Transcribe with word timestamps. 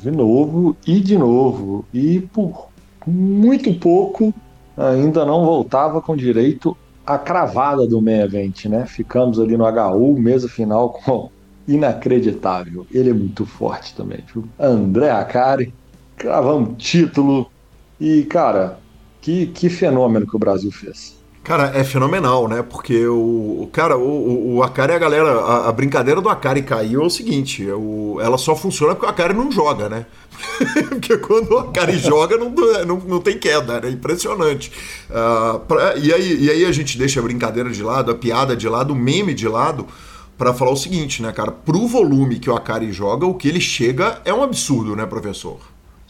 De 0.00 0.08
novo 0.08 0.76
e 0.86 1.00
de 1.00 1.18
novo. 1.18 1.84
E 1.92 2.20
por 2.20 2.68
muito 3.04 3.74
pouco 3.74 4.32
ainda 4.76 5.26
não 5.26 5.44
voltava 5.44 6.00
com 6.00 6.14
direito 6.14 6.76
à 7.04 7.18
cravada 7.18 7.88
do 7.88 8.00
main 8.00 8.20
event, 8.20 8.66
né? 8.66 8.86
Ficamos 8.86 9.40
ali 9.40 9.56
no 9.56 9.64
HU, 9.64 10.16
mesa 10.16 10.48
final 10.48 10.90
com 10.90 11.28
inacreditável. 11.66 12.86
Ele 12.88 13.10
é 13.10 13.12
muito 13.12 13.44
forte 13.44 13.96
também, 13.96 14.20
viu? 14.32 14.44
André 14.60 15.10
Acari, 15.10 15.74
cravamos 16.16 16.82
título 16.82 17.50
e, 18.00 18.22
cara, 18.24 18.78
que, 19.20 19.46
que 19.46 19.68
fenômeno 19.68 20.26
que 20.26 20.36
o 20.36 20.38
Brasil 20.38 20.70
fez. 20.70 21.16
Cara, 21.46 21.70
é 21.76 21.84
fenomenal, 21.84 22.48
né? 22.48 22.60
Porque 22.60 23.06
o, 23.06 23.62
o 23.62 23.70
cara, 23.72 23.96
o, 23.96 24.56
o 24.56 24.62
Akari, 24.64 24.92
a 24.92 24.98
galera, 24.98 25.30
a, 25.30 25.68
a, 25.68 25.72
brincadeira 25.72 26.20
do 26.20 26.28
Akari 26.28 26.60
caiu 26.60 27.02
é 27.02 27.06
o 27.06 27.08
seguinte: 27.08 27.64
é 27.64 27.72
o, 27.72 28.18
ela 28.20 28.36
só 28.36 28.56
funciona 28.56 28.96
porque 28.96 29.06
o 29.06 29.08
Akari 29.08 29.32
não 29.32 29.52
joga, 29.52 29.88
né? 29.88 30.06
porque 30.90 31.16
quando 31.18 31.52
o 31.52 31.58
Akari 31.58 31.98
joga, 32.02 32.36
não, 32.36 32.50
não, 32.50 32.96
não 32.98 33.20
tem 33.20 33.38
queda, 33.38 33.80
né? 33.80 33.90
Impressionante. 33.90 34.72
Uh, 35.08 35.60
pra, 35.60 35.96
e, 35.96 36.12
aí, 36.12 36.46
e 36.46 36.50
aí 36.50 36.64
a 36.64 36.72
gente 36.72 36.98
deixa 36.98 37.20
a 37.20 37.22
brincadeira 37.22 37.70
de 37.70 37.80
lado, 37.80 38.10
a 38.10 38.14
piada 38.16 38.56
de 38.56 38.68
lado, 38.68 38.92
o 38.92 38.96
meme 38.96 39.32
de 39.32 39.46
lado, 39.46 39.86
para 40.36 40.52
falar 40.52 40.72
o 40.72 40.76
seguinte, 40.76 41.22
né, 41.22 41.30
cara? 41.30 41.52
Pro 41.52 41.86
volume 41.86 42.40
que 42.40 42.50
o 42.50 42.56
Akari 42.56 42.90
joga, 42.90 43.24
o 43.24 43.34
que 43.34 43.46
ele 43.46 43.60
chega 43.60 44.20
é 44.24 44.34
um 44.34 44.42
absurdo, 44.42 44.96
né, 44.96 45.06
professor? 45.06 45.60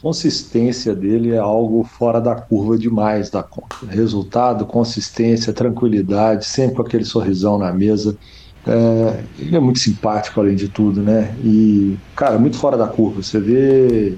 Consistência 0.07 0.95
dele 0.95 1.33
é 1.33 1.37
algo 1.37 1.83
fora 1.83 2.21
da 2.21 2.33
curva 2.33 2.77
demais 2.77 3.29
da 3.29 3.43
conta. 3.43 3.75
Resultado, 3.89 4.65
consistência, 4.65 5.51
tranquilidade, 5.51 6.45
sempre 6.45 6.77
com 6.77 6.81
aquele 6.81 7.03
sorrisão 7.03 7.57
na 7.57 7.73
mesa. 7.73 8.17
É, 8.65 9.23
ele 9.37 9.57
é 9.57 9.59
muito 9.59 9.79
simpático, 9.79 10.39
além 10.39 10.55
de 10.55 10.69
tudo, 10.69 11.01
né? 11.01 11.35
E, 11.43 11.97
cara, 12.15 12.39
muito 12.39 12.57
fora 12.57 12.77
da 12.77 12.87
curva. 12.87 13.21
Você 13.21 13.37
vê 13.37 14.17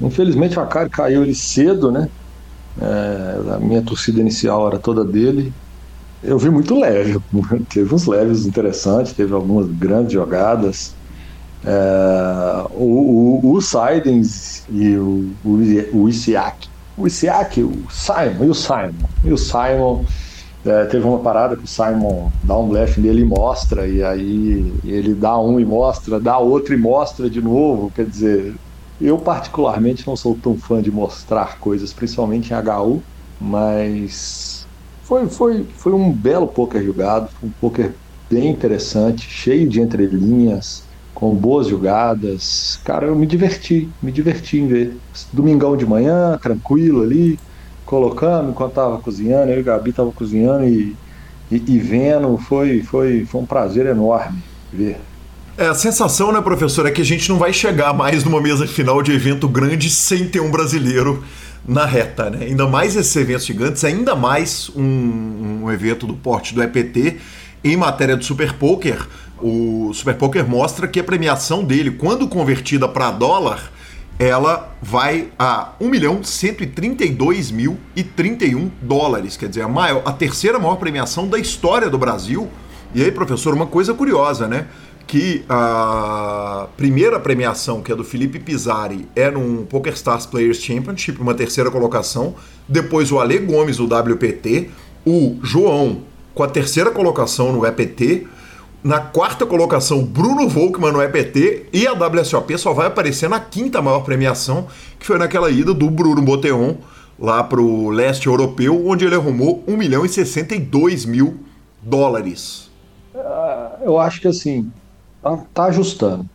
infelizmente 0.00 0.58
o 0.58 0.62
Akari 0.62 0.90
caiu 0.90 1.22
ele 1.22 1.34
cedo, 1.34 1.90
né? 1.90 2.08
É, 2.80 3.54
a 3.54 3.58
minha 3.58 3.82
torcida 3.82 4.20
inicial 4.20 4.66
era 4.68 4.78
toda 4.78 5.04
dele. 5.04 5.52
Eu 6.22 6.38
vi 6.38 6.50
muito 6.50 6.78
leve, 6.78 7.18
teve 7.72 7.94
uns 7.94 8.06
leves 8.06 8.44
interessantes, 8.44 9.12
teve 9.12 9.32
algumas 9.32 9.66
grandes 9.66 10.12
jogadas. 10.12 10.94
É, 11.64 12.66
o, 12.72 13.40
o, 13.42 13.54
o 13.54 13.60
Sidens 13.60 14.64
e 14.68 14.96
o, 14.96 15.30
o, 15.44 15.58
o 15.94 16.08
Isiak 16.08 16.68
o 17.00 17.06
Isiak, 17.06 17.62
o 17.62 17.86
Simon, 17.90 18.44
e 18.44 18.48
o 18.48 18.54
Simon? 18.54 19.08
E 19.24 19.32
o 19.32 19.38
Simon 19.38 20.04
é, 20.64 20.84
teve 20.84 21.06
uma 21.06 21.18
parada 21.20 21.56
que 21.56 21.64
o 21.64 21.66
Simon 21.66 22.30
dá 22.42 22.56
um 22.58 22.68
blefe 22.68 23.00
nele 23.00 23.22
e 23.22 23.24
mostra, 23.24 23.86
e 23.86 24.02
aí 24.02 24.72
ele 24.84 25.14
dá 25.14 25.38
um 25.38 25.58
e 25.58 25.64
mostra, 25.64 26.20
dá 26.20 26.38
outro 26.38 26.74
e 26.74 26.76
mostra 26.76 27.30
de 27.30 27.40
novo. 27.40 27.90
Quer 27.90 28.06
dizer, 28.06 28.54
eu 29.00 29.18
particularmente 29.18 30.06
não 30.06 30.16
sou 30.16 30.36
tão 30.36 30.56
fã 30.58 30.82
de 30.82 30.90
mostrar 30.90 31.58
coisas, 31.58 31.92
principalmente 31.92 32.52
em 32.52 32.56
HU, 32.56 33.02
mas 33.40 34.66
foi, 35.02 35.26
foi, 35.28 35.66
foi 35.76 35.92
um 35.94 36.12
belo 36.12 36.46
poker 36.46 36.84
jogado, 36.84 37.30
um 37.42 37.50
poker 37.50 37.94
bem 38.30 38.50
interessante, 38.50 39.28
cheio 39.28 39.68
de 39.68 39.80
entrelinhas. 39.80 40.84
Com 41.14 41.34
boas 41.34 41.68
jogadas. 41.68 42.80
Cara, 42.84 43.06
eu 43.06 43.16
me 43.16 43.26
diverti, 43.26 43.88
me 44.02 44.10
diverti 44.10 44.58
em 44.58 44.66
ver. 44.66 44.96
Domingão 45.32 45.76
de 45.76 45.84
manhã, 45.84 46.38
tranquilo 46.40 47.02
ali, 47.02 47.38
colocando 47.84 48.50
enquanto 48.50 48.74
tava 48.74 48.98
cozinhando, 48.98 49.52
eu 49.52 49.58
e 49.58 49.60
o 49.60 49.64
Gabi 49.64 49.92
tava 49.92 50.12
cozinhando 50.12 50.64
e, 50.64 50.96
e, 51.50 51.56
e 51.56 51.78
vendo. 51.78 52.36
Foi, 52.38 52.82
foi, 52.82 53.24
foi 53.26 53.40
um 53.40 53.46
prazer 53.46 53.86
enorme 53.86 54.38
ver. 54.72 54.98
É, 55.58 55.66
a 55.66 55.74
sensação, 55.74 56.32
né, 56.32 56.40
professor, 56.40 56.86
é 56.86 56.90
que 56.90 57.02
a 57.02 57.04
gente 57.04 57.28
não 57.28 57.36
vai 57.36 57.52
chegar 57.52 57.92
mais 57.92 58.24
numa 58.24 58.40
mesa 58.40 58.66
final 58.66 59.02
de 59.02 59.12
evento 59.12 59.46
grande 59.46 59.90
sem 59.90 60.26
ter 60.26 60.40
um 60.40 60.50
brasileiro 60.50 61.22
na 61.66 61.84
reta, 61.84 62.30
né? 62.30 62.46
Ainda 62.46 62.66
mais 62.66 62.96
esses 62.96 63.14
eventos 63.14 63.44
gigantes, 63.44 63.84
ainda 63.84 64.16
mais 64.16 64.70
um, 64.74 65.64
um 65.64 65.70
evento 65.70 66.06
do 66.06 66.14
porte 66.14 66.54
do 66.54 66.62
EPT 66.62 67.18
em 67.62 67.76
matéria 67.76 68.16
do 68.16 68.24
Super 68.24 68.54
Poker. 68.54 69.06
O 69.42 69.92
Super 69.94 70.16
Poker 70.16 70.48
mostra 70.48 70.86
que 70.86 71.00
a 71.00 71.04
premiação 71.04 71.64
dele, 71.64 71.90
quando 71.90 72.28
convertida 72.28 72.88
para 72.88 73.10
dólar, 73.10 73.72
ela 74.18 74.74
vai 74.82 75.28
a 75.38 75.72
1 75.80 75.88
milhão 75.88 76.22
132 76.22 77.50
mil 77.50 77.78
e 77.96 78.02
31 78.02 78.70
dólares, 78.82 79.36
quer 79.36 79.48
dizer, 79.48 79.62
a, 79.62 79.68
maior, 79.68 80.02
a 80.04 80.12
terceira 80.12 80.58
maior 80.58 80.76
premiação 80.76 81.26
da 81.26 81.38
história 81.38 81.88
do 81.88 81.96
Brasil. 81.96 82.48
E 82.94 83.02
aí, 83.02 83.10
professor, 83.10 83.54
uma 83.54 83.66
coisa 83.66 83.94
curiosa, 83.94 84.46
né? 84.46 84.66
que 85.10 85.44
a 85.48 86.68
primeira 86.76 87.18
premiação, 87.18 87.82
que 87.82 87.90
é 87.90 87.96
do 87.96 88.04
Felipe 88.04 88.38
Pizzari, 88.38 89.08
é 89.16 89.28
num 89.28 89.64
PokerStars 89.64 90.24
Players 90.24 90.58
Championship, 90.58 91.20
uma 91.20 91.34
terceira 91.34 91.68
colocação. 91.68 92.36
Depois 92.68 93.10
o 93.10 93.18
Ale 93.18 93.38
Gomes, 93.38 93.78
do 93.78 93.86
WPT. 93.86 94.70
O 95.04 95.36
João, 95.42 96.02
com 96.32 96.44
a 96.44 96.46
terceira 96.46 96.92
colocação 96.92 97.52
no 97.52 97.66
EPT. 97.66 98.28
Na 98.82 99.00
quarta 99.00 99.44
colocação, 99.44 100.04
Bruno 100.04 100.48
Volkmann 100.48 100.92
no 100.92 101.02
EPT. 101.02 101.66
E 101.72 101.86
a 101.86 101.92
WSOP 101.92 102.56
só 102.58 102.72
vai 102.72 102.86
aparecer 102.86 103.28
na 103.28 103.38
quinta 103.38 103.82
maior 103.82 104.00
premiação, 104.00 104.66
que 104.98 105.06
foi 105.06 105.18
naquela 105.18 105.50
ida 105.50 105.74
do 105.74 105.90
Bruno 105.90 106.22
Boteon 106.22 106.76
lá 107.18 107.44
para 107.44 107.60
o 107.60 107.90
leste 107.90 108.26
europeu, 108.26 108.86
onde 108.86 109.04
ele 109.04 109.14
arrumou 109.14 109.62
1 109.68 109.76
milhão 109.76 110.06
e 110.06 110.08
62 110.08 111.04
mil 111.04 111.40
dólares. 111.82 112.70
Uh, 113.14 113.84
eu 113.84 113.98
acho 113.98 114.20
que 114.22 114.28
assim, 114.28 114.70
Tá, 115.22 115.38
tá 115.52 115.64
ajustando, 115.64 116.26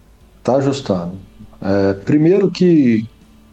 tá 0.44 0.56
ajustando. 0.58 1.14
É, 1.62 1.94
primeiro 1.94 2.52
que 2.52 3.08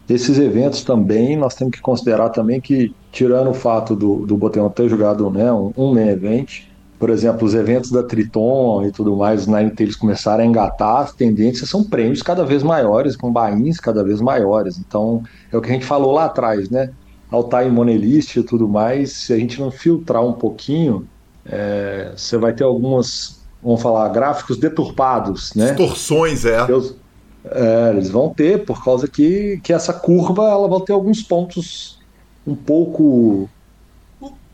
esses 0.07 0.37
eventos 0.37 0.83
também, 0.83 1.35
nós 1.35 1.55
temos 1.55 1.75
que 1.75 1.81
considerar 1.81 2.29
também 2.29 2.61
que, 2.61 2.93
tirando 3.11 3.49
o 3.49 3.53
fato 3.53 3.95
do, 3.95 4.25
do 4.25 4.37
Boteon 4.37 4.69
ter 4.69 4.87
jogado 4.87 5.29
né, 5.31 5.51
um, 5.51 5.73
um 5.75 5.93
main 5.93 6.09
event, 6.09 6.63
por 7.03 7.09
exemplo, 7.09 7.45
os 7.45 7.53
eventos 7.53 7.91
da 7.91 8.01
Triton 8.01 8.85
e 8.85 8.89
tudo 8.89 9.13
mais, 9.13 9.45
Nine 9.45 9.71
Tails 9.71 9.97
começaram 9.97 10.41
a 10.41 10.47
engatar, 10.47 11.01
as 11.01 11.11
tendências 11.11 11.69
são 11.69 11.83
prêmios 11.83 12.21
cada 12.21 12.45
vez 12.45 12.63
maiores, 12.63 13.17
com 13.17 13.29
bains 13.29 13.77
cada 13.77 14.05
vez 14.05 14.21
maiores. 14.21 14.77
Então, 14.77 15.21
é 15.51 15.57
o 15.57 15.59
que 15.59 15.69
a 15.69 15.73
gente 15.73 15.85
falou 15.85 16.13
lá 16.13 16.23
atrás, 16.23 16.69
né? 16.69 16.91
Altar 17.29 17.67
em 17.67 17.69
Monelist 17.69 18.37
e 18.37 18.43
tudo 18.43 18.69
mais, 18.69 19.11
se 19.11 19.33
a 19.33 19.37
gente 19.37 19.59
não 19.59 19.69
filtrar 19.69 20.23
um 20.23 20.31
pouquinho, 20.31 21.05
é, 21.45 22.13
você 22.15 22.37
vai 22.37 22.53
ter 22.53 22.63
algumas 22.63 23.41
vamos 23.61 23.81
falar, 23.81 24.07
gráficos 24.07 24.55
deturpados, 24.55 25.53
né? 25.55 25.73
Distorções, 25.73 26.45
é. 26.45 26.65
Deus, 26.65 26.95
é. 27.43 27.89
Eles 27.89 28.09
vão 28.09 28.33
ter, 28.33 28.63
por 28.63 28.81
causa 28.81 29.09
que, 29.09 29.59
que 29.61 29.73
essa 29.73 29.91
curva 29.91 30.43
ela 30.43 30.69
vai 30.69 30.79
ter 30.79 30.93
alguns 30.93 31.21
pontos 31.21 31.99
um 32.47 32.55
pouco 32.55 33.49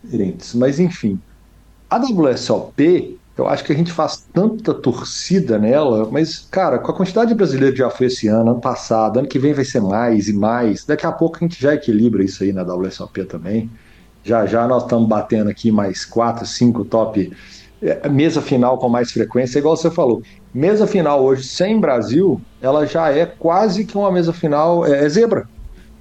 diferentes. 0.04 0.56
Mas, 0.56 0.80
enfim, 0.80 1.19
a 1.89 1.97
WSOP, 1.97 3.18
eu 3.38 3.47
acho 3.47 3.63
que 3.63 3.71
a 3.71 3.75
gente 3.75 3.91
faz 3.91 4.25
tanta 4.33 4.74
torcida 4.74 5.57
nela, 5.57 6.07
mas, 6.12 6.39
cara, 6.51 6.77
com 6.77 6.91
a 6.91 6.94
quantidade 6.94 7.30
de 7.30 7.36
brasileiro 7.36 7.74
que 7.74 7.80
já 7.80 7.89
foi 7.89 8.07
esse 8.07 8.27
ano, 8.27 8.51
ano 8.51 8.62
passado, 8.62 9.19
ano 9.19 9.27
que 9.27 9.39
vem 9.39 9.53
vai 9.53 9.63
ser 9.63 9.81
mais 9.81 10.27
e 10.27 10.33
mais, 10.33 10.86
daqui 10.86 11.06
a 11.06 11.12
pouco 11.12 11.38
a 11.38 11.39
gente 11.39 11.62
já 11.62 11.74
equilibra 11.74 12.24
isso 12.24 12.44
aí 12.44 12.51
na 12.51 12.63
WSOP 12.63 13.24
também. 13.25 13.69
Já 14.24 14.45
já 14.45 14.68
nós 14.68 14.83
estamos 14.83 15.07
batendo 15.07 15.50
aqui 15.50 15.71
mais 15.71 16.03
quatro, 16.03 16.45
cinco 16.45 16.83
top 16.83 17.31
é, 17.81 18.09
mesa 18.09 18.42
final 18.42 18.77
com 18.77 18.89
mais 18.89 19.12
frequência, 19.12 19.59
igual 19.59 19.77
você 19.77 19.89
falou. 19.89 20.21
Mesa 20.53 20.85
final 20.85 21.24
hoje 21.24 21.44
sem 21.44 21.80
Brasil, 21.80 22.42
ela 22.62 22.85
já 22.85 23.09
é 23.09 23.25
quase 23.25 23.85
que 23.85 23.97
uma 23.97 24.12
mesa 24.12 24.33
final 24.33 24.85
é, 24.85 25.06
é 25.06 25.09
zebra. 25.09 25.47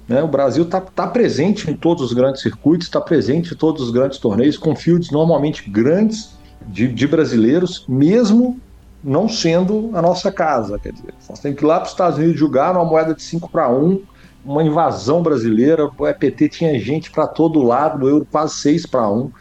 Né? 0.09 0.23
O 0.23 0.27
Brasil 0.27 0.63
está 0.63 0.81
tá 0.81 1.05
presente 1.05 1.69
em 1.69 1.75
todos 1.75 2.03
os 2.03 2.13
grandes 2.13 2.41
circuitos, 2.41 2.87
está 2.87 2.99
presente 2.99 3.53
em 3.53 3.57
todos 3.57 3.83
os 3.83 3.91
grandes 3.91 4.17
torneios, 4.17 4.57
com 4.57 4.75
fields 4.75 5.11
normalmente 5.11 5.69
grandes 5.69 6.31
de, 6.67 6.87
de 6.87 7.07
brasileiros, 7.07 7.85
mesmo 7.87 8.59
não 9.03 9.29
sendo 9.29 9.91
a 9.93 10.01
nossa 10.01 10.31
casa. 10.31 10.79
Quer 10.79 10.93
dizer, 10.93 11.13
nós 11.29 11.39
temos 11.39 11.59
que 11.59 11.63
ir 11.63 11.67
lá 11.67 11.75
para 11.75 11.85
os 11.85 11.91
Estados 11.91 12.17
Unidos 12.17 12.39
jogar 12.39 12.73
numa 12.73 12.85
moeda 12.85 13.13
de 13.13 13.21
5 13.21 13.49
para 13.51 13.69
1, 13.69 14.01
uma 14.43 14.63
invasão 14.63 15.21
brasileira. 15.21 15.87
O 15.95 16.07
EPT 16.07 16.49
tinha 16.49 16.79
gente 16.79 17.11
para 17.11 17.27
todo 17.27 17.61
lado, 17.61 18.03
o 18.03 18.09
euro 18.09 18.27
quase 18.29 18.55
6 18.55 18.87
para 18.87 19.07
1. 19.07 19.31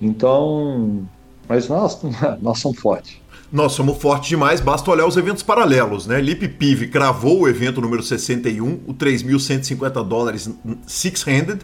Então, 0.00 1.06
mas 1.46 1.68
nós, 1.68 2.00
nós 2.40 2.58
somos 2.58 2.78
fortes. 2.78 3.20
Nós 3.52 3.72
somos 3.72 3.98
fortes 3.98 4.28
demais, 4.28 4.60
basta 4.60 4.90
olhar 4.90 5.06
os 5.06 5.16
eventos 5.16 5.42
paralelos, 5.42 6.06
né? 6.06 6.20
Lip 6.20 6.48
Pive 6.48 6.88
cravou 6.88 7.42
o 7.42 7.48
evento 7.48 7.80
número 7.80 8.02
61, 8.02 8.80
o 8.86 8.92
3.150 8.92 10.06
dólares 10.06 10.50
six-handed. 10.86 11.60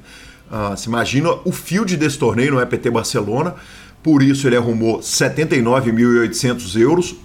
Uh, 0.48 0.76
se 0.76 0.88
imagina 0.88 1.30
o 1.44 1.50
field 1.50 1.96
desse 1.96 2.18
torneio 2.18 2.52
no 2.52 2.60
EPT 2.60 2.88
Barcelona, 2.90 3.56
por 4.02 4.22
isso 4.22 4.46
ele 4.46 4.56
arrumou 4.56 5.00
79.800 5.00 6.80
euros. 6.80 7.16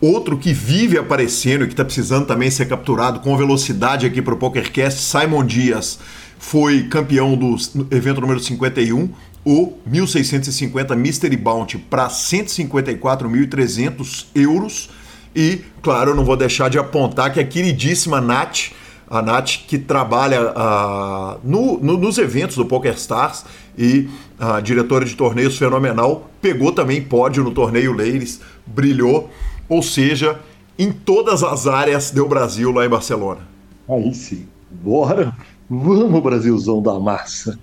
Outro 0.00 0.36
que 0.36 0.52
vive 0.52 0.98
aparecendo 0.98 1.64
e 1.64 1.66
que 1.66 1.72
está 1.72 1.84
precisando 1.84 2.26
também 2.26 2.50
ser 2.50 2.66
capturado 2.66 3.20
com 3.20 3.36
velocidade 3.36 4.06
aqui 4.06 4.20
para 4.20 4.34
o 4.34 4.36
PokerCast, 4.36 5.00
Simon 5.00 5.44
Dias, 5.44 5.98
foi 6.38 6.82
campeão 6.84 7.36
do 7.36 7.56
evento 7.90 8.20
número 8.20 8.38
51, 8.38 9.08
o 9.44 9.74
1650 9.84 10.96
Mystery 10.96 11.36
Bounty 11.36 11.76
para 11.78 12.08
154.300 12.08 14.26
euros. 14.34 14.88
E, 15.36 15.60
claro, 15.82 16.12
eu 16.12 16.14
não 16.14 16.24
vou 16.24 16.36
deixar 16.36 16.70
de 16.70 16.78
apontar 16.78 17.32
que 17.32 17.40
a 17.40 17.44
queridíssima 17.44 18.20
Nath, 18.20 18.70
a 19.08 19.20
Nath 19.20 19.66
que 19.66 19.76
trabalha 19.78 20.52
uh, 20.52 21.40
no, 21.44 21.78
no, 21.78 21.98
nos 21.98 22.18
eventos 22.18 22.56
do 22.56 22.64
PokerStars 22.64 23.44
e 23.76 24.08
a 24.38 24.58
uh, 24.58 24.62
diretora 24.62 25.04
de 25.04 25.14
torneios 25.14 25.58
fenomenal, 25.58 26.30
pegou 26.40 26.72
também 26.72 27.02
pódio 27.02 27.44
no 27.44 27.50
torneio 27.50 27.92
Ladies, 27.92 28.40
brilhou, 28.64 29.28
ou 29.68 29.82
seja, 29.82 30.40
em 30.78 30.90
todas 30.90 31.42
as 31.42 31.66
áreas 31.66 32.10
do 32.10 32.26
Brasil 32.26 32.70
lá 32.70 32.86
em 32.86 32.88
Barcelona. 32.88 33.40
Aí 33.88 34.14
sim, 34.14 34.46
bora, 34.70 35.36
vamos 35.68 36.22
Brasilzão 36.22 36.82
da 36.82 36.98
massa. 36.98 37.58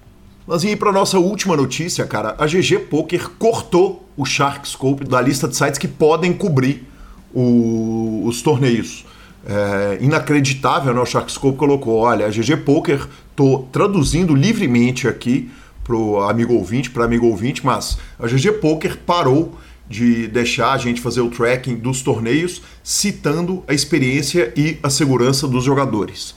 Vamos 0.47 0.63
ir 0.63 0.75
para 0.75 0.91
nossa 0.91 1.19
última 1.19 1.55
notícia, 1.55 2.03
cara. 2.05 2.35
A 2.39 2.47
GG 2.47 2.87
Poker 2.89 3.29
cortou 3.37 4.09
o 4.17 4.25
Shark 4.25 4.67
Scope 4.67 5.05
da 5.05 5.21
lista 5.21 5.47
de 5.47 5.55
sites 5.55 5.77
que 5.77 5.87
podem 5.87 6.33
cobrir 6.33 6.87
o, 7.31 8.23
os 8.25 8.41
torneios. 8.41 9.05
É, 9.45 9.99
inacreditável, 10.01 10.93
né? 10.93 10.99
O 10.99 11.05
Shark 11.05 11.31
Scope 11.31 11.57
colocou: 11.57 11.99
olha, 11.99 12.25
a 12.25 12.29
GG 12.29 12.57
Poker, 12.65 13.07
tô 13.35 13.67
traduzindo 13.71 14.33
livremente 14.33 15.07
aqui 15.07 15.51
pro 15.83 16.19
amigo 16.21 16.55
ouvinte, 16.55 16.89
para 16.89 17.05
amigo 17.05 17.27
ouvinte, 17.27 17.63
mas 17.63 17.99
a 18.19 18.25
GG 18.25 18.53
Poker 18.61 18.97
parou 19.05 19.55
de 19.87 20.27
deixar 20.27 20.71
a 20.71 20.77
gente 20.77 21.01
fazer 21.01 21.21
o 21.21 21.29
tracking 21.29 21.75
dos 21.75 22.01
torneios, 22.01 22.63
citando 22.83 23.63
a 23.67 23.73
experiência 23.73 24.51
e 24.55 24.79
a 24.81 24.89
segurança 24.89 25.47
dos 25.47 25.63
jogadores. 25.63 26.33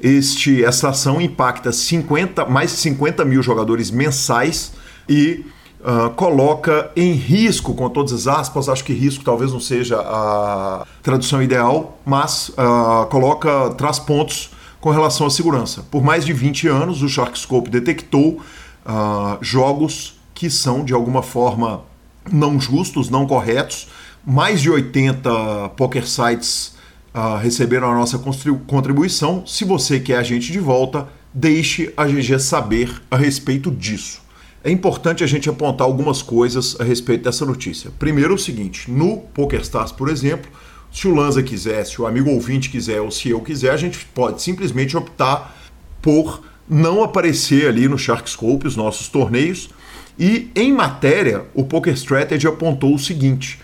Este, 0.00 0.64
essa 0.64 0.90
ação 0.90 1.20
impacta 1.20 1.72
50, 1.72 2.44
mais 2.46 2.70
de 2.72 2.76
50 2.78 3.24
mil 3.24 3.42
jogadores 3.42 3.90
mensais 3.90 4.72
e 5.08 5.44
uh, 5.80 6.10
coloca 6.10 6.90
em 6.94 7.12
risco, 7.12 7.74
com 7.74 7.88
todas 7.88 8.12
as 8.12 8.26
aspas, 8.26 8.68
acho 8.68 8.84
que 8.84 8.92
risco 8.92 9.24
talvez 9.24 9.52
não 9.52 9.60
seja 9.60 9.98
a 9.98 10.86
tradução 11.02 11.42
ideal, 11.42 11.98
mas 12.04 12.50
uh, 12.50 13.06
coloca, 13.06 13.70
traz 13.70 13.98
pontos 13.98 14.50
com 14.80 14.90
relação 14.90 15.26
à 15.26 15.30
segurança. 15.30 15.84
Por 15.90 16.02
mais 16.02 16.24
de 16.24 16.32
20 16.32 16.68
anos, 16.68 17.02
o 17.02 17.08
Sharkscope 17.08 17.70
detectou 17.70 18.40
uh, 18.86 19.38
jogos 19.40 20.20
que 20.34 20.50
são 20.50 20.84
de 20.84 20.92
alguma 20.92 21.22
forma 21.22 21.82
não 22.30 22.60
justos, 22.60 23.08
não 23.08 23.26
corretos. 23.26 23.88
Mais 24.24 24.60
de 24.60 24.70
80 24.70 25.70
poker 25.76 26.06
sites 26.06 26.75
uh, 27.16 27.38
receberam 27.38 27.90
a 27.90 27.94
nossa 27.94 28.20
contribuição. 28.66 29.42
Se 29.46 29.64
você 29.64 29.98
quer 29.98 30.18
a 30.18 30.22
gente 30.22 30.52
de 30.52 30.60
volta, 30.60 31.08
deixe 31.32 31.92
a 31.96 32.04
GG 32.04 32.38
saber 32.38 33.02
a 33.10 33.16
respeito 33.16 33.70
disso. 33.70 34.20
É 34.62 34.70
importante 34.70 35.24
a 35.24 35.26
gente 35.26 35.48
apontar 35.48 35.86
algumas 35.86 36.20
coisas 36.20 36.76
a 36.78 36.84
respeito 36.84 37.24
dessa 37.24 37.46
notícia. 37.46 37.90
Primeiro, 37.98 38.34
o 38.34 38.38
seguinte: 38.38 38.90
no 38.90 39.18
PokerStars, 39.32 39.92
por 39.92 40.10
exemplo, 40.10 40.50
se 40.92 41.08
o 41.08 41.14
Lanza 41.14 41.42
quiser, 41.42 41.84
se 41.86 42.00
o 42.00 42.06
amigo 42.06 42.30
ouvinte 42.30 42.68
quiser 42.68 43.00
ou 43.00 43.10
se 43.10 43.30
eu 43.30 43.40
quiser, 43.40 43.70
a 43.70 43.76
gente 43.76 44.04
pode 44.06 44.42
simplesmente 44.42 44.96
optar 44.96 45.56
por 46.02 46.42
não 46.68 47.02
aparecer 47.02 47.68
ali 47.68 47.88
no 47.88 47.96
Sharkscope 47.96 48.66
os 48.66 48.76
nossos 48.76 49.08
torneios. 49.08 49.70
E 50.18 50.50
em 50.54 50.72
matéria, 50.72 51.44
o 51.54 51.64
Poker 51.64 51.94
Strategy 51.94 52.46
apontou 52.46 52.94
o 52.94 52.98
seguinte: 52.98 53.60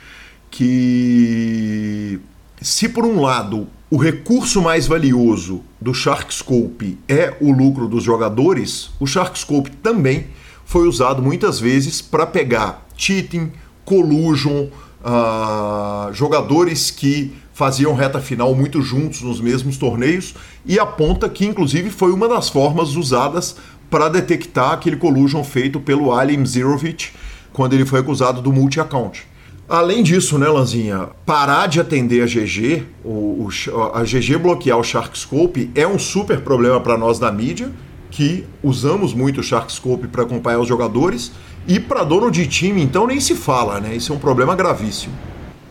que 0.51 2.21
se 2.63 2.89
por 2.89 3.05
um 3.05 3.21
lado 3.21 3.67
o 3.91 3.97
recurso 3.97 4.63
mais 4.63 4.87
valioso 4.87 5.63
do 5.81 5.93
Sharkscope 5.93 6.99
é 7.09 7.35
o 7.41 7.53
lucro 7.53 7.89
dos 7.89 8.05
jogadores, 8.05 8.91
o 8.99 9.07
Sharkscope 9.07 9.71
também 9.83 10.29
foi 10.65 10.87
usado 10.87 11.21
muitas 11.21 11.61
vezes 11.61 12.01
para 12.01 12.25
pegar 12.25 12.87
cheating, 12.97 13.53
collusion, 13.85 14.69
uh, 15.05 16.13
jogadores 16.15 16.91
que 16.91 17.35
faziam 17.53 17.95
reta 17.95 18.21
final 18.21 18.55
muito 18.55 18.81
juntos 18.81 19.21
nos 19.23 19.41
mesmos 19.41 19.77
torneios 19.77 20.35
e 20.65 20.79
aponta 20.79 21.29
que 21.29 21.45
inclusive 21.45 21.91
foi 21.91 22.13
uma 22.13 22.29
das 22.29 22.49
formas 22.49 22.97
usadas 22.97 23.57
para 23.91 24.09
detectar 24.09 24.73
aquele 24.73 24.97
collusion 24.97 25.45
feito 25.45 25.79
pelo 25.79 26.15
Ali 26.15 26.37
Mzirovic 26.37 27.11
quando 27.53 27.75
ele 27.75 27.85
foi 27.85 28.01
acusado 28.01 28.41
do 28.41 28.53
multi-account. 28.53 29.32
Além 29.69 30.03
disso, 30.03 30.39
né, 30.39 30.49
Lanzinha, 30.49 31.09
parar 31.25 31.67
de 31.67 31.81
atender 31.81 32.23
a 32.23 32.27
GG, 32.27 32.85
o, 33.05 33.47
o, 33.47 33.83
a 33.95 34.03
GG 34.03 34.37
bloquear 34.39 34.79
o 34.79 34.85
Sharkscope 34.85 35.71
é 35.75 35.87
um 35.87 35.99
super 35.99 36.41
problema 36.41 36.81
para 36.81 36.99
nós 36.99 37.19
da 37.19 37.31
mídia, 37.33 37.71
que 38.11 38.45
usamos 38.63 39.15
muito 39.15 39.41
o 39.41 39.43
Sharkscope 39.43 40.09
para 40.09 40.23
acompanhar 40.25 40.59
os 40.59 40.69
jogadores, 40.69 41.33
e 41.67 41.79
para 41.81 42.05
dono 42.05 42.31
de 42.31 42.47
time, 42.47 42.83
então 42.83 43.07
nem 43.07 43.21
se 43.21 43.35
fala, 43.35 43.81
né? 43.81 43.95
Isso 43.95 44.13
é 44.13 44.17
um 44.17 44.19
problema 44.19 44.55
gravíssimo. 44.55 45.15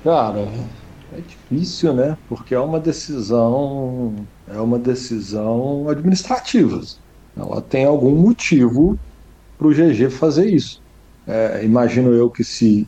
Cara, 0.04 0.48
é 1.16 1.22
difícil, 1.22 1.94
né? 1.94 2.18
Porque 2.28 2.56
é 2.56 2.60
uma 2.60 2.80
decisão, 2.80 4.16
é 4.48 4.60
uma 4.60 4.80
decisão 4.80 5.88
administrativa. 5.90 6.82
Ela 7.38 7.62
tem 7.62 7.86
algum 7.86 8.16
motivo 8.16 8.98
para 9.58 9.68
o 9.68 9.72
GG 9.72 10.10
fazer 10.10 10.50
isso. 10.50 10.82
É, 11.28 11.62
imagino 11.64 12.14
eu 12.14 12.30
que 12.30 12.44
se 12.44 12.88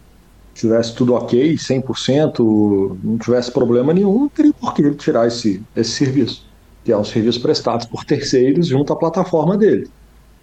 tivesse 0.54 0.94
tudo 0.96 1.14
ok, 1.14 1.56
100%, 1.56 2.98
não 3.04 3.18
tivesse 3.18 3.52
problema 3.52 3.94
nenhum, 3.94 4.20
não 4.20 4.30
teria 4.30 4.54
por 4.54 4.74
que 4.74 4.92
tirar 4.92 5.28
esse, 5.28 5.62
esse 5.76 5.92
serviço, 5.92 6.46
que 6.84 6.92
é 6.92 6.98
um 6.98 7.04
serviço 7.04 7.42
prestado 7.42 7.88
por 7.90 8.06
terceiros 8.06 8.68
junto 8.68 8.94
à 8.94 8.96
plataforma 8.96 9.58
dele. 9.58 9.90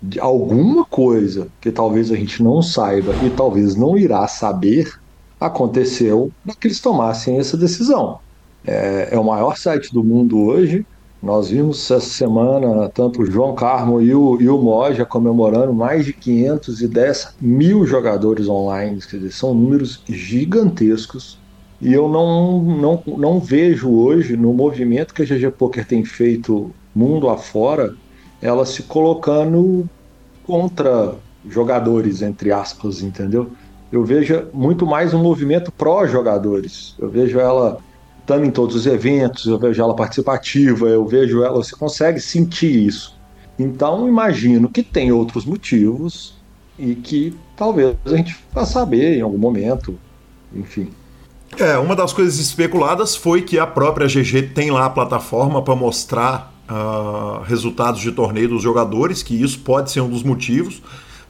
De 0.03 0.19
alguma 0.19 0.85
coisa 0.85 1.49
que 1.61 1.71
talvez 1.71 2.11
a 2.11 2.17
gente 2.17 2.43
não 2.43 2.63
saiba 2.63 3.13
e 3.25 3.31
talvez 3.31 3.77
não 3.77 3.97
irá 3.99 4.27
saber 4.27 4.99
aconteceu 5.41 6.31
para 6.45 6.55
que 6.55 6.67
eles 6.67 6.81
tomassem 6.81 7.39
essa 7.39 7.57
decisão. 7.57 8.19
É, 8.65 9.09
é 9.13 9.19
o 9.19 9.25
maior 9.25 9.57
site 9.57 9.93
do 9.93 10.05
mundo 10.05 10.39
hoje, 10.39 10.87
nós 11.23 11.51
vimos 11.51 11.91
essa 11.91 12.01
semana 12.01 12.89
tanto 12.89 13.23
o 13.23 13.27
João 13.27 13.55
Carmo 13.55 14.01
e 14.01 14.15
o, 14.15 14.41
e 14.41 14.49
o 14.49 14.57
Moja 14.57 15.05
comemorando 15.05 15.73
mais 15.73 16.07
de 16.07 16.13
510 16.15 17.37
mil 17.41 17.87
jogadores 17.87 18.49
online, 18.49 19.01
quer 19.01 19.19
dizer, 19.19 19.33
são 19.33 19.55
números 19.55 20.03
gigantescos. 20.09 21.39
E 21.81 21.93
eu 21.93 22.09
não, 22.09 22.63
não, 22.63 23.03
não 23.19 23.41
vejo 23.41 23.91
hoje, 23.91 24.37
no 24.37 24.53
movimento 24.53 25.15
que 25.15 25.23
a 25.23 25.25
GG 25.25 25.51
Poker 25.53 25.87
tem 25.87 26.05
feito 26.05 26.71
mundo 26.95 27.29
afora, 27.29 27.95
ela 28.41 28.65
se 28.65 28.83
colocando 28.83 29.89
contra 30.47 31.15
jogadores, 31.49 32.23
entre 32.23 32.51
aspas, 32.51 33.03
entendeu? 33.03 33.51
Eu 33.93 34.05
vejo 34.05 34.47
muito 34.53 34.87
mais 34.87 35.13
um 35.13 35.23
movimento 35.23 35.73
pró-jogadores. 35.73 36.95
Eu 36.99 37.09
vejo 37.09 37.39
ela 37.39 37.79
estando 38.21 38.45
em 38.45 38.51
todos 38.51 38.77
os 38.77 38.87
eventos, 38.87 39.47
eu 39.47 39.59
vejo 39.59 39.83
ela 39.83 39.95
participativa, 39.95 40.89
eu 40.89 41.05
vejo 41.07 41.43
ela, 41.43 41.57
você 41.57 41.75
consegue 41.75 42.21
sentir 42.21 42.87
isso. 42.87 43.19
Então, 43.59 44.09
imagino 44.09 44.69
que 44.69 44.83
tem 44.83 45.13
outros 45.13 45.45
motivos 45.45 46.35
e 46.79 46.95
que 46.95 47.37
talvez 47.57 47.97
a 48.05 48.17
gente 48.17 48.37
vá 48.53 48.65
saber 48.65 49.19
em 49.19 49.21
algum 49.21 49.39
momento, 49.39 49.99
enfim. 50.55 50.91
É, 51.59 51.77
uma 51.77 51.97
das 51.97 52.13
coisas 52.13 52.39
especuladas 52.39 53.17
foi 53.17 53.43
que 53.43 53.59
a 53.59 53.67
própria 53.67 54.07
GG 54.07 54.55
tem 54.55 54.71
lá 54.71 54.87
a 54.87 54.91
plataforma 54.91 55.61
para 55.61 55.75
mostrar 55.75 56.55
uh, 56.71 57.43
resultados 57.43 58.01
de 58.01 58.13
torneio 58.13 58.49
dos 58.49 58.63
jogadores, 58.63 59.23
que 59.23 59.35
isso 59.35 59.59
pode 59.61 59.91
ser 59.91 60.01
um 60.01 60.09
dos 60.09 60.23
motivos. 60.23 60.81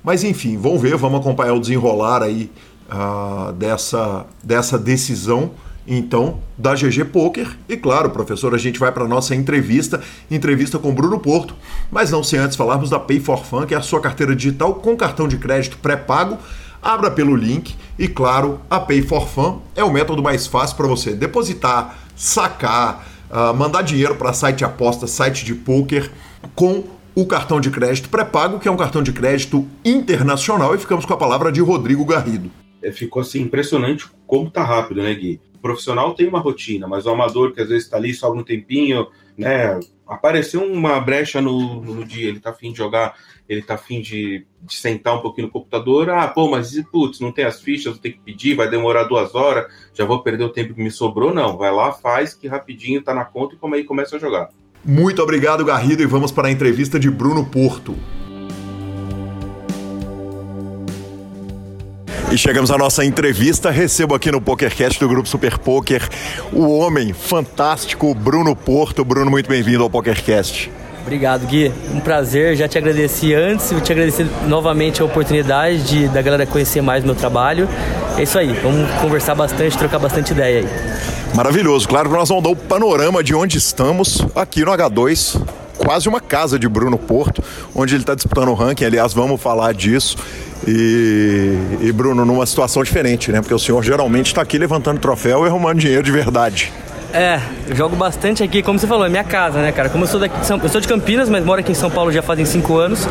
Mas 0.05 0.23
enfim, 0.23 0.57
vamos 0.57 0.81
ver, 0.81 0.97
vamos 0.97 1.21
acompanhar 1.21 1.55
o 1.55 1.61
desenrolar 1.61 2.23
aí 2.23 2.51
uh, 2.91 3.53
dessa, 3.53 4.27
dessa 4.43 4.79
decisão 4.79 5.51
então, 5.87 6.39
da 6.57 6.75
GG 6.75 7.07
Poker. 7.07 7.57
E 7.69 7.77
claro, 7.77 8.11
professor, 8.11 8.55
a 8.55 8.59
gente 8.59 8.79
vai 8.79 8.93
para 8.93 9.09
nossa 9.09 9.35
entrevista, 9.35 10.01
entrevista 10.31 10.79
com 10.79 10.95
Bruno 10.95 11.19
Porto, 11.19 11.55
mas 11.91 12.11
não 12.11 12.23
sem 12.23 12.39
antes 12.39 12.57
falarmos 12.57 12.91
da 12.91 12.99
Pay 12.99 13.21
for 13.21 13.45
Fun, 13.45 13.67
que 13.67 13.75
é 13.75 13.79
a 13.79 13.83
sua 13.83 14.01
carteira 14.01 14.35
digital 14.35 14.75
com 14.75 14.97
cartão 14.97 15.27
de 15.27 15.37
crédito 15.37 15.79
pré-pago. 15.79 16.39
Abra 16.83 17.11
pelo 17.11 17.37
link 17.37 17.75
e, 17.99 18.09
claro, 18.09 18.61
a 18.71 18.81
Pay 18.81 19.03
for 19.03 19.29
Fun 19.29 19.61
é 19.77 19.85
o 19.85 19.93
método 19.93 20.23
mais 20.23 20.47
fácil 20.47 20.77
para 20.77 20.87
você 20.87 21.13
depositar, 21.13 21.99
sacar, 22.17 23.07
uh, 23.31 23.55
mandar 23.55 23.83
dinheiro 23.83 24.15
para 24.15 24.33
site 24.33 24.65
aposta, 24.65 25.07
site 25.07 25.45
de 25.45 25.55
poker 25.55 26.11
com 26.55 26.85
o 27.15 27.27
cartão 27.27 27.61
de 27.61 27.71
crédito 27.71 28.09
pré-pago, 28.09 28.59
que 28.59 28.69
é 28.69 28.71
um 28.71 28.77
cartão 28.77 29.03
de 29.03 29.13
crédito 29.13 29.67
internacional, 29.85 30.75
e 30.75 30.79
ficamos 30.79 31.05
com 31.05 31.13
a 31.13 31.17
palavra 31.17 31.51
de 31.51 31.61
Rodrigo 31.61 32.05
Garrido. 32.05 32.51
É, 32.83 32.91
ficou 32.93 33.23
assim 33.23 33.43
impressionante 33.43 34.07
como 34.27 34.51
tá 34.51 34.63
rápido, 34.63 35.03
né, 35.03 35.15
Gui? 35.15 35.41
O 35.57 35.59
profissional 35.59 36.15
tem 36.15 36.27
uma 36.27 36.41
rotina, 36.41 36.87
mas 36.89 37.05
o 37.05 37.11
amador 37.11 37.53
que 37.53 37.61
às 37.61 37.69
vezes 37.69 37.85
está 37.85 37.97
ali 37.97 38.15
só 38.15 38.33
um 38.33 38.43
tempinho, 38.43 39.07
né? 39.37 39.79
Apareceu 40.07 40.65
uma 40.65 40.99
brecha 40.99 41.41
no, 41.41 41.83
no 41.83 42.05
dia, 42.05 42.29
ele 42.29 42.41
tá 42.41 42.51
afim 42.51 42.73
de 42.73 42.79
jogar, 42.79 43.15
ele 43.49 43.63
tá 43.63 43.75
afim 43.75 44.01
de, 44.01 44.47
de 44.63 44.75
sentar 44.75 45.17
um 45.17 45.21
pouquinho 45.21 45.49
no 45.49 45.53
computador. 45.53 46.11
Ah, 46.11 46.27
pô, 46.27 46.51
mas 46.51 46.73
putz, 46.91 47.21
não 47.21 47.31
tem 47.31 47.45
as 47.45 47.61
fichas, 47.61 47.93
vou 47.93 48.01
ter 48.01 48.13
que 48.13 48.21
pedir, 48.21 48.55
vai 48.55 48.69
demorar 48.69 49.05
duas 49.05 49.35
horas, 49.35 49.73
já 49.93 50.05
vou 50.05 50.23
perder 50.23 50.45
o 50.45 50.49
tempo 50.49 50.75
que 50.75 50.83
me 50.83 50.91
sobrou. 50.91 51.35
Não, 51.35 51.57
vai 51.57 51.71
lá, 51.71 51.93
faz 51.93 52.35
que 52.35 52.49
rapidinho 52.49 53.03
tá 53.03 53.15
na 53.15 53.25
conta 53.25 53.55
e 53.55 53.59
como 53.59 53.75
aí 53.75 53.85
começa 53.85 54.17
a 54.17 54.19
jogar. 54.19 54.49
Muito 54.85 55.23
obrigado, 55.23 55.65
Garrido, 55.65 56.03
e 56.03 56.07
vamos 56.07 56.33
para 56.33 56.49
a 56.49 56.51
entrevista 56.51 56.99
de 56.99 57.11
Bruno 57.11 57.45
Porto. 57.45 57.95
E 62.31 62.39
chegamos 62.39 62.71
à 62.71 62.79
nossa 62.79 63.05
entrevista. 63.05 63.73
Recebo 63.73 64.15
aqui 64.15 64.31
no 64.31 64.41
PokerCast 64.41 65.01
do 65.01 65.09
Grupo 65.09 65.29
Super 65.29 65.59
Poker 65.59 66.09
o 66.53 66.79
homem 66.79 67.13
fantástico 67.13 68.15
Bruno 68.15 68.55
Porto. 68.55 69.05
Bruno, 69.05 69.29
muito 69.29 69.49
bem-vindo 69.49 69.83
ao 69.83 69.91
PokerCast. 69.91 70.71
Obrigado, 71.03 71.45
Gui. 71.45 71.73
Um 71.93 71.99
prazer. 71.99 72.57
Já 72.57 72.69
te 72.69 72.79
agradeci 72.79 73.35
antes, 73.35 73.73
vou 73.73 73.81
te 73.81 73.91
agradecer 73.91 74.29
novamente 74.47 75.03
a 75.03 75.05
oportunidade 75.05 75.83
de 75.83 76.07
da 76.07 76.23
galera 76.23 76.47
conhecer 76.47 76.81
mais 76.81 77.03
o 77.03 77.07
meu 77.07 77.17
trabalho. 77.17 77.69
É 78.17 78.23
isso 78.23 78.39
aí. 78.39 78.53
Vamos 78.63 78.89
conversar 79.01 79.35
bastante, 79.35 79.77
trocar 79.77 79.99
bastante 79.99 80.31
ideia 80.31 80.61
aí. 80.61 80.69
Maravilhoso. 81.35 81.89
Claro 81.89 82.09
que 82.09 82.15
nós 82.15 82.29
vamos 82.29 82.45
dar 82.45 82.51
o 82.51 82.57
panorama 82.57 83.25
de 83.25 83.35
onde 83.35 83.59
estamos 83.59 84.25
aqui 84.37 84.65
no 84.65 84.71
H2 84.71 85.41
quase 85.85 86.09
uma 86.09 86.21
casa 86.21 86.59
de 86.59 86.69
Bruno 86.69 86.99
Porto, 86.99 87.43
onde 87.75 87.95
ele 87.95 88.03
está 88.03 88.15
disputando 88.15 88.49
o 88.49 88.55
ranking. 88.55 88.85
Aliás, 88.85 89.15
vamos 89.15 89.41
falar 89.41 89.73
disso. 89.73 90.17
E, 90.67 91.57
e, 91.81 91.93
Bruno, 91.93 92.25
numa 92.25 92.45
situação 92.45 92.83
diferente, 92.83 93.33
né? 93.33 93.41
Porque 93.41 93.55
o 93.55 93.59
senhor 93.59 93.83
geralmente 93.83 94.27
está 94.27 94.43
aqui 94.43 94.59
levantando 94.59 95.01
troféu 95.01 95.45
e 95.45 95.49
arrumando 95.49 95.79
dinheiro 95.79 96.03
de 96.03 96.13
verdade. 96.13 96.73
É, 97.13 97.41
eu 97.69 97.75
jogo 97.75 97.97
bastante 97.97 98.43
aqui, 98.43 98.63
como 98.63 98.79
você 98.79 98.87
falou, 98.87 99.05
é 99.05 99.09
minha 99.09 99.25
casa, 99.25 99.61
né, 99.61 99.73
cara? 99.73 99.89
Como 99.89 100.05
eu 100.05 100.09
sou 100.09 100.21
daqui 100.21 100.35
eu 100.39 100.69
sou 100.69 100.81
de 100.81 100.87
Campinas, 100.87 101.29
mas 101.29 101.45
moro 101.45 101.61
aqui 101.61 101.73
em 101.73 101.75
São 101.75 101.91
Paulo 101.91 102.13
já 102.13 102.23
fazem 102.23 102.45
cinco 102.45 102.77
anos. 102.77 103.09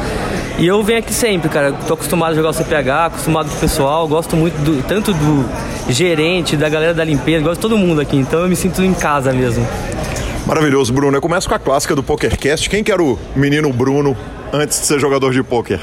E 0.58 0.65
eu 0.65 0.82
venho 0.84 1.00
aqui 1.00 1.13
sempre, 1.13 1.50
cara. 1.50 1.74
Tô 1.88 1.96
acostumado 1.96 2.32
a 2.32 2.36
jogar 2.36 2.50
o 2.50 2.53
CPH, 2.53 3.08
acostumado 3.08 3.50
com 3.50 3.58
o 3.58 3.60
pessoal, 3.60 4.08
gosto 4.08 4.38
muito 4.38 4.56
do, 4.62 4.82
tanto 4.84 5.13
do 5.13 5.46
gerente, 5.89 6.56
da 6.56 6.70
galera 6.70 6.94
da 6.94 7.03
limpeza, 7.03 7.44
gosto 7.44 7.56
de 7.56 7.62
todo 7.62 7.77
mundo 7.77 8.00
aqui, 8.00 8.15
então 8.15 8.41
eu 8.41 8.48
me 8.48 8.56
sinto 8.56 8.82
em 8.84 8.94
casa 8.94 9.34
mesmo. 9.34 9.68
Maravilhoso, 10.46 10.94
Bruno. 10.94 11.18
Eu 11.18 11.22
começo 11.22 11.48
com 11.50 11.56
a 11.56 11.60
clássica 11.60 11.96
do 11.96 12.01
PokerCast. 12.01 12.70
Quem 12.70 12.84
que 12.84 12.91
era 12.91 13.03
o 13.03 13.20
menino 13.36 13.72
Bruno 13.74 14.18
antes 14.53 14.79
de 14.79 14.86
ser 14.86 15.00
jogador 15.00 15.34
de 15.34 15.44
poker? 15.44 15.79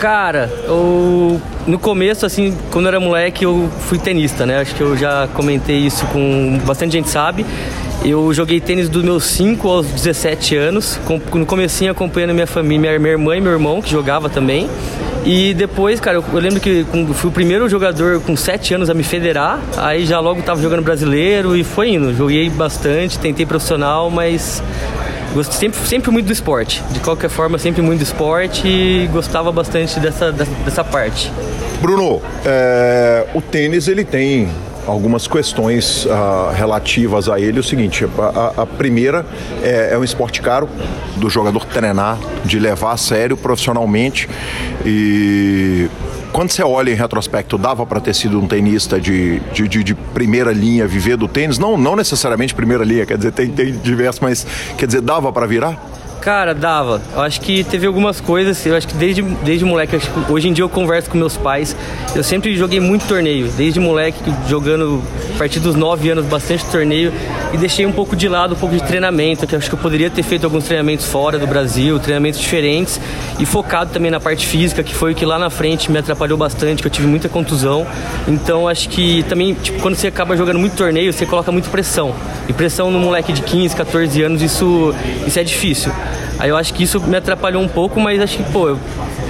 Cara, 0.00 0.50
eu, 0.64 1.38
no 1.66 1.78
começo, 1.78 2.24
assim, 2.24 2.56
quando 2.70 2.86
eu 2.86 2.88
era 2.88 2.98
moleque, 2.98 3.44
eu 3.44 3.68
fui 3.80 3.98
tenista, 3.98 4.46
né? 4.46 4.58
Acho 4.58 4.74
que 4.74 4.80
eu 4.80 4.96
já 4.96 5.28
comentei 5.34 5.76
isso 5.76 6.06
com 6.06 6.58
bastante 6.64 6.92
gente 6.92 7.10
sabe. 7.10 7.44
Eu 8.02 8.32
joguei 8.32 8.62
tênis 8.62 8.88
dos 8.88 9.04
meus 9.04 9.24
5 9.24 9.68
aos 9.68 9.86
17 9.86 10.56
anos, 10.56 10.98
no 11.34 11.44
comecinho 11.44 11.92
acompanhando 11.92 12.32
minha 12.32 12.46
família, 12.46 12.98
minha 12.98 13.12
irmã 13.12 13.36
e 13.36 13.42
meu 13.42 13.52
irmão, 13.52 13.82
que 13.82 13.90
jogava 13.90 14.30
também. 14.30 14.70
E 15.22 15.52
depois, 15.52 16.00
cara, 16.00 16.16
eu, 16.16 16.24
eu 16.32 16.40
lembro 16.40 16.60
que 16.60 16.86
fui 17.12 17.28
o 17.28 17.32
primeiro 17.32 17.68
jogador 17.68 18.22
com 18.22 18.34
7 18.34 18.72
anos 18.72 18.88
a 18.88 18.94
me 18.94 19.02
federar, 19.02 19.60
aí 19.76 20.06
já 20.06 20.18
logo 20.18 20.40
tava 20.40 20.62
jogando 20.62 20.80
brasileiro 20.80 21.54
e 21.54 21.62
foi 21.62 21.90
indo. 21.90 22.16
Joguei 22.16 22.48
bastante, 22.48 23.18
tentei 23.18 23.44
profissional, 23.44 24.10
mas 24.10 24.62
Gostei 25.34 25.58
sempre, 25.58 25.80
sempre 25.86 26.10
muito 26.10 26.26
do 26.26 26.32
esporte. 26.32 26.82
De 26.90 27.00
qualquer 27.00 27.30
forma, 27.30 27.58
sempre 27.58 27.82
muito 27.82 28.00
do 28.00 28.04
esporte 28.04 28.66
e 28.66 29.08
gostava 29.12 29.52
bastante 29.52 30.00
dessa, 30.00 30.32
dessa 30.32 30.82
parte. 30.82 31.30
Bruno, 31.80 32.20
é, 32.44 33.26
o 33.34 33.40
tênis 33.40 33.88
ele 33.88 34.04
tem 34.04 34.48
algumas 34.86 35.28
questões 35.28 36.04
uh, 36.06 36.52
relativas 36.54 37.28
a 37.28 37.38
ele. 37.38 37.60
O 37.60 37.62
seguinte, 37.62 38.04
a, 38.18 38.62
a 38.62 38.66
primeira 38.66 39.24
é, 39.62 39.90
é, 39.92 39.98
um 39.98 40.04
esporte 40.04 40.42
caro 40.42 40.68
do 41.16 41.30
jogador 41.30 41.64
treinar, 41.64 42.18
de 42.44 42.58
levar 42.58 42.92
a 42.92 42.96
sério 42.96 43.36
profissionalmente 43.36 44.28
e 44.84 45.88
quando 46.32 46.50
você 46.50 46.62
olha 46.62 46.90
em 46.90 46.94
retrospecto, 46.94 47.58
dava 47.58 47.84
para 47.84 48.00
ter 48.00 48.14
sido 48.14 48.40
um 48.40 48.46
tenista 48.46 49.00
de, 49.00 49.40
de, 49.52 49.68
de, 49.68 49.84
de, 49.84 49.94
primeira 49.94 50.52
linha, 50.52 50.86
viver 50.86 51.16
do 51.16 51.28
tênis? 51.28 51.58
Não, 51.58 51.76
não 51.76 51.96
necessariamente 51.96 52.54
primeira 52.54 52.84
linha, 52.84 53.04
quer 53.04 53.16
dizer, 53.16 53.32
tem, 53.32 53.48
tem 53.50 53.72
diversos, 53.72 54.20
mas 54.20 54.46
quer 54.76 54.86
dizer, 54.86 55.00
dava 55.00 55.32
para 55.32 55.46
virar? 55.46 55.78
Cara, 56.20 56.54
dava. 56.54 57.00
Eu 57.14 57.22
acho 57.22 57.40
que 57.40 57.64
teve 57.64 57.86
algumas 57.86 58.20
coisas, 58.20 58.64
eu 58.66 58.76
acho 58.76 58.86
que 58.86 58.94
desde, 58.94 59.22
desde 59.22 59.64
moleque, 59.64 59.98
hoje 60.28 60.48
em 60.48 60.52
dia 60.52 60.62
eu 60.62 60.68
converso 60.68 61.08
com 61.08 61.16
meus 61.16 61.36
pais. 61.36 61.74
Eu 62.14 62.22
sempre 62.22 62.54
joguei 62.56 62.78
muito 62.78 63.06
torneio, 63.06 63.48
desde 63.56 63.80
moleque, 63.80 64.18
jogando 64.46 65.02
partir 65.40 65.58
dos 65.58 65.74
9 65.74 66.10
anos 66.10 66.26
bastante 66.26 66.66
torneio 66.66 67.10
e 67.50 67.56
deixei 67.56 67.86
um 67.86 67.92
pouco 67.92 68.14
de 68.14 68.28
lado 68.28 68.54
um 68.54 68.58
pouco 68.58 68.74
de 68.74 68.82
treinamento, 68.82 69.46
que 69.46 69.56
acho 69.56 69.70
que 69.70 69.74
eu 69.74 69.78
poderia 69.78 70.10
ter 70.10 70.22
feito 70.22 70.44
alguns 70.44 70.64
treinamentos 70.64 71.06
fora 71.06 71.38
do 71.38 71.46
Brasil, 71.46 71.98
treinamentos 71.98 72.38
diferentes 72.38 73.00
e 73.38 73.46
focado 73.46 73.90
também 73.90 74.10
na 74.10 74.20
parte 74.20 74.46
física, 74.46 74.82
que 74.82 74.94
foi 74.94 75.12
o 75.12 75.14
que 75.14 75.24
lá 75.24 75.38
na 75.38 75.48
frente 75.48 75.90
me 75.90 75.98
atrapalhou 75.98 76.36
bastante, 76.36 76.82
que 76.82 76.88
eu 76.88 76.90
tive 76.90 77.06
muita 77.06 77.26
contusão. 77.26 77.86
Então 78.28 78.68
acho 78.68 78.90
que 78.90 79.22
também, 79.30 79.54
tipo, 79.54 79.80
quando 79.80 79.94
você 79.94 80.08
acaba 80.08 80.36
jogando 80.36 80.58
muito 80.58 80.76
torneio, 80.76 81.10
você 81.10 81.24
coloca 81.24 81.50
muita 81.50 81.70
pressão. 81.70 82.14
E 82.46 82.52
pressão 82.52 82.90
no 82.90 82.98
moleque 82.98 83.32
de 83.32 83.40
15, 83.40 83.74
14 83.74 84.22
anos, 84.22 84.42
isso, 84.42 84.94
isso 85.26 85.40
é 85.40 85.42
difícil. 85.42 85.90
Aí 86.38 86.50
eu 86.50 86.56
acho 86.58 86.74
que 86.74 86.82
isso 86.82 87.00
me 87.00 87.16
atrapalhou 87.16 87.62
um 87.62 87.68
pouco, 87.68 87.98
mas 87.98 88.20
acho 88.20 88.36
que, 88.36 88.42
pô, 88.52 88.68
eu, 88.68 88.78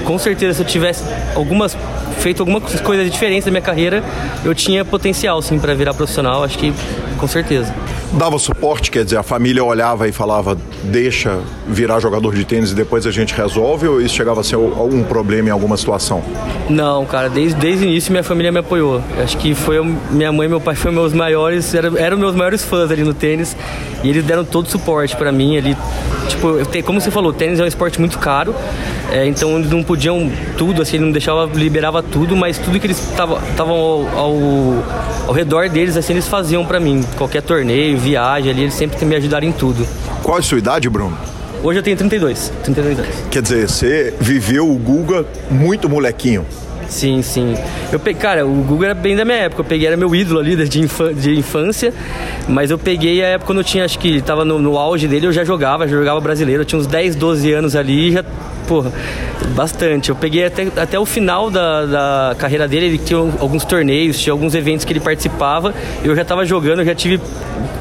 com 0.05 0.19
certeza 0.19 0.55
se 0.55 0.63
eu 0.63 0.67
tivesse 0.67 1.05
algumas 1.37 1.77
feito 2.21 2.41
algumas 2.43 2.81
coisas 2.81 3.11
diferentes 3.11 3.47
na 3.47 3.51
minha 3.51 3.63
carreira, 3.63 4.05
eu 4.45 4.55
tinha 4.55 4.85
potencial 4.85 5.41
sim 5.41 5.59
para 5.59 5.75
virar 5.75 5.95
profissional, 5.95 6.45
acho 6.45 6.59
que 6.59 6.73
com 7.21 7.29
certeza. 7.29 7.73
Dava 8.15 8.39
suporte, 8.39 8.91
quer 8.91 9.05
dizer, 9.05 9.19
a 9.19 9.23
família 9.23 9.63
olhava 9.63 10.09
e 10.09 10.13
falava, 10.13 10.57
deixa 10.83 11.39
virar 11.69 12.01
jogador 12.01 12.35
de 12.35 12.45
tênis 12.45 12.73
e 12.73 12.75
depois 12.75 13.07
a 13.07 13.11
gente 13.11 13.35
resolve, 13.35 13.87
ou 13.87 14.01
isso 14.01 14.15
chegava 14.15 14.41
a 14.41 14.45
ser 14.45 14.57
algum 14.57 15.05
problema 15.05 15.49
em 15.49 15.53
alguma 15.53 15.77
situação? 15.77 16.23
Não, 16.69 17.05
cara, 17.05 17.29
desde, 17.29 17.61
desde 17.61 17.85
o 17.85 17.89
início 17.89 18.11
minha 18.11 18.25
família 18.25 18.51
me 18.51 18.59
apoiou. 18.59 19.03
Acho 19.23 19.37
que 19.37 19.55
foi 19.55 19.81
minha 20.11 20.33
mãe 20.33 20.47
e 20.47 20.49
meu 20.49 20.61
pai 20.61 20.75
foram 20.75 20.95
meus 20.95 21.13
maiores, 21.13 21.73
eram, 21.75 21.97
eram 21.97 22.17
meus 22.17 22.35
maiores 22.35 22.65
fãs 22.65 22.91
ali 22.91 23.05
no 23.05 23.15
tênis 23.15 23.57
e 24.03 24.09
eles 24.09 24.25
deram 24.25 24.45
todo 24.45 24.67
o 24.67 24.71
suporte 24.71 25.15
para 25.15 25.31
mim 25.31 25.57
ali. 25.57 25.77
Tipo, 26.29 26.59
como 26.85 27.01
você 27.01 27.11
falou, 27.11 27.33
tênis 27.33 27.61
é 27.61 27.65
um 27.65 27.67
esporte 27.67 28.01
muito 28.01 28.19
caro, 28.19 28.55
é, 29.11 29.27
então 29.27 29.59
eles 29.59 29.71
não 29.71 29.83
podiam 29.83 30.31
tudo, 30.57 30.81
assim, 30.81 30.99
não 30.99 31.11
deixava, 31.11 31.51
liberava 31.53 32.03
tudo, 32.03 32.37
mas 32.37 32.57
tudo 32.59 32.79
que 32.79 32.87
eles 32.87 32.99
estavam 32.99 33.77
ao, 33.77 34.09
ao, 34.17 34.33
ao, 35.27 35.33
redor 35.35 35.69
deles, 35.69 35.97
assim, 35.97 36.13
eles 36.13 36.29
faziam 36.29 36.65
para 36.65 36.79
mim. 36.79 37.05
Qualquer 37.17 37.43
torneio, 37.43 37.99
viagem 37.99 38.51
ali, 38.51 38.63
eles 38.63 38.75
sempre 38.75 39.05
me 39.05 39.15
ajudaram 39.17 39.47
em 39.47 39.53
tudo. 39.53 39.87
Qual 40.23 40.37
é 40.37 40.41
a 40.41 40.43
sua 40.43 40.59
idade, 40.59 40.89
Bruno? 40.89 41.17
Hoje 41.63 41.79
eu 41.79 41.83
tenho 41.83 41.97
32, 41.97 42.53
32 42.65 42.99
anos. 42.99 43.15
Quer 43.31 43.43
dizer, 43.43 43.69
você 43.69 44.15
viveu 44.19 44.71
o 44.71 44.79
Guga 44.79 45.27
muito 45.51 45.89
molequinho. 45.89 46.47
Sim, 46.91 47.23
sim. 47.23 47.55
Eu 47.93 48.01
peguei, 48.01 48.21
cara, 48.21 48.45
o 48.45 48.51
Google 48.51 48.87
era 48.87 48.95
bem 48.95 49.15
da 49.15 49.25
minha 49.25 49.39
época. 49.39 49.63
Eu 49.63 49.65
peguei, 49.65 49.87
era 49.87 49.97
meu 49.97 50.13
ídolo 50.13 50.41
ali 50.41 50.57
de, 50.57 50.81
de 50.89 51.39
infância. 51.39 51.95
Mas 52.49 52.71
eu 52.71 52.77
peguei 52.77 53.25
a 53.25 53.29
época 53.29 53.47
quando 53.47 53.59
eu 53.59 53.65
tinha, 53.65 53.85
acho 53.85 53.99
que 53.99 54.21
tava 54.21 54.45
no, 54.45 54.59
no 54.59 54.77
auge 54.77 55.07
dele, 55.07 55.27
eu 55.27 55.33
já 55.33 55.45
jogava, 55.45 55.87
já 55.87 55.97
jogava 55.97 56.21
brasileiro. 56.21 56.63
Eu 56.63 56.67
tinha 56.67 56.79
uns 56.79 56.89
10, 56.89 57.15
12 57.15 57.53
anos 57.53 57.77
ali 57.77 58.11
já 58.13 58.25
porra, 58.67 58.93
bastante. 59.55 60.11
Eu 60.11 60.17
peguei 60.17 60.45
até, 60.45 60.69
até 60.77 60.99
o 60.99 61.07
final 61.07 61.49
da, 61.49 61.87
da 61.87 62.37
carreira 62.37 62.67
dele, 62.67 62.87
ele 62.87 62.99
tinha 62.99 63.19
alguns 63.19 63.65
torneios, 63.65 64.19
tinha 64.19 64.33
alguns 64.33 64.55
eventos 64.55 64.85
que 64.85 64.93
ele 64.93 65.01
participava. 65.01 65.73
Eu 66.05 66.15
já 66.15 66.23
estava 66.23 66.45
jogando, 66.45 66.85
já 66.85 66.95
tive. 66.95 67.21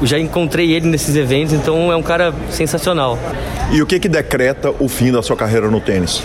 Já 0.02 0.18
encontrei 0.18 0.72
ele 0.72 0.88
nesses 0.88 1.14
eventos, 1.16 1.52
então 1.52 1.92
é 1.92 1.96
um 1.96 2.02
cara 2.02 2.32
sensacional. 2.50 3.18
E 3.72 3.82
o 3.82 3.86
que 3.86 3.98
que 3.98 4.08
decreta 4.08 4.72
o 4.78 4.88
fim 4.88 5.12
da 5.12 5.22
sua 5.22 5.36
carreira 5.36 5.70
no 5.70 5.80
tênis? 5.80 6.22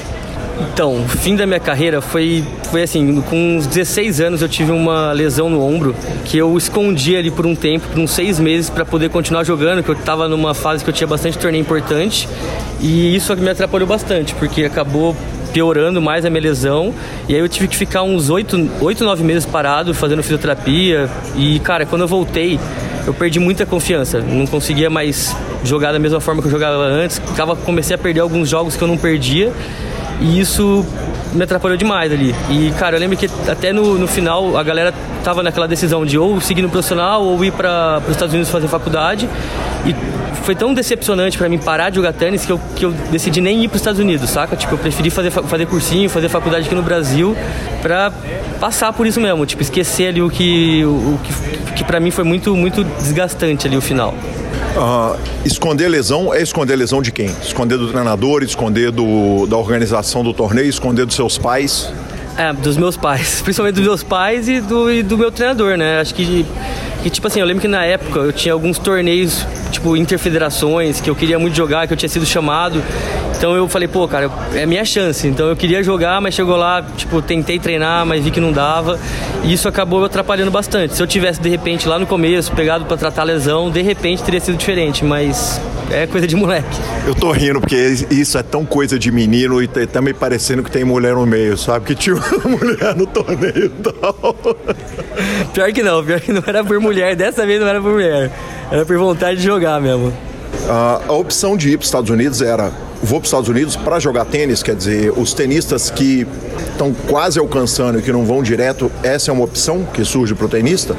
Então, 0.73 1.03
o 1.03 1.07
fim 1.07 1.35
da 1.35 1.45
minha 1.45 1.59
carreira 1.59 2.01
foi, 2.01 2.43
foi 2.71 2.83
assim, 2.83 3.21
com 3.21 3.57
uns 3.57 3.67
16 3.67 4.21
anos 4.21 4.41
eu 4.41 4.47
tive 4.47 4.71
uma 4.71 5.11
lesão 5.11 5.49
no 5.49 5.61
ombro 5.61 5.95
que 6.23 6.37
eu 6.37 6.57
escondi 6.57 7.15
ali 7.15 7.29
por 7.29 7.45
um 7.45 7.55
tempo, 7.55 7.87
por 7.87 7.99
uns 7.99 8.11
seis 8.11 8.39
meses, 8.39 8.69
para 8.69 8.85
poder 8.85 9.09
continuar 9.09 9.43
jogando, 9.43 9.83
que 9.83 9.89
eu 9.89 9.95
estava 9.95 10.27
numa 10.27 10.53
fase 10.53 10.83
que 10.83 10.89
eu 10.89 10.93
tinha 10.93 11.07
bastante 11.07 11.37
torneio 11.37 11.61
importante 11.61 12.27
e 12.79 13.15
isso 13.15 13.35
me 13.35 13.49
atrapalhou 13.49 13.87
bastante, 13.87 14.33
porque 14.35 14.63
acabou 14.63 15.15
piorando 15.53 16.01
mais 16.01 16.25
a 16.25 16.29
minha 16.29 16.41
lesão. 16.41 16.93
E 17.29 17.33
aí 17.33 17.39
eu 17.39 17.47
tive 17.47 17.69
que 17.69 17.77
ficar 17.77 18.03
uns 18.03 18.29
8, 18.29 18.71
8 18.81 19.03
9 19.03 19.23
meses 19.23 19.45
parado 19.45 19.93
fazendo 19.93 20.21
fisioterapia. 20.21 21.09
E, 21.35 21.59
cara, 21.59 21.85
quando 21.85 22.01
eu 22.01 22.07
voltei, 22.07 22.59
eu 23.07 23.13
perdi 23.13 23.39
muita 23.39 23.65
confiança. 23.65 24.19
Não 24.19 24.45
conseguia 24.45 24.89
mais 24.89 25.35
jogar 25.63 25.93
da 25.93 25.99
mesma 25.99 26.19
forma 26.19 26.41
que 26.41 26.47
eu 26.47 26.51
jogava 26.51 26.83
antes. 26.83 27.21
Comecei 27.65 27.95
a 27.95 27.97
perder 27.97 28.19
alguns 28.19 28.49
jogos 28.49 28.75
que 28.75 28.83
eu 28.83 28.87
não 28.87 28.97
perdia. 28.97 29.53
E 30.19 30.39
isso 30.39 30.85
me 31.33 31.43
atrapalhou 31.43 31.77
demais 31.77 32.11
ali. 32.11 32.33
E, 32.49 32.71
cara, 32.77 32.95
eu 32.95 32.99
lembro 32.99 33.17
que 33.17 33.29
até 33.49 33.73
no, 33.73 33.97
no 33.97 34.07
final 34.07 34.57
a 34.57 34.63
galera 34.63 34.93
tava 35.23 35.43
naquela 35.43 35.67
decisão 35.67 36.05
de 36.05 36.17
ou 36.17 36.39
seguir 36.39 36.61
no 36.61 36.69
profissional 36.69 37.23
ou 37.23 37.43
ir 37.43 37.51
para 37.51 38.01
os 38.05 38.11
Estados 38.11 38.33
Unidos 38.33 38.49
fazer 38.49 38.67
faculdade. 38.67 39.27
E 39.85 39.95
foi 40.43 40.55
tão 40.55 40.73
decepcionante 40.73 41.37
para 41.37 41.49
mim 41.49 41.57
parar 41.57 41.89
de 41.89 41.95
jogar 41.95 42.13
tênis 42.13 42.45
que 42.45 42.51
eu, 42.51 42.59
que 42.75 42.85
eu 42.85 42.91
decidi 43.11 43.41
nem 43.41 43.63
ir 43.63 43.67
para 43.67 43.75
os 43.75 43.81
Estados 43.81 43.99
Unidos, 43.99 44.29
saca? 44.29 44.55
Tipo, 44.55 44.75
eu 44.75 44.77
preferi 44.77 45.09
fazer, 45.09 45.31
fazer 45.31 45.65
cursinho, 45.65 46.09
fazer 46.09 46.29
faculdade 46.29 46.67
aqui 46.67 46.75
no 46.75 46.83
Brasil 46.83 47.35
para 47.81 48.11
passar 48.59 48.93
por 48.93 49.07
isso 49.07 49.19
mesmo, 49.19 49.45
tipo, 49.45 49.61
esquecer 49.61 50.09
ali 50.09 50.21
o 50.21 50.29
que, 50.29 50.83
o, 50.85 51.15
o 51.15 51.19
que, 51.23 51.73
que 51.73 51.83
para 51.83 51.99
mim 51.99 52.11
foi 52.11 52.23
muito, 52.23 52.55
muito 52.55 52.83
desgastante 52.83 53.67
ali 53.67 53.75
o 53.75 53.81
final. 53.81 54.13
Uh, 54.75 55.17
esconder 55.45 55.87
lesão 55.87 56.33
é 56.33 56.41
esconder 56.41 56.75
lesão 56.75 57.01
de 57.01 57.11
quem? 57.11 57.27
Esconder 57.41 57.77
do 57.77 57.87
treinador, 57.87 58.43
esconder 58.43 58.91
do, 58.91 59.45
da 59.47 59.57
organização 59.57 60.23
do 60.23 60.33
torneio, 60.33 60.67
esconder 60.67 61.05
dos 61.05 61.15
seus 61.15 61.37
pais? 61.37 61.91
É, 62.37 62.51
dos 62.51 62.75
meus 62.75 62.97
pais. 62.97 63.41
Principalmente 63.43 63.75
dos 63.75 63.85
meus 63.85 64.03
pais 64.03 64.49
e 64.49 64.59
do, 64.59 64.91
e 64.91 65.01
do 65.01 65.17
meu 65.17 65.31
treinador, 65.31 65.77
né? 65.77 65.99
Acho 66.01 66.13
que, 66.13 66.45
que, 67.05 67.09
tipo 67.11 67.27
assim, 67.27 67.39
eu 67.39 67.45
lembro 67.45 67.61
que 67.61 67.67
na 67.67 67.85
época 67.85 68.19
eu 68.19 68.33
tinha 68.33 68.51
alguns 68.51 68.79
torneios, 68.79 69.45
tipo, 69.69 69.95
interfederações, 69.95 70.99
que 70.99 71.07
eu 71.07 71.15
queria 71.15 71.37
muito 71.37 71.55
jogar, 71.55 71.85
que 71.85 71.93
eu 71.93 71.97
tinha 71.97 72.09
sido 72.09 72.25
chamado. 72.25 72.81
Então 73.37 73.53
eu 73.53 73.69
falei, 73.69 73.87
pô, 73.87 74.07
cara, 74.07 74.31
é 74.55 74.65
minha 74.65 74.83
chance. 74.83 75.27
Então 75.27 75.47
eu 75.47 75.55
queria 75.55 75.83
jogar, 75.83 76.19
mas 76.19 76.33
chegou 76.33 76.55
lá, 76.55 76.81
tipo, 76.97 77.21
tentei 77.21 77.59
treinar, 77.59 78.07
mas 78.07 78.23
vi 78.23 78.31
que 78.31 78.39
não 78.39 78.51
dava. 78.51 78.99
E 79.43 79.53
isso 79.53 79.67
acabou 79.67 80.03
atrapalhando 80.03 80.49
bastante. 80.49 80.95
Se 80.95 81.03
eu 81.03 81.05
tivesse, 81.05 81.39
de 81.39 81.47
repente, 81.47 81.87
lá 81.87 81.99
no 81.99 82.07
começo, 82.07 82.51
pegado 82.53 82.85
para 82.85 82.97
tratar 82.97 83.21
a 83.21 83.25
lesão, 83.25 83.69
de 83.69 83.83
repente 83.83 84.23
teria 84.23 84.39
sido 84.39 84.57
diferente, 84.57 85.05
mas 85.05 85.61
é 85.91 86.07
coisa 86.07 86.25
de 86.25 86.35
moleque. 86.35 86.77
Eu 87.05 87.13
tô 87.13 87.31
rindo 87.31 87.61
porque 87.61 87.75
isso 88.09 88.37
é 88.37 88.43
tão 88.43 88.65
coisa 88.65 88.97
de 88.97 89.11
menino 89.11 89.61
e 89.61 89.67
tá 89.67 90.01
me 90.01 90.13
parecendo 90.13 90.63
que 90.63 90.71
tem 90.71 90.83
mulher 90.83 91.13
no 91.13 91.25
meio, 91.25 91.57
sabe? 91.57 91.85
Que 91.85 91.95
tinha 91.95 92.15
uma 92.43 92.57
mulher 92.57 92.95
no 92.95 93.05
torneio 93.05 93.65
e 93.65 93.69
tal. 93.69 94.35
Pior 95.53 95.71
que 95.71 95.83
não, 95.83 96.03
pior 96.03 96.19
que 96.19 96.31
não 96.31 96.43
era 96.45 96.63
por 96.63 96.79
mulher, 96.79 96.94
dessa 97.15 97.45
vez 97.45 97.59
não 97.59 97.67
era 97.67 97.81
por 97.81 97.91
mulher. 97.91 98.31
Era 98.71 98.85
por 98.85 98.97
vontade 98.97 99.37
de 99.37 99.43
jogar 99.43 99.79
mesmo. 99.81 100.13
A 100.67 101.13
opção 101.13 101.55
de 101.55 101.69
ir 101.69 101.77
para 101.77 101.83
os 101.83 101.87
Estados 101.87 102.09
Unidos 102.09 102.41
era 102.41 102.71
vou 103.01 103.19
para 103.19 103.25
os 103.25 103.27
Estados 103.27 103.49
Unidos 103.49 103.75
para 103.75 103.99
jogar 103.99 104.25
tênis, 104.25 104.63
quer 104.63 104.75
dizer, 104.75 105.13
os 105.15 105.33
tenistas 105.33 105.89
que 105.89 106.25
estão 106.71 106.93
quase 107.07 107.39
alcançando 107.39 107.99
e 107.99 108.01
que 108.01 108.11
não 108.11 108.25
vão 108.25 108.41
direto, 108.41 108.91
essa 109.03 109.31
é 109.31 109.33
uma 109.33 109.43
opção 109.43 109.85
que 109.93 110.03
surge 110.03 110.33
para 110.33 110.45
o 110.45 110.49
tenista? 110.49 110.95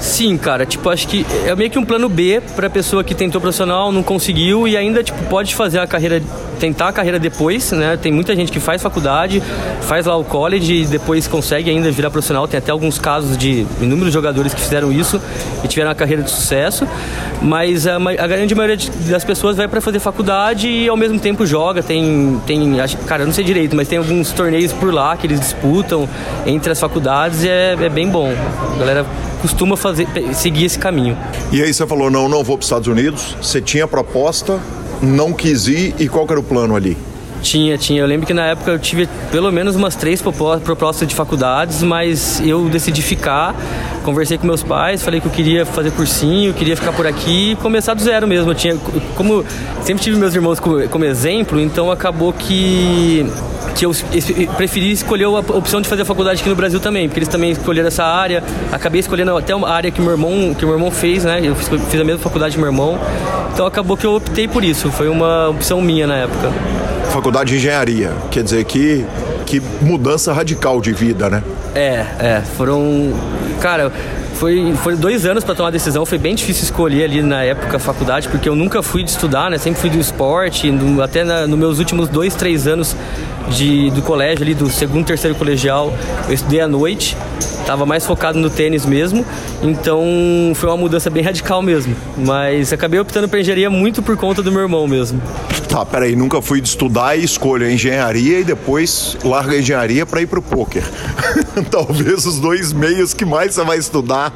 Sim, 0.00 0.36
cara, 0.36 0.66
tipo, 0.66 0.88
acho 0.88 1.06
que 1.06 1.24
é 1.46 1.54
meio 1.54 1.70
que 1.70 1.78
um 1.78 1.84
plano 1.84 2.08
B 2.08 2.42
para 2.56 2.68
pessoa 2.68 3.04
que 3.04 3.14
tentou 3.14 3.40
profissional, 3.40 3.92
não 3.92 4.02
conseguiu 4.02 4.66
e 4.66 4.76
ainda 4.76 5.02
tipo 5.02 5.22
pode 5.24 5.54
fazer 5.54 5.78
a 5.78 5.86
carreira, 5.86 6.20
tentar 6.62 6.90
a 6.90 6.92
carreira 6.92 7.18
depois, 7.18 7.72
né? 7.72 7.98
Tem 8.00 8.12
muita 8.12 8.36
gente 8.36 8.52
que 8.52 8.60
faz 8.60 8.80
faculdade, 8.80 9.42
faz 9.80 10.06
lá 10.06 10.16
o 10.16 10.22
college 10.22 10.72
e 10.82 10.86
depois 10.86 11.26
consegue 11.26 11.68
ainda 11.68 11.90
virar 11.90 12.08
profissional. 12.08 12.46
Tem 12.46 12.56
até 12.56 12.70
alguns 12.70 13.00
casos 13.00 13.36
de 13.36 13.66
inúmeros 13.80 14.14
jogadores 14.14 14.54
que 14.54 14.60
fizeram 14.60 14.92
isso 14.92 15.20
e 15.64 15.66
tiveram 15.66 15.90
a 15.90 15.94
carreira 15.94 16.22
de 16.22 16.30
sucesso, 16.30 16.86
mas 17.42 17.84
a, 17.88 17.96
a 17.96 18.26
grande 18.28 18.54
maioria 18.54 18.76
das 19.10 19.24
pessoas 19.24 19.56
vai 19.56 19.66
para 19.66 19.80
fazer 19.80 19.98
faculdade 19.98 20.68
e 20.68 20.88
ao 20.88 20.96
mesmo 20.96 21.18
tempo 21.18 21.44
joga. 21.44 21.82
Tem, 21.82 22.40
tem, 22.46 22.76
cara, 23.08 23.24
eu 23.24 23.26
não 23.26 23.34
sei 23.34 23.42
direito, 23.42 23.74
mas 23.74 23.88
tem 23.88 23.98
alguns 23.98 24.30
torneios 24.30 24.72
por 24.72 24.94
lá 24.94 25.16
que 25.16 25.26
eles 25.26 25.40
disputam 25.40 26.08
entre 26.46 26.70
as 26.70 26.78
faculdades 26.78 27.42
e 27.42 27.48
é, 27.48 27.72
é 27.72 27.88
bem 27.88 28.08
bom. 28.08 28.32
A 28.76 28.78
galera 28.78 29.04
costuma 29.40 29.76
fazer, 29.76 30.06
seguir 30.32 30.66
esse 30.66 30.78
caminho. 30.78 31.18
E 31.50 31.60
aí 31.60 31.74
você 31.74 31.84
falou, 31.88 32.08
não, 32.08 32.28
não 32.28 32.44
vou 32.44 32.56
para 32.56 32.62
os 32.62 32.66
Estados 32.66 32.86
Unidos. 32.86 33.36
Você 33.42 33.60
tinha 33.60 33.88
proposta, 33.88 34.60
não 35.02 35.32
quis 35.32 35.66
ir 35.66 35.94
e 35.98 36.08
qual 36.08 36.26
era 36.30 36.38
o 36.38 36.42
plano 36.42 36.76
ali? 36.76 36.96
Tinha, 37.42 37.76
tinha. 37.76 38.00
Eu 38.00 38.06
lembro 38.06 38.26
que 38.26 38.32
na 38.32 38.46
época 38.46 38.70
eu 38.70 38.78
tive 38.78 39.08
pelo 39.30 39.50
menos 39.50 39.74
umas 39.74 39.96
três 39.96 40.22
propostas 40.22 41.06
de 41.06 41.14
faculdades, 41.14 41.82
mas 41.82 42.40
eu 42.44 42.68
decidi 42.68 43.02
ficar. 43.02 43.54
Conversei 44.04 44.38
com 44.38 44.46
meus 44.46 44.62
pais, 44.62 45.02
falei 45.02 45.20
que 45.20 45.26
eu 45.26 45.32
queria 45.32 45.66
fazer 45.66 45.90
cursinho, 45.90 46.54
queria 46.54 46.76
ficar 46.76 46.92
por 46.92 47.06
aqui 47.06 47.52
e 47.52 47.56
começar 47.56 47.94
do 47.94 48.02
zero 48.02 48.26
mesmo. 48.26 48.50
Eu 48.50 48.54
tinha, 48.54 48.76
como 49.16 49.44
sempre 49.82 50.02
tive 50.02 50.16
meus 50.16 50.34
irmãos 50.34 50.60
como, 50.60 51.04
exemplo, 51.04 51.60
então 51.60 51.90
acabou 51.90 52.32
que 52.32 53.26
que 53.76 53.86
eu 53.86 53.92
preferi 54.56 54.92
escolher 54.92 55.24
a 55.24 55.28
opção 55.28 55.80
de 55.80 55.88
fazer 55.88 56.02
a 56.02 56.04
faculdade 56.04 56.40
aqui 56.40 56.48
no 56.48 56.54
Brasil 56.54 56.78
também, 56.78 57.08
porque 57.08 57.20
eles 57.20 57.28
também 57.28 57.52
escolheram 57.52 57.88
essa 57.88 58.04
área. 58.04 58.42
Acabei 58.70 59.00
escolhendo 59.00 59.36
até 59.36 59.52
a 59.52 59.68
área 59.68 59.90
que 59.90 60.00
meu 60.00 60.10
irmão, 60.10 60.54
que 60.54 60.64
meu 60.64 60.74
irmão 60.74 60.90
fez, 60.90 61.24
né? 61.24 61.40
Eu 61.42 61.54
fiz 61.54 62.00
a 62.00 62.04
mesma 62.04 62.20
faculdade 62.20 62.54
que 62.54 62.60
meu 62.60 62.68
irmão. 62.68 62.98
Então 63.52 63.66
acabou 63.66 63.96
que 63.96 64.04
eu 64.04 64.14
optei 64.14 64.46
por 64.46 64.62
isso. 64.62 64.90
Foi 64.90 65.08
uma 65.08 65.48
opção 65.48 65.80
minha 65.80 66.06
na 66.06 66.16
época. 66.16 66.52
Faculdade 67.12 67.50
de 67.50 67.56
Engenharia, 67.56 68.10
quer 68.30 68.42
dizer 68.42 68.64
que 68.64 69.04
Que 69.44 69.60
mudança 69.82 70.32
radical 70.32 70.80
de 70.80 70.92
vida, 70.94 71.28
né? 71.28 71.42
É, 71.74 72.06
é. 72.18 72.42
Foram. 72.56 73.12
Cara, 73.60 73.92
foi, 74.42 74.74
foi 74.82 74.96
dois 74.96 75.24
anos 75.24 75.44
para 75.44 75.54
tomar 75.54 75.68
a 75.68 75.70
decisão. 75.70 76.04
Foi 76.04 76.18
bem 76.18 76.34
difícil 76.34 76.64
escolher 76.64 77.04
ali 77.04 77.22
na 77.22 77.44
época 77.44 77.76
a 77.76 77.78
faculdade, 77.78 78.28
porque 78.28 78.48
eu 78.48 78.56
nunca 78.56 78.82
fui 78.82 79.04
de 79.04 79.10
estudar, 79.10 79.48
né? 79.48 79.56
Sempre 79.56 79.80
fui 79.80 79.88
do 79.88 80.00
esporte. 80.00 80.68
No, 80.68 81.00
até 81.00 81.22
nos 81.22 81.48
no 81.48 81.56
meus 81.56 81.78
últimos 81.78 82.08
dois, 82.08 82.34
três 82.34 82.66
anos 82.66 82.96
de, 83.50 83.90
do 83.92 84.02
colégio, 84.02 84.42
ali 84.42 84.52
do 84.52 84.68
segundo, 84.68 85.06
terceiro 85.06 85.36
colegial, 85.36 85.94
eu 86.26 86.34
estudei 86.34 86.60
à 86.60 86.66
noite. 86.66 87.16
Tava 87.64 87.86
mais 87.86 88.04
focado 88.04 88.40
no 88.40 88.50
tênis 88.50 88.84
mesmo, 88.84 89.24
então 89.62 90.02
foi 90.56 90.68
uma 90.68 90.76
mudança 90.76 91.08
bem 91.08 91.22
radical 91.22 91.62
mesmo. 91.62 91.94
Mas 92.18 92.72
acabei 92.72 92.98
optando 92.98 93.28
por 93.28 93.38
engenharia 93.38 93.70
muito 93.70 94.02
por 94.02 94.16
conta 94.16 94.42
do 94.42 94.50
meu 94.50 94.62
irmão 94.62 94.88
mesmo. 94.88 95.22
Tá, 95.68 95.86
peraí, 95.86 96.16
nunca 96.16 96.42
fui 96.42 96.60
de 96.60 96.68
estudar 96.68 97.16
e 97.16 97.24
escolho 97.24 97.64
a 97.64 97.70
engenharia 97.70 98.40
e 98.40 98.44
depois 98.44 99.16
larga 99.24 99.52
a 99.52 99.58
engenharia 99.60 100.04
para 100.04 100.20
ir 100.20 100.26
pro 100.26 100.42
poker. 100.42 100.82
talvez 101.70 102.26
os 102.26 102.40
dois 102.40 102.72
meios 102.72 103.14
que 103.14 103.24
mais 103.24 103.54
você 103.54 103.64
vai 103.64 103.78
estudar, 103.78 104.31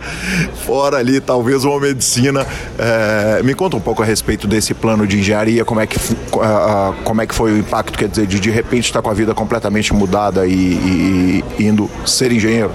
fora 0.65 0.99
ali, 0.99 1.21
talvez 1.21 1.65
uma 1.65 1.81
medicina. 1.81 2.47
É, 2.79 3.43
me 3.43 3.55
conta 3.55 3.77
um 3.77 3.81
pouco 3.81 4.03
a 4.03 4.07
respeito 4.07 4.47
desse 4.47 4.75
plano 4.75 5.07
de 5.07 5.19
engenharia, 5.19 5.65
como 5.65 5.81
é 5.81 5.87
que, 5.87 5.99
como 7.05 7.23
é 7.23 7.27
que 7.27 7.35
foi 7.35 7.53
o 7.53 7.59
impacto, 7.59 7.99
quer 7.99 8.09
dizer, 8.09 8.27
de 8.27 8.41
de 8.41 8.51
repente 8.51 8.87
estar 8.87 9.01
tá 9.01 9.03
com 9.03 9.11
a 9.11 9.15
vida 9.15 9.35
completamente 9.35 9.93
mudada 9.93 10.47
e, 10.47 10.53
e, 10.53 11.45
e 11.59 11.67
indo 11.67 11.91
ser 12.05 12.33
engenheiro. 12.33 12.71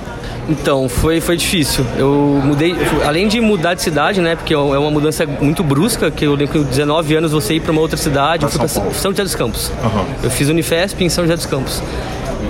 Então, 0.49 0.89
foi, 0.89 1.21
foi 1.21 1.37
difícil. 1.37 1.85
Eu 1.97 2.41
mudei, 2.43 2.75
além 3.05 3.27
de 3.27 3.39
mudar 3.39 3.73
de 3.73 3.81
cidade, 3.81 4.21
né? 4.21 4.35
Porque 4.35 4.53
é 4.53 4.57
uma 4.57 4.91
mudança 4.91 5.25
muito 5.25 5.63
brusca, 5.63 6.09
que 6.11 6.25
eu 6.25 6.31
lembro 6.35 6.53
que 6.53 6.59
com 6.59 6.65
19 6.65 7.15
anos 7.15 7.31
você 7.31 7.55
ir 7.55 7.61
para 7.61 7.71
uma 7.71 7.81
outra 7.81 7.97
cidade, 7.97 8.43
eu 8.43 8.49
fui 8.49 8.59
para 8.59 8.67
São, 8.67 8.91
São 8.93 9.11
José 9.11 9.23
dos 9.23 9.35
Campos. 9.35 9.71
Uhum. 9.83 10.05
Eu 10.23 10.31
fiz 10.31 10.49
Unifesp 10.49 11.03
em 11.03 11.09
São 11.09 11.23
José 11.23 11.35
dos 11.35 11.45
Campos. 11.45 11.81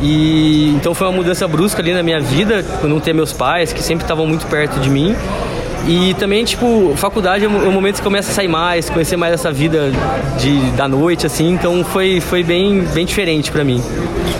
E 0.02 0.70
então 0.70 0.96
foi 0.96 1.08
uma 1.08 1.14
mudança 1.14 1.48
brusca 1.48 1.82
ali 1.82 1.94
na 1.94 2.02
minha 2.02 2.20
vida, 2.20 2.66
por 2.80 2.90
não 2.90 3.00
ter 3.00 3.14
meus 3.14 3.32
pais, 3.32 3.72
que 3.72 3.84
sempre 3.84 4.04
estavam 4.04 4.26
muito 4.26 4.48
perto 4.48 4.61
de 4.68 4.90
mim. 4.90 5.16
E 5.88 6.14
também, 6.16 6.46
tipo, 6.46 6.94
faculdade 6.96 7.46
é 7.46 7.48
o 7.48 7.66
é 7.66 7.70
momento 7.70 7.96
que 7.98 8.02
começa 8.04 8.32
a 8.32 8.36
sair 8.36 8.48
mais, 8.48 8.90
conhecer 8.90 9.18
mais 9.18 9.34
essa 9.34 9.52
vida 9.52 9.92
de, 10.40 10.60
da 10.72 10.88
noite, 10.88 11.26
assim. 11.26 11.52
Então 11.54 11.84
foi, 11.84 12.22
foi 12.22 12.44
bem, 12.44 12.82
bem 12.94 13.06
diferente 13.06 13.52
para 13.52 13.64
mim. 13.64 13.82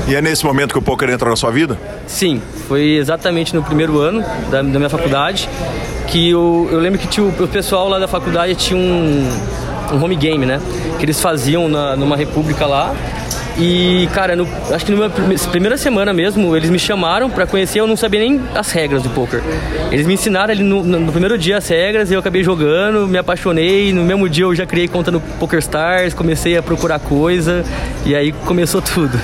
E 0.08 0.16
é 0.16 0.22
nesse 0.22 0.46
momento 0.46 0.72
que 0.72 0.80
o 0.80 0.82
poker 0.82 1.10
entra 1.10 1.30
na 1.30 1.36
sua 1.36 1.52
vida? 1.52 1.80
Sim, 2.06 2.42
foi 2.68 2.96
exatamente 2.96 3.56
no 3.56 3.64
primeiro 3.64 4.00
ano 4.00 4.24
da, 4.52 4.62
da 4.62 4.78
minha 4.78 4.90
faculdade. 4.90 5.50
Que 6.08 6.30
eu, 6.30 6.70
eu 6.72 6.80
lembro 6.80 7.00
que 7.00 7.08
tinha, 7.08 7.26
o 7.26 7.48
pessoal 7.48 7.88
lá 7.90 7.98
da 7.98 8.08
faculdade 8.08 8.54
tinha 8.56 8.78
um, 8.78 9.28
um 9.94 10.04
home 10.04 10.16
game, 10.16 10.46
né? 10.46 10.62
Que 11.00 11.06
eles 11.06 11.20
faziam 11.20 11.68
na, 11.68 11.96
numa 11.96 12.16
república 12.16 12.66
lá. 12.66 12.94
E, 13.58 14.08
cara, 14.14 14.36
no, 14.36 14.48
acho 14.72 14.86
que 14.86 14.92
na 14.92 15.10
primeira 15.50 15.78
semana 15.78 16.14
mesmo, 16.14 16.56
eles 16.56 16.70
me 16.70 16.80
chamaram 16.80 17.30
para 17.30 17.46
conhecer, 17.46 17.80
eu 17.80 17.88
não 17.88 17.98
sabia 17.98 18.20
nem 18.20 18.42
as 18.56 18.72
regras 18.72 19.04
do 19.04 19.10
poker. 19.10 19.42
Eles 19.92 20.08
me 20.08 20.14
ensinaram 20.14 20.52
ali 20.52 20.64
no, 20.64 20.84
no, 20.84 21.12
primeiro 21.12 21.38
dia 21.38 21.58
as 21.58 21.68
regras 21.68 22.12
eu 22.12 22.20
acabei 22.20 22.44
jogando, 22.44 23.08
me 23.08 23.18
apaixonei. 23.18 23.94
No 23.94 24.04
mesmo 24.04 24.30
dia 24.30 24.46
eu 24.46 24.56
já 24.56 24.66
criei 24.66 24.88
conta 24.88 25.12
no 25.12 25.20
PokerStars, 25.20 26.14
comecei 26.14 26.58
a 26.58 26.64
procurar 26.64 27.00
coisa 27.00 27.64
e 28.06 28.16
aí 28.16 28.32
começou 28.32 28.82
tudo. 28.82 29.20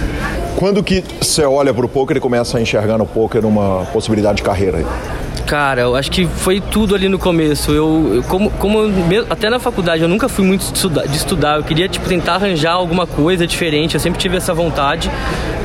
Quando 0.56 0.84
que 0.84 1.04
você 1.22 1.44
olha 1.44 1.74
pro 1.74 1.88
poker 1.88 2.18
e 2.18 2.20
começa 2.20 2.58
a 2.58 2.62
enxergar 2.62 2.98
no 2.98 3.06
poker 3.06 3.46
uma 3.46 3.86
possibilidade 3.94 4.38
de 4.38 4.44
carreira? 4.44 4.84
Cara, 5.48 5.84
eu 5.84 5.96
acho 5.96 6.12
que 6.12 6.28
foi 6.28 6.60
tudo 6.60 6.94
ali 6.94 7.08
no 7.08 7.18
começo. 7.18 7.72
Eu, 7.72 8.16
eu 8.16 8.24
como, 8.24 8.52
como 8.52 8.80
eu, 9.10 9.26
até 9.30 9.50
na 9.50 9.60
faculdade 9.60 10.04
eu 10.04 10.10
nunca 10.10 10.28
fui 10.28 10.44
muito 10.44 10.60
de 10.60 10.76
estudar, 10.76 11.08
de 11.08 11.16
estudar. 11.16 11.56
Eu 11.56 11.64
queria 11.64 11.88
tipo 11.88 12.06
tentar 12.06 12.36
arranjar 12.36 12.74
alguma 12.74 13.08
coisa 13.08 13.48
diferente. 13.48 13.96
Eu 13.96 14.00
sempre 14.02 14.20
tive 14.20 14.36
essa 14.36 14.54
vontade, 14.54 15.10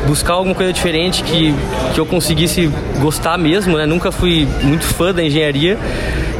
buscar 0.06 0.34
alguma 0.34 0.54
coisa 0.54 0.72
diferente 0.72 1.24
que, 1.24 1.52
que 1.92 1.98
eu 1.98 2.06
conseguisse 2.06 2.70
gostar 3.00 3.36
mesmo, 3.36 3.76
né? 3.76 3.84
Nunca 3.84 4.12
fui 4.12 4.46
muito 4.62 4.84
fã 4.84 5.12
da 5.12 5.20
engenharia. 5.20 5.76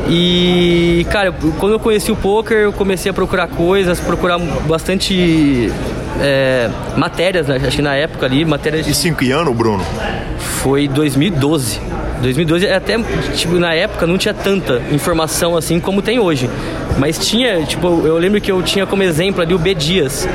E, 0.08 1.04
cara, 1.10 1.34
quando 1.58 1.72
eu 1.72 1.80
conheci 1.80 2.12
o 2.12 2.16
poker, 2.16 2.58
eu 2.58 2.72
comecei 2.72 3.10
a 3.10 3.12
procurar 3.14 3.48
coisas, 3.48 3.98
procurar 3.98 4.38
bastante 4.38 5.68
é, 6.20 6.70
matérias, 6.96 7.48
né? 7.48 7.60
acho 7.66 7.76
que 7.76 7.82
na 7.82 7.96
época 7.96 8.24
ali, 8.24 8.44
matérias. 8.44 8.86
E 8.86 8.94
cinco 8.94 9.24
anos, 9.24 9.56
Bruno? 9.56 9.84
Foi 10.38 10.86
2012. 10.86 11.80
2012 12.22 12.68
até, 12.68 12.96
tipo, 13.34 13.58
na 13.58 13.74
época 13.74 14.06
não 14.06 14.16
tinha 14.16 14.32
tanta 14.32 14.80
informação 14.92 15.56
assim 15.56 15.80
como 15.80 16.00
tem 16.00 16.18
hoje. 16.18 16.48
Mas 16.98 17.18
tinha, 17.18 17.64
tipo, 17.64 18.06
eu 18.06 18.18
lembro 18.18 18.40
que 18.40 18.52
eu 18.52 18.62
tinha 18.62 18.86
como 18.86 19.02
exemplo 19.02 19.42
ali 19.42 19.54
o 19.54 19.58
B 19.58 19.74
Dias, 19.74 20.28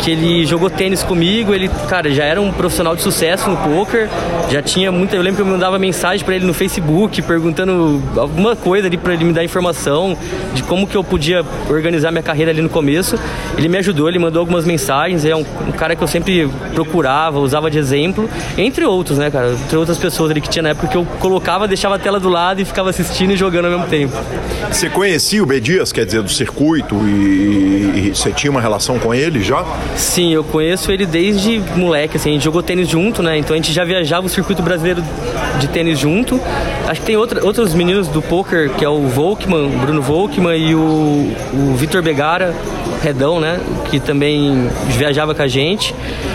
que 0.00 0.10
ele 0.10 0.44
jogou 0.44 0.68
tênis 0.68 1.02
comigo, 1.02 1.54
ele, 1.54 1.70
cara, 1.88 2.10
já 2.10 2.24
era 2.24 2.40
um 2.40 2.52
profissional 2.52 2.96
de 2.96 3.02
sucesso 3.02 3.48
no 3.48 3.56
poker, 3.56 4.08
já 4.50 4.60
tinha 4.60 4.90
muita, 4.90 5.16
eu 5.16 5.22
lembro 5.22 5.36
que 5.36 5.42
eu 5.42 5.52
mandava 5.52 5.78
mensagem 5.78 6.24
para 6.24 6.34
ele 6.34 6.44
no 6.44 6.52
Facebook 6.52 7.22
perguntando 7.22 8.02
alguma 8.16 8.56
coisa 8.56 8.88
ali 8.88 8.96
para 8.96 9.14
ele 9.14 9.24
me 9.24 9.32
dar 9.32 9.44
informação 9.44 10.16
de 10.54 10.62
como 10.64 10.86
que 10.86 10.96
eu 10.96 11.04
podia 11.04 11.44
organizar 11.70 12.10
minha 12.10 12.22
carreira 12.22 12.50
ali 12.50 12.60
no 12.60 12.68
começo. 12.68 13.18
Ele 13.56 13.68
me 13.68 13.78
ajudou, 13.78 14.08
ele 14.08 14.18
mandou 14.18 14.40
algumas 14.40 14.64
mensagens, 14.64 15.24
é 15.24 15.34
um, 15.34 15.44
um 15.68 15.72
cara 15.72 15.94
que 15.94 16.02
eu 16.02 16.08
sempre 16.08 16.48
procurava, 16.74 17.38
usava 17.38 17.70
de 17.70 17.78
exemplo, 17.78 18.28
entre 18.58 18.84
outros, 18.84 19.18
né, 19.18 19.30
cara, 19.30 19.52
entre 19.52 19.76
outras 19.76 19.98
pessoas 19.98 20.30
ali 20.30 20.40
que 20.40 20.48
tinha 20.48 20.62
na 20.62 20.70
época 20.70 20.88
que 20.88 20.96
eu 20.96 21.06
colocava, 21.22 21.68
deixava 21.68 21.94
a 21.94 21.98
tela 22.00 22.18
do 22.18 22.28
lado 22.28 22.60
e 22.60 22.64
ficava 22.64 22.90
assistindo 22.90 23.32
e 23.32 23.36
jogando 23.36 23.66
ao 23.66 23.70
mesmo 23.70 23.86
tempo. 23.86 24.12
Você 24.68 24.90
conhecia 24.90 25.40
o 25.40 25.46
B 25.46 25.60
Dias, 25.60 25.92
quer 25.92 26.04
dizer, 26.04 26.20
do 26.20 26.28
circuito 26.28 26.96
e, 27.06 28.08
e 28.08 28.12
você 28.12 28.32
tinha 28.32 28.50
uma 28.50 28.60
relação 28.60 28.98
com 28.98 29.14
ele 29.14 29.40
já? 29.40 29.64
Sim, 29.94 30.32
eu 30.32 30.42
conheço 30.42 30.90
ele 30.90 31.06
desde 31.06 31.62
moleque, 31.76 32.16
assim, 32.16 32.30
a 32.30 32.32
gente 32.32 32.42
jogou 32.42 32.60
tênis 32.60 32.88
junto, 32.88 33.22
né? 33.22 33.38
Então 33.38 33.54
a 33.54 33.56
gente 33.56 33.72
já 33.72 33.84
viajava 33.84 34.26
o 34.26 34.28
circuito 34.28 34.62
brasileiro 34.62 35.00
de 35.60 35.68
tênis 35.68 35.96
junto. 35.96 36.40
Acho 36.88 37.00
que 37.00 37.06
tem 37.06 37.16
outra, 37.16 37.44
outros 37.44 37.72
meninos 37.72 38.08
do 38.08 38.20
poker, 38.20 38.70
que 38.70 38.84
é 38.84 38.88
o 38.88 39.06
Volkman, 39.06 39.70
Bruno 39.78 40.02
Volkman 40.02 40.56
e 40.56 40.74
o, 40.74 41.32
o 41.54 41.76
Vitor 41.76 42.02
Begara, 42.02 42.52
Redão, 43.00 43.38
né? 43.38 43.60
Que 43.90 44.00
também 44.00 44.68
viajava 44.88 45.34
com 45.34 45.42
a 45.42 45.48
gente. 45.48 45.94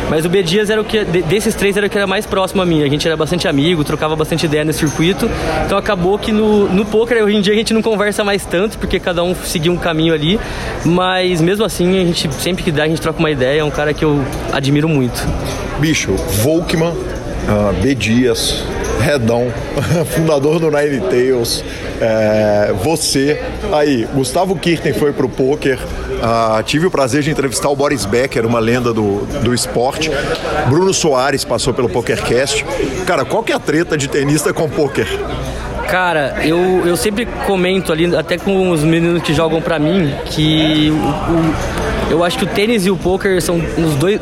Mas 0.09 0.25
o 0.25 0.29
B 0.29 0.41
Dias 0.41 0.69
era 0.69 0.79
o 0.79 0.85
que, 0.85 1.03
desses 1.03 1.53
três, 1.55 1.75
era 1.75 1.87
o 1.87 1.89
que 1.89 1.97
era 1.97 2.07
mais 2.07 2.25
próximo 2.25 2.61
a 2.61 2.65
mim. 2.65 2.83
A 2.83 2.87
gente 2.87 3.05
era 3.05 3.17
bastante 3.17 3.47
amigo, 3.47 3.83
trocava 3.83 4.15
bastante 4.15 4.45
ideia 4.45 4.63
nesse 4.63 4.76
circuito. 4.77 5.29
Então 5.65 5.77
acabou 5.77 6.17
que 6.17 6.31
no, 6.31 6.67
no 6.69 6.85
poker 6.85 7.23
hoje 7.23 7.35
em 7.35 7.41
dia 7.41 7.53
a 7.53 7.55
gente 7.55 7.73
não 7.73 7.81
conversa 7.81 8.23
mais 8.23 8.45
tanto, 8.45 8.77
porque 8.77 8.99
cada 8.99 9.23
um 9.23 9.35
seguiu 9.35 9.73
um 9.73 9.77
caminho 9.77 10.13
ali. 10.13 10.39
Mas 10.85 11.41
mesmo 11.41 11.65
assim, 11.65 11.99
a 11.99 12.05
gente 12.05 12.31
sempre 12.35 12.63
que 12.63 12.71
dá, 12.71 12.83
a 12.83 12.87
gente 12.87 13.01
troca 13.01 13.19
uma 13.19 13.31
ideia. 13.31 13.61
É 13.61 13.63
um 13.63 13.71
cara 13.71 13.93
que 13.93 14.05
eu 14.05 14.23
admiro 14.53 14.87
muito. 14.87 15.25
Bicho, 15.79 16.13
Volkman, 16.43 16.89
uh, 16.91 17.73
B 17.81 17.93
Dias, 17.95 18.63
Redão, 18.99 19.51
fundador 20.15 20.59
do 20.59 20.69
Nine 20.71 21.01
Tails, 21.01 21.63
é, 22.01 22.73
você, 22.83 23.41
aí, 23.71 24.07
Gustavo 24.13 24.55
Kirten 24.55 24.93
foi 24.93 25.13
pro 25.13 25.29
poker, 25.29 25.77
uh, 25.77 26.61
tive 26.63 26.85
o 26.87 26.91
prazer 26.91 27.23
de 27.23 27.31
entrevistar 27.31 27.69
o 27.69 27.75
Boris 27.75 28.05
Becker, 28.05 28.45
uma 28.45 28.59
lenda 28.59 28.93
do, 28.93 29.25
do 29.43 29.53
esporte, 29.53 30.11
Bruno 30.69 30.93
Soares 30.93 31.45
passou 31.45 31.73
pelo 31.73 31.89
PokerCast. 31.89 32.65
Cara, 33.05 33.25
qual 33.25 33.43
que 33.43 33.51
é 33.51 33.55
a 33.55 33.59
treta 33.59 33.97
de 33.97 34.07
tenista 34.07 34.53
com 34.53 34.69
poker? 34.69 35.07
Cara, 35.87 36.35
eu, 36.43 36.85
eu 36.85 36.97
sempre 36.97 37.25
comento 37.45 37.93
ali, 37.93 38.13
até 38.13 38.37
com 38.37 38.71
os 38.71 38.83
meninos 38.83 39.23
que 39.23 39.33
jogam 39.33 39.61
pra 39.61 39.79
mim, 39.79 40.13
que 40.25 40.91
o, 40.91 42.06
o, 42.06 42.06
eu 42.09 42.23
acho 42.23 42.37
que 42.37 42.45
o 42.45 42.47
tênis 42.47 42.85
e 42.85 42.91
o 42.91 42.97
poker 42.97 43.41
são 43.41 43.57
os 43.57 43.95
dois, 43.95 44.19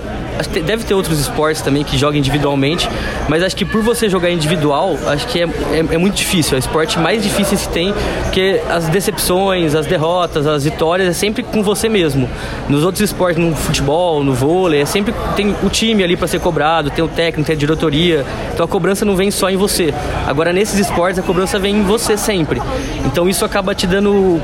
deve 0.65 0.84
ter 0.84 0.93
outros 0.93 1.19
esportes 1.19 1.62
também 1.62 1.84
que 1.84 1.98
jogam 1.98 2.17
individualmente, 2.17 2.89
mas 3.30 3.43
acho 3.43 3.56
que 3.56 3.63
por 3.63 3.82
você 3.82 4.10
jogar 4.10 4.30
individual, 4.30 4.98
acho 5.08 5.28
que 5.28 5.41
é, 5.41 5.43
é, 5.43 5.80
é, 5.91 5.98
muito 5.98 6.15
difícil. 6.15 6.56
É 6.56 6.58
o 6.58 6.60
esporte 6.60 7.00
mais 7.00 7.24
difícil 7.24 7.58
que 7.58 7.69
tem, 7.69 7.93
porque 8.24 8.62
as 8.69 8.88
decepções, 8.89 9.76
as 9.76 9.86
derrotas, 9.86 10.48
as 10.48 10.63
vitórias 10.63 11.08
é 11.08 11.13
sempre 11.13 11.43
com 11.43 11.63
você 11.63 11.88
mesmo. 11.88 12.30
Nos 12.67 12.84
outros 12.84 13.02
esportes, 13.02 13.41
no 13.41 13.56
futebol, 13.56 14.24
no 14.24 14.34
vôlei, 14.34 14.82
é 14.82 14.86
sempre 14.86 15.13
tem 15.36 15.56
o 15.63 15.69
time 15.69 16.04
ali 16.04 16.17
para 16.17 16.28
ser 16.28 16.39
cobrado, 16.39 16.89
tem 16.89 17.04
o 17.04 17.08
técnico, 17.08 17.48
tem 17.48 17.56
a 17.56 17.60
diretoria. 17.60 18.26
Então 18.54 18.65
a 18.65 18.67
cobrança 18.67 19.06
não 19.06 19.15
vem 19.15 19.32
só 19.32 19.50
em 19.50 19.58
você. 19.58 19.93
Agora 20.28 20.52
nesses 20.52 20.80
esportes 20.80 21.19
a 21.19 21.24
cobrança 21.24 21.60
vem 21.60 21.78
em 21.78 21.84
você 21.84 22.17
sempre. 22.17 22.62
Então 23.06 23.30
isso 23.30 23.45
acaba 23.45 23.74
te 23.74 23.88
dando 23.88 24.41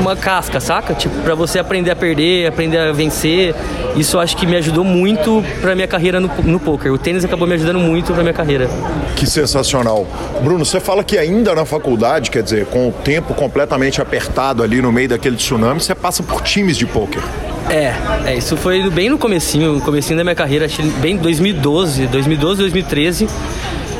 uma 0.00 0.14
casca, 0.14 0.60
saca? 0.60 0.94
Tipo, 0.94 1.14
para 1.22 1.34
você 1.34 1.58
aprender 1.58 1.90
a 1.90 1.96
perder, 1.96 2.46
aprender 2.46 2.78
a 2.78 2.81
vencer. 2.90 3.54
Isso 3.94 4.18
acho 4.18 4.36
que 4.36 4.46
me 4.46 4.56
ajudou 4.56 4.82
muito 4.82 5.44
para 5.60 5.74
minha 5.74 5.86
carreira 5.86 6.18
no, 6.18 6.30
no 6.42 6.58
poker. 6.58 6.92
O 6.92 6.98
tênis 6.98 7.24
acabou 7.24 7.46
me 7.46 7.54
ajudando 7.54 7.78
muito 7.78 8.12
para 8.12 8.22
minha 8.22 8.32
carreira. 8.34 8.68
Que 9.14 9.26
sensacional. 9.26 10.06
Bruno, 10.42 10.64
você 10.64 10.80
fala 10.80 11.04
que 11.04 11.18
ainda 11.18 11.54
na 11.54 11.64
faculdade, 11.64 12.30
quer 12.30 12.42
dizer, 12.42 12.66
com 12.66 12.88
o 12.88 12.92
tempo 12.92 13.34
completamente 13.34 14.00
apertado 14.00 14.62
ali 14.62 14.80
no 14.80 14.90
meio 14.90 15.10
daquele 15.10 15.36
tsunami, 15.36 15.80
você 15.80 15.94
passa 15.94 16.22
por 16.22 16.40
times 16.40 16.76
de 16.76 16.86
poker. 16.86 17.22
É, 17.68 17.94
é, 18.26 18.34
isso 18.34 18.56
foi 18.56 18.88
bem 18.90 19.08
no 19.08 19.18
comecinho, 19.18 19.74
no 19.74 19.80
comecinho 19.80 20.16
da 20.16 20.24
minha 20.24 20.34
carreira, 20.34 20.64
acho 20.64 20.82
bem 21.00 21.16
2012, 21.16 22.06
2012, 22.06 22.60
2013 22.62 23.28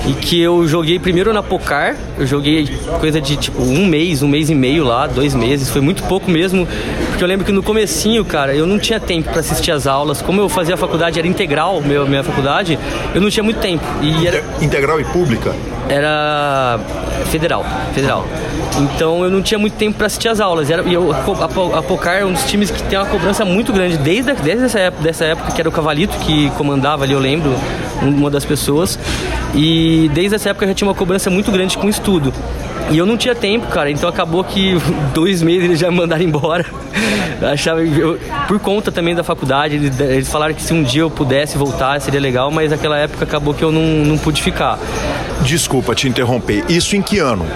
e 0.07 0.13
que 0.15 0.41
eu 0.41 0.67
joguei 0.67 0.99
primeiro 0.99 1.33
na 1.33 1.43
Pocar, 1.43 1.97
eu 2.19 2.27
joguei 2.27 2.69
coisa 3.01 3.21
de 3.21 3.37
tipo 3.37 3.63
um 3.63 3.87
mês, 3.87 4.23
um 4.23 4.29
mês 4.29 4.51
e 4.51 4.55
meio 4.55 4.85
lá, 4.85 5.07
dois 5.07 5.35
meses, 5.35 5.71
foi 5.71 5.81
muito 5.81 6.03
pouco 6.05 6.31
mesmo, 6.31 6.67
porque 7.23 7.25
eu 7.25 7.29
lembro 7.29 7.47
que 7.47 7.53
no 7.53 7.63
comecinho, 7.63 8.25
cara, 8.25 8.53
eu 8.53 8.67
não 8.67 8.81
tinha 8.81 8.99
tempo 8.99 9.31
para 9.31 9.39
assistir 9.39 9.71
as 9.71 9.87
aulas. 9.87 10.21
Como 10.21 10.41
eu 10.41 10.49
fazia 10.49 10.75
a 10.75 10.77
faculdade, 10.77 11.21
era 11.21 11.29
integral, 11.29 11.81
meu, 11.81 12.05
minha 12.05 12.25
faculdade, 12.25 12.77
eu 13.15 13.21
não 13.21 13.31
tinha 13.31 13.45
muito 13.45 13.61
tempo. 13.61 13.85
E 14.01 14.27
era... 14.27 14.43
Integral 14.61 15.01
e 15.01 15.05
pública? 15.05 15.55
Era 15.89 16.81
federal, 17.27 17.65
federal. 17.95 18.27
Então 18.77 19.23
eu 19.23 19.31
não 19.31 19.41
tinha 19.41 19.57
muito 19.57 19.75
tempo 19.75 19.99
para 19.99 20.09
assistir 20.09 20.27
as 20.31 20.41
aulas. 20.41 20.69
Era, 20.69 20.83
e 20.83 20.95
eu, 20.95 21.13
a, 21.13 21.79
a 21.79 21.83
Pocar 21.83 22.17
é 22.17 22.25
um 22.25 22.33
dos 22.33 22.43
times 22.45 22.73
que 22.73 22.83
tem 22.83 22.99
uma 22.99 23.07
cobrança 23.07 23.45
muito 23.45 23.73
grande 23.73 23.99
desde, 23.99 24.33
desde 24.33 24.65
essa, 24.65 24.81
época, 24.81 25.03
dessa 25.05 25.25
época, 25.25 25.53
que 25.53 25.61
era 25.61 25.69
o 25.69 25.73
Cavalito 25.73 26.17
que 26.19 26.51
comandava 26.59 27.05
ali, 27.05 27.13
eu 27.13 27.21
lembro, 27.21 27.55
uma 28.03 28.31
das 28.31 28.45
pessoas. 28.45 28.99
E 29.55 30.11
desde 30.13 30.35
essa 30.35 30.51
época 30.51 30.67
já 30.67 30.75
tinha 30.75 30.89
uma 30.89 30.95
cobrança 30.95 31.31
muito 31.31 31.53
grande 31.53 31.79
com 31.79 31.89
estudo. 31.89 32.35
E 32.93 32.99
eu 32.99 33.07
não 33.07 33.17
tinha 33.17 33.35
tempo, 33.35 33.67
cara, 33.69 33.91
então 33.91 34.07
acabou 34.07 34.45
que 34.45 34.77
dois 35.15 35.43
meses 35.43 35.65
eles 35.65 35.79
já 35.79 35.91
me 35.91 35.97
mandaram 35.97 36.23
embora. 36.23 36.67
Achava, 37.51 37.83
eu, 37.83 38.19
por 38.47 38.61
conta 38.61 38.93
também 38.93 39.15
da 39.15 39.25
faculdade, 39.25 39.77
eles, 39.77 39.99
eles, 39.99 40.29
falaram 40.29 40.55
que 40.55 40.63
se 40.63 40.75
um 40.75 40.83
dia 40.83 41.01
eu 41.01 41.11
pudesse 41.11 41.57
voltar 41.57 42.01
seria 42.01 42.21
legal, 42.21 42.51
mas 42.51 42.71
naquela 42.71 42.99
época 42.99 43.25
acabou 43.25 43.55
que 43.55 43.65
eu 43.65 43.73
não, 43.73 43.83
não 43.83 44.19
pude 44.19 44.43
ficar. 44.43 44.79
Desculpa 45.41 45.95
te 45.95 46.07
interromper, 46.07 46.65
isso 46.69 46.95
em 46.95 47.03
que 47.03 47.19
ano? 47.19 47.47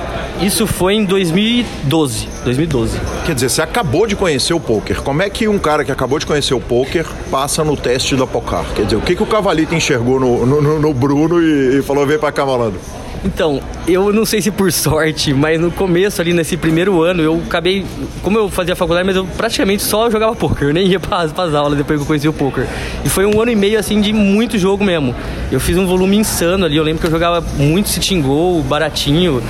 Isso 0.40 0.66
foi 0.66 0.94
em 0.94 1.05
2012. 1.05 2.29
2012. 2.44 3.01
Quer 3.25 3.35
dizer, 3.35 3.49
você 3.49 3.62
acabou 3.62 4.07
de 4.07 4.16
conhecer 4.16 4.55
o 4.55 4.61
poker. 4.61 5.03
Como 5.03 5.22
é 5.22 5.31
que 5.31 5.49
um 5.49 5.59
cara 5.59 5.85
que 5.85 5.92
acabou 5.92 6.18
de 6.18 6.27
conhecer 6.27 6.53
o 6.53 6.61
poker 6.61 7.07
passa 7.31 7.62
no 7.64 7.77
teste 7.77 8.16
da 8.16 8.27
Pocar? 8.27 8.64
Quer 8.75 8.85
dizer, 8.85 8.96
o 8.96 9.01
que, 9.01 9.16
que 9.16 9.22
o 9.22 9.27
Cavalito 9.27 9.75
enxergou 9.75 10.20
no, 10.20 10.44
no, 10.44 10.79
no 10.79 10.94
Bruno 10.94 11.40
e, 11.40 11.79
e 11.79 11.83
falou: 11.83 12.07
vem 12.07 12.18
pra 12.18 12.33
cá, 12.33 12.44
malandro? 12.44 12.81
Então, 13.26 13.60
eu 13.88 14.12
não 14.12 14.24
sei 14.24 14.40
se 14.40 14.52
por 14.52 14.70
sorte, 14.70 15.34
mas 15.34 15.60
no 15.60 15.72
começo 15.72 16.20
ali, 16.20 16.32
nesse 16.32 16.56
primeiro 16.56 17.02
ano, 17.02 17.20
eu 17.20 17.42
acabei. 17.44 17.84
Como 18.22 18.38
eu 18.38 18.48
fazia 18.48 18.76
faculdade, 18.76 19.04
mas 19.04 19.16
eu 19.16 19.26
praticamente 19.26 19.82
só 19.82 20.08
jogava 20.08 20.36
poker, 20.36 20.68
eu 20.68 20.72
nem 20.72 20.86
ia 20.86 21.00
para 21.00 21.22
as 21.22 21.54
aulas 21.54 21.76
depois 21.76 21.98
que 21.98 22.02
eu 22.04 22.06
conheci 22.06 22.28
o 22.28 22.32
poker. 22.32 22.68
E 23.04 23.08
foi 23.08 23.26
um 23.26 23.40
ano 23.40 23.50
e 23.50 23.56
meio 23.56 23.80
assim 23.80 24.00
de 24.00 24.12
muito 24.12 24.56
jogo 24.58 24.84
mesmo. 24.84 25.12
Eu 25.50 25.58
fiz 25.58 25.76
um 25.76 25.86
volume 25.86 26.16
insano 26.16 26.64
ali, 26.64 26.76
eu 26.76 26.84
lembro 26.84 27.00
que 27.00 27.08
eu 27.08 27.10
jogava 27.10 27.44
muito 27.58 27.88
sitting 27.88 28.22
goal, 28.22 28.62
baratinho. 28.62 29.42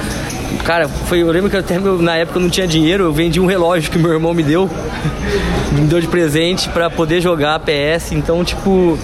Cara, 0.64 0.88
foi, 0.88 1.20
eu 1.20 1.30
lembro 1.30 1.50
que 1.50 1.56
até 1.58 1.78
na 1.78 2.16
época 2.16 2.38
eu 2.38 2.42
não 2.42 2.48
tinha 2.48 2.66
dinheiro, 2.66 3.04
eu 3.04 3.12
vendi 3.12 3.38
um 3.38 3.46
relógio 3.46 3.90
que 3.90 3.98
meu 3.98 4.10
irmão 4.10 4.32
me 4.32 4.42
deu, 4.42 4.70
me 5.72 5.82
deu 5.82 6.00
de 6.00 6.08
presente 6.08 6.70
para 6.70 6.88
poder 6.88 7.20
jogar 7.20 7.60
PS. 7.60 8.12
Então, 8.12 8.42
tipo, 8.42 8.98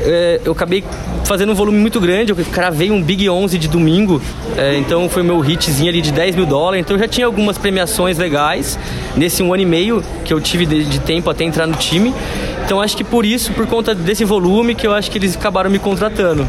é, 0.00 0.40
eu 0.44 0.52
acabei 0.52 0.84
fazendo 1.24 1.52
um 1.52 1.54
volume 1.54 1.78
muito 1.78 2.00
grande, 2.00 2.32
eu 2.32 2.36
cravei 2.52 2.90
um 2.90 3.02
Big 3.02 3.28
11 3.28 3.58
de 3.58 3.68
domingo, 3.68 4.20
é, 4.56 4.76
então 4.76 5.08
foi 5.08 5.22
meu 5.22 5.44
hitzinho 5.44 5.88
ali 5.88 6.02
de 6.02 6.12
10 6.12 6.36
mil 6.36 6.46
dólares, 6.46 6.84
então 6.84 6.96
eu 6.96 7.00
já 7.00 7.08
tinha 7.08 7.26
algumas 7.26 7.56
premiações 7.56 8.18
legais 8.18 8.78
nesse 9.16 9.42
um 9.42 9.52
ano 9.52 9.62
e 9.62 9.66
meio 9.66 10.02
que 10.24 10.32
eu 10.32 10.40
tive 10.40 10.66
de, 10.66 10.84
de 10.84 11.00
tempo 11.00 11.30
até 11.30 11.44
entrar 11.44 11.66
no 11.66 11.74
time. 11.74 12.14
Então 12.64 12.80
acho 12.80 12.96
que 12.96 13.04
por 13.04 13.26
isso, 13.26 13.52
por 13.52 13.66
conta 13.66 13.94
desse 13.94 14.24
volume, 14.24 14.74
que 14.74 14.86
eu 14.86 14.92
acho 14.92 15.10
que 15.10 15.18
eles 15.18 15.36
acabaram 15.36 15.70
me 15.70 15.78
contratando. 15.78 16.48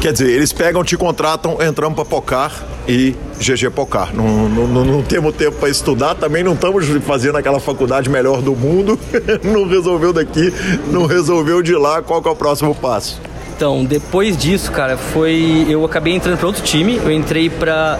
Quer 0.00 0.12
dizer, 0.12 0.30
eles 0.30 0.52
pegam, 0.52 0.82
te 0.82 0.96
contratam, 0.96 1.58
entramos 1.62 1.94
para 1.94 2.04
Pocar 2.04 2.52
e 2.86 3.14
GG 3.38 3.70
Pocar. 3.70 4.14
Não, 4.14 4.48
não, 4.48 4.84
não 4.84 5.02
temos 5.02 5.34
tempo 5.34 5.58
para 5.58 5.68
estudar, 5.68 6.14
também 6.14 6.42
não 6.42 6.54
estamos 6.54 6.86
fazendo 7.04 7.38
aquela 7.38 7.60
faculdade 7.60 8.08
melhor 8.08 8.42
do 8.42 8.54
mundo. 8.54 8.98
não 9.42 9.66
resolveu 9.66 10.12
daqui, 10.12 10.52
não 10.90 11.06
resolveu 11.06 11.62
de 11.62 11.74
lá. 11.74 12.02
Qual 12.02 12.22
é 12.24 12.28
o 12.28 12.36
próximo 12.36 12.74
passo? 12.74 13.20
Então, 13.62 13.84
depois 13.84 14.36
disso, 14.36 14.72
cara, 14.72 14.96
foi. 14.96 15.64
Eu 15.68 15.84
acabei 15.84 16.12
entrando 16.12 16.36
para 16.36 16.48
outro 16.48 16.64
time. 16.64 16.96
Eu 16.96 17.12
entrei 17.12 17.48
para 17.48 17.96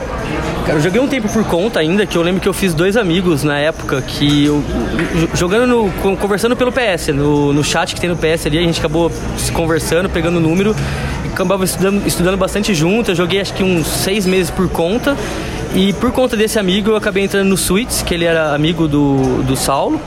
Cara, 0.66 0.78
eu 0.78 0.80
joguei 0.80 1.00
um 1.00 1.06
tempo 1.06 1.28
por 1.28 1.44
conta 1.44 1.78
ainda, 1.78 2.04
que 2.04 2.18
eu 2.18 2.22
lembro 2.22 2.40
que 2.40 2.48
eu 2.48 2.52
fiz 2.52 2.74
dois 2.74 2.96
amigos 2.96 3.44
na 3.44 3.56
época 3.60 4.02
que 4.02 4.46
eu. 4.46 4.60
Jogando 5.34 5.68
no. 5.68 6.16
conversando 6.16 6.56
pelo 6.56 6.72
PS, 6.72 7.14
no, 7.14 7.52
no 7.52 7.62
chat 7.62 7.94
que 7.94 8.00
tem 8.00 8.10
no 8.10 8.16
PS 8.16 8.46
ali, 8.46 8.58
a 8.58 8.62
gente 8.62 8.80
acabou 8.80 9.08
se 9.36 9.52
conversando, 9.52 10.08
pegando 10.08 10.38
o 10.38 10.40
número 10.40 10.74
acabava 11.32 11.64
estudando, 11.64 12.06
estudando 12.06 12.36
bastante 12.36 12.74
junto. 12.74 13.10
Eu 13.10 13.14
joguei 13.14 13.40
acho 13.40 13.54
que 13.54 13.62
uns 13.62 13.86
seis 13.86 14.26
meses 14.26 14.50
por 14.50 14.68
conta. 14.68 15.16
E 15.74 15.94
por 15.94 16.12
conta 16.12 16.36
desse 16.36 16.58
amigo 16.58 16.90
eu 16.90 16.96
acabei 16.96 17.24
entrando 17.24 17.48
no 17.48 17.56
Suites, 17.56 18.02
que 18.02 18.12
ele 18.12 18.26
era 18.26 18.54
amigo 18.54 18.86
do, 18.86 19.42
do 19.42 19.56
Saulo. 19.56 19.98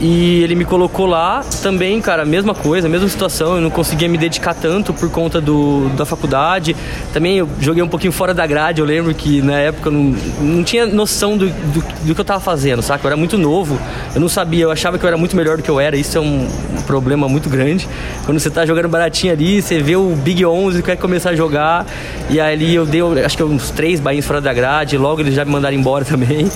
E 0.00 0.42
ele 0.44 0.54
me 0.54 0.64
colocou 0.64 1.06
lá 1.06 1.42
também, 1.60 2.00
cara, 2.00 2.24
mesma 2.24 2.54
coisa, 2.54 2.88
mesma 2.88 3.08
situação. 3.08 3.56
Eu 3.56 3.60
não 3.60 3.70
conseguia 3.70 4.08
me 4.08 4.18
dedicar 4.18 4.54
tanto 4.54 4.92
por 4.92 5.10
conta 5.10 5.40
do, 5.40 5.88
da 5.96 6.04
faculdade. 6.04 6.76
Também 7.12 7.38
eu 7.38 7.48
joguei 7.58 7.82
um 7.82 7.88
pouquinho 7.88 8.12
fora 8.12 8.32
da 8.32 8.46
grade. 8.46 8.80
Eu 8.80 8.86
lembro 8.86 9.12
que 9.14 9.40
na 9.42 9.58
época 9.58 9.88
eu 9.88 9.92
não, 9.92 10.16
não 10.40 10.62
tinha 10.62 10.86
noção 10.86 11.36
do, 11.36 11.48
do, 11.48 11.84
do, 12.04 12.14
que 12.14 12.20
eu 12.20 12.24
tava 12.24 12.40
fazendo, 12.40 12.82
saca? 12.82 13.04
Eu 13.04 13.08
era 13.08 13.16
muito 13.16 13.36
novo, 13.38 13.80
eu 14.14 14.20
não 14.20 14.28
sabia, 14.28 14.64
eu 14.64 14.70
achava 14.70 14.98
que 14.98 15.04
eu 15.04 15.08
era 15.08 15.16
muito 15.16 15.34
melhor 15.34 15.56
do 15.56 15.62
que 15.62 15.70
eu 15.70 15.80
era. 15.80 15.96
Isso 15.96 16.18
é 16.18 16.20
um, 16.20 16.46
problema 16.88 17.28
muito 17.28 17.50
grande. 17.50 17.86
Quando 18.24 18.40
você 18.40 18.48
tá 18.48 18.64
jogando 18.64 18.88
baratinho 18.88 19.34
ali, 19.34 19.60
você 19.60 19.78
vê 19.78 19.94
o 19.94 20.16
Big 20.16 20.44
11 20.44 20.78
e 20.78 20.82
quer 20.82 20.96
começar 20.96 21.30
a 21.30 21.36
jogar. 21.36 21.84
E 22.30 22.40
ali 22.40 22.74
eu 22.74 22.86
dei, 22.86 23.02
acho 23.22 23.36
que 23.36 23.42
uns 23.42 23.70
três 23.70 24.00
bainhos 24.00 24.24
fora 24.24 24.40
da 24.40 24.54
grade. 24.54 24.96
Logo 24.98 25.20
eles 25.20 25.34
já 25.34 25.44
me 25.44 25.50
mandaram 25.50 25.76
embora 25.76 26.04
também. 26.06 26.50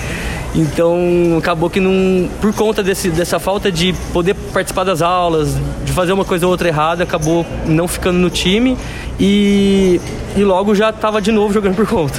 Então 0.55 1.37
acabou 1.39 1.71
que 1.71 1.81
não, 1.81 2.29
por 2.41 2.53
conta 2.53 2.83
desse, 2.83 3.09
dessa 3.09 3.39
falta 3.39 3.73
de 3.73 3.95
poder 4.13 4.35
participar 4.35 4.85
das 4.85 5.01
aulas, 5.01 5.57
de 5.85 5.93
fazer 5.93 6.13
uma 6.13 6.25
coisa 6.25 6.45
ou 6.45 6.53
outra 6.53 6.69
errada, 6.69 7.05
acabou 7.05 7.47
não 7.67 7.89
ficando 7.89 8.19
no 8.19 8.29
time 8.29 8.77
e, 9.19 9.99
e 10.37 10.45
logo 10.45 10.75
já 10.75 10.91
estava 10.91 11.23
de 11.23 11.33
novo 11.33 11.55
jogando 11.55 11.75
por 11.75 11.87
conta. 11.87 12.19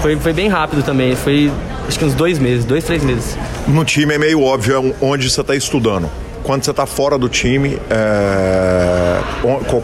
Foi, 0.00 0.16
foi 0.16 0.32
bem 0.32 0.48
rápido 0.48 0.82
também, 0.82 1.14
foi 1.14 1.52
acho 1.86 1.98
que 1.98 2.04
uns 2.04 2.14
dois 2.14 2.38
meses, 2.38 2.64
dois, 2.64 2.82
três 2.82 3.04
meses. 3.04 3.36
No 3.68 3.84
time 3.84 4.14
é 4.14 4.18
meio 4.18 4.42
óbvio 4.42 4.94
onde 5.00 5.28
você 5.28 5.40
está 5.42 5.54
estudando 5.54 6.08
quando 6.46 6.64
você 6.64 6.70
está 6.70 6.86
fora 6.86 7.18
do 7.18 7.28
time, 7.28 7.76
é... 7.90 9.18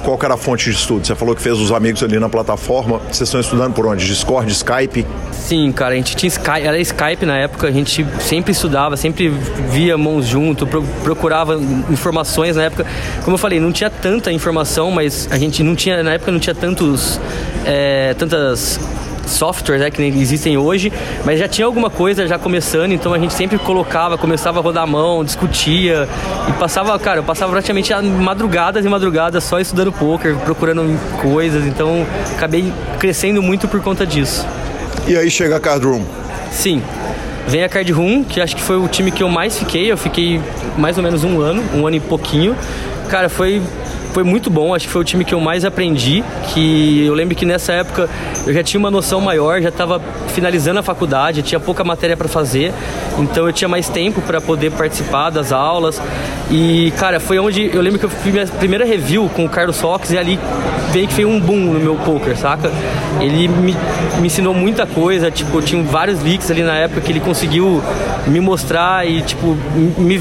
qual, 0.05 0.19
era 0.23 0.35
a 0.35 0.37
fonte 0.37 0.71
de 0.71 0.77
estudo? 0.77 1.05
Você 1.05 1.17
falou 1.17 1.35
que 1.35 1.43
fez 1.43 1.59
os 1.59 1.73
amigos 1.73 2.05
ali 2.05 2.21
na 2.21 2.29
plataforma. 2.29 3.01
Vocês 3.11 3.23
estão 3.23 3.41
estudando 3.41 3.75
por 3.75 3.85
onde? 3.85 4.07
Discord, 4.07 4.51
Skype? 4.53 5.05
Sim, 5.33 5.73
cara, 5.73 5.95
a 5.95 5.97
gente 5.97 6.15
tinha 6.15 6.29
Skype, 6.29 6.65
era 6.65 6.79
Skype 6.79 7.27
na 7.27 7.37
época, 7.37 7.67
a 7.67 7.71
gente 7.73 8.07
sempre 8.21 8.53
estudava, 8.53 8.97
sempre 8.97 9.29
via 9.71 9.99
mãos 9.99 10.25
junto, 10.25 10.65
procurava 11.03 11.61
informações 11.91 12.55
na 12.55 12.63
época. 12.63 12.87
Como 13.25 13.35
eu 13.35 13.39
falei, 13.39 13.59
não 13.59 13.73
tinha 13.73 13.91
tanta 13.91 14.31
informação, 14.31 14.93
mas 14.93 15.29
a 15.33 15.39
gente 15.39 15.65
não 15.65 15.75
tinha, 15.75 16.01
na 16.05 16.13
época 16.13 16.31
não 16.31 16.39
tinha 16.39 16.55
tantos, 16.55 17.21
é, 17.67 18.15
tantas 18.15 18.79
softwares 19.27 19.83
né, 19.83 19.91
que 19.91 20.03
existem 20.03 20.57
hoje, 20.57 20.93
mas 21.25 21.39
já 21.39 21.49
tinha 21.49 21.67
alguma 21.67 21.91
coisa 21.91 22.27
já 22.27 22.39
começando, 22.39 22.93
então 22.93 23.15
a 23.15 23.19
gente 23.19 23.35
sempre 23.35 23.59
colocava, 23.59 24.19
começava 24.19 24.59
a 24.59 24.63
rodar 24.63 24.85
a 24.85 24.87
mão, 24.87 25.25
discutia 25.25 26.09
e 26.49 26.53
passava, 26.53 26.99
cara, 26.99 27.21
eu 27.21 27.25
passava 27.25 27.53
praticamente 27.53 27.93
madrugadas 27.95 28.85
e 28.85 28.89
madrugadas 28.89 29.45
só 29.45 29.61
estudando 29.61 29.93
poker, 29.93 30.37
procurando 30.37 30.99
coisas, 31.21 31.67
então 31.67 32.07
acabei 32.35 32.73
crescendo 32.99 33.43
muito 33.43 33.69
por 33.69 33.81
conta 33.81 34.07
disso. 34.07 34.47
E 35.07 35.17
aí 35.17 35.31
chega 35.31 35.57
a 35.57 35.61
Card 35.61 35.85
Room? 35.85 36.05
Sim. 36.51 36.83
Vem 37.47 37.65
a 37.65 37.69
Card 37.69 37.91
Room, 37.93 38.23
que 38.23 38.41
acho 38.41 38.55
que 38.55 38.63
foi 38.63 38.77
o 38.77 38.87
time 38.87 39.11
que 39.11 39.23
eu 39.23 39.29
mais 39.29 39.59
fiquei, 39.59 39.91
eu 39.91 39.97
fiquei 39.97 40.41
mais 40.79 40.97
ou 40.97 41.03
menos 41.03 41.25
um 41.25 41.41
ano, 41.41 41.63
um 41.75 41.87
ano 41.87 41.97
e 41.97 42.01
pouquinho. 42.01 42.57
Cara, 43.09 43.29
foi 43.29 43.61
foi 44.13 44.23
muito 44.23 44.51
bom, 44.51 44.75
acho 44.75 44.87
que 44.87 44.93
foi 44.93 45.01
o 45.01 45.05
time 45.05 45.25
que 45.25 45.35
eu 45.35 45.41
mais 45.41 45.65
aprendi, 45.65 46.23
que 46.53 47.07
eu 47.07 47.15
lembro 47.15 47.35
que 47.35 47.47
nessa 47.47 47.73
época 47.73 48.09
eu 48.47 48.53
já 48.53 48.63
tinha 48.63 48.79
uma 48.79 48.91
noção 48.91 49.21
maior, 49.21 49.61
já 49.63 49.71
estava 49.71 50.01
finalizando 50.33 50.81
a 50.81 50.83
faculdade, 50.83 51.43
tinha 51.43 51.61
pouca 51.61 51.85
matéria 51.85 52.17
para 52.17 52.29
fazer, 52.29 52.73
então 53.19 53.47
eu 53.47 53.53
tinha 53.53 53.69
mais 53.69 53.89
tempo 53.89 54.21
para 54.23 54.41
poder 54.41 54.73
participar 54.73 55.31
das 55.31 55.53
aulas. 55.53 56.01
E, 56.51 56.93
cara, 56.99 57.21
foi 57.21 57.39
onde 57.39 57.71
eu 57.75 57.81
lembro 57.81 57.99
que 57.99 58.07
eu 58.07 58.11
fiz 58.11 58.33
minha 58.33 58.47
primeira 58.47 58.85
review 58.85 59.31
com 59.35 59.45
o 59.45 59.49
Carlos 59.49 59.81
Fox 59.81 60.11
e 60.11 60.19
ali 60.19 60.39
veio 60.93 61.09
que 61.09 61.15
foi 61.15 61.25
um 61.25 61.41
boom 61.41 61.73
no 61.73 61.81
meu 61.81 61.97
poker, 61.97 62.37
saca? 62.37 62.71
Ele 63.21 63.49
me, 63.49 63.77
me 64.21 64.27
ensinou 64.27 64.53
muita 64.53 64.87
coisa, 64.87 65.31
tipo, 65.31 65.59
eu 65.59 65.63
tinha 65.63 65.83
vários 65.83 66.23
leaks 66.23 66.51
ali 66.51 66.63
na 66.63 66.75
época 66.75 67.01
que 67.01 67.13
ele 67.13 67.21
conseguiu 67.21 67.83
me 68.27 68.41
mostrar 68.41 69.09
e, 69.09 69.23
tipo, 69.23 69.57
me 69.99 70.19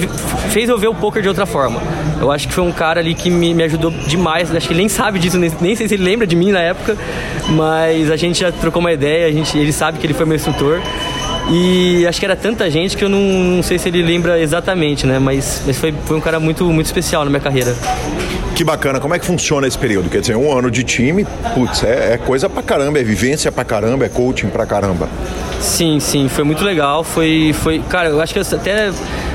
fez 0.50 0.70
eu 0.70 0.78
ver 0.78 0.88
o 0.88 0.96
poker 0.96 1.22
de 1.22 1.28
outra 1.28 1.46
forma. 1.46 1.82
Eu 2.20 2.32
acho 2.32 2.48
que 2.48 2.54
foi 2.54 2.64
um 2.64 2.72
cara 2.72 3.00
ali 3.00 3.14
que 3.14 3.30
me, 3.30 3.54
me 3.54 3.64
ajudou 3.64 3.92
demais. 3.92 4.54
Acho 4.56 4.68
que 4.68 4.74
ele 4.74 4.82
nem 4.82 4.90
sabe 4.90 5.20
disso, 5.20 5.38
nem, 5.38 5.52
nem, 5.60 5.76
sei 5.76 5.88
se 5.88 5.96
ele 5.96 6.04
lembra 6.04 6.28
de 6.28 6.36
mim 6.36 6.52
na 6.52 6.60
época, 6.60 6.96
mas 7.50 8.12
a 8.12 8.16
gente 8.16 8.40
já 8.40 8.52
trocou 8.52 8.80
uma 8.80 8.92
ideia, 8.92 9.28
a 9.28 9.32
gente, 9.32 9.58
ele 9.58 9.74
sabe 9.74 9.98
que 10.02 10.08
ele 10.08 10.14
foi 10.14 10.26
meu 10.26 10.36
instrutor. 10.36 10.82
E 11.50 12.06
acho 12.08 12.20
que 12.20 12.26
era 12.26 12.36
tanta 12.36 12.70
gente 12.70 12.98
que 12.98 13.04
eu 13.04 13.10
não, 13.10 13.20
não 13.20 13.64
sei 13.64 13.78
se 13.78 13.90
ele 13.90 14.02
lembra 14.02 14.40
exatamente, 14.40 15.06
né? 15.06 15.20
Mas, 15.20 15.64
mas 15.66 15.78
foi, 15.78 15.94
foi 16.06 16.18
um 16.18 16.22
cara 16.22 16.40
muito, 16.40 16.66
muito 16.66 16.86
especial 16.86 17.24
na 17.24 17.30
minha 17.30 17.42
carreira. 17.42 17.76
Que 18.56 18.64
bacana, 18.64 19.00
como 19.00 19.16
é 19.16 19.20
que 19.20 19.26
funciona 19.26 19.68
esse 19.68 19.78
período? 19.78 20.10
Quer 20.10 20.22
dizer, 20.22 20.36
um 20.36 20.56
ano 20.56 20.70
de 20.70 20.84
time, 20.84 21.26
putz, 21.54 21.84
é, 21.84 22.14
é 22.14 22.18
coisa 22.18 22.50
pra 22.50 22.62
caramba, 22.62 23.00
é 23.00 23.04
vivência 23.04 23.52
pra 23.52 23.64
caramba, 23.64 24.06
é 24.06 24.10
coaching 24.10 24.50
pra 24.50 24.66
caramba. 24.66 25.10
Sim, 25.60 26.00
sim, 26.00 26.28
foi 26.28 26.44
muito 26.44 26.64
legal. 26.64 27.04
Foi, 27.04 27.54
foi, 27.54 27.80
cara, 27.80 28.10
eu 28.10 28.20
acho 28.20 28.34
que 28.34 28.40
até 28.40 28.92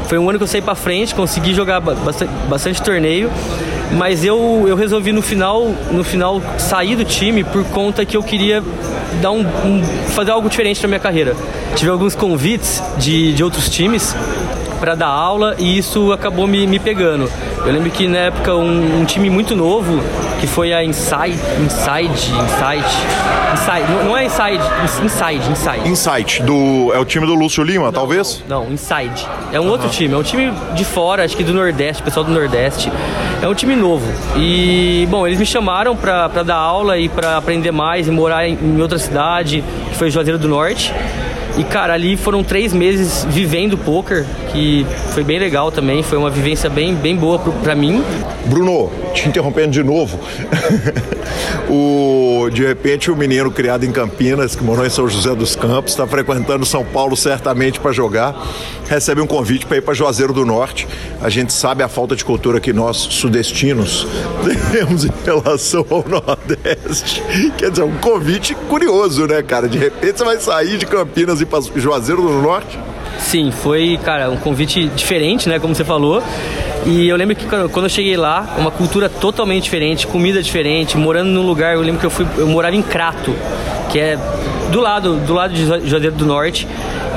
foi 0.06 0.18
um 0.18 0.28
ano 0.28 0.38
que 0.38 0.44
eu 0.44 0.48
saí 0.48 0.60
para 0.60 0.74
frente, 0.74 1.14
consegui 1.14 1.54
jogar 1.54 1.80
bastante, 1.80 2.30
bastante, 2.48 2.82
torneio, 2.82 3.30
mas 3.92 4.24
eu, 4.24 4.64
eu 4.68 4.76
resolvi 4.76 5.12
no 5.12 5.22
final, 5.22 5.72
no 5.90 6.04
final 6.04 6.40
sair 6.58 6.94
do 6.94 7.04
time 7.04 7.42
por 7.42 7.64
conta 7.64 8.04
que 8.04 8.16
eu 8.16 8.22
queria 8.22 8.62
dar 9.20 9.32
um, 9.32 9.40
um 9.40 9.82
fazer 10.10 10.30
algo 10.30 10.48
diferente 10.48 10.82
na 10.82 10.88
minha 10.88 11.00
carreira. 11.00 11.34
Tive 11.74 11.90
alguns 11.90 12.14
convites 12.14 12.82
de, 12.98 13.32
de 13.32 13.42
outros 13.42 13.68
times 13.68 14.14
para 14.76 14.94
dar 14.94 15.08
aula 15.08 15.56
e 15.58 15.78
isso 15.78 16.12
acabou 16.12 16.46
me, 16.46 16.66
me 16.66 16.78
pegando. 16.78 17.30
Eu 17.64 17.72
lembro 17.72 17.90
que 17.90 18.06
na 18.06 18.18
época 18.18 18.54
um, 18.54 19.00
um 19.00 19.04
time 19.04 19.28
muito 19.28 19.56
novo, 19.56 20.00
que 20.40 20.46
foi 20.46 20.72
a 20.72 20.84
Inside, 20.84 21.38
Inside, 21.64 22.12
Inside, 22.12 22.96
Inside, 23.54 24.04
não 24.04 24.16
é 24.16 24.24
Inside, 24.24 24.60
Inside, 25.04 25.50
Inside. 25.50 25.88
Insight, 25.88 26.42
do, 26.42 26.92
é 26.94 26.98
o 26.98 27.04
time 27.04 27.26
do 27.26 27.34
Lúcio 27.34 27.64
Lima, 27.64 27.86
Não, 27.86 27.92
talvez? 27.92 28.42
Não, 28.48 28.64
não, 28.64 28.72
Inside. 28.72 29.26
É 29.52 29.60
um 29.60 29.68
outro 29.68 29.88
time, 29.88 30.14
é 30.14 30.16
um 30.16 30.22
time 30.22 30.52
de 30.74 30.84
fora, 30.84 31.24
acho 31.24 31.36
que 31.36 31.42
do 31.42 31.52
Nordeste, 31.52 32.02
pessoal 32.02 32.24
do 32.24 32.32
Nordeste. 32.32 32.92
É 33.42 33.48
um 33.48 33.54
time 33.54 33.74
novo. 33.74 34.06
E, 34.36 35.06
bom, 35.10 35.26
eles 35.26 35.38
me 35.38 35.46
chamaram 35.46 35.96
pra, 35.96 36.28
pra 36.28 36.42
dar 36.42 36.56
aula 36.56 36.98
e 36.98 37.08
pra 37.08 37.36
aprender 37.36 37.70
mais 37.70 38.08
e 38.08 38.10
morar 38.10 38.48
em, 38.48 38.54
em 38.54 38.80
outra 38.80 38.98
cidade, 38.98 39.64
que 39.90 39.96
foi 39.96 40.10
Juazeiro 40.10 40.38
do 40.38 40.48
Norte. 40.48 40.92
E, 41.58 41.64
cara, 41.64 41.94
ali 41.94 42.16
foram 42.16 42.44
três 42.44 42.72
meses 42.74 43.24
vivendo 43.30 43.78
poker, 43.78 44.26
que 44.52 44.86
foi 45.14 45.24
bem 45.24 45.38
legal 45.38 45.72
também. 45.72 46.02
Foi 46.02 46.18
uma 46.18 46.28
vivência 46.28 46.68
bem, 46.68 46.94
bem 46.94 47.16
boa 47.16 47.38
pro, 47.38 47.52
pra 47.52 47.74
mim. 47.74 48.04
Bruno, 48.44 48.90
te 49.14 49.26
interrompendo 49.26 49.70
de 49.70 49.82
novo. 49.82 50.20
o, 51.68 52.50
de 52.52 52.64
repente, 52.66 53.10
o 53.10 53.16
menino 53.16 53.50
criado 53.50 53.84
em 53.84 53.90
Campinas, 53.90 54.54
que 54.54 54.62
morou 54.62 54.84
em 54.84 54.90
São 54.90 55.08
José 55.08 55.34
dos 55.34 55.56
Campos, 55.56 55.92
está 55.92 56.06
frequentando 56.06 56.66
São 56.66 56.84
Paulo 56.84 57.16
certamente 57.16 57.80
para 57.80 57.90
jogar, 57.90 58.36
recebe 58.86 59.22
um 59.22 59.26
convite 59.26 59.64
para 59.64 59.78
ir 59.78 59.80
para 59.80 59.94
Juazeiro 59.94 60.34
do 60.34 60.44
Norte. 60.44 60.86
A 61.22 61.30
gente 61.30 61.54
sabe 61.54 61.82
a 61.82 61.88
falta 61.88 62.14
de 62.14 62.24
cultura 62.24 62.60
que 62.60 62.72
nós, 62.72 62.96
sudestinos, 62.96 64.06
temos 64.70 65.06
em 65.06 65.12
relação 65.24 65.86
ao 65.88 66.04
Nordeste. 66.06 67.22
Quer 67.56 67.70
dizer, 67.70 67.82
um 67.82 67.96
convite 67.96 68.54
curioso, 68.68 69.26
né, 69.26 69.42
cara? 69.42 69.68
De 69.68 69.78
repente 69.78 70.18
você 70.18 70.24
vai 70.24 70.38
sair 70.38 70.76
de 70.76 70.84
Campinas 70.84 71.40
e 71.40 71.45
para 71.46 71.60
Juazeiro 71.76 72.22
do 72.22 72.28
Norte. 72.42 72.78
Sim, 73.18 73.50
foi, 73.50 73.98
cara, 74.04 74.30
um 74.30 74.36
convite 74.36 74.86
diferente, 74.94 75.48
né, 75.48 75.58
como 75.58 75.74
você 75.74 75.84
falou. 75.84 76.22
E 76.84 77.08
eu 77.08 77.16
lembro 77.16 77.34
que 77.34 77.44
quando 77.46 77.84
eu 77.84 77.88
cheguei 77.88 78.16
lá, 78.16 78.54
uma 78.58 78.70
cultura 78.70 79.08
totalmente 79.08 79.64
diferente, 79.64 80.06
comida 80.06 80.40
diferente, 80.42 80.96
morando 80.96 81.30
num 81.30 81.42
lugar, 81.42 81.74
eu 81.74 81.80
lembro 81.80 81.98
que 81.98 82.06
eu 82.06 82.10
fui, 82.10 82.24
eu 82.38 82.46
morava 82.46 82.76
em 82.76 82.82
Crato, 82.82 83.34
que 83.90 83.98
é 83.98 84.16
do 84.70 84.80
lado, 84.80 85.16
do 85.16 85.34
lado 85.34 85.52
de 85.52 85.64
Ju- 85.64 85.80
Juazeiro 85.84 86.14
do 86.14 86.24
Norte. 86.26 86.68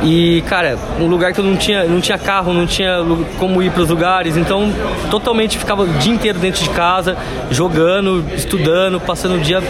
E, 0.01 0.41
cara, 0.47 0.77
um 0.99 1.05
lugar 1.07 1.33
que 1.33 1.39
eu 1.41 1.43
não 1.45 1.57
tinha, 1.57 1.83
não 1.83 1.99
tinha 1.99 2.17
carro, 2.17 2.53
não 2.53 2.65
tinha 2.65 2.99
como 3.37 3.61
ir 3.61 3.69
para 3.69 3.83
os 3.83 3.89
lugares, 3.89 4.37
então 4.37 4.73
totalmente 5.11 5.57
ficava 5.57 5.83
o 5.83 5.87
dia 5.87 6.13
inteiro 6.13 6.39
dentro 6.39 6.63
de 6.63 6.69
casa, 6.69 7.17
jogando, 7.51 8.25
estudando, 8.33 8.99
passando 8.99 9.35
o 9.35 9.39
dia 9.39 9.61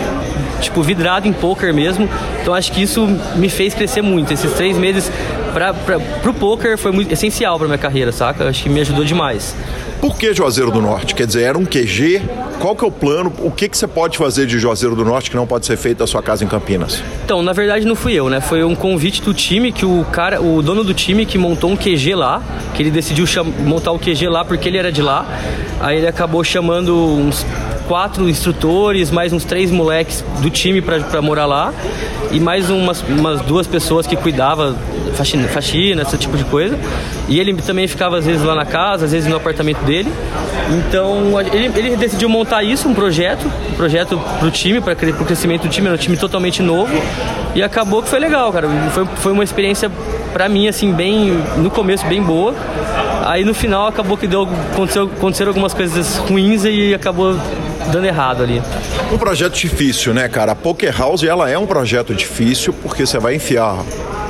tipo 0.59 0.81
vidrado 0.81 1.27
em 1.27 1.33
poker 1.33 1.73
mesmo. 1.73 2.09
Então 2.41 2.53
acho 2.53 2.71
que 2.71 2.81
isso 2.81 3.07
me 3.35 3.49
fez 3.49 3.73
crescer 3.73 4.01
muito. 4.01 4.31
Esses 4.33 4.51
três 4.53 4.77
meses 4.77 5.11
para 5.53 5.73
pro 6.21 6.33
poker 6.33 6.77
foi 6.77 6.91
muito 6.91 7.11
essencial 7.11 7.57
para 7.57 7.67
minha 7.67 7.77
carreira, 7.77 8.11
saca? 8.11 8.47
Acho 8.47 8.63
que 8.63 8.69
me 8.69 8.81
ajudou 8.81 9.03
demais. 9.03 9.55
Por 9.99 10.17
que 10.17 10.33
Juazeiro 10.33 10.71
do 10.71 10.81
Norte? 10.81 11.13
Quer 11.13 11.27
dizer, 11.27 11.43
era 11.43 11.57
um 11.57 11.65
QG? 11.65 12.21
Qual 12.59 12.73
que 12.73 12.85
é 12.85 12.87
o 12.87 12.91
plano? 12.91 13.33
O 13.39 13.51
que, 13.51 13.67
que 13.67 13.77
você 13.77 13.87
pode 13.87 14.17
fazer 14.17 14.45
de 14.45 14.57
Juazeiro 14.57 14.95
do 14.95 15.03
Norte 15.03 15.29
que 15.29 15.35
não 15.35 15.45
pode 15.45 15.65
ser 15.65 15.75
feito 15.75 15.97
da 15.97 16.07
sua 16.07 16.23
casa 16.23 16.43
em 16.43 16.47
Campinas? 16.47 17.03
Então, 17.25 17.41
na 17.41 17.51
verdade 17.51 17.85
não 17.85 17.95
fui 17.95 18.13
eu, 18.13 18.29
né? 18.29 18.39
Foi 18.39 18.63
um 18.63 18.75
convite 18.75 19.21
do 19.21 19.33
time 19.33 19.73
que 19.73 19.85
o 19.85 20.05
cara, 20.11 20.41
o 20.41 20.61
dono 20.61 20.85
do 20.85 20.93
time 20.93 21.25
que 21.25 21.37
montou 21.37 21.69
um 21.69 21.75
QG 21.75 22.15
lá, 22.15 22.41
que 22.73 22.81
ele 22.81 22.91
decidiu 22.91 23.25
montar 23.65 23.91
o 23.91 23.99
QG 23.99 24.27
lá 24.29 24.45
porque 24.45 24.69
ele 24.69 24.77
era 24.77 24.91
de 24.91 25.01
lá. 25.01 25.25
Aí 25.81 25.97
ele 25.97 26.07
acabou 26.07 26.43
chamando 26.43 26.95
uns 26.95 27.45
quatro 27.89 28.29
instrutores, 28.29 29.09
mais 29.09 29.33
uns 29.33 29.43
três 29.43 29.71
moleques 29.71 30.23
do 30.41 30.49
time 30.51 30.79
pra 30.79 31.23
morar 31.23 31.47
lá 31.47 31.73
e 32.31 32.39
mais 32.39 32.69
umas, 32.69 33.01
umas 33.01 33.41
duas 33.41 33.65
pessoas 33.65 34.05
que 34.05 34.15
cuidavam 34.15 34.75
faxina, 35.15 35.47
faxina, 35.47 36.03
esse 36.03 36.15
tipo 36.15 36.37
de 36.37 36.43
coisa. 36.43 36.77
E 37.27 37.39
ele 37.39 37.51
também 37.63 37.87
ficava 37.87 38.19
às 38.19 38.25
vezes 38.27 38.43
lá 38.43 38.53
na 38.53 38.63
casa, 38.63 39.05
às 39.05 39.11
vezes 39.11 39.27
no 39.27 39.35
apartamento 39.35 39.83
dele. 39.85 40.13
Então 40.69 41.41
ele, 41.51 41.65
ele 41.75 41.97
decidiu 41.97 42.29
montar 42.29 42.61
isso, 42.61 42.87
um 42.87 42.93
projeto, 42.93 43.43
um 43.71 43.75
projeto 43.75 44.21
pro 44.39 44.51
time, 44.51 44.79
para 44.79 44.93
o 44.93 45.25
crescimento 45.25 45.63
do 45.63 45.69
time, 45.69 45.87
era 45.87 45.95
um 45.95 45.99
time 45.99 46.15
totalmente 46.15 46.61
novo. 46.61 46.93
E 47.55 47.63
acabou 47.63 48.03
que 48.03 48.09
foi 48.09 48.19
legal, 48.19 48.53
cara. 48.53 48.69
Foi, 48.91 49.05
foi 49.15 49.31
uma 49.31 49.43
experiência 49.43 49.91
pra 50.31 50.47
mim, 50.47 50.67
assim, 50.67 50.93
bem. 50.93 51.41
No 51.57 51.71
começo, 51.71 52.05
bem 52.05 52.21
boa. 52.21 52.53
Aí 53.25 53.43
no 53.43 53.55
final 53.55 53.87
acabou 53.87 54.15
que 54.15 54.27
deu, 54.27 54.47
aconteceu, 54.73 55.05
aconteceram 55.05 55.49
algumas 55.49 55.73
coisas 55.73 56.17
ruins 56.17 56.63
e 56.65 56.93
acabou 56.93 57.35
dando 57.87 58.05
errado 58.05 58.43
ali. 58.43 58.61
Um 59.11 59.17
projeto 59.17 59.53
difícil, 59.55 60.13
né, 60.13 60.27
cara? 60.27 60.51
A 60.51 60.55
Poker 60.55 60.95
House, 60.97 61.23
ela 61.23 61.49
é 61.49 61.57
um 61.57 61.65
projeto 61.65 62.13
difícil 62.13 62.73
porque 62.73 63.05
você 63.05 63.17
vai 63.19 63.35
enfiar 63.35 63.83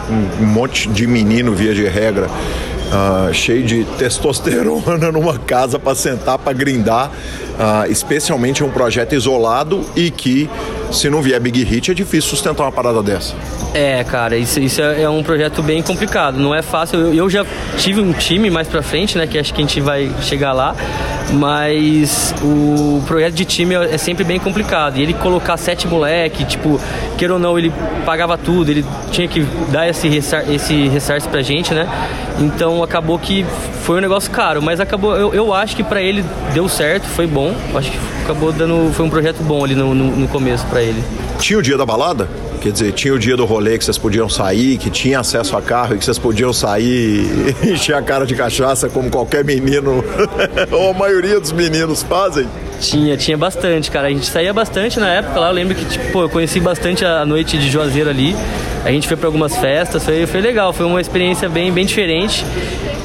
um, 0.10 0.46
monte 0.46 0.88
de 0.90 1.06
menino, 1.06 1.54
via 1.54 1.74
de 1.74 1.86
regra, 1.86 2.28
ah, 2.92 3.30
cheio 3.34 3.64
de 3.64 3.84
testosterona 3.98 5.12
numa 5.12 5.38
casa 5.38 5.78
para 5.78 5.96
sentar, 5.96 6.38
para 6.38 6.54
grindar. 6.54 7.12
ah, 7.60 7.86
especialmente 7.90 8.64
um 8.64 8.70
projeto 8.70 9.14
isolado 9.14 9.86
e 9.96 10.10
que, 10.10 10.50
se 10.92 11.10
não 11.10 11.22
vier 11.22 11.40
Big 11.40 11.64
Hit, 11.64 11.92
é 11.92 11.94
difícil 11.94 12.30
sustentar 12.30 12.64
uma 12.64 12.72
parada 12.72 13.02
dessa. 13.02 13.36
É, 13.74 14.04
cara, 14.04 14.38
isso, 14.38 14.60
isso 14.60 14.82
é 14.82 15.00
é 15.02 15.10
um 15.10 15.24
projeto 15.24 15.62
bem 15.62 15.82
complicado. 15.82 16.38
Não 16.40 16.54
é 16.54 16.62
fácil. 16.62 17.00
Eu, 17.00 17.14
eu 17.14 17.30
já 17.30 17.46
tive 17.78 18.02
um 18.02 18.12
time 18.12 18.50
mais 18.50 18.68
pra 18.68 18.82
frente, 18.82 19.18
né? 19.18 19.28
Que 19.28 19.38
acho 19.38 19.54
que 19.54 19.62
a 19.62 19.66
gente 19.66 19.80
vai 19.80 20.12
chegar 20.22 20.54
lá. 20.54 20.76
Mas 21.32 22.34
o 22.42 23.04
projeto 23.08 23.34
de 23.34 23.46
time 23.46 23.76
é 23.76 23.94
é 23.94 23.98
sempre 23.98 24.24
bem 24.24 24.40
complicado. 24.40 24.98
E 24.98 25.02
ele 25.02 25.14
colocar 25.14 25.58
sete 25.58 25.88
moleque, 25.88 26.44
tipo, 26.46 26.80
queira 27.18 27.34
ou 27.34 27.40
não, 27.40 27.58
ele 27.58 27.72
pagava 28.06 28.38
tudo, 28.38 28.72
ele 28.72 28.86
tinha 29.12 29.28
que 29.28 29.42
dar 29.72 29.88
esse, 29.88 30.08
ressar, 30.08 30.50
esse 30.50 30.88
ressarce 30.88 31.28
pra 31.28 31.42
gente, 31.42 31.74
né? 31.74 31.88
Então 32.40 32.82
acabou 32.84 33.18
que 33.20 33.46
foi 33.84 33.98
um 33.98 34.02
negócio 34.02 34.30
caro, 34.32 34.62
mas 34.62 34.80
acabou. 34.80 35.16
Eu, 35.16 35.34
eu 35.34 35.54
acho 35.54 35.76
que 35.76 35.84
pra 35.84 36.02
ele 36.02 36.24
deu 36.54 36.68
certo, 36.70 37.06
foi 37.08 37.28
bom. 37.28 37.54
Acho 37.76 37.92
que 37.92 38.00
acabou 38.24 38.52
dando. 38.52 38.92
Foi 38.94 39.06
um 39.06 39.10
projeto 39.10 39.42
bom 39.44 39.64
ali 39.64 39.76
no, 39.76 39.94
no, 39.94 40.16
no 40.16 40.28
começo 40.28 40.66
pra 40.68 40.79
ele. 40.82 41.04
Tinha 41.40 41.60
o 41.60 41.62
dia 41.62 41.78
da 41.78 41.86
balada? 41.86 42.28
Quer 42.62 42.74
dizer, 42.74 42.92
tinha 42.92 43.14
o 43.14 43.20
dia 43.20 43.38
do 43.38 43.46
rolê 43.46 43.78
que 43.78 43.86
vocês 43.86 43.98
podiam 43.98 44.28
sair, 44.28 44.78
que 44.78 44.90
tinha 44.90 45.22
acesso 45.22 45.56
a 45.56 45.62
carro 45.62 45.96
e 45.96 45.98
que 45.98 46.04
vocês 46.04 46.20
podiam 46.20 46.52
sair 46.52 47.56
e 47.64 47.70
encher 47.72 47.96
a 47.96 48.02
cara 48.02 48.26
de 48.26 48.36
cachaça 48.36 48.90
como 48.90 49.10
qualquer 49.10 49.46
menino, 49.46 50.04
ou 50.72 50.90
a 50.90 50.94
maioria 50.94 51.40
dos 51.40 51.54
meninos 51.54 52.04
fazem. 52.04 52.48
Tinha, 52.82 53.16
tinha 53.18 53.38
bastante, 53.38 53.90
cara. 53.92 54.08
A 54.08 54.10
gente 54.10 54.26
saía 54.26 54.54
bastante 54.54 55.00
na 55.00 55.08
época 55.08 55.40
lá. 55.40 55.50
Eu 55.50 55.54
lembro 55.54 55.76
que, 55.76 55.86
tipo, 55.86 56.22
eu 56.22 56.30
conheci 56.30 56.60
bastante 56.60 57.06
a 57.06 57.26
noite 57.26 57.58
de 57.58 57.70
Juazeiro 57.70 58.10
ali. 58.10 58.36
A 58.86 58.92
gente 58.92 59.08
foi 59.08 59.18
pra 59.18 59.28
algumas 59.28 59.56
festas, 59.58 60.04
foi, 60.04 60.26
foi 60.26 60.42
legal, 60.42 60.72
foi 60.72 60.86
uma 60.86 61.02
experiência 61.02 61.50
bem, 61.50 61.72
bem 61.72 61.86
diferente. 61.86 62.46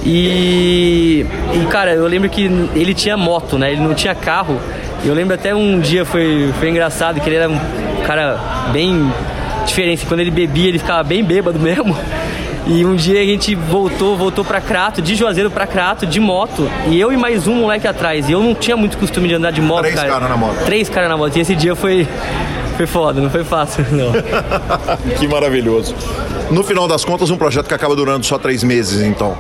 E, 0.05 1.27
e, 1.55 1.67
cara, 1.71 1.95
eu 1.95 2.07
lembro 2.07 2.29
que 2.29 2.45
ele 2.75 2.95
tinha 2.95 3.17
moto, 3.17 3.59
né? 3.59 3.73
Ele 3.73 3.81
não 3.81 3.95
tinha 3.95 4.15
carro. 4.15 4.61
Eu 5.05 5.13
lembro 5.15 5.35
até 5.35 5.55
um 5.55 5.79
dia 5.79 6.05
foi, 6.05 6.53
foi 6.59 6.71
engraçado 6.71 7.21
que 7.21 7.29
ele 7.29 7.37
era 7.37 7.49
um 7.49 7.59
cara 8.07 8.41
bem 8.73 9.13
diferente. 9.67 10.07
Quando 10.07 10.21
ele 10.21 10.31
bebia, 10.31 10.69
ele 10.69 10.79
ficava 10.79 11.03
bem 11.03 11.23
bêbado 11.23 11.59
mesmo. 11.61 11.97
E 12.67 12.83
um 12.87 12.95
dia 12.97 13.21
a 13.21 13.25
gente 13.25 13.55
voltou, 13.55 14.17
voltou 14.17 14.43
pra 14.43 14.59
Crato, 14.59 15.03
de 15.03 15.15
Juazeiro 15.15 15.51
pra 15.51 15.67
Crato, 15.67 16.07
de 16.07 16.19
moto. 16.19 16.71
E 16.89 16.99
eu 16.99 17.13
e 17.13 17.17
mais 17.17 17.47
um 17.47 17.57
moleque 17.57 17.87
atrás. 17.87 18.27
E 18.29 18.33
eu 18.33 18.43
não 18.43 18.55
tinha 18.55 18.75
muito 18.77 18.97
costume 18.97 19.29
de 19.29 19.35
andar 19.35 19.51
de 19.51 19.61
moto, 19.61 19.81
Três 19.83 19.95
cara. 19.97 20.09
caras 20.09 20.31
na 20.31 20.37
moto. 20.39 20.65
Três 20.65 20.89
caras 20.89 21.11
na 21.11 21.17
moto. 21.19 21.37
E 21.37 21.41
esse 21.41 21.55
dia 21.55 21.77
foi, 21.77 22.09
foi 22.79 22.87
foda, 22.87 23.21
não 23.21 23.29
foi 23.29 23.45
fácil, 23.45 23.85
não. 23.91 24.13
que 25.19 25.29
maravilhoso. 25.29 25.95
No 26.51 26.65
final 26.65 26.89
das 26.89 27.05
contas, 27.05 27.29
um 27.29 27.37
projeto 27.37 27.67
que 27.69 27.75
acaba 27.75 27.95
durando 27.95 28.25
só 28.25 28.39
três 28.39 28.63
meses, 28.65 29.03
então. 29.03 29.37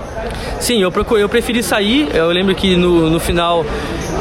Sim, 0.60 0.80
eu, 0.80 0.90
procurei, 0.90 1.22
eu 1.22 1.28
preferi 1.28 1.62
sair. 1.62 2.08
Eu 2.14 2.28
lembro 2.28 2.54
que 2.54 2.76
no, 2.76 3.10
no 3.10 3.20
final 3.20 3.64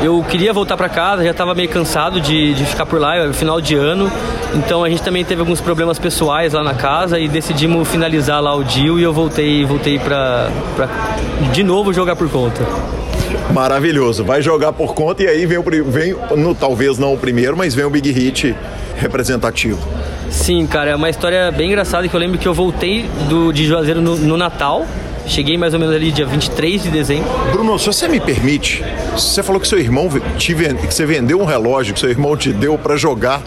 eu 0.02 0.24
queria 0.24 0.52
voltar 0.52 0.76
pra 0.76 0.90
casa, 0.90 1.24
já 1.24 1.32
estava 1.32 1.56
meio 1.56 1.70
cansado 1.70 2.20
de, 2.20 2.54
de 2.54 2.66
ficar 2.66 2.86
por 2.86 3.00
lá, 3.00 3.16
era 3.16 3.32
final 3.34 3.62
de 3.62 3.76
ano. 3.76 4.12
Então 4.54 4.84
a 4.84 4.90
gente 4.90 5.02
também 5.02 5.24
teve 5.24 5.42
alguns 5.42 5.62
problemas 5.62 5.98
pessoais 5.98 6.54
lá 6.54 6.64
na 6.64 6.74
casa 6.74 7.20
e 7.20 7.28
decidimos 7.28 7.88
finalizar 7.88 8.42
lá 8.42 8.56
o 8.56 8.64
deal 8.64 9.00
e 9.00 9.04
eu 9.04 9.14
voltei, 9.14 9.66
voltei 9.66 9.98
pra 9.98 10.50
de 11.52 11.64
novo 11.64 11.94
jogar 11.94 12.16
por 12.16 12.30
conta. 12.30 12.62
Maravilhoso. 13.52 14.24
Vai 14.24 14.42
jogar 14.42 14.74
por 14.74 14.94
conta 14.94 15.24
e 15.24 15.28
aí 15.28 15.46
vem, 15.46 15.58
o, 15.58 15.64
vem 15.86 16.16
no, 16.36 16.54
talvez 16.54 16.98
não 16.98 17.14
o 17.14 17.18
primeiro, 17.18 17.56
mas 17.56 17.74
vem 17.74 17.86
o 17.86 17.90
Big 17.90 18.12
Hit 18.12 18.56
representativo. 18.98 19.80
Sim, 20.30 20.66
cara, 20.66 20.92
é 20.92 20.96
uma 20.96 21.10
história 21.10 21.52
bem 21.52 21.68
engraçada 21.68 22.08
que 22.08 22.16
eu 22.16 22.20
lembro 22.20 22.38
que 22.38 22.48
eu 22.48 22.54
voltei 22.54 23.06
do, 23.30 23.52
de 23.52 23.66
Juazeiro 23.66 24.02
no, 24.02 24.16
no 24.18 24.38
Natal. 24.38 24.86
Cheguei 25.28 25.58
mais 25.58 25.74
ou 25.74 25.80
menos 25.80 25.96
ali 25.96 26.12
dia 26.12 26.26
23 26.26 26.84
de 26.84 26.90
dezembro. 26.90 27.30
Bruno, 27.52 27.80
se 27.80 27.86
você 27.88 28.08
me 28.08 28.20
permite, 28.20 28.84
você 29.16 29.42
falou 29.42 29.60
que 29.62 29.68
seu 29.68 29.80
irmão 29.80 30.10
te 30.38 30.54
ven- 30.54 30.76
que 30.76 30.94
você 30.94 31.06
vendeu 31.06 31.40
um 31.40 31.46
relógio 31.46 31.94
que 31.94 32.00
seu 32.00 32.10
irmão 32.10 32.36
te 32.36 32.52
deu 32.52 32.78
para 32.78 32.96
jogar. 32.98 33.42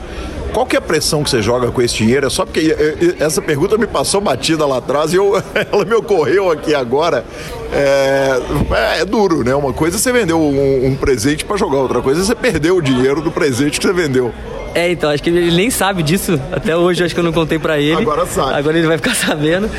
Qual 0.55 0.65
que 0.65 0.75
é 0.75 0.79
a 0.79 0.83
pressão 0.83 1.23
que 1.23 1.29
você 1.29 1.43
joga 1.43 1.71
com 1.71 1.83
esse 1.83 1.95
dinheiro? 1.97 2.27
É 2.27 2.31
só 2.31 2.47
porque 2.47 2.75
eh, 2.79 2.97
eh, 3.21 3.23
essa 3.23 3.43
pergunta 3.43 3.77
me 3.77 3.87
passou 3.87 4.23
batida 4.23 4.65
lá 4.65 4.79
atrás 4.79 5.13
e 5.13 5.17
eu, 5.17 5.35
ela 5.71 5.85
me 5.85 5.95
ocorreu 5.95 6.51
aqui 6.51 6.75
agora. 6.75 7.25
É, 7.73 9.01
é 9.01 9.05
duro, 9.05 9.45
né? 9.45 9.55
Uma 9.55 9.73
coisa 9.75 9.97
é 9.97 9.99
você 10.01 10.11
vendeu 10.13 10.41
um, 10.41 10.87
um 10.87 10.97
presente 10.97 11.45
para 11.45 11.59
jogar, 11.59 11.77
outra 11.79 12.01
coisa 12.01 12.23
é 12.23 12.25
você 12.25 12.35
perdeu 12.35 12.77
o 12.77 12.83
dinheiro 12.83 13.21
do 13.21 13.31
presente 13.31 13.79
que 13.79 13.87
você 13.87 13.93
vendeu. 13.93 14.33
É, 14.75 14.91
então, 14.91 15.11
acho 15.11 15.23
que 15.23 15.31
ele 15.31 15.55
nem 15.55 15.71
sabe 15.71 16.03
disso. 16.03 16.39
Até 16.53 16.77
hoje 16.77 17.03
acho 17.05 17.15
que 17.15 17.21
eu 17.21 17.25
não 17.25 17.33
contei 17.33 17.59
pra 17.59 17.79
ele. 17.79 18.01
Agora 18.01 18.27
sabe. 18.27 18.55
Agora 18.55 18.79
ele 18.79 18.87
vai 18.87 18.97
ficar 18.97 19.15
sabendo. 19.17 19.71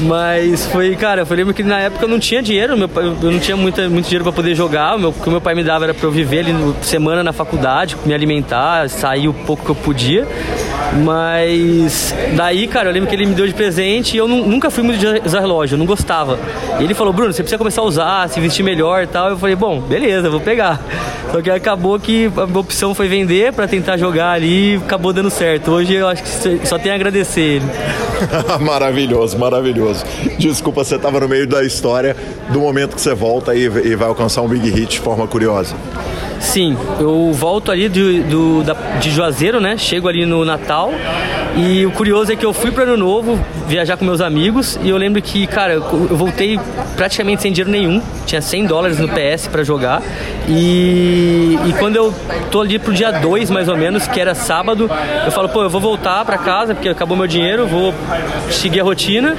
Mas 0.00 0.66
foi, 0.66 0.94
cara, 0.94 1.26
eu 1.28 1.36
lembro 1.36 1.52
que 1.52 1.62
na 1.62 1.80
época 1.80 2.04
eu 2.04 2.08
não 2.08 2.18
tinha 2.18 2.40
dinheiro, 2.40 2.76
meu 2.76 2.88
pai, 2.88 3.04
eu 3.04 3.30
não 3.32 3.38
tinha 3.40 3.56
muita, 3.56 3.88
muito 3.88 4.04
dinheiro 4.04 4.24
para 4.24 4.32
poder 4.32 4.54
jogar. 4.54 4.94
O, 4.94 4.98
meu, 4.98 5.10
o 5.10 5.12
que 5.12 5.28
meu 5.28 5.40
pai 5.40 5.54
me 5.54 5.64
dava 5.64 5.86
era 5.86 5.94
para 5.94 6.06
eu 6.06 6.10
viver 6.10 6.40
ali 6.40 6.52
no, 6.52 6.76
semana 6.82 7.24
na 7.24 7.32
faculdade, 7.32 7.96
me 8.06 8.14
alimentar, 8.14 8.88
sair 8.88 9.28
o 9.28 9.34
pouco 9.34 9.64
que 9.64 9.70
eu 9.70 9.74
podia. 9.74 10.26
Mas 11.04 12.14
daí, 12.34 12.66
cara, 12.66 12.88
eu 12.88 12.92
lembro 12.92 13.08
que 13.08 13.14
ele 13.14 13.26
me 13.26 13.34
deu 13.34 13.46
de 13.46 13.52
presente 13.52 14.14
e 14.14 14.18
eu 14.18 14.28
nunca 14.28 14.70
fui 14.70 14.82
muito 14.82 14.98
de 14.98 15.06
usar 15.26 15.40
relógio, 15.40 15.74
eu 15.74 15.78
não 15.78 15.86
gostava. 15.86 16.38
E 16.78 16.84
ele 16.84 16.94
falou, 16.94 17.12
Bruno, 17.12 17.32
você 17.32 17.42
precisa 17.42 17.58
começar 17.58 17.80
a 17.80 17.84
usar, 17.84 18.28
se 18.28 18.40
vestir 18.40 18.62
melhor 18.62 19.02
e 19.02 19.06
tal. 19.06 19.30
Eu 19.30 19.38
falei, 19.38 19.56
bom, 19.56 19.80
beleza, 19.80 20.30
vou 20.30 20.40
pegar. 20.40 20.80
Só 21.30 21.42
que 21.42 21.50
acabou 21.50 21.98
que 21.98 22.30
a 22.36 22.58
opção 22.58 22.94
foi 22.94 23.06
vender 23.06 23.52
para 23.52 23.68
tentar 23.68 23.96
jogar 23.98 24.30
ali 24.30 24.74
e 24.74 24.76
acabou 24.76 25.12
dando 25.12 25.28
certo. 25.28 25.72
Hoje 25.72 25.92
eu 25.92 26.08
acho 26.08 26.22
que 26.22 26.66
só 26.66 26.78
tenho 26.78 26.94
a 26.94 26.96
agradecer 26.96 27.40
ele. 27.40 27.66
maravilhoso, 28.64 29.38
maravilhoso. 29.38 29.87
Desculpa, 30.38 30.84
você 30.84 30.96
estava 30.96 31.20
no 31.20 31.28
meio 31.28 31.46
da 31.46 31.64
história 31.64 32.16
do 32.52 32.60
momento 32.60 32.94
que 32.94 33.00
você 33.00 33.14
volta 33.14 33.54
e, 33.54 33.64
e 33.64 33.96
vai 33.96 34.08
alcançar 34.08 34.42
um 34.42 34.48
big 34.48 34.68
hit 34.70 34.92
de 34.92 35.00
forma 35.00 35.26
curiosa. 35.26 35.74
Sim, 36.40 36.76
eu 37.00 37.32
volto 37.32 37.70
ali 37.70 37.88
do, 37.88 38.22
do 38.24 38.62
da, 38.62 38.74
de 39.00 39.10
Juazeiro, 39.10 39.60
né? 39.60 39.76
Chego 39.76 40.08
ali 40.08 40.24
no 40.24 40.44
Natal 40.44 40.92
e 41.56 41.84
o 41.84 41.90
curioso 41.90 42.32
é 42.32 42.36
que 42.36 42.46
eu 42.46 42.52
fui 42.52 42.70
para 42.70 42.84
Ano 42.84 42.96
Novo 42.96 43.38
viajar 43.66 43.96
com 43.96 44.04
meus 44.04 44.20
amigos 44.20 44.78
e 44.82 44.88
eu 44.88 44.96
lembro 44.96 45.20
que, 45.20 45.46
cara, 45.46 45.74
eu 45.74 46.16
voltei 46.16 46.58
praticamente 46.96 47.42
sem 47.42 47.52
dinheiro 47.52 47.70
nenhum, 47.70 48.00
tinha 48.24 48.40
100 48.40 48.66
dólares 48.66 48.98
no 48.98 49.08
PS 49.08 49.48
para 49.48 49.64
jogar 49.64 50.02
e, 50.48 51.58
e 51.66 51.72
quando 51.78 51.96
eu 51.96 52.14
tô 52.50 52.60
ali 52.60 52.78
pro 52.78 52.92
dia 52.92 53.10
2 53.10 53.50
mais 53.50 53.68
ou 53.68 53.76
menos, 53.76 54.06
que 54.08 54.20
era 54.20 54.34
sábado, 54.34 54.90
eu 55.24 55.30
falo, 55.30 55.48
pô, 55.48 55.62
eu 55.62 55.70
vou 55.70 55.80
voltar 55.80 56.24
para 56.24 56.38
casa 56.38 56.74
porque 56.74 56.88
acabou 56.88 57.16
meu 57.16 57.26
dinheiro, 57.26 57.66
vou 57.66 57.94
seguir 58.50 58.80
a 58.80 58.84
rotina 58.84 59.36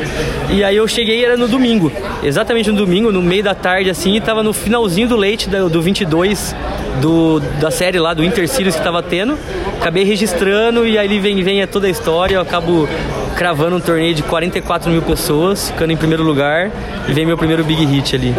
e 0.50 0.64
aí 0.64 0.76
eu 0.76 0.88
cheguei 0.88 1.26
era 1.26 1.36
no 1.36 1.48
domingo, 1.48 1.92
exatamente 2.24 2.70
no 2.72 2.78
domingo, 2.78 3.12
no 3.12 3.22
meio 3.22 3.44
da 3.44 3.56
tarde 3.56 3.90
assim, 3.90 4.16
e 4.16 4.22
tava 4.22 4.44
no 4.44 4.54
finalzinho 4.54 5.08
do 5.08 5.16
leite 5.16 5.50
do, 5.50 5.70
do 5.70 5.82
22 5.82 6.56
do, 7.00 7.40
da 7.60 7.72
série 7.72 7.98
lá 7.98 8.14
do 8.14 8.24
Intercílios 8.24 8.76
que 8.76 8.84
tava 8.84 9.02
tendo. 9.02 9.38
Acabei 9.80 10.04
registrando 10.04 10.86
e 10.86 10.98
aí 10.98 11.20
vem, 11.20 11.42
vem 11.42 11.66
toda 11.66 11.88
a 11.88 11.90
história. 11.90 12.36
Eu 12.36 12.42
acabo 12.42 12.88
cravando 13.36 13.78
um 13.78 13.80
torneio 13.80 14.14
de 14.14 14.24
44 14.24 14.92
mil 14.92 15.02
pessoas, 15.02 15.70
ficando 15.70 15.94
em 15.94 15.98
primeiro 15.98 16.24
lugar 16.24 16.70
e 17.08 17.14
vem 17.14 17.26
meu 17.26 17.38
primeiro 17.38 17.64
big 17.64 17.86
hit 17.86 18.16
ali. 18.16 18.36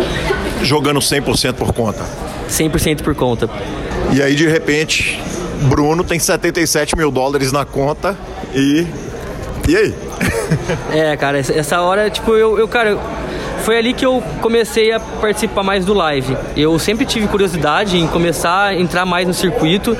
Jogando 0.62 1.00
100% 1.00 1.54
por 1.54 1.72
conta? 1.72 2.29
100% 2.50 3.02
por 3.02 3.14
conta. 3.14 3.48
E 4.12 4.20
aí 4.22 4.34
de 4.34 4.46
repente, 4.46 5.20
Bruno 5.62 6.02
tem 6.02 6.18
77 6.18 6.96
mil 6.96 7.10
dólares 7.10 7.52
na 7.52 7.64
conta 7.64 8.16
e. 8.54 8.86
E 9.68 9.76
aí? 9.76 9.94
é, 10.92 11.16
cara, 11.16 11.38
essa 11.38 11.80
hora, 11.80 12.10
tipo, 12.10 12.32
eu, 12.32 12.58
eu 12.58 12.66
cara, 12.66 12.98
foi 13.60 13.78
ali 13.78 13.92
que 13.92 14.04
eu 14.04 14.22
comecei 14.40 14.92
a 14.92 15.00
participar 15.00 15.62
mais 15.62 15.84
do 15.84 15.94
live. 15.94 16.36
Eu 16.56 16.78
sempre 16.78 17.04
tive 17.04 17.26
curiosidade 17.26 17.96
em 17.96 18.06
começar 18.06 18.66
a 18.66 18.74
entrar 18.74 19.04
mais 19.04 19.26
no 19.26 19.34
circuito 19.34 19.96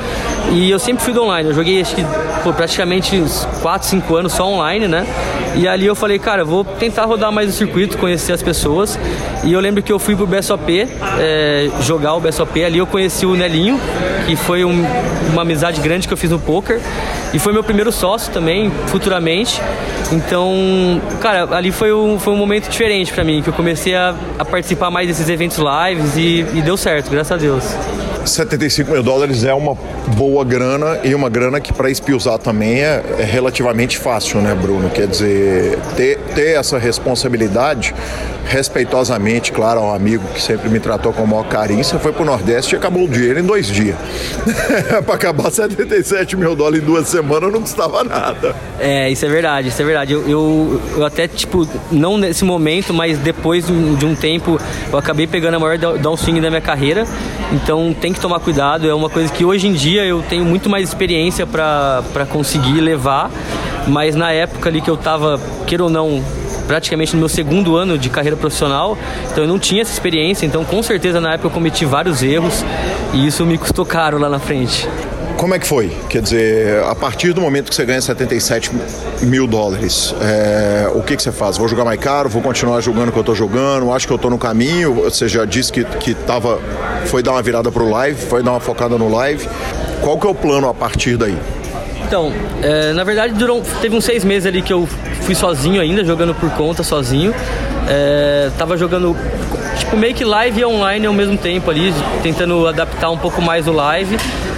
e 0.53 0.71
eu 0.71 0.79
sempre 0.79 1.05
fui 1.05 1.13
do 1.13 1.23
online. 1.23 1.49
Eu 1.49 1.55
joguei 1.55 1.81
acho 1.81 1.95
que 1.95 2.05
pô, 2.43 2.53
praticamente 2.53 3.23
4, 3.63 3.89
5 3.89 4.17
anos 4.17 4.33
só 4.33 4.47
online, 4.47 4.89
né? 4.89 5.07
E 5.57 5.67
ali 5.67 5.87
eu 5.87 5.95
falei, 5.95 6.19
cara, 6.19 6.45
vou 6.45 6.65
tentar 6.65 7.05
rodar 7.05 7.33
mais 7.33 7.49
o 7.49 7.53
circuito, 7.53 7.99
conhecer 7.99 8.33
as 8.33 8.43
pessoas. 8.43 8.99
E 9.45 9.53
eu 9.53 9.61
lembro 9.61 9.83
que 9.83 9.93
eu 9.93 9.99
fui 9.99 10.15
pro 10.15 10.27
BSOP, 10.27 10.89
é, 11.19 11.69
jogar 11.83 12.15
o 12.15 12.21
BSOP. 12.21 12.65
Ali 12.65 12.79
eu 12.79 12.87
conheci 12.87 13.27
o 13.27 13.35
Nelinho, 13.35 13.81
que 14.27 14.37
foi 14.37 14.65
um, 14.65 14.85
uma 15.33 15.43
amizade 15.43 15.81
grande 15.81 16.07
que 16.07 16.15
eu 16.15 16.19
fiz 16.19 16.31
no 16.31 16.39
poker. 16.39 16.81
E 17.33 17.39
foi 17.39 17.53
meu 17.53 17.63
primeiro 17.63 17.93
sócio 17.93 18.33
também, 18.33 18.71
futuramente. 18.87 19.61
Então, 20.13 21.01
cara, 21.21 21.57
ali 21.57 21.71
foi 21.71 21.93
um, 21.93 22.19
foi 22.19 22.33
um 22.33 22.37
momento 22.37 22.69
diferente 22.69 23.13
para 23.13 23.23
mim, 23.23 23.41
que 23.43 23.49
eu 23.49 23.53
comecei 23.53 23.95
a, 23.95 24.15
a, 24.39 24.45
participar 24.45 24.91
mais 24.91 25.07
desses 25.07 25.29
eventos 25.29 25.59
lives 25.59 26.17
e, 26.17 26.45
e 26.55 26.63
deu 26.63 26.77
certo, 26.77 27.11
graças 27.11 27.33
a 27.33 27.37
Deus. 27.37 27.65
75 28.25 28.91
mil 28.91 29.03
dólares 29.03 29.45
é 29.45 29.55
uma 29.55 29.75
boa 30.17 30.45
grana 30.45 31.01
e 31.03 31.15
uma 31.15 31.29
grana 31.29 31.61
que 31.61 31.73
para 31.73 31.91
espiusar 31.91 32.39
também 32.39 32.81
é, 32.81 33.03
é, 33.19 33.25
relativamente 33.25 33.99
fácil, 33.99 34.41
né, 34.41 34.55
Bruno? 34.55 34.91
Quer 34.91 35.07
dizer, 35.07 35.79
ter, 35.97 36.19
ter 36.35 36.57
essa 36.57 36.79
responsabilidade, 36.79 37.95
respeitosamente, 38.45 39.53
claro, 39.53 39.81
ao 39.81 39.95
amigo 39.95 40.27
que 40.35 40.41
sempre 40.41 40.69
me 40.69 40.81
tratou 40.81 41.13
com 41.13 41.23
o 41.23 41.27
maior 41.27 41.47
carinho, 41.47 41.83
você 41.83 41.99
foi 41.99 42.13
pro 42.13 42.25
Nordeste 42.25 42.75
e 42.75 42.79
acabou 42.79 43.05
o 43.05 43.09
dinheiro 43.09 43.39
em 43.39 43.45
dois 43.45 43.67
dias. 43.67 43.97
para 45.05 45.15
acabar 45.15 45.51
77 45.51 46.37
mil 46.37 46.55
dólares 46.55 46.83
em 46.83 46.87
duas 46.87 47.09
semanas 47.09 47.53
não 47.53 47.61
custava 47.61 48.03
nada. 48.05 48.55
É, 48.79 49.11
isso 49.11 49.25
é 49.25 49.29
verdade, 49.29 49.69
isso 49.69 49.81
é 49.81 49.85
verdade. 49.85 50.13
Eu, 50.13 50.29
eu, 50.29 50.81
eu 50.97 51.05
até, 51.05 51.29
tipo, 51.29 51.67
não 51.91 52.19
nesse 52.19 52.45
momento, 52.45 52.93
mas 52.93 53.19
depois 53.19 53.67
de 53.67 54.07
um 54.07 54.15
tempo, 54.15 54.61
eu 54.93 54.99
acabei 54.99 55.27
pegando 55.27 55.55
a 55.55 55.59
maior 55.59 55.79
downswing 55.79 56.41
da 56.41 56.51
minha 56.51 56.61
carreira. 56.61 57.05
Então 57.53 57.95
tem 57.99 58.13
que 58.13 58.21
tomar 58.21 58.41
cuidado, 58.41 58.89
é 58.89 58.95
uma 58.95 59.11
coisa 59.11 59.33
que 59.33 59.45
hoje 59.45 59.67
em 59.67 59.73
dia 59.73 60.05
eu 60.05 60.23
tenho 60.23 60.45
muito 60.45 60.71
mais 60.71 60.89
experiência 60.89 61.47
para 61.47 62.27
conseguir 62.31 62.81
levar, 62.81 63.31
mas 63.87 64.15
na 64.15 64.31
época 64.33 64.69
ali 64.69 64.81
que 64.81 64.89
eu 64.91 64.97
tava, 64.97 65.41
queira 65.67 65.85
ou 65.85 65.91
não, 65.91 66.23
praticamente 66.71 67.15
no 67.15 67.19
meu 67.19 67.29
segundo 67.29 67.77
ano 67.77 67.99
de 67.99 68.09
carreira 68.09 68.37
profissional, 68.37 68.97
então 69.29 69.43
eu 69.43 69.49
não 69.49 69.59
tinha 69.59 69.83
essa 69.83 69.93
experiência, 69.93 70.47
então 70.47 70.65
com 70.65 70.81
certeza 70.85 71.21
na 71.21 71.33
época 71.33 71.49
eu 71.49 71.51
cometi 71.51 71.85
vários 71.85 72.23
erros 72.23 72.65
e 73.13 73.27
isso 73.27 73.45
me 73.45 73.59
custou 73.59 73.85
caro 73.85 74.19
lá 74.19 74.29
na 74.29 74.39
frente. 74.39 74.89
Como 75.37 75.53
é 75.53 75.59
que 75.59 75.67
foi? 75.67 75.91
Quer 76.09 76.23
dizer, 76.23 76.85
a 76.85 76.95
partir 76.95 77.33
do 77.33 77.41
momento 77.41 77.71
que 77.71 77.75
você 77.75 77.85
ganha 77.85 78.01
77 78.01 78.71
mil 79.23 79.49
dólares, 79.49 80.15
é, 80.21 80.89
o 80.95 81.03
que, 81.03 81.17
que 81.17 81.23
você 81.25 81.33
faz? 81.33 81.59
Vou 81.59 81.67
jogar 81.67 81.85
mais 81.85 81.99
caro? 81.99 82.29
Vou 82.29 82.41
continuar 82.41 82.81
jogando 82.81 83.09
o 83.09 83.13
que 83.13 83.19
eu 83.19 83.23
estou 83.23 83.35
jogando? 83.35 83.93
Acho 83.93 84.07
que 84.07 84.13
eu 84.13 84.17
estou 84.17 84.31
no 84.31 84.39
caminho? 84.39 84.95
Você 84.95 85.27
já 85.27 85.45
disse 85.45 85.73
que, 85.73 85.83
que 85.83 86.15
tava, 86.15 86.61
foi 87.07 87.21
dar 87.21 87.33
uma 87.33 87.43
virada 87.43 87.73
para 87.73 87.83
o 87.83 87.91
live, 87.91 88.21
foi 88.27 88.45
dar 88.45 88.53
uma 88.53 88.61
focada 88.61 88.97
no 88.97 89.11
live. 89.11 89.49
Qual 90.03 90.17
que 90.21 90.27
é 90.27 90.31
o 90.31 90.35
plano 90.37 90.69
a 90.69 90.75
partir 90.75 91.17
daí? 91.17 91.37
Então, 92.11 92.33
é, 92.61 92.93
na 92.93 93.05
verdade, 93.05 93.35
durou, 93.35 93.63
teve 93.81 93.95
uns 93.95 94.05
seis 94.05 94.25
meses 94.25 94.45
ali 94.45 94.63
que 94.63 94.73
eu 94.73 94.85
fui 95.23 95.33
sozinho 95.33 95.81
ainda, 95.81 96.05
jogando 96.05 96.35
por 96.35 96.51
conta, 96.51 96.83
sozinho. 96.83 97.33
É, 97.89 98.51
tava 98.59 98.77
jogando 98.77 99.17
tipo 99.91 99.97
meio 99.97 100.15
que 100.15 100.25
live 100.25 100.61
e 100.61 100.65
online 100.65 101.07
ao 101.07 101.13
mesmo 101.13 101.37
tempo 101.37 101.69
ali, 101.69 101.93
tentando 102.23 102.69
adaptar 102.69 103.11
um 103.11 103.19
pouco 103.19 103.43
mais 103.43 103.67
o 103.67 103.73
live, 103.73 104.17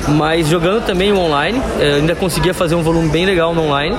mas 0.09 0.47
jogando 0.47 0.85
também 0.85 1.11
o 1.11 1.19
online. 1.19 1.61
É, 1.81 1.95
ainda 1.95 2.15
conseguia 2.15 2.53
fazer 2.53 2.75
um 2.75 2.83
volume 2.83 3.09
bem 3.09 3.25
legal 3.25 3.55
no 3.55 3.63
online. 3.63 3.97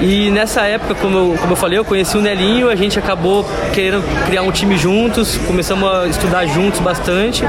E 0.00 0.28
nessa 0.32 0.62
época, 0.62 0.96
como 0.96 1.16
eu, 1.16 1.36
como 1.38 1.52
eu 1.52 1.56
falei, 1.56 1.78
eu 1.78 1.84
conheci 1.84 2.18
o 2.18 2.20
Nelinho, 2.20 2.68
a 2.68 2.74
gente 2.74 2.98
acabou 2.98 3.46
querendo 3.72 4.02
criar 4.26 4.42
um 4.42 4.50
time 4.50 4.76
juntos, 4.76 5.38
começamos 5.46 5.88
a 5.88 6.08
estudar 6.08 6.46
juntos 6.46 6.80
bastante. 6.80 7.44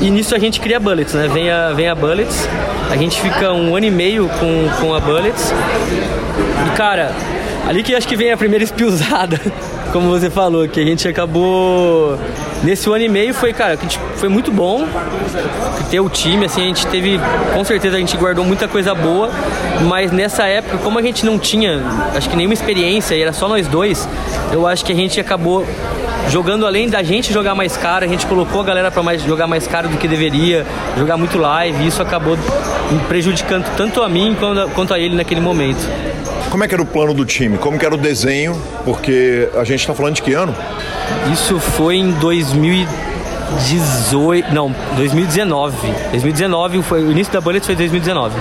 E 0.00 0.08
nisso 0.08 0.34
a 0.34 0.38
gente 0.38 0.58
cria 0.58 0.80
Bullets, 0.80 1.12
né? 1.12 1.28
Vem 1.28 1.50
a, 1.50 1.72
vem 1.74 1.90
a 1.90 1.94
Bullets, 1.94 2.48
a 2.90 2.96
gente 2.96 3.20
fica 3.20 3.52
um 3.52 3.76
ano 3.76 3.84
e 3.84 3.90
meio 3.90 4.30
com, 4.40 4.68
com 4.80 4.94
a 4.94 5.00
Bullets. 5.00 5.52
E 6.66 6.76
cara, 6.76 7.12
ali 7.68 7.82
que 7.82 7.94
acho 7.94 8.08
que 8.08 8.16
vem 8.16 8.32
a 8.32 8.36
primeira 8.36 8.64
espiusada, 8.64 9.38
como 9.92 10.08
você 10.08 10.30
falou, 10.30 10.66
que 10.66 10.80
a 10.80 10.84
gente 10.84 11.06
acabou 11.06 12.18
nesse 12.64 12.88
ano 12.88 13.04
e 13.04 13.08
meio 13.08 13.34
foi, 13.34 13.52
cara, 13.52 13.78
foi 14.16 14.28
muito 14.28 14.50
bom 14.50 14.88
ter 15.90 16.00
o 16.00 16.08
time, 16.08 16.46
assim, 16.46 16.62
a 16.62 16.64
gente 16.64 16.86
teve, 16.86 17.20
com 17.52 17.62
certeza 17.62 17.96
a 17.96 18.00
gente 18.00 18.16
guardou 18.16 18.42
muita 18.42 18.66
coisa 18.66 18.94
boa, 18.94 19.30
mas 19.86 20.10
nessa 20.10 20.46
época, 20.46 20.78
como 20.78 20.98
a 20.98 21.02
gente 21.02 21.26
não 21.26 21.38
tinha, 21.38 21.82
acho 22.16 22.30
que 22.30 22.34
nenhuma 22.34 22.54
experiência 22.54 23.14
e 23.14 23.20
era 23.20 23.34
só 23.34 23.46
nós 23.46 23.68
dois, 23.68 24.08
eu 24.50 24.66
acho 24.66 24.82
que 24.82 24.92
a 24.92 24.96
gente 24.96 25.20
acabou 25.20 25.66
jogando 26.30 26.66
além 26.66 26.88
da 26.88 27.02
gente 27.02 27.30
jogar 27.30 27.54
mais 27.54 27.76
caro, 27.76 28.06
a 28.06 28.08
gente 28.08 28.26
colocou 28.26 28.62
a 28.62 28.64
galera 28.64 28.90
para 28.90 29.02
mais, 29.02 29.22
jogar 29.22 29.46
mais 29.46 29.66
caro 29.66 29.90
do 29.90 29.98
que 29.98 30.08
deveria, 30.08 30.64
jogar 30.96 31.18
muito 31.18 31.36
live, 31.36 31.84
e 31.84 31.86
isso 31.86 32.00
acabou 32.00 32.38
prejudicando 33.08 33.66
tanto 33.76 34.02
a 34.02 34.08
mim 34.08 34.34
quanto 34.40 34.60
a, 34.60 34.68
quanto 34.68 34.94
a 34.94 34.98
ele 34.98 35.14
naquele 35.14 35.40
momento. 35.40 36.11
Como 36.52 36.62
é 36.64 36.68
que 36.68 36.74
era 36.74 36.82
o 36.82 36.86
plano 36.86 37.14
do 37.14 37.24
time? 37.24 37.56
Como 37.56 37.78
que 37.78 37.86
era 37.86 37.94
o 37.94 37.96
desenho? 37.96 38.54
Porque 38.84 39.48
a 39.54 39.64
gente 39.64 39.80
está 39.80 39.94
falando 39.94 40.16
de 40.16 40.22
que 40.22 40.34
ano? 40.34 40.54
Isso 41.32 41.58
foi 41.58 41.96
em 41.96 42.10
2018, 43.52 44.54
não, 44.54 44.74
2019. 44.96 45.76
2019 46.10 46.82
foi 46.82 47.02
o 47.02 47.10
início 47.10 47.32
da 47.32 47.40
Bullet 47.40 47.64
foi 47.64 47.74
2019. 47.74 48.34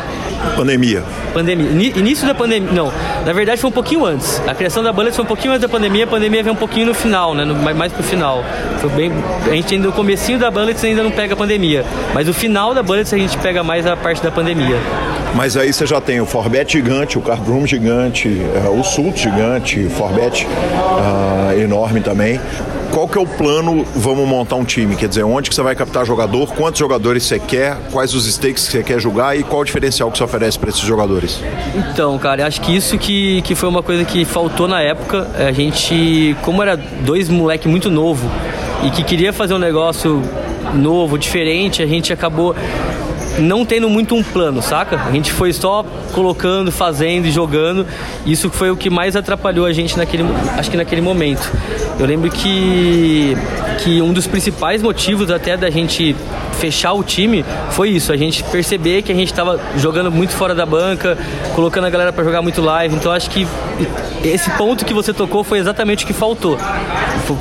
Pandemia. 0.56 1.04
Pandemia. 1.34 1.92
Início 1.96 2.28
da 2.28 2.34
pandemia. 2.34 2.72
Não, 2.72 2.92
na 3.26 3.34
verdade 3.34 3.60
foi 3.60 3.70
um 3.70 3.74
pouquinho 3.74 4.06
antes. 4.06 4.42
A 4.48 4.56
criação 4.56 4.84
da 4.84 4.92
Bullet 4.92 5.16
foi 5.16 5.24
um 5.24 5.28
pouquinho 5.28 5.54
antes 5.54 5.62
da 5.62 5.70
pandemia, 5.70 6.06
a 6.06 6.08
pandemia 6.08 6.44
veio 6.44 6.54
um 6.54 6.58
pouquinho 6.58 6.88
no 6.88 6.94
final, 6.94 7.36
né? 7.36 7.46
No, 7.46 7.56
mais 7.56 7.92
pro 7.92 8.04
final. 8.04 8.44
Foi 8.80 8.90
bem, 8.90 9.12
a 9.46 9.54
gente 9.54 9.76
ainda 9.76 9.88
no 9.88 9.94
comecinho 9.94 10.40
da 10.40 10.50
Bullets 10.50 10.84
ainda 10.84 11.04
não 11.04 11.12
pega 11.12 11.34
a 11.34 11.38
pandemia, 11.38 11.86
mas 12.14 12.28
o 12.28 12.34
final 12.34 12.74
da 12.74 12.82
Bullets 12.82 13.14
a 13.14 13.18
gente 13.18 13.38
pega 13.38 13.64
mais 13.64 13.86
a 13.86 13.96
parte 13.96 14.22
da 14.22 14.32
pandemia. 14.32 14.78
Mas 15.36 15.56
aí 15.56 15.72
você 15.72 15.86
já 15.86 16.02
tem 16.02 16.20
o 16.20 16.26
Forbet 16.26 16.74
gigante, 16.74 17.18
o 17.18 17.22
Cardroom 17.22 17.66
gigante, 17.66 18.28
uh, 18.28 18.80
o 18.80 18.84
Sult 18.84 19.18
gigante, 19.18 19.88
Forbet 19.90 20.46
uh, 20.46 21.60
enorme 21.60 22.02
também. 22.02 22.40
Qual 22.92 23.08
que 23.08 23.18
é 23.18 23.22
o 23.22 23.26
plano? 23.26 23.86
Vamos 23.96 24.28
montar 24.28 24.58
um 24.58 24.66
time, 24.66 24.98
quer 24.98 25.08
dizer, 25.08 25.24
onde 25.24 25.50
que 25.50 25.56
você 25.56 25.62
vai 25.62 25.74
captar 25.74 26.06
jogador, 26.06 26.54
quantos 26.54 26.78
jogadores 26.78 27.24
você 27.24 27.40
quer, 27.40 27.78
quais 27.90 28.14
os 28.14 28.26
stakes 28.26 28.66
que 28.66 28.72
você 28.74 28.84
quer 28.84 29.00
jogar 29.00 29.38
e 29.38 29.44
qual 29.44 29.62
o 29.62 29.64
diferencial 29.64 30.12
que 30.12 30.18
você 30.18 30.24
oferece 30.24 30.60
para 30.60 30.70
esses 30.70 30.82
jogadores? 30.82 31.42
Então, 31.74 32.18
cara, 32.20 32.46
acho 32.46 32.60
que 32.60 32.76
isso 32.76 32.98
que, 32.98 33.42
que 33.44 33.56
foi 33.56 33.70
uma 33.70 33.82
coisa 33.82 34.04
que 34.04 34.26
faltou 34.26 34.68
na 34.68 34.82
época. 34.82 35.26
A 35.36 35.54
gente, 35.54 36.36
como 36.42 36.62
era 36.62 36.76
dois 36.76 37.30
moleque 37.30 37.68
muito 37.68 37.90
novo 37.90 38.30
e 38.84 38.92
que 38.92 39.04
queria 39.04 39.32
fazer 39.32 39.54
um 39.54 39.60
negócio 39.60 40.22
novo, 40.74 41.18
diferente, 41.18 41.82
a 41.82 41.88
gente 41.88 42.12
acabou 42.12 42.56
não 43.40 43.66
tendo 43.66 43.90
muito 43.90 44.16
um 44.16 44.24
plano, 44.24 44.62
saca? 44.62 45.00
A 45.08 45.12
gente 45.12 45.32
foi 45.32 45.54
só 45.54 45.86
colocando, 46.14 46.72
fazendo 46.72 47.26
e 47.26 47.32
jogando. 47.32 47.86
Isso 48.26 48.50
foi 48.50 48.72
o 48.72 48.78
que 48.78 48.90
mais 48.90 49.16
atrapalhou 49.16 49.66
a 49.66 49.74
gente 49.74 49.98
naquele, 49.98 50.24
acho 50.58 50.70
que 50.70 50.78
naquele 50.78 51.02
momento. 51.02 51.50
Eu 52.00 52.06
lembro 52.06 52.30
que 52.30 53.36
que 53.84 54.02
um 54.02 54.14
dos 54.14 54.28
principais 54.28 54.82
motivos 54.82 55.32
até 55.32 55.58
da 55.58 55.70
gente 55.70 56.16
fechar 56.60 56.94
o 56.94 57.04
time 57.04 57.44
foi 57.72 57.90
isso, 57.90 58.14
a 58.14 58.18
gente 58.18 58.44
perceber 58.44 59.02
que 59.02 59.12
a 59.12 59.16
gente 59.16 59.32
estava 59.32 59.60
jogando 59.78 60.12
muito 60.12 60.34
fora 60.34 60.54
da 60.54 60.66
banca, 60.66 61.18
colocando 61.56 61.86
a 61.88 61.90
galera 61.90 62.14
para 62.14 62.24
jogar 62.24 62.42
muito 62.42 62.62
live. 62.62 62.96
Então 62.96 63.12
acho 63.12 63.30
que 63.30 63.48
esse 64.24 64.50
ponto 64.52 64.86
que 64.86 64.94
você 64.94 65.14
tocou 65.14 65.44
foi 65.44 65.58
exatamente 65.58 66.04
o 66.04 66.08
que 66.08 66.14
faltou. 66.14 66.58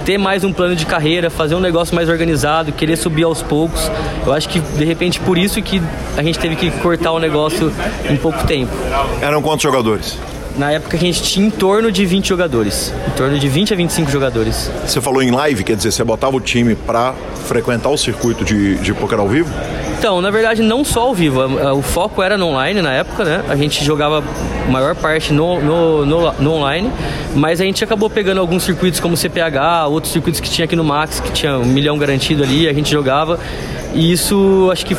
Ter 0.04 0.18
mais 0.18 0.44
um 0.44 0.52
plano 0.52 0.76
de 0.76 0.86
carreira, 0.86 1.28
fazer 1.28 1.54
um 1.56 1.60
negócio 1.60 1.94
mais 1.94 2.08
organizado, 2.08 2.72
querer 2.72 2.96
subir 2.96 3.24
aos 3.24 3.42
poucos. 3.42 3.90
Eu 4.24 4.32
acho 4.32 4.48
que 4.48 4.60
de 4.60 4.84
repente 4.84 5.18
por 5.18 5.36
isso 5.36 5.60
que 5.60 5.79
a 6.16 6.22
gente 6.22 6.38
teve 6.38 6.56
que 6.56 6.70
cortar 6.70 7.12
o 7.12 7.18
negócio 7.18 7.72
em 8.08 8.16
pouco 8.16 8.46
tempo. 8.46 8.72
Eram 9.20 9.42
quantos 9.42 9.62
jogadores? 9.62 10.18
Na 10.56 10.72
época 10.72 10.96
a 10.96 11.00
gente 11.00 11.22
tinha 11.22 11.46
em 11.46 11.50
torno 11.50 11.92
de 11.92 12.04
20 12.04 12.28
jogadores. 12.28 12.92
Em 13.06 13.10
torno 13.16 13.38
de 13.38 13.48
20 13.48 13.72
a 13.72 13.76
25 13.76 14.10
jogadores. 14.10 14.70
Você 14.84 15.00
falou 15.00 15.22
em 15.22 15.30
live, 15.30 15.62
quer 15.64 15.76
dizer, 15.76 15.92
você 15.92 16.04
botava 16.04 16.36
o 16.36 16.40
time 16.40 16.74
para 16.74 17.14
frequentar 17.46 17.88
o 17.88 17.96
circuito 17.96 18.44
de, 18.44 18.76
de 18.76 18.92
poker 18.92 19.18
ao 19.18 19.28
vivo? 19.28 19.48
Então, 19.98 20.20
na 20.20 20.30
verdade, 20.30 20.62
não 20.62 20.82
só 20.82 21.02
ao 21.02 21.14
vivo. 21.14 21.42
O 21.74 21.82
foco 21.82 22.22
era 22.22 22.38
no 22.38 22.46
online 22.46 22.80
na 22.80 22.92
época, 22.92 23.22
né? 23.22 23.44
A 23.48 23.54
gente 23.54 23.84
jogava 23.84 24.24
a 24.66 24.70
maior 24.70 24.94
parte 24.94 25.32
no, 25.32 25.60
no, 25.60 26.06
no, 26.06 26.32
no 26.32 26.52
online, 26.52 26.90
mas 27.34 27.60
a 27.60 27.64
gente 27.64 27.84
acabou 27.84 28.08
pegando 28.08 28.40
alguns 28.40 28.62
circuitos 28.62 28.98
como 28.98 29.14
CPH, 29.14 29.88
outros 29.90 30.12
circuitos 30.12 30.40
que 30.40 30.48
tinha 30.48 30.64
aqui 30.64 30.74
no 30.74 30.82
Max, 30.82 31.20
que 31.20 31.30
tinha 31.32 31.58
um 31.58 31.66
milhão 31.66 31.98
garantido 31.98 32.42
ali, 32.42 32.66
a 32.66 32.72
gente 32.72 32.90
jogava. 32.90 33.38
E 33.92 34.10
isso 34.10 34.70
acho 34.72 34.86
que 34.86 34.96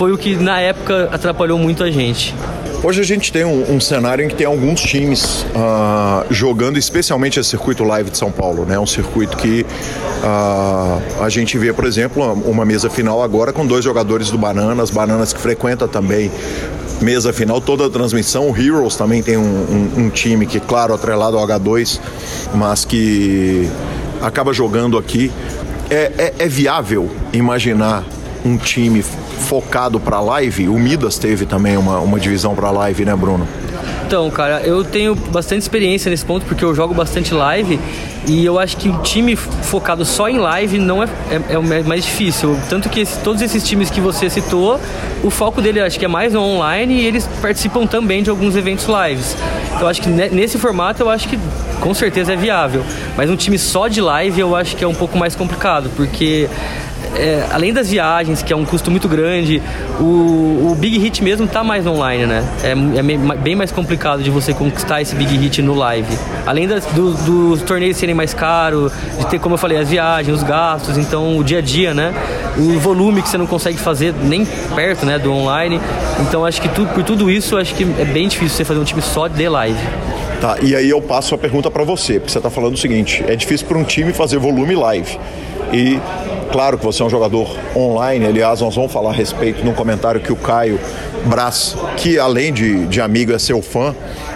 foi 0.00 0.12
o 0.12 0.16
que 0.16 0.34
na 0.34 0.58
época 0.58 1.10
atrapalhou 1.12 1.58
muito 1.58 1.84
a 1.84 1.90
gente. 1.90 2.34
Hoje 2.82 3.02
a 3.02 3.04
gente 3.04 3.30
tem 3.30 3.44
um, 3.44 3.74
um 3.74 3.78
cenário 3.78 4.24
em 4.24 4.28
que 4.28 4.34
tem 4.34 4.46
alguns 4.46 4.80
times 4.80 5.44
uh, 5.54 6.24
jogando, 6.30 6.78
especialmente 6.78 7.38
esse 7.38 7.50
circuito 7.50 7.84
live 7.84 8.08
de 8.08 8.16
São 8.16 8.32
Paulo, 8.32 8.64
né? 8.64 8.78
Um 8.78 8.86
circuito 8.86 9.36
que 9.36 9.60
uh, 9.60 11.22
a 11.22 11.28
gente 11.28 11.58
vê, 11.58 11.70
por 11.74 11.84
exemplo, 11.84 12.22
uma 12.46 12.64
mesa 12.64 12.88
final 12.88 13.22
agora 13.22 13.52
com 13.52 13.66
dois 13.66 13.84
jogadores 13.84 14.30
do 14.30 14.38
Bananas, 14.38 14.88
Bananas 14.88 15.34
que 15.34 15.38
frequenta 15.38 15.86
também 15.86 16.30
mesa 17.02 17.30
final, 17.30 17.60
toda 17.60 17.84
a 17.84 17.90
transmissão. 17.90 18.48
O 18.48 18.56
Heroes 18.56 18.96
também 18.96 19.22
tem 19.22 19.36
um, 19.36 19.42
um, 19.42 20.04
um 20.04 20.08
time 20.08 20.46
que, 20.46 20.60
claro, 20.60 20.94
atrelado 20.94 21.36
ao 21.36 21.46
H2, 21.46 22.00
mas 22.54 22.86
que 22.86 23.68
acaba 24.22 24.54
jogando 24.54 24.96
aqui. 24.96 25.30
É, 25.90 26.12
é, 26.16 26.34
é 26.38 26.48
viável 26.48 27.10
imaginar 27.32 28.04
um 28.44 28.56
time 28.56 29.02
focado 29.02 29.98
para 30.00 30.20
live. 30.20 30.68
O 30.68 30.78
Midas 30.78 31.18
teve 31.18 31.46
também 31.46 31.76
uma, 31.76 31.98
uma 31.98 32.18
divisão 32.18 32.54
para 32.54 32.70
live, 32.70 33.04
né, 33.04 33.14
Bruno? 33.16 33.46
Então, 34.10 34.28
cara, 34.28 34.60
eu 34.62 34.82
tenho 34.82 35.14
bastante 35.14 35.62
experiência 35.62 36.10
nesse 36.10 36.24
ponto 36.24 36.44
porque 36.44 36.64
eu 36.64 36.74
jogo 36.74 36.92
bastante 36.92 37.32
live 37.32 37.78
e 38.26 38.44
eu 38.44 38.58
acho 38.58 38.76
que 38.76 38.88
um 38.88 39.00
time 39.02 39.36
focado 39.36 40.04
só 40.04 40.28
em 40.28 40.36
live 40.36 40.78
não 40.78 41.00
é, 41.00 41.06
é, 41.30 41.54
é 41.54 41.58
o 41.58 41.62
mais 41.62 42.04
difícil. 42.04 42.58
Tanto 42.68 42.88
que 42.88 43.00
esse, 43.00 43.20
todos 43.20 43.40
esses 43.40 43.62
times 43.62 43.88
que 43.88 44.00
você 44.00 44.28
citou, 44.28 44.80
o 45.22 45.30
foco 45.30 45.62
dele 45.62 45.80
acho 45.80 45.96
que 45.96 46.04
é 46.04 46.08
mais 46.08 46.32
no 46.32 46.42
online 46.42 46.94
e 46.94 47.06
eles 47.06 47.28
participam 47.40 47.86
também 47.86 48.20
de 48.20 48.30
alguns 48.30 48.56
eventos 48.56 48.86
lives. 48.86 49.36
Então, 49.76 49.86
acho 49.86 50.02
que 50.02 50.08
nesse 50.08 50.58
formato 50.58 51.04
eu 51.04 51.08
acho 51.08 51.28
que 51.28 51.38
com 51.80 51.94
certeza 51.94 52.32
é 52.32 52.36
viável. 52.36 52.82
Mas 53.16 53.30
um 53.30 53.36
time 53.36 53.58
só 53.58 53.86
de 53.86 54.00
live 54.00 54.40
eu 54.40 54.56
acho 54.56 54.74
que 54.74 54.82
é 54.82 54.88
um 54.88 54.94
pouco 54.94 55.16
mais 55.16 55.36
complicado 55.36 55.88
porque 55.96 56.48
é, 57.20 57.46
além 57.50 57.72
das 57.72 57.90
viagens, 57.90 58.42
que 58.42 58.52
é 58.52 58.56
um 58.56 58.64
custo 58.64 58.90
muito 58.90 59.08
grande, 59.08 59.62
o, 60.00 60.70
o 60.70 60.76
Big 60.78 60.98
Hit 60.98 61.22
mesmo 61.22 61.46
tá 61.46 61.62
mais 61.62 61.86
online, 61.86 62.26
né? 62.26 62.44
É, 62.62 62.70
é, 62.70 63.36
bem 63.36 63.54
mais 63.54 63.70
complicado 63.70 64.22
de 64.22 64.30
você 64.30 64.54
conquistar 64.54 65.02
esse 65.02 65.14
Big 65.14 65.36
Hit 65.36 65.60
no 65.60 65.74
live. 65.74 66.08
Além 66.46 66.66
das, 66.66 66.86
do, 66.86 67.12
dos 67.12 67.62
torneios 67.62 67.96
serem 67.96 68.14
mais 68.14 68.32
caros, 68.32 68.92
de 69.18 69.26
ter, 69.26 69.38
como 69.38 69.54
eu 69.54 69.58
falei, 69.58 69.78
as 69.78 69.90
viagens, 69.90 70.38
os 70.38 70.42
gastos, 70.42 70.96
então 70.96 71.36
o 71.36 71.44
dia 71.44 71.58
a 71.58 71.62
dia, 71.62 71.92
né? 71.92 72.14
O 72.56 72.78
volume 72.78 73.22
que 73.22 73.28
você 73.28 73.38
não 73.38 73.46
consegue 73.46 73.78
fazer 73.78 74.14
nem 74.22 74.46
perto, 74.74 75.04
né, 75.04 75.18
do 75.18 75.32
online. 75.32 75.80
Então 76.20 76.44
acho 76.44 76.60
que 76.60 76.68
tu, 76.68 76.86
por 76.86 77.04
tudo 77.04 77.30
isso, 77.30 77.56
acho 77.56 77.74
que 77.74 77.84
é 77.98 78.04
bem 78.04 78.28
difícil 78.28 78.56
você 78.56 78.64
fazer 78.64 78.80
um 78.80 78.84
time 78.84 79.02
só 79.02 79.28
de 79.28 79.48
live. 79.48 79.78
Tá, 80.40 80.56
e 80.62 80.74
aí 80.74 80.88
eu 80.88 81.02
passo 81.02 81.34
a 81.34 81.38
pergunta 81.38 81.70
para 81.70 81.84
você, 81.84 82.14
porque 82.14 82.32
você 82.32 82.38
está 82.38 82.48
falando 82.48 82.74
o 82.74 82.78
seguinte: 82.78 83.22
é 83.28 83.36
difícil 83.36 83.66
para 83.66 83.76
um 83.76 83.84
time 83.84 84.12
fazer 84.12 84.38
volume 84.38 84.74
live. 84.74 85.18
E 85.72 86.00
Claro 86.52 86.76
que 86.76 86.84
você 86.84 87.02
é 87.02 87.06
um 87.06 87.10
jogador 87.10 87.56
online, 87.76 88.26
aliás, 88.26 88.60
nós 88.60 88.74
vamos 88.74 88.92
falar 88.92 89.10
a 89.10 89.12
respeito 89.12 89.64
num 89.64 89.72
comentário 89.72 90.20
que 90.20 90.32
o 90.32 90.36
Caio 90.36 90.80
Brás, 91.26 91.76
que 91.96 92.18
além 92.18 92.52
de, 92.52 92.86
de 92.86 93.00
amigo 93.00 93.32
é 93.32 93.38
seu 93.38 93.62
fã, 93.62 93.94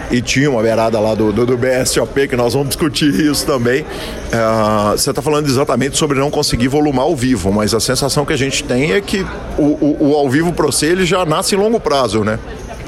e 0.09 0.21
tinha 0.21 0.49
uma 0.49 0.61
beirada 0.61 0.99
lá 0.99 1.13
do, 1.13 1.33
do, 1.33 1.45
do, 1.45 1.57
BSOP, 1.57 2.27
que 2.27 2.35
nós 2.35 2.53
vamos 2.53 2.69
discutir 2.69 3.13
isso 3.13 3.45
também. 3.45 3.81
Uh, 3.81 4.91
você 4.91 5.09
está 5.09 5.21
falando 5.21 5.47
exatamente 5.47 5.97
sobre 5.97 6.19
não 6.19 6.29
conseguir 6.29 6.67
volumar 6.67 7.05
ao 7.05 7.15
vivo, 7.15 7.51
mas 7.51 7.73
a 7.73 7.79
sensação 7.79 8.23
que 8.23 8.31
a 8.31 8.37
gente 8.37 8.63
tem 8.63 8.93
é 8.93 9.01
que 9.01 9.25
o, 9.57 9.63
o, 9.63 10.11
o 10.11 10.15
ao 10.15 10.29
vivo 10.29 10.53
para 10.53 10.67
você 10.67 10.87
ele 10.87 11.05
já 11.05 11.25
nasce 11.25 11.55
em 11.55 11.57
longo 11.57 11.79
prazo, 11.79 12.23
né? 12.23 12.39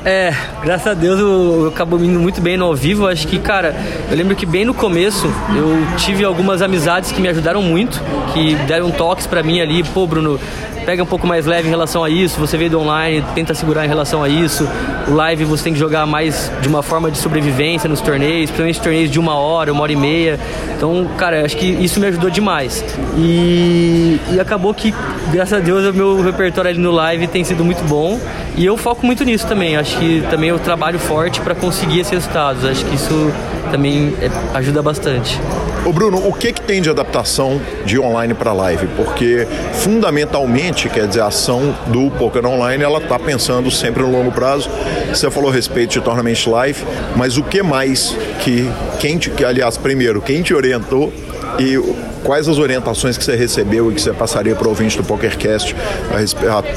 É, 0.06 0.34
graças 0.64 0.88
a 0.88 0.94
Deus 0.94 1.20
eu, 1.20 1.64
eu 1.64 1.68
acabo 1.68 1.98
indo 2.04 2.20
muito 2.20 2.40
bem 2.40 2.56
no 2.56 2.66
ao 2.66 2.76
vivo. 2.76 3.08
Acho 3.08 3.28
que, 3.28 3.40
cara, 3.40 3.76
eu 4.10 4.16
lembro 4.16 4.36
que 4.36 4.46
bem 4.46 4.64
no 4.64 4.74
começo 4.74 5.28
eu 5.56 5.98
tive 5.98 6.24
algumas 6.24 6.62
amizades 6.62 7.12
que 7.12 7.22
me 7.22 7.28
ajudaram 7.28 7.62
muito, 7.62 8.02
que 8.34 8.56
deram 8.68 8.92
toques 8.92 9.28
para 9.28 9.44
mim 9.44 9.60
ali, 9.60 9.84
pô, 9.84 10.08
Bruno, 10.08 10.40
pega 10.88 11.04
um 11.04 11.06
pouco 11.06 11.28
mais 11.28 11.46
leve 11.46 11.68
em 11.68 11.70
relação 11.70 12.02
a 12.02 12.10
isso, 12.10 12.40
você 12.40 12.58
veio 12.58 12.70
do 12.70 12.80
online, 12.80 13.22
tenta 13.36 13.54
segurar 13.54 13.84
em 13.84 13.90
relação 13.90 14.24
a 14.24 14.30
isso. 14.30 14.66
O 15.06 15.14
live 15.14 15.44
você 15.44 15.66
tem 15.66 15.74
que 15.74 15.80
jogar 15.80 16.06
mais 16.06 16.50
de 16.62 16.68
uma 16.70 16.82
forma 16.82 17.12
de 17.12 17.18
sobrevivência 17.18 17.90
nos 17.90 18.00
torneios, 18.00 18.50
principalmente 18.50 18.80
torneios 18.80 19.12
de 19.12 19.20
uma 19.20 19.36
hora, 19.36 19.74
uma 19.74 19.84
hora 19.84 19.92
e 19.92 19.98
meia. 19.98 20.40
Então, 20.78 21.06
cara, 21.18 21.44
acho 21.44 21.58
que 21.58 21.66
isso 21.66 22.00
me 22.00 22.08
ajudou 22.08 22.30
demais. 22.30 22.86
E, 23.18 24.18
e 24.32 24.40
acabou 24.40 24.74
que, 24.74 24.96
graças 25.30 25.60
a 25.60 25.60
Deus, 25.60 25.86
o 25.86 25.94
meu 25.94 26.22
repertório 26.22 26.72
ali 26.72 26.80
no 26.80 26.92
live 26.92 27.28
tem 27.28 27.44
sido 27.44 27.66
muito 27.66 27.84
bom. 27.84 28.18
E 28.56 28.66
eu 28.66 28.78
foco 28.78 29.06
muito 29.06 29.26
nisso 29.26 29.46
também. 29.46 29.76
Acho 29.76 29.87
que 29.96 30.22
também 30.30 30.50
eu 30.50 30.60
trabalho 30.60 31.00
forte 31.00 31.40
para 31.42 31.56
conseguir 31.56 32.00
esses 32.00 32.12
resultados. 32.12 32.66
Acho 32.66 32.86
que 32.86 32.96
isso 32.96 33.32
também 33.72 34.14
é, 34.22 34.30
ajuda 34.58 34.82
bastante. 34.82 35.40
Ô 35.86 35.94
Bruno, 35.94 36.28
o 36.28 36.34
que, 36.34 36.52
que 36.52 36.62
tem 36.62 36.82
de 36.82 36.90
adaptação 36.90 37.62
de 37.86 38.00
online 38.00 38.34
para 38.34 38.52
live? 38.52 38.88
Porque 38.96 39.48
fundamentalmente, 39.74 40.90
quer 40.90 41.08
dizer, 41.08 41.22
a 41.22 41.28
ação 41.28 41.74
do 41.88 42.12
poker 42.12 42.46
online, 42.46 42.84
ela 42.84 43.00
está 43.00 43.18
pensando 43.18 43.72
sempre 43.72 44.04
no 44.04 44.12
longo 44.12 44.32
prazo. 44.32 44.70
Você 45.10 45.32
falou 45.32 45.50
a 45.50 45.54
respeito 45.54 45.92
de 45.92 46.02
Tournament 46.02 46.46
Live, 46.46 46.84
mas 47.16 47.38
o 47.38 47.44
que 47.44 47.64
mais 47.64 48.16
que 48.44 48.70
quem 49.00 49.18
te, 49.18 49.30
que 49.30 49.46
aliás, 49.46 49.78
primeiro, 49.78 50.22
quem 50.22 50.42
te 50.42 50.54
orientou 50.54 51.14
e 51.60 51.78
quais 52.24 52.48
as 52.48 52.58
orientações 52.58 53.18
que 53.18 53.24
você 53.24 53.36
recebeu 53.36 53.92
e 53.92 53.96
que 53.96 54.02
você 54.02 54.14
passaria 54.14 54.56
para 54.56 54.68
o 54.68 54.70
ouvinte 54.70 54.98
do 54.98 55.04
PokerCast 55.04 55.76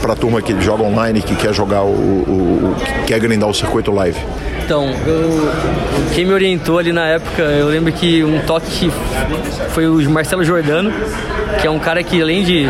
para 0.01 0.13
a 0.13 0.17
turma 0.17 0.41
que 0.41 0.59
joga 0.61 0.83
online 0.83 1.23
que 1.23 1.35
quer 1.35 1.53
jogar 1.53 1.83
o, 1.83 1.89
o, 1.89 2.73
o 2.73 2.77
que 2.77 3.07
quer 3.09 3.21
grindar 3.21 3.49
o 3.49 3.55
circuito 3.55 3.91
live? 3.91 4.19
Então, 4.71 4.89
eu, 5.05 5.51
quem 6.15 6.25
me 6.25 6.33
orientou 6.33 6.79
ali 6.79 6.93
na 6.93 7.05
época, 7.05 7.43
eu 7.43 7.67
lembro 7.67 7.93
que 7.93 8.23
um 8.23 8.39
toque 8.43 8.89
foi 9.71 9.89
o 9.89 10.09
Marcelo 10.09 10.45
Jordano, 10.45 10.93
que 11.61 11.67
é 11.67 11.71
um 11.71 11.81
cara 11.81 12.05
que 12.05 12.23
além 12.23 12.45
de 12.45 12.69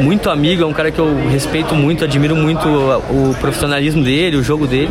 muito 0.00 0.30
amigo, 0.30 0.62
é 0.62 0.66
um 0.66 0.72
cara 0.72 0.90
que 0.90 0.98
eu 0.98 1.14
respeito 1.30 1.74
muito, 1.74 2.04
admiro 2.04 2.34
muito 2.34 2.66
o, 2.66 3.30
o 3.30 3.36
profissionalismo 3.38 4.02
dele, 4.02 4.38
o 4.38 4.42
jogo 4.42 4.66
dele. 4.66 4.88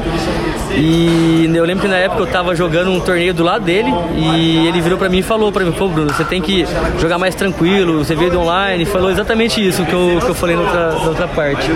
E 0.75 1.49
eu 1.51 1.65
lembro 1.65 1.81
que 1.81 1.87
na 1.87 1.97
época 1.97 2.21
eu 2.21 2.27
tava 2.27 2.55
jogando 2.55 2.91
um 2.91 2.99
torneio 2.99 3.33
do 3.33 3.43
lado 3.43 3.65
dele 3.65 3.91
e 4.15 4.67
ele 4.67 4.81
virou 4.81 4.99
para 4.99 5.09
mim 5.09 5.17
e 5.17 5.23
falou 5.23 5.51
para 5.51 5.65
mim, 5.65 5.71
pô 5.71 5.87
Bruno, 5.87 6.13
você 6.13 6.23
tem 6.23 6.43
que 6.43 6.63
jogar 6.99 7.17
mais 7.17 7.33
tranquilo, 7.33 8.05
você 8.05 8.13
veio 8.13 8.29
do 8.29 8.39
online, 8.39 8.85
falou 8.85 9.09
exatamente 9.09 9.67
isso 9.67 9.83
que 9.83 9.93
eu, 9.93 10.19
que 10.23 10.29
eu 10.29 10.35
falei 10.35 10.55
na 10.55 10.61
outra, 10.61 10.91
na 10.91 11.07
outra 11.07 11.27
parte. 11.27 11.71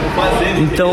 Então, 0.59 0.91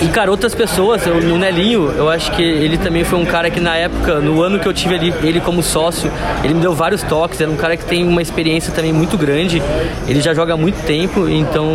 e 0.00 0.08
cara, 0.08 0.30
outras 0.30 0.54
pessoas, 0.54 1.04
o 1.06 1.36
Nelinho, 1.36 1.90
eu 1.90 2.08
acho 2.08 2.30
que 2.32 2.42
ele 2.42 2.78
também 2.78 3.02
foi 3.02 3.18
um 3.18 3.24
cara 3.24 3.50
que 3.50 3.58
na 3.58 3.76
época, 3.76 4.20
no 4.20 4.40
ano 4.42 4.60
que 4.60 4.68
eu 4.68 4.72
tive 4.72 4.94
ali, 4.94 5.14
ele 5.22 5.40
como 5.40 5.60
sócio, 5.60 6.10
ele 6.44 6.54
me 6.54 6.60
deu 6.60 6.72
vários 6.72 7.02
toques, 7.02 7.40
era 7.40 7.50
um 7.50 7.56
cara 7.56 7.76
que 7.76 7.84
tem 7.84 8.06
uma 8.06 8.22
experiência 8.22 8.72
também 8.72 8.92
muito 8.92 9.18
grande, 9.18 9.60
ele 10.06 10.20
já 10.20 10.32
joga 10.32 10.54
há 10.54 10.56
muito 10.56 10.80
tempo, 10.86 11.28
então 11.28 11.66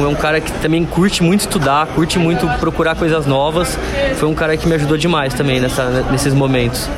é 0.00 0.06
um 0.06 0.14
cara 0.14 0.40
que 0.40 0.52
também 0.60 0.84
curte 0.84 1.24
muito 1.24 1.40
estudar, 1.40 1.88
curte 1.88 2.20
muito 2.20 2.46
procurar 2.60 2.94
coisas 2.94 3.26
novas, 3.26 3.76
foi 4.14 4.28
um 4.28 4.34
cara 4.34 4.56
que 4.56 4.68
me 4.68 4.74
ajudou 4.76 4.96
demais 4.96 5.34
também 5.34 5.58
nessa, 5.58 6.06
nesses 6.12 6.32
momentos. 6.32 6.88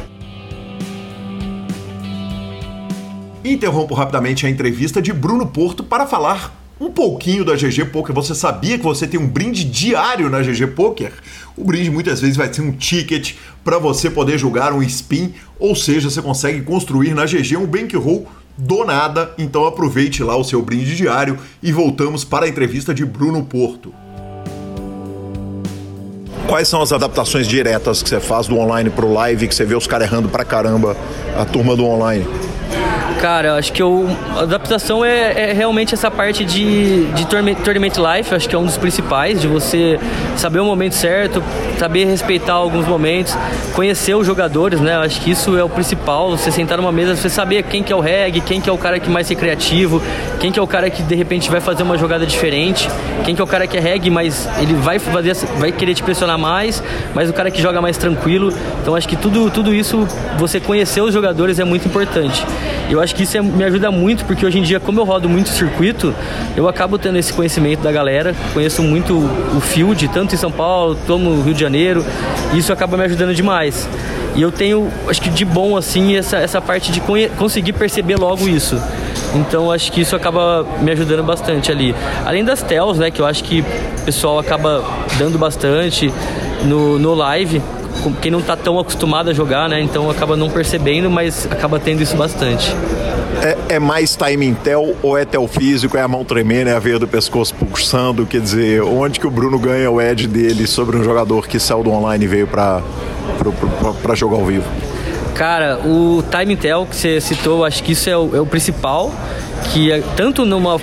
Interrompo 3.43 3.95
rapidamente 3.95 4.45
a 4.45 4.51
entrevista 4.51 5.01
de 5.01 5.15
Bruno 5.15 5.47
Porto 5.47 5.83
para 5.83 6.07
falar 6.07 6.53
um 6.81 6.91
pouquinho 6.91 7.45
da 7.45 7.55
GG 7.55 7.87
Poker. 7.93 8.15
Você 8.15 8.35
sabia 8.35 8.79
que 8.79 8.85
você 8.85 9.07
tem 9.07 9.19
um 9.19 9.27
brinde 9.27 9.65
diário 9.65 10.31
na 10.31 10.41
GG 10.41 10.69
Poker? 10.69 11.13
O 11.57 11.65
brinde 11.65 11.91
muitas 11.91 12.21
vezes 12.21 12.37
vai 12.37 12.53
ser 12.53 12.63
um 12.63 12.73
ticket 12.73 13.35
para 13.65 13.79
você 13.79 14.09
poder 14.09 14.39
jogar 14.39 14.73
um 14.73 14.83
spin, 14.83 15.35
ou 15.59 15.75
seja, 15.75 16.09
você 16.09 16.23
consegue 16.23 16.63
construir 16.63 17.15
na 17.15 17.25
GG 17.25 17.57
um 17.57 17.67
bankroll 17.67 18.27
do 18.57 18.85
nada. 18.85 19.33
Então 19.39 19.67
aproveite 19.67 20.23
lá 20.23 20.37
o 20.37 20.45
seu 20.45 20.63
brinde 20.63 20.97
diário 20.97 21.39
e 21.63 21.73
voltamos 21.73 22.25
para 22.25 22.47
a 22.47 22.49
entrevista 22.49 22.95
de 22.95 23.05
Bruno 23.05 23.45
Porto. 23.45 23.93
Quais 26.49 26.67
são 26.67 26.81
as 26.81 26.93
adaptações 26.93 27.47
diretas 27.47 28.03
que 28.03 28.09
você 28.09 28.21
faz 28.21 28.47
do 28.47 28.57
online 28.57 28.89
pro 28.89 29.13
live, 29.13 29.47
que 29.47 29.55
você 29.55 29.67
vê 29.67 29.75
os 29.75 29.87
caras 29.87 30.09
errando 30.09 30.31
pra 30.31 30.45
caramba, 30.45 30.97
a 31.37 31.45
turma 31.45 31.77
do 31.77 31.85
online? 31.85 32.27
Cara, 33.21 33.57
acho 33.57 33.73
que 33.73 33.83
eu, 33.83 34.09
a 34.37 34.43
adaptação 34.43 35.05
é, 35.05 35.51
é, 35.51 35.53
realmente 35.53 35.93
essa 35.93 36.09
parte 36.09 36.45
de, 36.45 37.05
de 37.07 37.27
Tournament 37.27 37.95
Life, 37.97 38.33
acho 38.33 38.49
que 38.49 38.55
é 38.55 38.59
um 38.59 38.65
dos 38.65 38.77
principais, 38.77 39.41
de 39.41 39.49
você 39.49 39.99
saber 40.37 40.61
o 40.61 40.65
momento 40.65 40.95
certo, 40.95 41.43
saber 41.79 42.05
respeitar 42.05 42.53
alguns 42.53 42.87
momentos, 42.87 43.37
conhecer 43.75 44.15
os 44.15 44.25
jogadores, 44.25 44.81
né? 44.81 44.97
Acho 44.99 45.21
que 45.21 45.33
isso 45.33 45.59
é 45.59 45.65
o 45.65 45.69
principal, 45.69 46.31
você 46.31 46.53
sentar 46.53 46.79
numa 46.79 46.93
mesa, 46.93 47.17
você 47.17 47.29
saber 47.29 47.65
quem 47.65 47.83
que 47.83 47.93
é 47.93 47.97
o 47.97 48.01
reg, 48.01 48.41
quem 48.41 48.61
que 48.61 48.71
é 48.71 48.73
o 48.73 48.79
cara 48.79 49.01
que 49.01 49.11
mais 49.11 49.29
é 49.29 49.35
criativo, 49.35 50.01
quem 50.39 50.53
que 50.53 50.59
é 50.61 50.63
o 50.63 50.67
cara 50.67 50.89
que 50.89 51.03
de 51.03 51.17
repente 51.17 51.51
vai 51.51 51.61
fazer 51.61 51.83
uma 51.83 51.99
jogada 51.99 52.25
diferente, 52.25 52.89
quem 53.25 53.35
que 53.35 53.41
é 53.41 53.45
o 53.45 53.49
cara 53.49 53.67
que 53.67 53.77
é 53.77 53.81
reg, 53.81 54.09
mas 54.11 54.49
ele 54.61 54.75
vai 54.75 55.01
fazer, 55.01 55.35
vai 55.59 55.73
querer 55.73 55.95
te 55.95 56.05
pressionar 56.05 56.39
mais, 56.39 56.81
mas 57.13 57.29
o 57.29 57.33
cara 57.33 57.51
que 57.51 57.61
joga 57.61 57.81
mais 57.81 57.97
tranquilo. 57.97 58.53
Então 58.81 58.95
acho 58.95 59.09
que 59.09 59.17
tudo, 59.17 59.51
tudo 59.51 59.75
isso, 59.75 60.07
você 60.39 60.61
conhecer 60.61 61.01
os 61.01 61.13
jogadores 61.13 61.59
é 61.59 61.65
muito 61.65 61.89
importante. 61.89 62.47
Eu 62.89 63.03
acho 63.03 63.08
que 63.15 63.23
isso 63.23 63.37
é, 63.37 63.43
me 63.43 63.65
ajuda 63.65 63.91
muito, 63.91 64.25
porque 64.25 64.45
hoje 64.45 64.59
em 64.59 64.63
dia, 64.63 64.81
como 64.81 65.01
eu 65.01 65.05
rodo 65.05 65.29
muito 65.29 65.49
circuito, 65.49 66.15
eu 66.57 66.69
acabo 66.69 66.99
tendo 66.99 67.19
esse 67.19 67.33
conhecimento 67.33 67.81
da 67.81 67.93
galera, 67.93 68.35
conheço 68.53 68.83
muito 68.83 69.15
o 69.17 69.61
field, 69.61 70.09
tanto 70.09 70.35
em 70.35 70.39
São 70.39 70.51
Paulo, 70.51 70.97
como 71.07 71.43
Rio 71.43 71.55
de 71.55 71.61
Janeiro, 71.61 72.05
e 72.53 72.59
isso 72.59 72.73
acaba 72.73 72.97
me 72.97 73.05
ajudando 73.05 73.35
demais. 73.35 73.89
E 74.35 74.43
eu 74.43 74.53
tenho, 74.53 74.89
acho 75.09 75.21
que 75.21 75.31
de 75.31 75.45
bom, 75.45 75.77
assim, 75.77 76.17
essa, 76.17 76.37
essa 76.37 76.61
parte 76.61 76.93
de 76.93 77.03
conseguir 77.37 77.73
perceber 77.73 78.17
logo 78.17 78.49
isso. 78.49 78.81
Então 79.35 79.71
acho 79.71 79.91
que 79.91 80.01
isso 80.01 80.15
acaba 80.15 80.65
me 80.81 80.91
ajudando 80.93 81.25
bastante 81.25 81.73
ali. 81.73 81.95
Além 82.25 82.45
das 82.45 82.63
tells, 82.63 82.99
né, 82.99 83.11
que 83.11 83.21
eu 83.21 83.27
acho 83.27 83.43
que 83.43 83.61
o 83.61 84.05
pessoal 84.05 84.39
acaba 84.39 84.85
dando 85.19 85.39
bastante 85.39 86.13
no, 86.65 86.99
no 86.99 87.15
live, 87.15 87.61
quem 88.21 88.31
não 88.31 88.41
está 88.41 88.57
tão 88.57 88.79
acostumado 88.79 89.31
a 89.31 89.33
jogar, 89.33 89.69
né? 89.69 89.81
Então 89.81 90.11
acaba 90.11 90.37
não 90.37 90.51
percebendo, 90.51 91.11
mas 91.11 91.47
acaba 91.51 91.79
tendo 91.79 92.03
isso 92.03 92.17
bastante. 92.17 92.75
É, 93.43 93.77
é 93.77 93.79
mais 93.79 94.17
timing 94.17 94.55
tel 94.55 94.97
ou 95.03 95.17
é 95.17 95.25
tel 95.25 95.47
físico, 95.47 95.97
é 95.97 96.03
a 96.03 96.09
mão 96.09 96.25
tremendo, 96.25 96.69
é 96.69 96.75
a 96.75 96.79
veia 96.79 96.99
do 96.99 97.07
pescoço 97.07 97.55
pulsando? 97.55 98.27
Quer 98.27 98.41
dizer, 98.41 98.83
onde 98.83 99.21
que 99.21 99.27
o 99.27 99.31
Bruno 99.31 99.59
ganha 99.59 99.91
o 99.91 100.01
edge 100.01 100.27
dele 100.27 100.67
sobre 100.67 100.97
um 100.97 101.05
jogador 101.05 101.47
que 101.47 101.61
saiu 101.61 101.83
do 101.83 101.91
online 101.91 102.25
e 102.25 102.29
veio 102.29 102.47
para 102.47 102.83
jogar 104.15 104.37
ao 104.39 104.45
vivo? 104.45 104.65
Cara, 105.35 105.79
o 105.85 106.23
time 106.37 106.57
tel 106.57 106.85
que 106.85 106.97
você 106.97 107.21
citou, 107.21 107.65
acho 107.65 107.83
que 107.85 107.93
isso 107.93 108.11
é 108.11 108.17
o, 108.17 108.35
é 108.35 108.41
o 108.41 108.47
principal 108.47 109.13
que 109.73 109.93
é 109.93 110.03
tanto 110.17 110.45
numa 110.45 110.77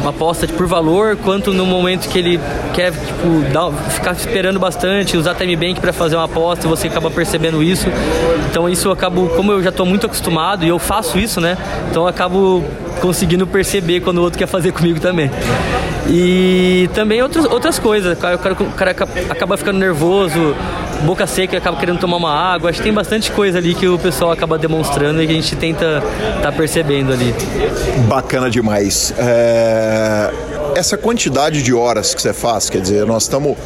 uma 0.00 0.10
aposta 0.10 0.46
por 0.48 0.66
valor 0.66 1.16
quanto 1.16 1.52
no 1.52 1.64
momento 1.64 2.08
que 2.08 2.18
ele 2.18 2.40
quer 2.74 2.92
tipo, 2.92 3.52
dar, 3.52 3.70
ficar 3.90 4.12
esperando 4.12 4.58
bastante, 4.58 5.16
usar 5.16 5.34
time 5.34 5.56
bank 5.56 5.80
para 5.80 5.92
fazer 5.92 6.16
uma 6.16 6.24
aposta, 6.24 6.66
você 6.66 6.88
acaba 6.88 7.10
percebendo 7.10 7.62
isso. 7.62 7.86
Então 8.50 8.68
isso 8.68 8.88
eu 8.88 8.92
acabo, 8.92 9.28
como 9.30 9.52
eu 9.52 9.62
já 9.62 9.70
estou 9.70 9.86
muito 9.86 10.06
acostumado 10.06 10.64
e 10.64 10.68
eu 10.68 10.78
faço 10.78 11.18
isso, 11.18 11.40
né? 11.40 11.56
Então 11.90 12.02
eu 12.02 12.08
acabo 12.08 12.64
conseguindo 13.00 13.46
perceber 13.46 14.00
quando 14.00 14.18
o 14.18 14.22
outro 14.22 14.38
quer 14.38 14.46
fazer 14.46 14.72
comigo 14.72 15.00
também. 15.00 15.30
E 16.08 16.90
também 16.94 17.22
outras, 17.22 17.44
outras 17.46 17.78
coisas, 17.78 18.16
o 18.16 18.20
cara, 18.20 18.36
o 18.36 18.72
cara 18.72 18.90
acaba 19.30 19.56
ficando 19.56 19.78
nervoso, 19.78 20.54
boca 21.04 21.26
seca, 21.26 21.56
acaba 21.56 21.76
querendo 21.76 21.98
tomar 21.98 22.16
uma 22.16 22.32
água. 22.32 22.70
Acho 22.70 22.78
que 22.78 22.84
tem 22.84 22.92
bastante 22.92 23.30
coisa 23.30 23.58
ali 23.58 23.74
que 23.74 23.86
o 23.86 23.98
pessoal 23.98 24.32
acaba 24.32 24.58
demonstrando 24.58 25.22
e 25.22 25.26
que 25.26 25.32
a 25.32 25.36
gente 25.36 25.54
tenta 25.56 26.02
tá 26.42 26.50
percebendo 26.50 27.12
ali. 27.12 27.34
Bacana 28.08 28.50
demais. 28.50 29.14
É... 29.16 30.30
Essa 30.74 30.96
quantidade 30.96 31.62
de 31.62 31.74
horas 31.74 32.14
que 32.14 32.22
você 32.22 32.32
faz, 32.32 32.70
quer 32.70 32.80
dizer, 32.80 33.06
nós 33.06 33.24
estamos 33.24 33.56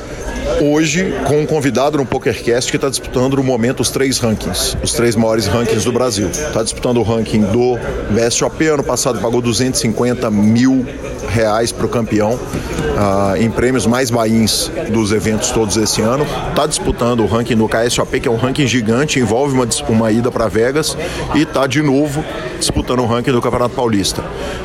hoje 0.61 1.15
com 1.27 1.41
um 1.41 1.47
convidado 1.47 1.99
no 1.99 2.07
PokerCast 2.07 2.71
que 2.71 2.77
está 2.77 2.89
disputando 2.89 3.37
no 3.37 3.43
momento 3.43 3.81
os 3.81 3.91
três 3.91 4.19
rankings, 4.19 4.77
os 4.83 4.93
três 4.93 5.17
maiores 5.17 5.47
rankings 5.47 5.85
do 5.85 5.93
Brasil. 5.93 6.29
Está 6.29 6.63
disputando 6.63 6.99
o 6.99 7.03
ranking 7.03 7.43
do 7.43 7.79
VSOP, 8.11 8.67
ano 8.67 8.83
passado 8.83 9.19
pagou 9.21 9.41
250 9.41 10.31
mil 10.31 10.87
reais 11.29 11.73
para 11.73 11.87
o 11.87 11.89
campeão 11.89 12.35
uh, 12.35 13.37
em 13.37 13.51
prêmios 13.51 13.87
mais 13.87 14.11
bains 14.11 14.71
dos 14.91 15.13
eventos 15.13 15.51
todos 15.51 15.77
esse 15.77 16.01
ano. 16.01 16.27
Está 16.51 16.67
disputando 16.67 17.21
o 17.21 17.27
ranking 17.27 17.57
do 17.57 17.69
KSOP, 17.69 18.21
que 18.21 18.29
é 18.29 18.31
um 18.31 18.37
ranking 18.37 18.67
gigante, 18.67 19.19
envolve 19.19 19.55
uma, 19.55 19.69
uma 19.89 20.11
ida 20.11 20.31
para 20.31 20.49
Vegas 20.49 20.97
e 21.35 21.43
está 21.43 21.67
de 21.67 21.83
novo 21.83 22.25
disputando 22.59 23.01
o 23.01 23.07
ranking 23.07 23.33
do 23.33 23.41
Campeonato 23.41 23.75
Paulista. 23.75 24.25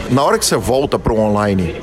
Na 0.09 0.23
hora 0.23 0.37
que 0.37 0.45
você 0.45 0.55
volta 0.55 0.97
para 0.97 1.13
o 1.13 1.19
online, 1.19 1.75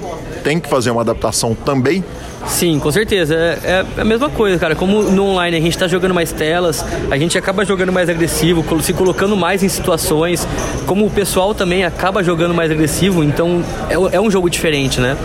tem 0.42 0.58
que 0.58 0.68
fazer 0.68 0.90
uma 0.90 1.02
adaptação 1.02 1.54
também 1.54 2.02
Sim, 2.46 2.78
com 2.78 2.90
certeza. 2.90 3.34
É, 3.34 3.58
é, 3.64 4.00
a 4.00 4.04
mesma 4.04 4.30
coisa, 4.30 4.58
cara. 4.58 4.74
Como 4.74 5.02
no 5.02 5.26
online 5.26 5.56
a 5.56 5.60
gente 5.60 5.72
está 5.72 5.88
jogando 5.88 6.14
mais 6.14 6.32
telas, 6.32 6.84
a 7.10 7.18
gente 7.18 7.36
acaba 7.36 7.64
jogando 7.64 7.92
mais 7.92 8.08
agressivo, 8.08 8.64
se 8.80 8.92
colocando 8.92 9.36
mais 9.36 9.62
em 9.62 9.68
situações. 9.68 10.46
Como 10.86 11.06
o 11.06 11.10
pessoal 11.10 11.54
também 11.54 11.84
acaba 11.84 12.22
jogando 12.22 12.54
mais 12.54 12.70
agressivo, 12.70 13.22
então 13.22 13.62
é, 13.90 14.16
é 14.16 14.20
um 14.20 14.30
jogo 14.30 14.48
diferente, 14.48 15.00
né? 15.00 15.16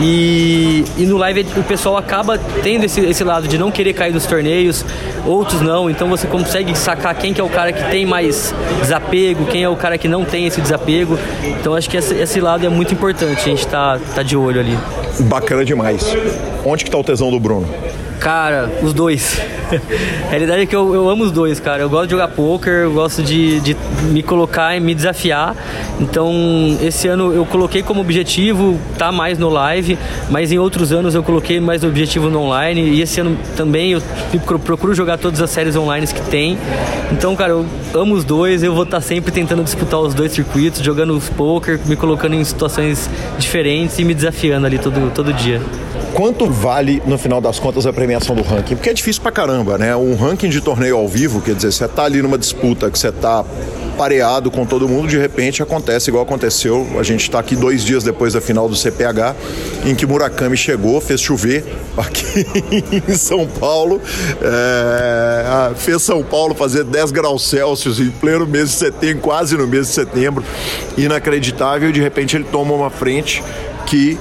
E, 0.00 0.84
e 0.96 1.06
no 1.06 1.16
live 1.16 1.46
o 1.56 1.62
pessoal 1.62 1.96
acaba 1.96 2.38
tendo 2.62 2.84
esse, 2.84 3.00
esse 3.00 3.24
lado 3.24 3.48
de 3.48 3.58
não 3.58 3.70
querer 3.70 3.92
cair 3.92 4.12
dos 4.12 4.26
torneios, 4.26 4.84
outros 5.26 5.60
não. 5.60 5.90
Então 5.90 6.08
você 6.08 6.26
consegue 6.26 6.76
sacar 6.76 7.14
quem 7.14 7.32
que 7.34 7.40
é 7.40 7.44
o 7.44 7.48
cara 7.48 7.72
que 7.72 7.90
tem 7.90 8.06
mais 8.06 8.54
desapego, 8.80 9.46
quem 9.46 9.62
é 9.62 9.68
o 9.68 9.76
cara 9.76 9.98
que 9.98 10.08
não 10.08 10.24
tem 10.24 10.46
esse 10.46 10.60
desapego. 10.60 11.18
Então 11.42 11.74
acho 11.74 11.88
que 11.88 11.96
esse, 11.96 12.14
esse 12.14 12.40
lado 12.40 12.64
é 12.64 12.68
muito 12.68 12.94
importante, 12.94 13.40
a 13.40 13.44
gente 13.44 13.66
tá, 13.66 13.98
tá 14.14 14.22
de 14.22 14.36
olho 14.36 14.60
ali. 14.60 14.78
Bacana 15.20 15.64
demais. 15.64 16.04
Onde 16.64 16.84
que 16.84 16.90
tá 16.90 16.98
o 16.98 17.04
tesão 17.04 17.30
do 17.30 17.40
Bruno? 17.40 17.68
Cara, 18.20 18.70
os 18.82 18.92
dois. 18.92 19.40
a 20.26 20.30
realidade 20.30 20.62
é 20.62 20.66
que 20.66 20.74
eu, 20.74 20.94
eu, 20.94 21.08
amo 21.08 21.24
os 21.24 21.32
dois, 21.32 21.60
cara. 21.60 21.82
Eu 21.82 21.90
gosto 21.90 22.06
de 22.06 22.10
jogar 22.12 22.28
poker, 22.28 22.72
eu 22.72 22.92
gosto 22.92 23.22
de, 23.22 23.60
de 23.60 23.76
me 24.10 24.22
colocar 24.22 24.76
e 24.76 24.80
me 24.80 24.94
desafiar. 24.94 25.56
Então, 26.00 26.32
esse 26.82 27.08
ano 27.08 27.32
eu 27.32 27.44
coloquei 27.46 27.82
como 27.82 28.00
objetivo 28.00 28.78
estar 28.92 29.06
tá 29.06 29.12
mais 29.12 29.38
no 29.38 29.48
live, 29.48 29.98
mas 30.28 30.52
em 30.52 30.58
outros 30.58 30.92
anos 30.92 31.14
eu 31.14 31.22
coloquei 31.22 31.60
mais 31.60 31.84
objetivo 31.84 32.28
no 32.28 32.40
online. 32.40 32.82
E 32.82 33.02
esse 33.02 33.20
ano 33.20 33.36
também 33.56 33.92
eu 33.92 34.02
procuro 34.64 34.94
jogar 34.94 35.18
todas 35.18 35.40
as 35.40 35.50
séries 35.50 35.76
online 35.76 36.06
que 36.06 36.22
tem. 36.30 36.58
Então, 37.12 37.36
cara, 37.36 37.52
eu 37.52 37.66
amo 37.94 38.14
os 38.14 38.24
dois. 38.24 38.62
Eu 38.62 38.74
vou 38.74 38.84
estar 38.84 38.98
tá 38.98 39.00
sempre 39.00 39.30
tentando 39.30 39.62
disputar 39.62 40.00
os 40.00 40.14
dois 40.14 40.32
circuitos, 40.32 40.80
jogando 40.80 41.16
os 41.16 41.28
poker, 41.28 41.78
me 41.86 41.96
colocando 41.96 42.34
em 42.34 42.44
situações 42.44 43.08
diferentes 43.38 43.98
e 43.98 44.04
me 44.04 44.14
desafiando 44.14 44.66
ali 44.66 44.78
todo, 44.78 45.12
todo 45.14 45.32
dia 45.32 45.60
quanto 46.14 46.50
vale, 46.50 47.02
no 47.06 47.18
final 47.18 47.40
das 47.40 47.58
contas, 47.58 47.86
a 47.86 47.92
premiação 47.92 48.34
do 48.34 48.42
ranking? 48.42 48.76
Porque 48.76 48.90
é 48.90 48.92
difícil 48.92 49.22
pra 49.22 49.30
caramba, 49.30 49.78
né? 49.78 49.94
Um 49.96 50.14
ranking 50.16 50.48
de 50.48 50.60
torneio 50.60 50.96
ao 50.96 51.08
vivo, 51.08 51.40
quer 51.40 51.54
dizer, 51.54 51.72
você 51.72 51.88
tá 51.88 52.04
ali 52.04 52.22
numa 52.22 52.38
disputa 52.38 52.90
que 52.90 52.98
você 52.98 53.12
tá 53.12 53.44
pareado 53.96 54.50
com 54.50 54.64
todo 54.64 54.88
mundo, 54.88 55.08
de 55.08 55.18
repente 55.18 55.62
acontece 55.62 56.08
igual 56.08 56.24
aconteceu. 56.24 56.86
A 56.98 57.02
gente 57.02 57.20
está 57.22 57.38
aqui 57.38 57.54
dois 57.54 57.84
dias 57.84 58.02
depois 58.02 58.32
da 58.32 58.40
final 58.40 58.68
do 58.68 58.74
CPH, 58.74 59.36
em 59.84 59.94
que 59.94 60.06
Murakami 60.06 60.56
chegou, 60.56 61.00
fez 61.00 61.20
chover 61.20 61.64
aqui 61.96 62.46
em 63.06 63.14
São 63.14 63.46
Paulo, 63.46 64.00
é, 64.40 65.74
fez 65.76 66.02
São 66.02 66.22
Paulo 66.22 66.54
fazer 66.54 66.84
10 66.84 67.10
graus 67.10 67.42
Celsius 67.48 68.00
em 68.00 68.10
pleno 68.10 68.46
mês 68.46 68.70
de 68.70 68.76
setembro, 68.76 69.20
quase 69.20 69.56
no 69.56 69.66
mês 69.66 69.88
de 69.88 69.92
setembro, 69.92 70.42
inacreditável, 70.96 71.92
de 71.92 72.00
repente 72.00 72.36
ele 72.36 72.44
toma 72.44 72.72
uma 72.72 72.90
frente 72.90 73.42
que 73.86 74.18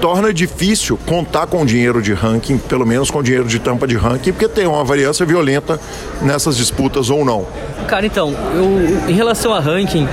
torna 0.00 0.32
difícil 0.32 0.98
contar 1.06 1.46
com 1.46 1.64
dinheiro 1.64 2.00
de 2.00 2.12
ranking, 2.12 2.58
pelo 2.58 2.86
menos 2.86 3.10
com 3.10 3.22
dinheiro 3.22 3.46
de 3.46 3.58
tampa 3.58 3.86
de 3.86 3.96
ranking, 3.96 4.32
porque 4.32 4.48
tem 4.48 4.66
uma 4.66 4.84
variância 4.84 5.24
violenta 5.26 5.80
nessas 6.22 6.56
disputas 6.56 7.10
ou 7.10 7.24
não. 7.24 7.46
Cara, 7.86 8.04
então, 8.04 8.34
eu, 8.54 9.08
em 9.10 9.14
relação 9.14 9.52
a 9.54 9.60
ranking, 9.60 10.06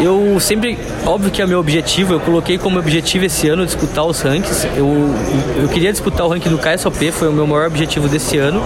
eu 0.00 0.38
sempre, 0.38 0.78
óbvio 1.06 1.30
que 1.30 1.40
é 1.40 1.46
meu 1.46 1.58
objetivo, 1.58 2.12
eu 2.12 2.20
coloquei 2.20 2.58
como 2.58 2.78
objetivo 2.78 3.24
esse 3.24 3.48
ano 3.48 3.64
disputar 3.64 4.04
os 4.04 4.20
rankings. 4.20 4.66
Eu, 4.76 5.14
eu 5.62 5.68
queria 5.68 5.90
disputar 5.90 6.26
o 6.26 6.28
ranking 6.28 6.50
do 6.50 6.58
KSOP, 6.58 7.10
foi 7.12 7.28
o 7.28 7.32
meu 7.32 7.46
maior 7.46 7.66
objetivo 7.66 8.08
desse 8.08 8.36
ano, 8.36 8.62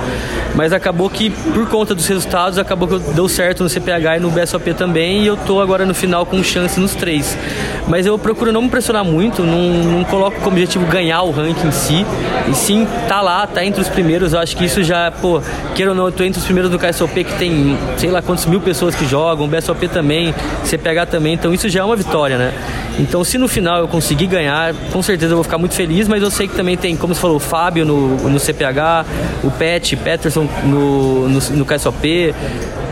mas 0.56 0.72
acabou 0.72 1.08
que, 1.08 1.30
por 1.30 1.68
conta 1.68 1.94
dos 1.94 2.06
resultados, 2.06 2.58
acabou 2.58 2.88
que 2.88 2.98
deu 3.12 3.28
certo 3.28 3.62
no 3.62 3.68
CPH 3.68 4.16
e 4.16 4.20
no 4.20 4.30
BSOP 4.30 4.74
também, 4.74 5.22
e 5.22 5.26
eu 5.28 5.36
tô 5.36 5.60
agora 5.60 5.86
no 5.86 5.94
final 5.94 6.26
com 6.26 6.42
chance 6.42 6.80
nos 6.80 6.94
três. 6.94 7.38
Mas 7.86 8.06
eu 8.06 8.18
procuro 8.18 8.50
não 8.50 8.62
me 8.62 8.68
pressionar 8.68 9.04
muito, 9.04 9.44
não, 9.44 9.72
não 9.84 10.04
coloco 10.04 10.40
como 10.40 10.57
objetivo 10.58 10.84
ganhar 10.86 11.22
o 11.22 11.30
ranking 11.30 11.68
em 11.68 11.72
si, 11.72 12.04
e 12.48 12.54
sim 12.54 12.86
tá 13.06 13.20
lá, 13.20 13.46
tá 13.46 13.64
entre 13.64 13.80
os 13.80 13.88
primeiros. 13.88 14.32
Eu 14.32 14.40
acho 14.40 14.56
que 14.56 14.64
isso 14.64 14.82
já, 14.82 15.10
pô, 15.10 15.40
queira 15.74 15.92
ou 15.92 15.96
não, 15.96 16.06
eu 16.06 16.12
tô 16.12 16.24
entre 16.24 16.40
os 16.40 16.44
primeiros 16.44 16.70
do 16.70 16.78
KSOP 16.78 17.24
que 17.24 17.38
tem 17.38 17.78
sei 17.96 18.10
lá 18.10 18.20
quantos 18.20 18.44
mil 18.46 18.60
pessoas 18.60 18.94
que 18.94 19.06
jogam, 19.06 19.46
o 19.46 19.48
BSOP 19.48 19.88
também, 19.88 20.34
CPH 20.64 21.06
também, 21.10 21.34
então 21.34 21.54
isso 21.54 21.68
já 21.68 21.80
é 21.80 21.84
uma 21.84 21.96
vitória, 21.96 22.36
né? 22.36 22.52
Então 22.98 23.22
se 23.22 23.38
no 23.38 23.46
final 23.46 23.78
eu 23.78 23.88
conseguir 23.88 24.26
ganhar, 24.26 24.74
com 24.92 25.00
certeza 25.00 25.32
eu 25.32 25.36
vou 25.36 25.44
ficar 25.44 25.58
muito 25.58 25.74
feliz, 25.74 26.08
mas 26.08 26.22
eu 26.22 26.30
sei 26.30 26.48
que 26.48 26.56
também 26.56 26.76
tem, 26.76 26.96
como 26.96 27.14
você 27.14 27.20
falou, 27.20 27.36
o 27.36 27.40
Fábio 27.40 27.84
no, 27.84 28.16
no 28.28 28.40
CPH, 28.40 29.06
o 29.44 29.50
Pet, 29.52 29.94
Peterson 29.96 30.48
no, 30.64 31.28
no, 31.28 31.40
no 31.40 31.64
KSOP, 31.64 32.34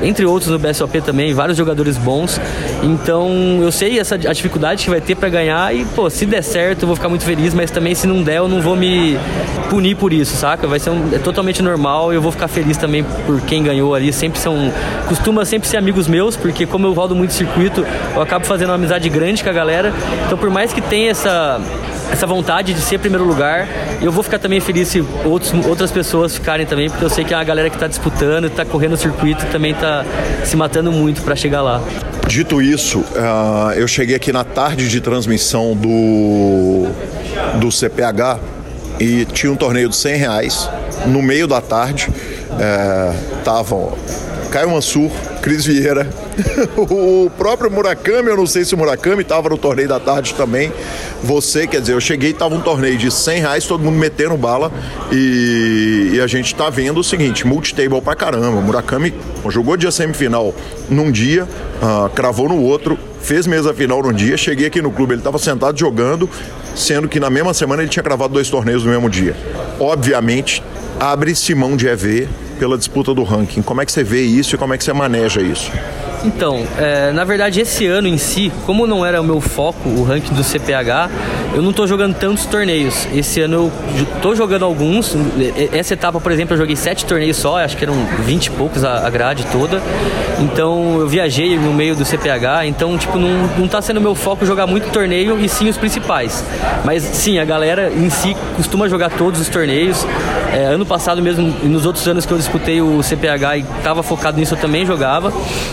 entre 0.02 0.24
outros 0.26 0.50
no 0.50 0.58
BSOP 0.58 1.00
também, 1.00 1.32
vários 1.34 1.56
jogadores 1.56 1.96
bons. 1.96 2.40
Então 2.82 3.58
eu 3.60 3.72
sei 3.72 3.98
essa 3.98 4.14
a 4.14 4.32
dificuldade 4.32 4.84
que 4.84 4.90
vai 4.90 5.00
ter 5.00 5.14
para 5.14 5.28
ganhar 5.28 5.74
e, 5.74 5.84
pô, 5.84 6.08
se 6.10 6.26
der 6.26 6.42
certo 6.42 6.82
eu 6.82 6.86
vou 6.86 6.96
ficar 6.96 7.08
muito 7.08 7.24
feliz, 7.24 7.54
mas 7.56 7.70
também 7.70 7.94
se 7.94 8.06
não 8.06 8.22
der 8.22 8.36
eu 8.36 8.48
não 8.48 8.60
vou 8.60 8.76
me 8.76 9.18
punir 9.70 9.96
por 9.96 10.12
isso, 10.12 10.36
saca? 10.36 10.66
Vai 10.66 10.78
ser 10.78 10.90
um, 10.90 11.14
é 11.14 11.18
totalmente 11.18 11.62
normal 11.62 12.12
e 12.12 12.16
eu 12.16 12.22
vou 12.22 12.30
ficar 12.30 12.48
feliz 12.48 12.76
também 12.76 13.04
por 13.24 13.40
quem 13.40 13.62
ganhou 13.62 13.94
ali. 13.94 14.12
Sempre 14.12 14.38
são. 14.38 14.72
Costuma 15.08 15.44
sempre 15.44 15.68
ser 15.68 15.78
amigos 15.78 16.06
meus, 16.06 16.36
porque 16.36 16.66
como 16.66 16.86
eu 16.86 16.92
rodo 16.92 17.16
muito 17.16 17.32
circuito, 17.32 17.84
eu 18.14 18.22
acabo 18.22 18.44
fazendo 18.44 18.68
uma 18.68 18.76
amizade 18.76 19.08
grande 19.08 19.42
com 19.42 19.50
a 19.50 19.52
galera. 19.52 19.92
Então 20.26 20.38
por 20.38 20.50
mais 20.50 20.72
que 20.72 20.80
tenha 20.80 21.10
essa 21.10 21.60
essa 22.10 22.26
vontade 22.26 22.72
de 22.72 22.80
ser 22.80 22.98
primeiro 22.98 23.24
lugar. 23.24 23.68
Eu 24.00 24.12
vou 24.12 24.22
ficar 24.22 24.38
também 24.38 24.60
feliz 24.60 24.88
se 24.88 25.04
outros, 25.24 25.52
outras 25.66 25.90
pessoas 25.90 26.34
ficarem 26.34 26.66
também, 26.66 26.88
porque 26.88 27.04
eu 27.04 27.10
sei 27.10 27.24
que 27.24 27.34
é 27.34 27.36
uma 27.36 27.44
galera 27.44 27.68
que 27.68 27.76
está 27.76 27.86
disputando, 27.86 28.46
está 28.46 28.64
correndo 28.64 28.92
o 28.92 28.96
circuito, 28.96 29.44
também 29.46 29.72
está 29.72 30.04
se 30.44 30.56
matando 30.56 30.92
muito 30.92 31.22
para 31.22 31.34
chegar 31.34 31.62
lá. 31.62 31.82
Dito 32.26 32.60
isso, 32.60 33.00
uh, 33.00 33.72
eu 33.76 33.86
cheguei 33.86 34.16
aqui 34.16 34.32
na 34.32 34.44
tarde 34.44 34.88
de 34.88 35.00
transmissão 35.00 35.76
do, 35.76 36.88
do 37.58 37.70
CPH 37.70 38.40
e 38.98 39.24
tinha 39.26 39.52
um 39.52 39.56
torneio 39.56 39.88
de 39.88 39.96
100 39.96 40.16
reais. 40.16 40.70
No 41.06 41.22
meio 41.22 41.46
da 41.46 41.60
tarde, 41.60 42.08
estavam 43.38 43.92
é, 43.92 44.48
Caio 44.50 44.70
Mansur, 44.70 45.10
Cris 45.42 45.64
Vieira, 45.64 46.08
o 46.76 47.30
próprio 47.36 47.70
Murakami, 47.70 48.28
eu 48.28 48.36
não 48.36 48.46
sei 48.46 48.64
se 48.64 48.74
o 48.74 48.78
Murakami 48.78 49.22
estava 49.22 49.48
no 49.48 49.58
torneio 49.58 49.88
da 49.88 50.00
tarde 50.00 50.34
também. 50.34 50.72
Você, 51.22 51.66
quer 51.66 51.80
dizer, 51.80 51.92
eu 51.92 52.00
cheguei, 52.00 52.30
estava 52.30 52.54
um 52.54 52.60
torneio 52.60 52.96
de 52.96 53.10
100 53.10 53.40
reais, 53.40 53.66
todo 53.66 53.82
mundo 53.82 53.96
metendo 53.96 54.36
bala 54.36 54.72
e, 55.12 56.12
e 56.14 56.20
a 56.20 56.26
gente 56.26 56.46
está 56.46 56.70
vendo 56.70 57.00
o 57.00 57.04
seguinte, 57.04 57.46
multitable 57.46 58.00
pra 58.00 58.14
caramba. 58.14 58.60
Murakami 58.60 59.14
jogou 59.48 59.76
dia 59.76 59.90
semifinal 59.90 60.54
num 60.88 61.10
dia, 61.10 61.44
uh, 61.44 62.08
cravou 62.10 62.48
no 62.48 62.60
outro, 62.60 62.98
fez 63.20 63.46
mesa 63.46 63.74
final 63.74 64.02
num 64.02 64.12
dia, 64.12 64.36
cheguei 64.36 64.66
aqui 64.66 64.80
no 64.80 64.90
clube, 64.90 65.12
ele 65.12 65.20
estava 65.20 65.38
sentado 65.38 65.78
jogando, 65.78 66.28
sendo 66.76 67.08
que 67.08 67.18
na 67.18 67.30
mesma 67.30 67.54
semana 67.54 67.82
ele 67.82 67.90
tinha 67.90 68.02
cravado 68.02 68.34
dois 68.34 68.48
torneios 68.50 68.84
no 68.84 68.90
mesmo 68.90 69.08
dia. 69.08 69.34
Obviamente, 69.80 70.62
abre-se 71.00 71.54
mão 71.54 71.76
de 71.76 71.88
EV 71.88 72.28
pela 72.58 72.76
disputa 72.76 73.14
do 73.14 73.24
ranking. 73.24 73.62
Como 73.62 73.80
é 73.80 73.86
que 73.86 73.90
você 73.90 74.04
vê 74.04 74.22
isso 74.22 74.54
e 74.54 74.58
como 74.58 74.74
é 74.74 74.78
que 74.78 74.84
você 74.84 74.92
maneja 74.92 75.40
isso? 75.40 75.72
Então, 76.24 76.64
é, 76.78 77.12
na 77.12 77.24
verdade, 77.24 77.60
esse 77.60 77.86
ano 77.86 78.08
em 78.08 78.18
si, 78.18 78.52
como 78.64 78.86
não 78.86 79.04
era 79.04 79.20
o 79.20 79.24
meu 79.24 79.40
foco, 79.40 79.88
o 79.88 80.02
ranking 80.02 80.34
do 80.34 80.42
CPH, 80.42 81.10
eu 81.54 81.62
não 81.62 81.70
estou 81.70 81.86
jogando 81.86 82.14
tantos 82.14 82.44
torneios. 82.46 83.08
Esse 83.14 83.40
ano 83.40 83.70
eu 83.96 84.04
estou 84.16 84.36
jogando 84.36 84.64
alguns. 84.64 85.16
Essa 85.72 85.94
etapa, 85.94 86.20
por 86.20 86.30
exemplo, 86.30 86.54
eu 86.54 86.58
joguei 86.58 86.76
sete 86.76 87.04
torneios 87.06 87.36
só, 87.36 87.58
acho 87.58 87.76
que 87.76 87.84
eram 87.84 87.94
20 88.24 88.46
e 88.46 88.50
poucos 88.50 88.84
a, 88.84 89.08
grade 89.08 89.46
toda. 89.46 89.80
Então 90.38 91.00
eu 91.00 91.08
viajei 91.08 91.56
no 91.56 91.72
meio 91.72 91.96
do 91.96 92.04
CPH, 92.04 92.66
então 92.66 92.98
tipo, 92.98 93.18
não, 93.18 93.46
não 93.58 93.68
tá 93.68 93.80
sendo 93.80 94.00
meu 94.00 94.14
foco 94.14 94.44
jogar 94.44 94.66
muito 94.66 94.90
torneio 94.90 95.38
e 95.40 95.48
sim 95.48 95.68
os 95.68 95.78
principais. 95.78 96.44
Mas 96.84 97.02
sim, 97.02 97.38
a 97.38 97.44
galera 97.44 97.90
em 97.90 98.10
si 98.10 98.36
costuma 98.56 98.88
jogar 98.88 99.10
todos 99.10 99.40
os 99.40 99.48
torneios. 99.48 100.06
É, 100.52 100.66
ano 100.66 100.86
passado 100.86 101.22
mesmo, 101.22 101.54
nos 101.64 101.86
outros 101.86 102.06
anos 102.06 102.24
que 102.26 102.32
eu 102.32 102.38
disputei 102.38 102.80
o 102.80 103.02
CPH 103.02 103.56
e 103.56 103.60
estava 103.78 104.02
focado 104.02 104.38
nisso, 104.38 104.54
eu 104.54 104.58
também 104.58 104.84
jogava. 104.84 105.32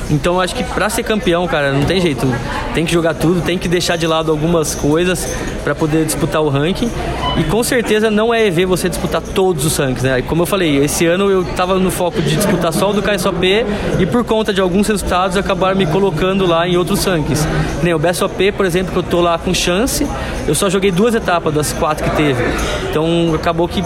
Então 0.10 0.33
acho 0.40 0.56
que 0.56 0.64
para 0.64 0.90
ser 0.90 1.04
campeão, 1.04 1.48
cara, 1.48 1.72
não 1.72 1.84
tem 1.84 2.00
jeito. 2.00 2.28
Tem 2.74 2.86
que 2.86 2.94
jogar 2.94 3.14
tudo, 3.14 3.42
tem 3.42 3.58
que 3.58 3.68
deixar 3.68 3.98
de 3.98 4.08
lado 4.08 4.32
algumas 4.32 4.76
coisas 4.76 5.28
para 5.64 5.74
poder 5.74 6.06
disputar 6.06 6.42
o 6.42 6.50
ranking. 6.50 6.90
E 7.38 7.44
com 7.46 7.64
certeza 7.64 8.12
não 8.12 8.34
é 8.34 8.46
EV 8.48 8.66
você 8.66 8.90
disputar 8.90 9.22
todos 9.22 9.66
os 9.66 9.76
rankings, 9.78 10.04
né? 10.04 10.22
Como 10.22 10.44
eu 10.44 10.46
falei, 10.46 10.78
esse 10.84 11.06
ano 11.06 11.30
eu 11.30 11.44
tava 11.56 11.80
no 11.80 11.90
foco 11.90 12.22
de 12.22 12.36
disputar 12.36 12.72
só 12.72 12.92
o 12.92 12.94
do 12.94 13.02
KSOP 13.02 13.66
e 14.00 14.06
por 14.06 14.24
conta 14.24 14.54
de 14.54 14.62
alguns 14.62 14.88
resultados 14.88 15.36
acabaram 15.38 15.76
me 15.76 15.86
colocando 15.86 16.46
lá 16.46 16.68
em 16.68 16.78
outros 16.78 17.04
rankings. 17.06 17.48
Nem 17.82 17.94
o 17.94 18.00
BSOP, 18.00 18.52
por 18.52 18.66
exemplo, 18.66 18.92
que 18.92 19.00
eu 19.00 19.04
tô 19.04 19.22
lá 19.22 19.38
com 19.38 19.54
chance, 19.54 20.08
eu 20.48 20.54
só 20.54 20.70
joguei 20.70 20.92
duas 20.92 21.16
etapas 21.16 21.54
das 21.54 21.74
quatro 21.74 22.04
que 22.04 22.16
teve. 22.16 22.44
Então 22.90 23.34
acabou 23.34 23.68
que 23.68 23.84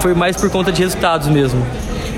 foi 0.00 0.14
mais 0.14 0.36
por 0.36 0.50
conta 0.50 0.72
de 0.72 0.82
resultados 0.82 1.28
mesmo. 1.28 1.64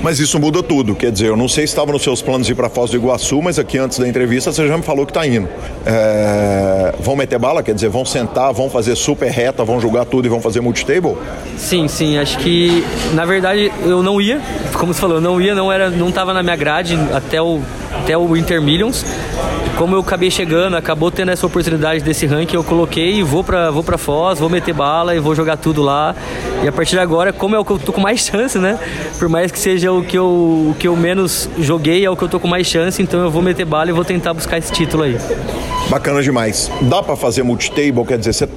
Mas 0.01 0.19
isso 0.19 0.39
muda 0.39 0.63
tudo. 0.63 0.95
Quer 0.95 1.11
dizer, 1.11 1.27
eu 1.27 1.35
não 1.35 1.47
sei 1.47 1.67
se 1.67 1.71
estava 1.71 1.91
nos 1.91 2.01
seus 2.01 2.21
planos 2.21 2.49
ir 2.49 2.55
para 2.55 2.69
Foz 2.69 2.91
do 2.91 2.97
Iguaçu, 2.97 3.41
mas 3.41 3.59
aqui 3.59 3.77
antes 3.77 3.99
da 3.99 4.07
entrevista 4.07 4.51
você 4.51 4.67
já 4.67 4.77
me 4.77 4.83
falou 4.83 5.05
que 5.05 5.11
está 5.11 5.25
indo. 5.27 5.47
É... 5.85 6.93
Vão 6.99 7.15
meter 7.15 7.37
bala? 7.37 7.61
Quer 7.61 7.73
dizer, 7.73 7.89
vão 7.89 8.05
sentar, 8.05 8.53
vão 8.53 8.69
fazer 8.69 8.95
super 8.95 9.29
reta, 9.29 9.63
vão 9.63 9.79
jogar 9.79 10.05
tudo 10.05 10.25
e 10.25 10.29
vão 10.29 10.41
fazer 10.41 10.61
multitable? 10.61 11.15
Sim, 11.57 11.87
sim. 11.87 12.17
Acho 12.17 12.37
que, 12.39 12.83
na 13.13 13.25
verdade, 13.25 13.71
eu 13.85 14.01
não 14.01 14.21
ia. 14.21 14.41
Como 14.73 14.93
você 14.93 15.01
falou, 15.01 15.17
eu 15.17 15.21
não 15.21 15.41
ia, 15.41 15.53
não 15.53 15.71
era, 15.71 15.89
não 15.89 16.09
estava 16.09 16.33
na 16.33 16.41
minha 16.41 16.55
grade 16.55 16.97
até 17.13 17.41
o, 17.41 17.59
até 17.93 18.17
o 18.17 18.35
Intermillions 18.35 19.05
como 19.79 19.95
eu 19.95 20.01
acabei 20.01 20.29
chegando, 20.29 20.75
acabou 20.75 21.09
tendo 21.09 21.31
essa 21.31 21.47
oportunidade 21.47 22.03
desse 22.03 22.25
ranking, 22.25 22.57
eu 22.57 22.65
coloquei, 22.65 23.23
vou 23.23 23.45
para 23.45 23.71
vou 23.71 23.81
pra 23.81 23.97
Foz, 23.97 24.37
vou 24.37 24.49
meter 24.49 24.73
bala 24.73 25.15
e 25.15 25.19
vou 25.19 25.33
jogar 25.33 25.55
tudo 25.55 25.81
lá. 25.81 26.13
E 26.61 26.67
a 26.67 26.71
partir 26.71 26.95
de 26.95 26.99
agora, 26.99 27.31
como 27.31 27.55
é 27.55 27.59
o 27.59 27.63
que 27.63 27.71
eu 27.71 27.79
tô 27.79 27.93
com 27.93 28.01
mais 28.01 28.19
chance, 28.27 28.59
né? 28.59 28.77
Por 29.17 29.29
mais 29.29 29.53
que 29.53 29.57
seja 29.57 29.89
o 29.89 30.03
que 30.03 30.17
eu, 30.17 30.25
o 30.25 30.75
que 30.77 30.85
eu 30.85 30.97
menos 30.97 31.49
joguei, 31.57 32.03
é 32.03 32.09
o 32.09 32.17
que 32.17 32.23
eu 32.23 32.27
tô 32.27 32.41
com 32.41 32.47
mais 32.47 32.67
chance, 32.67 33.01
então 33.01 33.21
eu 33.21 33.31
vou 33.31 33.41
meter 33.41 33.63
bala 33.63 33.89
e 33.89 33.93
vou 33.93 34.03
tentar 34.03 34.33
buscar 34.33 34.57
esse 34.57 34.69
título 34.69 35.03
aí. 35.03 35.17
Bacana 35.89 36.21
demais. 36.21 36.69
Dá 36.81 37.01
para 37.01 37.15
fazer 37.15 37.43
multitable? 37.43 38.05
Quer 38.05 38.17
dizer, 38.17 38.49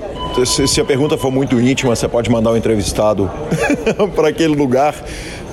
se 0.66 0.80
a 0.80 0.84
pergunta 0.84 1.16
for 1.16 1.30
muito 1.30 1.60
íntima, 1.60 1.94
você 1.94 2.08
pode 2.08 2.28
mandar 2.30 2.50
o 2.50 2.54
um 2.54 2.56
entrevistado 2.56 3.30
para 4.16 4.28
aquele 4.28 4.56
lugar. 4.56 4.92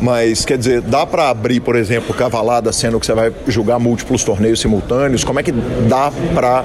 Mas, 0.02 0.46
quer 0.46 0.58
dizer, 0.58 0.82
dá 0.82 1.06
para 1.06 1.30
abrir, 1.30 1.60
por 1.60 1.76
exemplo, 1.76 2.14
cavalada, 2.14 2.72
sendo 2.72 3.00
que 3.00 3.06
você 3.06 3.14
vai 3.14 3.34
jogar 3.48 3.80
múltiplos 3.80 4.24
torneios 4.24 4.62
simultâneos? 4.62 5.24
Como 5.24 5.40
é 5.40 5.44
que 5.44 5.52
dá 5.52 6.12
para 6.34 6.64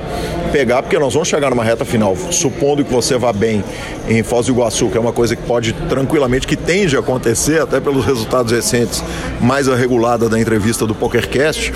pegar? 0.53 0.82
Porque 0.82 0.97
nós 0.99 1.12
vamos 1.12 1.28
chegar 1.28 1.51
numa 1.51 1.64
reta 1.64 1.85
final, 1.85 2.16
supondo 2.30 2.85
que 2.85 2.93
você 2.93 3.18
vá 3.18 3.32
bem 3.32 3.64
em 4.09 4.22
Foz 4.22 4.47
do 4.47 4.53
Iguaçu, 4.53 4.89
que 4.89 4.97
é 4.97 5.01
uma 5.01 5.12
coisa 5.12 5.35
que 5.35 5.43
pode 5.43 5.72
tranquilamente, 5.89 6.47
que 6.47 6.57
tende 6.57 6.97
a 6.97 7.01
acontecer, 7.01 7.61
até 7.61 7.80
pelos 7.80 8.05
resultados 8.05 8.53
recentes, 8.53 9.03
mais 9.41 9.68
a 9.68 9.74
regulada 9.74 10.28
da 10.28 10.39
entrevista 10.39 10.87
do 10.87 10.95
PokerCast. 10.95 11.72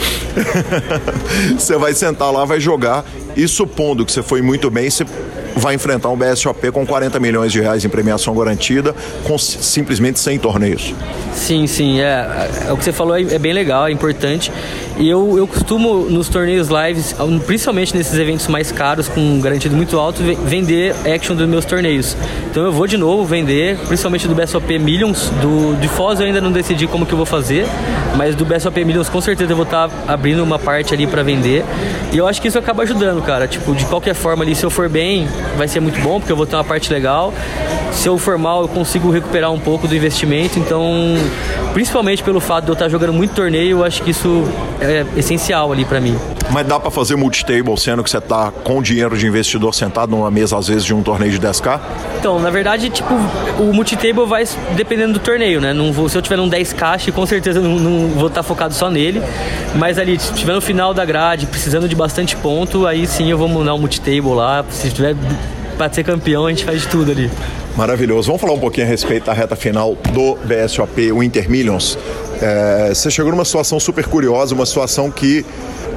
você 1.59 1.77
vai 1.77 1.93
sentar 1.93 2.33
lá, 2.33 2.45
vai 2.45 2.61
jogar, 2.61 3.05
e 3.37 3.49
supondo 3.49 4.07
que 4.07 4.13
você 4.13 4.23
foi 4.23 4.43
muito 4.43 4.71
bem, 4.71 4.89
você 4.89 5.05
vai 5.59 5.75
enfrentar 5.75 6.09
um 6.09 6.17
BSOP 6.17 6.71
com 6.71 6.87
40 6.87 7.19
milhões 7.21 7.53
de 7.53 7.61
reais 7.61 7.85
em 7.85 7.89
premiação 7.89 8.35
garantida, 8.35 8.95
com 9.25 9.37
simplesmente 9.39 10.19
100 10.21 10.39
torneios. 10.39 10.95
Sim, 11.35 11.67
sim, 11.67 12.01
é, 12.01 12.49
é 12.69 12.73
o 12.73 12.77
que 12.77 12.85
você 12.85 12.93
falou 12.93 13.17
é, 13.17 13.23
é 13.23 13.39
bem 13.39 13.53
legal, 13.53 13.87
é 13.87 13.91
importante. 13.91 14.53
E 14.99 15.09
eu, 15.09 15.39
eu 15.39 15.47
costumo, 15.47 16.11
nos 16.11 16.29
torneios 16.29 16.67
lives, 16.69 17.15
principalmente 17.47 17.97
nesses 17.97 18.19
eventos 18.19 18.49
mais 18.49 18.73
caros, 18.73 19.07
com 19.07 19.41
garantido 19.41 19.77
muito 19.77 19.97
alto, 19.97 20.21
vender 20.45 20.93
action 21.07 21.37
dos 21.37 21.49
meus 21.49 21.65
torneios. 21.65 22.17
Então 22.51 22.65
eu 22.65 22.73
vou 22.73 22.85
de 22.85 22.97
novo 22.97 23.25
vender, 23.25 23.79
principalmente 23.87 24.27
do 24.27 24.35
BSOP 24.35 24.77
Millions. 24.81 25.31
Do, 25.41 25.79
de 25.81 25.87
Foz 25.87 26.19
eu 26.19 26.27
ainda 26.27 26.41
não 26.41 26.51
decidi 26.51 26.89
como 26.89 27.07
que 27.07 27.13
eu 27.13 27.17
vou 27.17 27.27
fazer, 27.27 27.65
mas 28.17 28.35
do 28.35 28.45
BSOP 28.45 28.85
Millions 28.85 29.09
com 29.09 29.21
certeza 29.21 29.53
eu 29.53 29.57
vou 29.57 29.65
estar 29.65 29.89
tá 29.89 30.13
abrindo 30.13 30.43
uma 30.43 30.59
parte 30.59 30.93
ali 30.93 31.07
para 31.07 31.23
vender. 31.23 31.65
E 32.13 32.19
eu 32.19 32.27
acho 32.27 32.43
que 32.43 32.49
isso 32.49 32.59
acaba 32.59 32.83
ajudando, 32.83 33.23
cara. 33.23 33.47
Tipo, 33.47 33.77
de 33.77 33.85
qualquer 33.85 34.15
forma 34.15 34.43
ali, 34.43 34.57
se 34.57 34.67
eu 34.67 34.71
for 34.71 34.89
bem, 34.89 35.29
vai 35.57 35.69
ser 35.69 35.79
muito 35.79 36.01
bom, 36.01 36.19
porque 36.19 36.33
eu 36.33 36.37
vou 36.37 36.47
ter 36.47 36.57
uma 36.57 36.65
parte 36.65 36.93
legal. 36.93 37.33
Se 37.93 38.09
eu 38.09 38.19
for 38.19 38.37
mal, 38.37 38.63
eu 38.63 38.69
consigo 38.69 39.11
recuperar 39.11 39.53
um 39.53 39.61
pouco 39.61 39.87
do 39.87 39.95
investimento. 39.95 40.59
Então, 40.59 41.15
principalmente 41.73 42.23
pelo 42.23 42.41
fato 42.41 42.65
de 42.65 42.71
eu 42.71 42.73
estar 42.73 42.89
jogando 42.89 43.13
muito 43.13 43.35
torneio, 43.35 43.79
eu 43.79 43.85
acho 43.85 44.03
que 44.03 44.11
isso 44.11 44.45
é 44.81 44.88
é 44.89 45.07
essencial 45.17 45.73
ali 45.73 45.85
para 45.85 46.01
mim. 46.01 46.17
Mas 46.51 46.67
dá 46.67 46.81
para 46.81 46.91
fazer 46.91 47.17
multitable 47.17 47.77
sendo 47.79 48.03
que 48.03 48.11
você 48.11 48.21
tá 48.21 48.51
com 48.51 48.81
dinheiro 48.81 49.17
de 49.17 49.27
investidor 49.27 49.75
sentado 49.75 50.11
numa 50.11 50.31
mesa, 50.31 50.57
às 50.57 50.69
vezes, 50.69 50.85
de 50.85 50.95
um 50.95 51.03
torneio 51.03 51.31
de 51.31 51.39
10K? 51.39 51.81
Então, 52.19 52.39
na 52.39 52.51
verdade, 52.51 52.89
tipo, 52.89 53.13
o 53.59 53.73
multitable 53.73 54.27
vai 54.27 54.45
dependendo 54.75 55.15
do 55.15 55.19
torneio, 55.19 55.61
né? 55.61 55.73
Não 55.73 55.93
vou, 55.93 56.09
se 56.09 56.17
eu 56.17 56.23
tiver 56.23 56.41
um 56.41 56.49
10K, 56.49 57.13
com 57.13 57.27
certeza 57.27 57.61
não, 57.61 57.79
não 57.79 58.09
vou 58.09 58.29
estar 58.29 58.41
tá 58.41 58.43
focado 58.43 58.75
só 58.75 58.91
nele. 58.91 59.23
Mas 59.75 59.99
ali, 59.99 60.19
se 60.19 60.33
tiver 60.33 60.55
no 60.55 60.61
final 60.61 60.95
da 60.95 61.05
grade, 61.05 61.47
precisando 61.47 61.89
de 61.89 61.95
bastante 61.95 62.35
ponto, 62.37 62.87
aí 62.87 63.07
sim 63.07 63.31
eu 63.31 63.37
vou 63.37 63.49
mudar 63.49 63.75
um 63.75 63.79
multitable 63.79 64.35
lá. 64.35 64.65
Se 64.71 64.91
tiver 64.91 65.15
para 65.77 65.93
ser 65.93 66.03
campeão, 66.03 66.47
a 66.47 66.51
gente 66.51 66.65
faz 66.65 66.83
de 66.83 66.89
tudo 66.89 67.13
ali. 67.13 67.31
Maravilhoso. 67.79 68.27
Vamos 68.27 68.41
falar 68.41 68.55
um 68.55 68.59
pouquinho 68.59 68.89
a 68.89 68.91
respeito 68.91 69.27
da 69.27 69.33
reta 69.33 69.55
final 69.55 69.95
do 70.13 70.35
BSOP, 70.45 71.13
o 71.13 71.19
Millions. 71.49 71.97
É, 72.43 72.89
você 72.93 73.09
chegou 73.09 73.31
numa 73.31 73.45
situação 73.45 73.79
super 73.79 74.05
curiosa, 74.05 74.53
uma 74.53 74.67
situação 74.67 75.13
que 75.13 75.47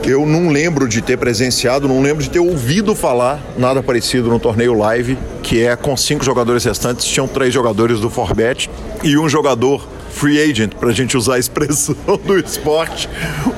eu 0.04 0.24
não 0.24 0.50
lembro 0.50 0.88
de 0.88 1.02
ter 1.02 1.18
presenciado, 1.18 1.88
não 1.88 2.00
lembro 2.00 2.22
de 2.22 2.30
ter 2.30 2.38
ouvido 2.38 2.94
falar 2.94 3.42
nada 3.58 3.82
parecido 3.82 4.30
no 4.30 4.40
torneio 4.40 4.76
live, 4.76 5.18
que 5.42 5.66
é 5.66 5.76
com 5.76 5.98
cinco 5.98 6.24
jogadores 6.24 6.64
restantes, 6.66 7.04
tinham 7.04 7.28
três 7.28 7.52
jogadores 7.52 8.00
do 8.00 8.12
Forbet 8.12 8.70
e 9.02 9.18
um 9.18 9.28
jogador 9.28 9.84
free 10.12 10.40
agent, 10.42 10.74
para 10.76 10.90
a 10.90 10.94
gente 10.94 11.18
usar 11.18 11.36
a 11.36 11.40
expressão 11.40 11.96
do 12.26 12.38
esporte, 12.38 13.10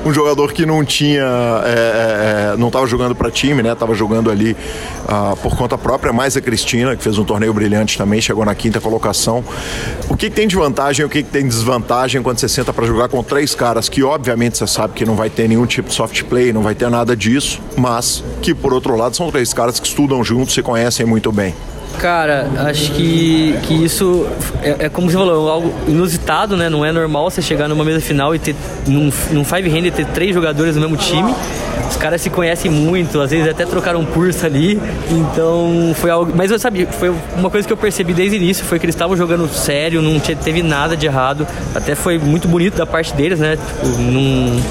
um 0.04 0.12
jogador 0.12 0.52
que 0.52 0.64
não 0.64 0.84
tinha, 0.84 1.22
é, 1.22 1.68
é, 1.68 2.52
é 2.52 2.56
não 2.56 2.68
estava 2.68 2.86
jogando 2.86 3.14
para 3.14 3.30
time, 3.30 3.62
né? 3.62 3.72
Estava 3.72 3.94
jogando 3.94 4.30
ali 4.30 4.56
ah, 5.06 5.34
por 5.42 5.56
conta 5.56 5.76
própria, 5.76 6.12
mais 6.12 6.36
a 6.36 6.40
Cristina, 6.40 6.96
que 6.96 7.02
fez 7.02 7.18
um 7.18 7.24
torneio 7.24 7.52
brilhante 7.52 7.98
também, 7.98 8.20
chegou 8.20 8.44
na 8.44 8.54
quinta 8.54 8.80
colocação. 8.80 9.44
O 10.08 10.16
que, 10.16 10.30
que 10.30 10.36
tem 10.36 10.48
de 10.48 10.56
vantagem, 10.56 11.04
o 11.04 11.08
que, 11.08 11.22
que 11.22 11.30
tem 11.30 11.42
de 11.42 11.48
desvantagem 11.48 12.22
quando 12.22 12.38
você 12.38 12.48
senta 12.48 12.72
para 12.72 12.86
jogar 12.86 13.08
com 13.08 13.22
três 13.22 13.54
caras 13.54 13.88
que, 13.88 14.02
obviamente, 14.02 14.58
você 14.58 14.66
sabe 14.66 14.94
que 14.94 15.04
não 15.04 15.14
vai 15.14 15.28
ter 15.28 15.48
nenhum 15.48 15.66
tipo 15.66 15.88
de 15.88 15.94
soft 15.94 16.22
play, 16.24 16.52
não 16.52 16.62
vai 16.62 16.74
ter 16.74 16.88
nada 16.88 17.16
disso, 17.16 17.60
mas 17.76 18.22
que, 18.40 18.54
por 18.54 18.72
outro 18.72 18.96
lado, 18.96 19.16
são 19.16 19.30
três 19.30 19.52
caras 19.52 19.78
que 19.78 19.86
estudam 19.86 20.22
juntos, 20.24 20.54
se 20.54 20.62
conhecem 20.62 21.04
muito 21.04 21.30
bem. 21.30 21.54
Cara, 21.98 22.48
acho 22.68 22.92
que, 22.92 23.54
que 23.62 23.74
isso 23.84 24.26
é, 24.62 24.86
é, 24.86 24.88
como 24.88 25.10
você 25.10 25.16
falou, 25.16 25.48
algo 25.48 25.74
inusitado, 25.88 26.56
né? 26.56 26.68
Não 26.68 26.84
é 26.84 26.92
normal 26.92 27.30
você 27.30 27.40
chegar 27.40 27.68
numa 27.68 27.84
mesa 27.84 28.00
final 28.00 28.34
e 28.34 28.38
ter 28.38 28.54
num, 28.86 29.10
num 29.30 29.44
five 29.44 29.68
hand 29.68 29.90
ter 29.90 30.06
três 30.06 30.34
jogadores 30.34 30.74
no 30.74 30.82
mesmo 30.82 30.96
time. 30.96 31.34
Os 31.88 31.96
caras 31.96 32.20
se 32.20 32.30
conhecem 32.30 32.70
muito, 32.70 33.20
às 33.20 33.30
vezes 33.30 33.48
até 33.48 33.64
trocaram 33.64 34.04
curso 34.04 34.44
ali. 34.44 34.80
Então 35.10 35.94
foi 35.94 36.10
algo. 36.10 36.32
Mas 36.34 36.50
eu 36.50 36.58
sabia, 36.58 36.86
foi 36.86 37.14
uma 37.36 37.50
coisa 37.50 37.66
que 37.66 37.72
eu 37.72 37.76
percebi 37.76 38.12
desde 38.12 38.36
o 38.36 38.40
início, 38.40 38.64
foi 38.64 38.78
que 38.78 38.86
eles 38.86 38.94
estavam 38.94 39.16
jogando 39.16 39.48
sério, 39.48 40.02
não 40.02 40.18
teve 40.18 40.62
nada 40.62 40.96
de 40.96 41.06
errado. 41.06 41.46
Até 41.74 41.94
foi 41.94 42.18
muito 42.18 42.48
bonito 42.48 42.76
da 42.76 42.86
parte 42.86 43.14
deles, 43.14 43.38
né? 43.38 43.56
Tipo, 43.56 43.86
não, 44.02 44.62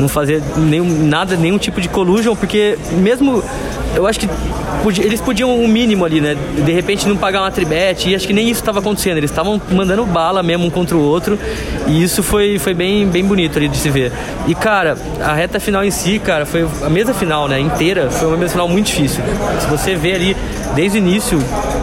não 0.00 0.08
fazer 0.08 0.42
nenhum, 0.56 1.06
nada, 1.06 1.36
nenhum 1.36 1.58
tipo 1.58 1.80
de 1.80 1.88
collusion, 1.88 2.34
porque 2.34 2.78
mesmo 2.92 3.42
eu 3.94 4.06
acho 4.06 4.20
que 4.20 4.28
eles 4.98 5.20
podiam 5.20 5.62
o 5.62 5.68
mínimo 5.68 6.04
ali, 6.04 6.20
né? 6.20 6.36
De 6.64 6.72
repente 6.72 7.08
não 7.08 7.16
pagar 7.16 7.42
uma 7.42 7.50
tribete, 7.50 8.10
e 8.10 8.14
acho 8.14 8.26
que 8.26 8.32
nem 8.32 8.48
isso 8.48 8.60
estava 8.60 8.78
acontecendo. 8.78 9.16
Eles 9.18 9.30
estavam 9.30 9.60
mandando 9.70 10.04
bala 10.06 10.42
mesmo 10.42 10.66
um 10.66 10.70
contra 10.70 10.96
o 10.96 11.02
outro, 11.02 11.38
e 11.86 12.02
isso 12.02 12.22
foi, 12.22 12.58
foi 12.58 12.74
bem, 12.74 13.06
bem 13.06 13.24
bonito 13.24 13.58
ali 13.58 13.68
de 13.68 13.76
se 13.76 13.90
ver. 13.90 14.12
E 14.46 14.54
cara, 14.54 14.96
a 15.20 15.32
reta 15.32 15.60
final 15.60 15.84
em 15.84 15.90
si, 15.90 16.18
cara, 16.18 16.46
foi 16.46 16.66
a 16.82 16.88
mesa 16.88 17.12
final, 17.12 17.48
né? 17.48 17.60
Inteira, 17.60 18.10
foi 18.10 18.28
uma 18.28 18.36
mesa 18.36 18.52
final 18.52 18.68
muito 18.68 18.86
difícil. 18.86 19.22
Se 19.60 19.66
você 19.66 19.94
vê 19.94 20.14
ali, 20.14 20.36
desde 20.74 20.98
o 20.98 21.00
início, 21.00 21.38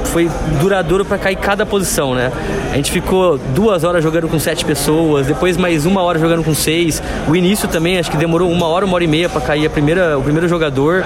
foi 0.05 0.29
duradouro 0.59 1.05
para 1.05 1.17
cair 1.17 1.35
cada 1.35 1.65
posição, 1.65 2.15
né? 2.15 2.31
A 2.71 2.75
gente 2.75 2.91
ficou 2.91 3.38
duas 3.55 3.83
horas 3.83 4.03
jogando 4.03 4.27
com 4.27 4.39
sete 4.39 4.63
pessoas, 4.63 5.27
depois 5.27 5.57
mais 5.57 5.85
uma 5.85 6.01
hora 6.01 6.19
jogando 6.19 6.43
com 6.43 6.53
seis. 6.53 7.01
O 7.27 7.35
início 7.35 7.67
também, 7.67 7.97
acho 7.97 8.11
que 8.11 8.17
demorou 8.17 8.51
uma 8.51 8.67
hora, 8.67 8.85
uma 8.85 8.95
hora 8.95 9.03
e 9.03 9.07
meia 9.07 9.29
para 9.29 9.41
cair 9.41 9.65
a 9.65 9.69
primeira, 9.69 10.17
o 10.17 10.21
primeiro 10.21 10.47
jogador. 10.47 11.03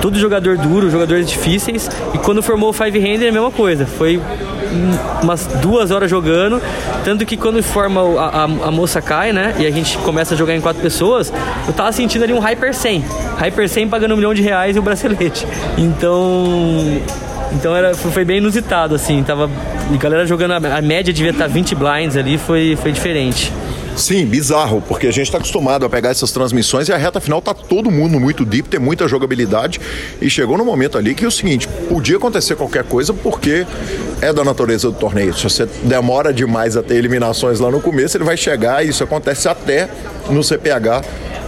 Todo 0.00 0.18
jogador 0.18 0.56
duro, 0.56 0.90
jogadores 1.12 1.28
difíceis. 1.28 1.90
E 2.14 2.18
quando 2.18 2.42
formou 2.42 2.70
o 2.70 2.72
Five 2.72 2.98
Hander, 2.98 3.26
é 3.26 3.28
a 3.28 3.32
mesma 3.32 3.50
coisa. 3.50 3.86
Foi 3.86 4.20
umas 5.22 5.46
duas 5.60 5.90
horas 5.90 6.10
jogando. 6.10 6.60
Tanto 7.04 7.26
que 7.26 7.36
quando 7.36 7.62
forma 7.62 8.00
a, 8.00 8.28
a, 8.28 8.44
a, 8.44 8.70
moça 8.70 9.02
cai, 9.02 9.32
né? 9.32 9.54
E 9.58 9.66
a 9.66 9.70
gente 9.70 9.98
começa 9.98 10.34
a 10.34 10.36
jogar 10.36 10.54
em 10.54 10.60
quatro 10.60 10.80
pessoas, 10.80 11.32
eu 11.66 11.72
tava 11.72 11.92
sentindo 11.92 12.24
ali 12.24 12.32
um 12.32 12.38
Hyper 12.38 12.74
100. 12.74 13.04
Hyper 13.38 13.68
100 13.68 13.88
pagando 13.88 14.14
um 14.14 14.16
milhão 14.16 14.34
de 14.34 14.42
reais 14.42 14.76
e 14.76 14.78
o 14.78 14.82
bracelete. 14.82 15.46
Então. 15.76 16.46
Então 17.52 17.76
era, 17.76 17.94
foi 17.94 18.24
bem 18.24 18.38
inusitado, 18.38 18.94
assim. 18.94 19.22
Tava. 19.22 19.50
A 19.92 19.96
galera 19.96 20.26
jogando. 20.26 20.52
A, 20.52 20.78
a 20.78 20.82
média 20.82 21.12
devia 21.12 21.32
estar 21.32 21.46
20 21.46 21.74
blinds 21.74 22.16
ali, 22.16 22.38
foi, 22.38 22.76
foi 22.80 22.92
diferente. 22.92 23.52
Sim, 23.96 24.24
bizarro, 24.24 24.82
porque 24.82 25.06
a 25.06 25.10
gente 25.10 25.26
está 25.26 25.38
acostumado 25.38 25.84
a 25.84 25.90
pegar 25.90 26.10
essas 26.10 26.32
transmissões 26.32 26.88
e 26.88 26.92
a 26.92 26.96
reta 26.96 27.20
final 27.20 27.42
tá 27.42 27.52
todo 27.52 27.90
mundo 27.90 28.18
muito 28.18 28.44
deep, 28.44 28.68
tem 28.68 28.80
muita 28.80 29.06
jogabilidade 29.06 29.80
e 30.20 30.30
chegou 30.30 30.56
no 30.56 30.64
momento 30.64 30.96
ali 30.96 31.14
que 31.14 31.24
é 31.24 31.28
o 31.28 31.30
seguinte, 31.30 31.68
podia 31.88 32.16
acontecer 32.16 32.56
qualquer 32.56 32.84
coisa 32.84 33.12
porque 33.12 33.66
é 34.20 34.32
da 34.32 34.42
natureza 34.44 34.90
do 34.90 34.96
torneio. 34.96 35.34
Se 35.34 35.44
você 35.44 35.66
demora 35.84 36.32
demais 36.32 36.76
a 36.76 36.82
ter 36.82 36.96
eliminações 36.96 37.60
lá 37.60 37.70
no 37.70 37.80
começo, 37.80 38.16
ele 38.16 38.24
vai 38.24 38.36
chegar 38.36 38.84
e 38.84 38.88
isso 38.88 39.04
acontece 39.04 39.46
até 39.48 39.88
no 40.30 40.42
CPH 40.42 41.02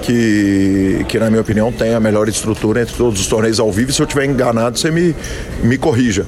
que, 0.05 1.05
que, 1.09 1.19
na 1.19 1.31
minha 1.31 1.41
opinião, 1.41 1.73
tem 1.73 1.95
a 1.95 2.01
melhor 2.01 2.29
estrutura 2.29 2.83
entre 2.83 2.95
todos 2.95 3.19
os 3.19 3.27
torneios 3.27 3.59
ao 3.59 3.73
vivo. 3.73 3.91
Se 3.91 4.03
eu 4.03 4.05
estiver 4.05 4.27
enganado, 4.27 4.79
você 4.79 4.91
me, 4.91 5.17
me 5.63 5.79
corrija. 5.79 6.27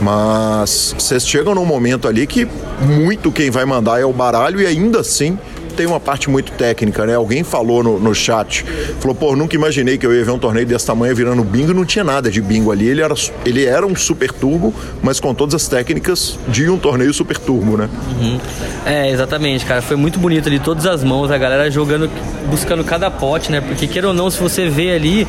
Mas 0.00 0.94
vocês 0.98 1.28
chegam 1.28 1.54
num 1.54 1.66
momento 1.66 2.08
ali 2.08 2.26
que 2.26 2.48
muito 2.80 3.30
quem 3.30 3.50
vai 3.50 3.66
mandar 3.66 4.00
é 4.00 4.04
o 4.04 4.12
baralho 4.12 4.60
e 4.60 4.66
ainda 4.66 5.00
assim 5.00 5.38
tem 5.78 5.86
uma 5.86 6.00
parte 6.00 6.28
muito 6.28 6.50
técnica, 6.50 7.06
né? 7.06 7.14
Alguém 7.14 7.44
falou 7.44 7.84
no, 7.84 8.00
no 8.00 8.12
chat, 8.12 8.64
falou, 8.98 9.14
pô, 9.14 9.36
nunca 9.36 9.54
imaginei 9.54 9.96
que 9.96 10.04
eu 10.04 10.12
ia 10.12 10.24
ver 10.24 10.32
um 10.32 10.38
torneio 10.38 10.66
desse 10.66 10.84
tamanho 10.84 11.14
virando 11.14 11.44
bingo, 11.44 11.72
não 11.72 11.84
tinha 11.84 12.02
nada 12.02 12.28
de 12.28 12.42
bingo 12.42 12.72
ali, 12.72 12.88
ele 12.88 13.00
era, 13.00 13.14
ele 13.46 13.64
era 13.64 13.86
um 13.86 13.94
super 13.94 14.32
turbo, 14.32 14.74
mas 15.00 15.20
com 15.20 15.32
todas 15.32 15.54
as 15.54 15.68
técnicas 15.68 16.36
de 16.48 16.68
um 16.68 16.76
torneio 16.76 17.14
super 17.14 17.38
turbo, 17.38 17.76
né? 17.76 17.88
Uhum. 18.20 18.40
É, 18.84 19.08
exatamente, 19.08 19.64
cara, 19.64 19.80
foi 19.80 19.96
muito 19.96 20.18
bonito 20.18 20.48
ali, 20.48 20.58
todas 20.58 20.84
as 20.84 21.04
mãos, 21.04 21.30
a 21.30 21.38
galera 21.38 21.70
jogando, 21.70 22.10
buscando 22.50 22.82
cada 22.82 23.08
pote, 23.08 23.52
né? 23.52 23.60
Porque 23.60 23.86
queira 23.86 24.08
ou 24.08 24.14
não, 24.14 24.28
se 24.32 24.40
você 24.40 24.68
vê 24.68 24.90
ali, 24.90 25.28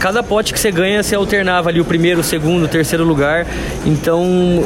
cada 0.00 0.24
pote 0.24 0.52
que 0.52 0.58
você 0.58 0.72
ganha, 0.72 1.04
você 1.04 1.14
alternava 1.14 1.68
ali 1.68 1.80
o 1.80 1.84
primeiro, 1.84 2.20
o 2.20 2.24
segundo, 2.24 2.64
o 2.64 2.68
terceiro 2.68 3.04
lugar. 3.04 3.46
Então, 3.86 4.64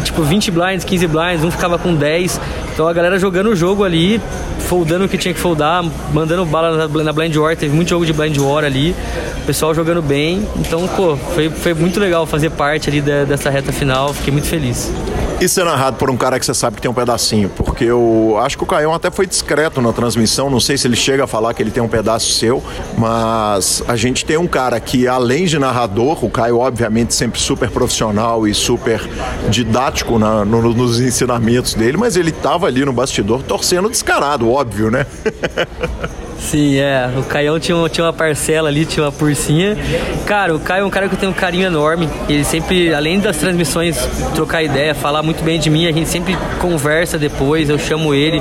tipo, 0.00 0.22
20 0.22 0.50
blinds, 0.50 0.84
15 0.84 1.06
blinds, 1.06 1.44
um 1.44 1.50
ficava 1.50 1.78
com 1.78 1.94
10. 1.94 2.40
Então 2.72 2.86
a 2.88 2.92
galera 2.92 3.18
jogando 3.18 3.50
o 3.50 3.56
jogo 3.56 3.84
ali, 3.84 4.20
foldando 4.60 5.04
o 5.04 5.08
que 5.08 5.18
tinha 5.18 5.34
que 5.34 5.40
foldar, 5.40 5.84
mandando 6.12 6.44
bala 6.44 6.88
na 6.88 7.12
Blind 7.12 7.34
War, 7.36 7.56
teve 7.56 7.74
muito 7.74 7.88
jogo 7.88 8.06
de 8.06 8.12
Blind 8.12 8.36
War 8.38 8.64
ali, 8.64 8.94
o 9.42 9.46
pessoal 9.46 9.74
jogando 9.74 10.02
bem. 10.02 10.46
Então, 10.56 10.86
pô, 10.88 11.16
foi, 11.16 11.50
foi 11.50 11.74
muito 11.74 11.98
legal 11.98 12.26
fazer 12.26 12.50
parte 12.50 12.88
ali 12.88 13.00
dessa 13.00 13.50
reta 13.50 13.72
final, 13.72 14.12
fiquei 14.12 14.32
muito 14.32 14.46
feliz. 14.46 14.92
E 15.40 15.48
ser 15.48 15.64
narrado 15.64 15.96
por 15.96 16.10
um 16.10 16.16
cara 16.16 16.36
que 16.40 16.44
você 16.44 16.52
sabe 16.52 16.76
que 16.76 16.82
tem 16.82 16.90
um 16.90 16.94
pedacinho, 16.94 17.48
porque 17.48 17.84
eu 17.84 18.36
acho 18.42 18.58
que 18.58 18.64
o 18.64 18.66
Caião 18.66 18.92
até 18.92 19.08
foi 19.08 19.24
discreto 19.24 19.80
na 19.80 19.92
transmissão, 19.92 20.50
não 20.50 20.58
sei 20.58 20.76
se 20.76 20.88
ele 20.88 20.96
chega 20.96 21.22
a 21.22 21.26
falar 21.28 21.54
que 21.54 21.62
ele 21.62 21.70
tem 21.70 21.80
um 21.80 21.88
pedaço 21.88 22.32
seu, 22.32 22.60
mas 22.96 23.80
a 23.86 23.94
gente 23.94 24.24
tem 24.24 24.36
um 24.36 24.48
cara 24.48 24.80
que, 24.80 25.06
além 25.06 25.44
de 25.44 25.56
narrador, 25.56 26.24
o 26.24 26.28
Caio, 26.28 26.58
obviamente, 26.58 27.14
sempre 27.14 27.38
super 27.38 27.70
profissional 27.70 28.48
e 28.48 28.54
super 28.54 29.00
didático 29.48 30.18
na, 30.18 30.44
no, 30.44 30.74
nos 30.74 31.00
ensinamentos 31.00 31.72
dele, 31.74 31.96
mas 31.96 32.16
ele 32.16 32.32
tava 32.32 32.66
ali 32.66 32.84
no 32.84 32.92
bastidor 32.92 33.40
torcendo 33.44 33.88
descarado, 33.88 34.50
óbvio, 34.50 34.90
né? 34.90 35.06
Sim, 36.38 36.78
é. 36.78 37.10
O 37.16 37.22
Caião 37.24 37.58
tinha, 37.58 37.76
tinha 37.88 38.06
uma 38.06 38.12
parcela 38.12 38.68
ali, 38.68 38.86
tinha 38.86 39.04
uma 39.04 39.12
porcinha. 39.12 39.76
Cara, 40.24 40.54
o 40.54 40.60
Caio 40.60 40.82
é 40.82 40.84
um 40.84 40.90
cara 40.90 41.08
que 41.08 41.14
eu 41.14 41.18
tenho 41.18 41.32
um 41.32 41.34
carinho 41.34 41.66
enorme. 41.66 42.08
Ele 42.28 42.44
sempre, 42.44 42.94
além 42.94 43.18
das 43.18 43.36
transmissões, 43.36 43.98
trocar 44.34 44.62
ideia, 44.62 44.94
falar 44.94 45.22
muito 45.22 45.42
bem 45.42 45.58
de 45.58 45.68
mim, 45.68 45.86
a 45.86 45.92
gente 45.92 46.08
sempre 46.08 46.36
conversa 46.60 47.18
depois, 47.18 47.68
eu 47.68 47.78
chamo 47.78 48.14
ele, 48.14 48.40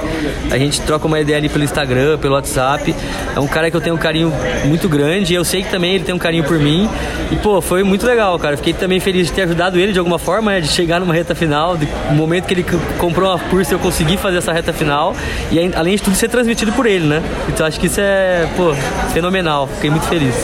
a 0.51 0.57
gente 0.57 0.79
troca 0.81 1.07
uma 1.07 1.19
ideia 1.19 1.37
ali 1.37 1.49
pelo 1.49 1.63
Instagram, 1.63 2.17
pelo 2.17 2.35
WhatsApp. 2.35 2.95
É 3.35 3.39
um 3.39 3.47
cara 3.47 3.69
que 3.69 3.75
eu 3.75 3.81
tenho 3.81 3.95
um 3.95 3.99
carinho 3.99 4.31
muito 4.65 4.87
grande 4.87 5.33
e 5.33 5.35
eu 5.35 5.43
sei 5.43 5.63
que 5.63 5.69
também 5.69 5.95
ele 5.95 6.03
tem 6.03 6.13
um 6.13 6.19
carinho 6.19 6.43
por 6.43 6.59
mim. 6.59 6.87
E, 7.31 7.35
pô, 7.35 7.59
foi 7.61 7.83
muito 7.83 8.05
legal, 8.05 8.37
cara. 8.39 8.55
Fiquei 8.55 8.73
também 8.73 8.99
feliz 8.99 9.27
de 9.27 9.33
ter 9.33 9.41
ajudado 9.41 9.77
ele 9.79 9.91
de 9.91 9.99
alguma 9.99 10.19
forma, 10.19 10.51
né? 10.51 10.61
De 10.61 10.67
chegar 10.67 10.99
numa 10.99 11.13
reta 11.13 11.35
final. 11.35 11.77
No 12.09 12.15
momento 12.15 12.45
que 12.45 12.53
ele 12.53 12.65
comprou 12.97 13.29
uma 13.29 13.39
cursa, 13.39 13.73
eu 13.73 13.79
consegui 13.79 14.17
fazer 14.17 14.37
essa 14.37 14.53
reta 14.53 14.71
final. 14.71 15.15
E 15.51 15.59
além 15.75 15.95
de 15.95 16.03
tudo, 16.03 16.15
ser 16.15 16.29
transmitido 16.29 16.71
por 16.71 16.85
ele, 16.85 17.05
né? 17.05 17.21
Então 17.49 17.65
acho 17.65 17.79
que 17.79 17.86
isso 17.87 17.99
é, 17.99 18.47
pô, 18.55 18.73
fenomenal. 19.13 19.67
Fiquei 19.67 19.89
muito 19.89 20.05
feliz. 20.07 20.35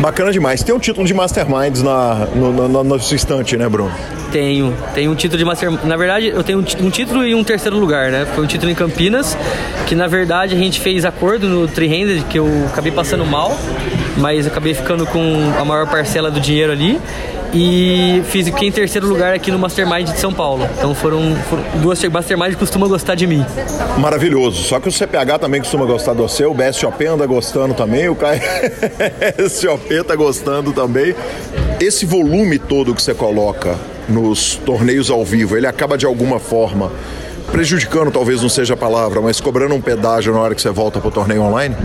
Bacana 0.00 0.32
demais. 0.32 0.62
Tem 0.62 0.74
um 0.74 0.78
título 0.78 1.06
de 1.06 1.14
Masterminds 1.14 1.82
na, 1.82 2.26
no, 2.34 2.84
no 2.84 3.00
seu 3.00 3.14
instante, 3.14 3.56
né, 3.56 3.68
Bruno? 3.68 3.92
Tenho. 4.32 4.74
Tenho 4.94 5.12
um 5.12 5.14
título 5.14 5.38
de 5.38 5.44
Master. 5.44 5.70
Na 5.84 5.96
verdade, 5.96 6.28
eu 6.28 6.42
tenho 6.42 6.58
um 6.58 6.90
título 6.90 7.26
e 7.26 7.34
um 7.34 7.44
terceiro 7.44 7.78
lugar, 7.78 8.10
né? 8.10 8.26
Foi 8.34 8.44
um 8.44 8.46
título 8.46 8.70
em 8.70 8.74
Campinas, 8.74 9.36
que 9.86 9.94
na 9.94 10.06
verdade 10.06 10.54
a 10.54 10.58
gente 10.58 10.80
fez 10.80 11.04
acordo 11.04 11.48
no 11.48 11.68
Three-Handed, 11.68 12.24
que 12.24 12.38
eu 12.38 12.48
acabei 12.66 12.92
passando 12.92 13.24
mal, 13.24 13.56
mas 14.16 14.46
acabei 14.46 14.74
ficando 14.74 15.06
com 15.06 15.52
a 15.58 15.64
maior 15.64 15.86
parcela 15.88 16.30
do 16.30 16.40
dinheiro 16.40 16.72
ali. 16.72 17.00
E 17.52 18.22
fiz, 18.26 18.46
fiquei 18.46 18.68
em 18.68 18.72
terceiro 18.72 19.06
lugar 19.06 19.34
aqui 19.34 19.50
no 19.50 19.58
Mastermind 19.58 20.10
de 20.10 20.18
São 20.18 20.32
Paulo. 20.32 20.68
Então 20.76 20.94
foram, 20.94 21.36
foram 21.48 21.62
duas 21.80 22.02
Mastermind 22.04 22.50
que 22.50 22.56
costumam 22.56 22.88
gostar 22.88 23.14
de 23.14 23.26
mim. 23.26 23.44
Maravilhoso. 23.98 24.62
Só 24.62 24.80
que 24.80 24.88
o 24.88 24.92
CPH 24.92 25.38
também 25.40 25.60
costuma 25.60 25.86
gostar 25.86 26.12
do 26.12 26.28
seu, 26.28 26.50
o 26.50 26.54
BSOP 26.54 27.06
anda 27.06 27.26
gostando 27.26 27.74
também, 27.74 28.08
o 28.08 28.16
KSOP 28.16 30.02
tá 30.04 30.14
gostando 30.14 30.72
também. 30.72 31.14
Esse 31.80 32.06
volume 32.06 32.58
todo 32.58 32.94
que 32.94 33.02
você 33.02 33.14
coloca 33.14 33.76
nos 34.08 34.56
torneios 34.56 35.10
ao 35.10 35.24
vivo, 35.24 35.56
ele 35.56 35.66
acaba 35.66 35.98
de 35.98 36.06
alguma 36.06 36.38
forma 36.38 36.92
prejudicando, 37.50 38.10
talvez 38.10 38.42
não 38.42 38.48
seja 38.48 38.74
a 38.74 38.76
palavra, 38.76 39.20
mas 39.20 39.40
cobrando 39.40 39.74
um 39.74 39.80
pedágio 39.80 40.32
na 40.32 40.40
hora 40.40 40.54
que 40.54 40.60
você 40.60 40.70
volta 40.70 41.00
para 41.00 41.08
o 41.08 41.12
torneio 41.12 41.42
online? 41.42 41.76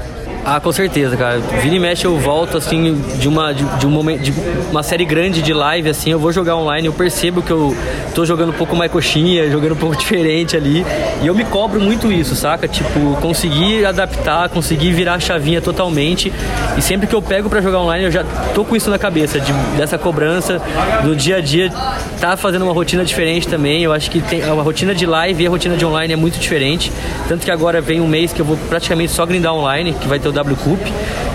Ah, 0.44 0.60
com 0.60 0.72
certeza, 0.72 1.16
cara. 1.16 1.40
Vira 1.62 1.76
e 1.76 1.80
mexe 1.80 2.06
eu 2.06 2.18
volto 2.18 2.58
assim 2.58 3.00
de 3.20 3.28
uma 3.28 3.54
de, 3.54 3.64
de 3.64 3.86
um 3.86 3.92
momento 3.92 4.22
de 4.24 4.34
uma 4.72 4.82
série 4.82 5.06
grande 5.06 5.42
de 5.42 5.54
live 5.54 5.88
assim, 5.90 6.12
eu 6.12 6.20
vou 6.20 6.32
jogar 6.32 6.56
online, 6.56 6.88
eu 6.88 6.94
percebo 6.94 7.44
que 7.44 7.52
eu 7.52 7.76
tô 8.16 8.26
jogando 8.26 8.50
um 8.50 8.54
pouco 8.54 8.76
mais 8.76 8.92
coxinha, 8.92 9.50
jogando 9.52 9.74
um 9.74 9.78
pouco 9.78 9.96
diferente 9.98 10.58
ali, 10.58 10.84
e 11.22 11.28
eu 11.28 11.36
me 11.36 11.46
cobro 11.46 11.80
muito 11.80 12.12
isso, 12.12 12.36
saca? 12.36 12.68
Tipo, 12.68 13.16
conseguir 13.22 13.86
adaptar, 13.86 14.50
conseguir 14.50 14.92
virar 14.94 15.16
a 15.16 15.20
chavinha 15.20 15.62
totalmente. 15.62 16.34
E 16.76 16.82
sempre 16.82 17.06
que 17.06 17.14
eu 17.14 17.22
pego 17.22 17.48
para 17.48 17.62
jogar 17.62 17.80
online, 17.80 18.06
eu 18.06 18.12
já 18.12 18.24
tô 18.56 18.66
com 18.66 18.76
isso 18.76 18.90
na 18.90 18.98
cabeça 18.98 19.40
de, 19.40 19.54
dessa 19.78 19.98
cobrança 19.98 20.60
do 21.04 21.16
dia 21.16 21.38
a 21.38 21.42
dia 21.42 21.72
tá 22.20 22.36
fazendo 22.36 22.64
uma 22.64 22.74
rotina 22.74 23.06
diferente 23.06 23.48
também. 23.48 23.84
Eu 23.84 23.94
acho 23.94 24.10
que 24.10 24.22
tem 24.22 24.44
a 24.44 24.54
rotina 24.54 24.94
de 24.94 25.06
live 25.06 25.44
e 25.44 25.48
a 25.48 25.50
rotina 25.50 25.76
de 25.76 25.86
online 25.86 26.14
é 26.14 26.16
muito 26.16 26.40
diferente. 26.40 26.92
Tanto 27.28 27.46
que 27.46 27.52
agora 27.52 27.80
vem 27.80 28.02
um 28.02 28.08
mês 28.08 28.34
que 28.34 28.42
eu 28.42 28.46
vou 28.46 28.58
praticamente 28.70 29.12
só 29.12 29.26
grindar 29.26 29.54
online, 29.54 29.94
que 29.94 30.08
vai 30.08 30.20
ter 30.20 30.31
o 30.32 30.34
W 30.34 30.58
Cup. 30.58 30.80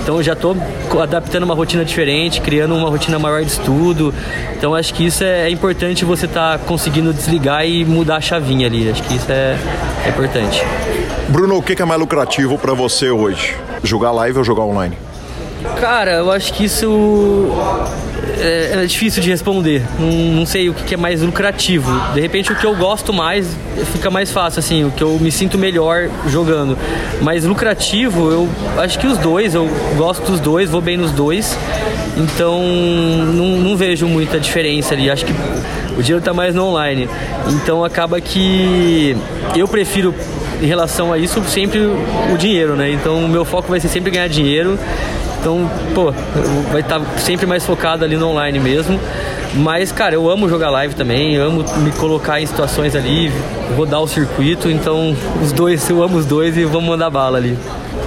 Então 0.03 0.17
eu 0.17 0.23
já 0.23 0.33
estou 0.33 0.57
adaptando 1.01 1.45
uma 1.45 1.55
rotina 1.55 1.85
diferente, 1.85 2.41
criando 2.41 2.75
uma 2.75 2.89
rotina 2.89 3.19
maior 3.19 3.43
de 3.43 3.51
estudo. 3.51 4.13
Então 4.57 4.75
acho 4.75 4.93
que 4.95 5.07
isso 5.07 5.23
é, 5.25 5.47
é 5.47 5.51
importante 5.51 6.05
você 6.05 6.27
estar 6.27 6.59
tá 6.59 6.65
conseguindo 6.65 7.13
desligar 7.13 7.67
e 7.67 7.85
mudar 7.85 8.17
a 8.17 8.21
chavinha 8.21 8.67
ali. 8.67 8.91
Acho 8.91 9.03
que 9.03 9.15
isso 9.15 9.31
é, 9.31 9.57
é 10.05 10.09
importante. 10.09 10.63
Bruno, 11.29 11.57
o 11.57 11.63
que 11.63 11.81
é 11.81 11.85
mais 11.85 12.01
lucrativo 12.01 12.59
para 12.59 12.73
você 12.73 13.11
hoje? 13.11 13.57
Jogar 13.83 14.13
live 14.13 14.39
ou 14.39 14.45
jogar 14.45 14.63
online? 14.63 14.97
Cara, 15.81 16.13
eu 16.13 16.31
acho 16.31 16.53
que 16.53 16.65
isso 16.65 17.51
é, 18.39 18.83
é 18.83 18.87
difícil 18.87 19.23
de 19.23 19.31
responder. 19.31 19.83
Não, 19.99 20.11
não 20.11 20.47
sei 20.47 20.69
o 20.69 20.75
que 20.75 20.95
é 20.95 20.97
mais 20.97 21.23
lucrativo. 21.23 21.91
De 22.15 22.21
repente, 22.21 22.53
o 22.53 22.57
que 22.57 22.65
eu 22.65 22.75
gosto 22.75 23.13
mais 23.13 23.47
fica 23.93 24.11
mais 24.11 24.31
fácil, 24.31 24.61
assim, 24.61 24.85
o 24.85 24.91
que 24.91 25.03
eu 25.03 25.19
me 25.19 25.31
sinto 25.31 25.59
melhor 25.59 26.09
jogando. 26.29 26.77
Mas 27.21 27.45
lucrativo, 27.45 28.31
eu 28.31 28.49
acho 28.79 28.99
que 28.99 29.07
os 29.07 29.19
dois, 29.19 29.55
eu 29.55 29.69
gosto 29.97 30.31
dos 30.31 30.41
dois, 30.41 30.71
vou 30.71 30.81
bem 30.81 30.97
nos 30.97 31.11
dois. 31.11 31.57
Então, 32.17 32.63
não, 32.63 33.61
não 33.61 33.77
vejo 33.77 34.07
muita 34.07 34.39
diferença 34.39 34.95
ali. 34.95 35.11
Acho 35.11 35.25
que 35.25 35.33
o 35.97 36.03
dinheiro 36.03 36.19
está 36.19 36.33
mais 36.33 36.55
no 36.55 36.65
online. 36.65 37.09
Então, 37.51 37.85
acaba 37.85 38.21
que 38.21 39.17
eu 39.55 39.69
prefiro 39.69 40.15
em 40.61 40.67
relação 40.67 41.13
a 41.13 41.19
isso 41.19 41.43
sempre 41.45 41.81
o 41.81 42.37
dinheiro, 42.39 42.77
né? 42.77 42.91
Então 42.91 43.25
o 43.25 43.29
meu 43.29 43.45
foco 43.45 43.69
vai 43.69 43.81
ser 43.81 43.89
sempre 43.89 44.11
ganhar 44.11 44.29
dinheiro 44.29 44.79
então, 45.47 45.71
pô, 45.95 46.13
vai 46.73 46.81
estar 46.81 46.99
tá 46.99 47.19
sempre 47.19 47.47
mais 47.47 47.65
focado 47.65 48.05
ali 48.05 48.17
no 48.17 48.27
online 48.27 48.59
mesmo. 48.59 48.99
Mas, 49.55 49.93
cara, 49.93 50.13
eu 50.13 50.29
amo 50.29 50.49
jogar 50.49 50.71
live 50.71 50.97
também, 50.97 51.37
amo 51.37 51.65
me 51.79 51.93
colocar 51.93 52.41
em 52.41 52.47
situações 52.47 52.97
ali, 52.97 53.33
rodar 53.77 54.03
o 54.03 54.09
circuito, 54.09 54.69
então 54.69 55.17
os 55.41 55.53
dois, 55.53 55.89
eu 55.89 56.03
amo 56.03 56.19
os 56.19 56.27
dois 56.27 56.57
e 56.57 56.65
vamos 56.65 56.89
mandar 56.89 57.11
bala 57.11 57.39
ali. 57.39 57.57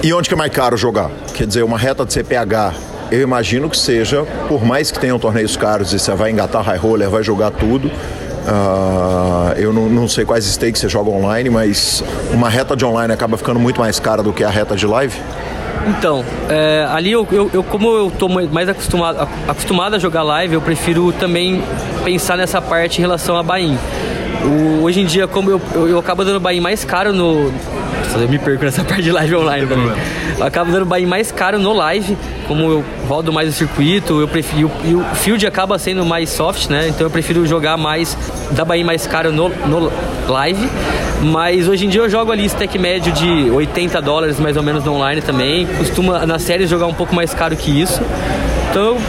E 0.02 0.12
onde 0.12 0.28
que 0.28 0.34
é 0.34 0.36
mais 0.36 0.52
caro 0.52 0.76
jogar? 0.76 1.10
Quer 1.32 1.46
dizer, 1.46 1.62
uma 1.62 1.78
reta 1.78 2.04
de 2.04 2.12
CPH, 2.12 2.74
eu 3.10 3.22
imagino 3.22 3.70
que 3.70 3.78
seja, 3.78 4.22
por 4.46 4.62
mais 4.62 4.90
que 4.90 5.00
tenham 5.00 5.18
torneios 5.18 5.56
caros 5.56 5.94
e 5.94 5.98
você 5.98 6.14
vai 6.14 6.30
engatar 6.30 6.62
high 6.62 6.78
roller, 6.78 7.08
vai 7.08 7.22
jogar 7.22 7.50
tudo, 7.52 7.88
uh, 7.88 9.52
eu 9.56 9.72
não, 9.72 9.88
não, 9.88 10.06
sei 10.06 10.26
quais 10.26 10.44
stakes 10.44 10.78
você 10.78 10.90
joga 10.90 11.08
online, 11.08 11.48
mas 11.48 12.04
uma 12.32 12.50
reta 12.50 12.76
de 12.76 12.84
online 12.84 13.14
acaba 13.14 13.38
ficando 13.38 13.58
muito 13.58 13.80
mais 13.80 13.98
cara 13.98 14.22
do 14.22 14.30
que 14.30 14.44
a 14.44 14.50
reta 14.50 14.76
de 14.76 14.86
live? 14.86 15.18
Então, 15.86 16.24
é, 16.48 16.86
ali 16.90 17.10
eu, 17.10 17.26
eu, 17.32 17.50
eu, 17.54 17.64
como 17.64 17.88
eu 17.88 18.10
tô 18.10 18.28
mais 18.28 18.68
acostumado, 18.68 19.28
acostumado 19.48 19.96
a 19.96 19.98
jogar 19.98 20.22
live, 20.22 20.54
eu 20.54 20.60
prefiro 20.60 21.10
também 21.12 21.62
pensar 22.04 22.36
nessa 22.36 22.60
parte 22.60 22.98
em 22.98 23.00
relação 23.00 23.36
a 23.36 23.42
buy 23.42 23.76
hoje 24.82 25.00
em 25.00 25.04
dia, 25.04 25.26
como 25.26 25.50
eu, 25.50 25.60
eu, 25.74 25.88
eu 25.88 25.98
acabo 25.98 26.24
dando 26.24 26.40
buy 26.40 26.60
mais 26.60 26.84
caro 26.84 27.12
no. 27.12 27.52
Eu 28.14 28.28
me 28.28 28.38
perco 28.38 28.64
nessa 28.64 28.82
parte 28.84 29.02
de 29.02 29.12
live 29.12 29.36
online 29.36 29.66
também. 29.66 29.92
Eu 30.38 30.44
acabo 30.44 30.70
dando 30.72 30.86
buy 30.86 31.04
mais 31.06 31.30
caro 31.30 31.58
no 31.58 31.72
live, 31.72 32.16
como 32.46 32.62
eu 32.70 32.84
rodo 33.08 33.32
mais 33.32 33.48
o 33.48 33.52
circuito, 33.52 34.20
eu 34.20 34.28
prefiro. 34.28 34.70
E 34.84 34.94
o 34.94 35.04
field 35.14 35.46
acaba 35.46 35.78
sendo 35.78 36.04
mais 36.04 36.30
soft, 36.30 36.68
né? 36.68 36.88
Então 36.88 37.06
eu 37.06 37.10
prefiro 37.10 37.46
jogar 37.46 37.76
mais. 37.76 38.16
dar 38.52 38.64
buy 38.64 38.82
mais 38.84 39.06
caro 39.06 39.32
no, 39.32 39.48
no 39.48 39.92
live 40.28 40.68
mas 41.22 41.68
hoje 41.68 41.84
em 41.84 41.88
dia 41.88 42.00
eu 42.00 42.08
jogo 42.08 42.32
ali 42.32 42.46
stack 42.46 42.78
médio 42.78 43.12
de 43.12 43.50
80 43.50 44.00
dólares 44.00 44.40
mais 44.40 44.56
ou 44.56 44.62
menos 44.62 44.84
no 44.84 44.94
online 44.94 45.20
também. 45.20 45.66
Costuma 45.66 46.24
na 46.26 46.38
série 46.38 46.66
jogar 46.66 46.86
um 46.86 46.94
pouco 46.94 47.14
mais 47.14 47.34
caro 47.34 47.54
que 47.56 47.70
isso. 47.80 48.00
Então 48.70 48.82
eu 48.82 49.00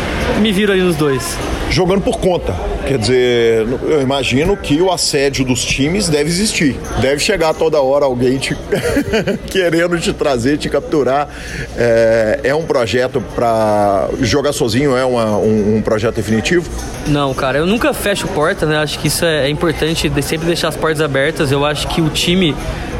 me 0.42 0.52
viro 0.52 0.72
ali 0.72 0.82
nos 0.82 0.96
dois. 0.96 1.38
Jogando 1.72 2.02
por 2.02 2.20
conta. 2.20 2.54
Quer 2.86 2.98
dizer, 2.98 3.66
eu 3.84 4.02
imagino 4.02 4.58
que 4.58 4.82
o 4.82 4.92
assédio 4.92 5.46
dos 5.46 5.64
times 5.64 6.10
deve 6.10 6.30
existir. 6.30 6.76
Deve 7.00 7.20
chegar 7.20 7.54
toda 7.54 7.82
hora 7.82 8.04
alguém 8.04 8.38
te 8.38 8.58
querendo 9.50 9.98
te 9.98 10.12
trazer, 10.12 10.58
te 10.58 10.68
capturar. 10.70 11.30
É, 11.78 12.42
é 12.44 12.54
um 12.54 12.64
projeto 12.64 13.24
para 13.34 14.10
jogar 14.20 14.52
sozinho? 14.52 14.98
É 14.98 15.06
uma, 15.06 15.38
um, 15.38 15.78
um, 15.78 15.82
projeto 15.82 16.16
definitivo? 16.16 16.70
Não, 17.08 17.34
cara, 17.34 17.60
eu 17.60 17.66
nunca 17.66 17.94
fecho 17.94 18.28
porta, 18.28 18.66
né? 18.66 18.78
Acho 18.78 19.00
que 19.00 19.08
isso 19.08 19.24
é, 19.24 19.46
é 19.46 19.50
importante, 19.50 20.10
de 20.10 20.22
sempre 20.22 20.48
deixar 20.48 20.68
as 20.68 20.76
portas 20.76 21.00
abertas. 21.00 21.54
Eu 21.54 21.66
acho 21.66 21.88
que 21.88 22.02
o 22.02 22.10
time 22.10 22.54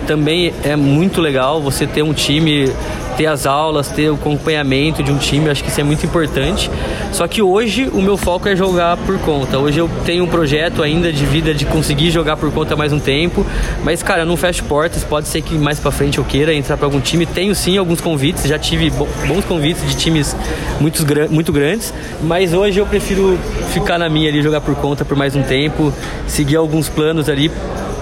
também 0.08 0.54
é 0.64 0.76
muito 0.76 1.22
legal 1.22 1.62
você 1.62 1.86
ter 1.86 2.04
um 2.04 2.14
time, 2.14 2.72
ter 3.18 3.26
as 3.26 3.46
aulas, 3.46 3.88
ter 3.90 4.10
o 4.10 4.16
acompanhamento 4.16 5.04
de 5.04 5.12
um 5.12 5.18
time, 5.18 5.50
acho 5.50 5.64
que 5.64 5.70
isso 5.70 5.80
é 5.80 5.84
muito 5.84 6.06
importante. 6.06 6.70
Só 7.12 7.28
que 7.28 7.42
hoje 7.42 7.90
o 7.92 8.02
meu 8.02 8.18
foco 8.18 8.48
é 8.48 8.56
jogar 8.56 8.98
por 8.98 9.20
conta. 9.20 9.58
Hoje 9.58 9.80
eu 9.80 9.90
tenho 10.06 10.24
um 10.24 10.28
projeto 10.28 10.82
ainda 10.82 11.12
de 11.12 11.26
vida 11.26 11.54
de 11.54 11.66
conseguir 11.66 12.12
jogar 12.12 12.38
por 12.38 12.52
conta 12.52 12.76
mais 12.76 12.92
um 12.92 13.00
tempo, 13.00 13.46
mas 13.84 14.02
cara, 14.02 14.26
não 14.26 14.38
fecho 14.38 14.64
portas, 14.64 15.04
pode 15.04 15.28
ser 15.28 15.42
que 15.42 15.56
mais 15.56 15.80
para 15.80 15.92
frente 15.92 16.18
eu 16.18 16.24
queira 16.24 16.54
entrar 16.54 16.78
para 16.78 16.86
algum 16.86 17.00
time. 17.00 17.26
Tenho 17.26 17.54
sim 17.54 17.78
alguns 17.78 18.02
convites, 18.02 18.44
já 18.44 18.58
tive 18.58 18.90
bons 18.90 19.46
convites 19.46 19.88
de 19.88 19.96
times 19.96 20.36
muito, 20.80 21.06
muito 21.30 21.52
grandes, 21.52 21.94
mas 22.22 22.54
hoje 22.54 22.80
eu 22.80 22.86
prefiro 22.86 23.38
ficar 23.72 23.98
na 23.98 24.10
minha 24.10 24.30
ali, 24.30 24.42
jogar 24.42 24.62
por 24.62 24.76
conta 24.76 25.06
por 25.06 25.16
mais 25.16 25.36
um 25.36 25.44
tempo, 25.44 25.94
seguir 26.28 26.56
alguns 26.56 26.90
planos 26.90 27.30
ali 27.30 27.52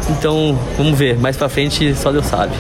então, 0.10 0.58
vamos 0.78 0.98
ver, 0.98 1.18
mais 1.18 1.38
para 1.38 1.50
frente 1.50 1.96
só 1.96 2.12
Deus 2.12 2.26
sabe. 2.26 2.54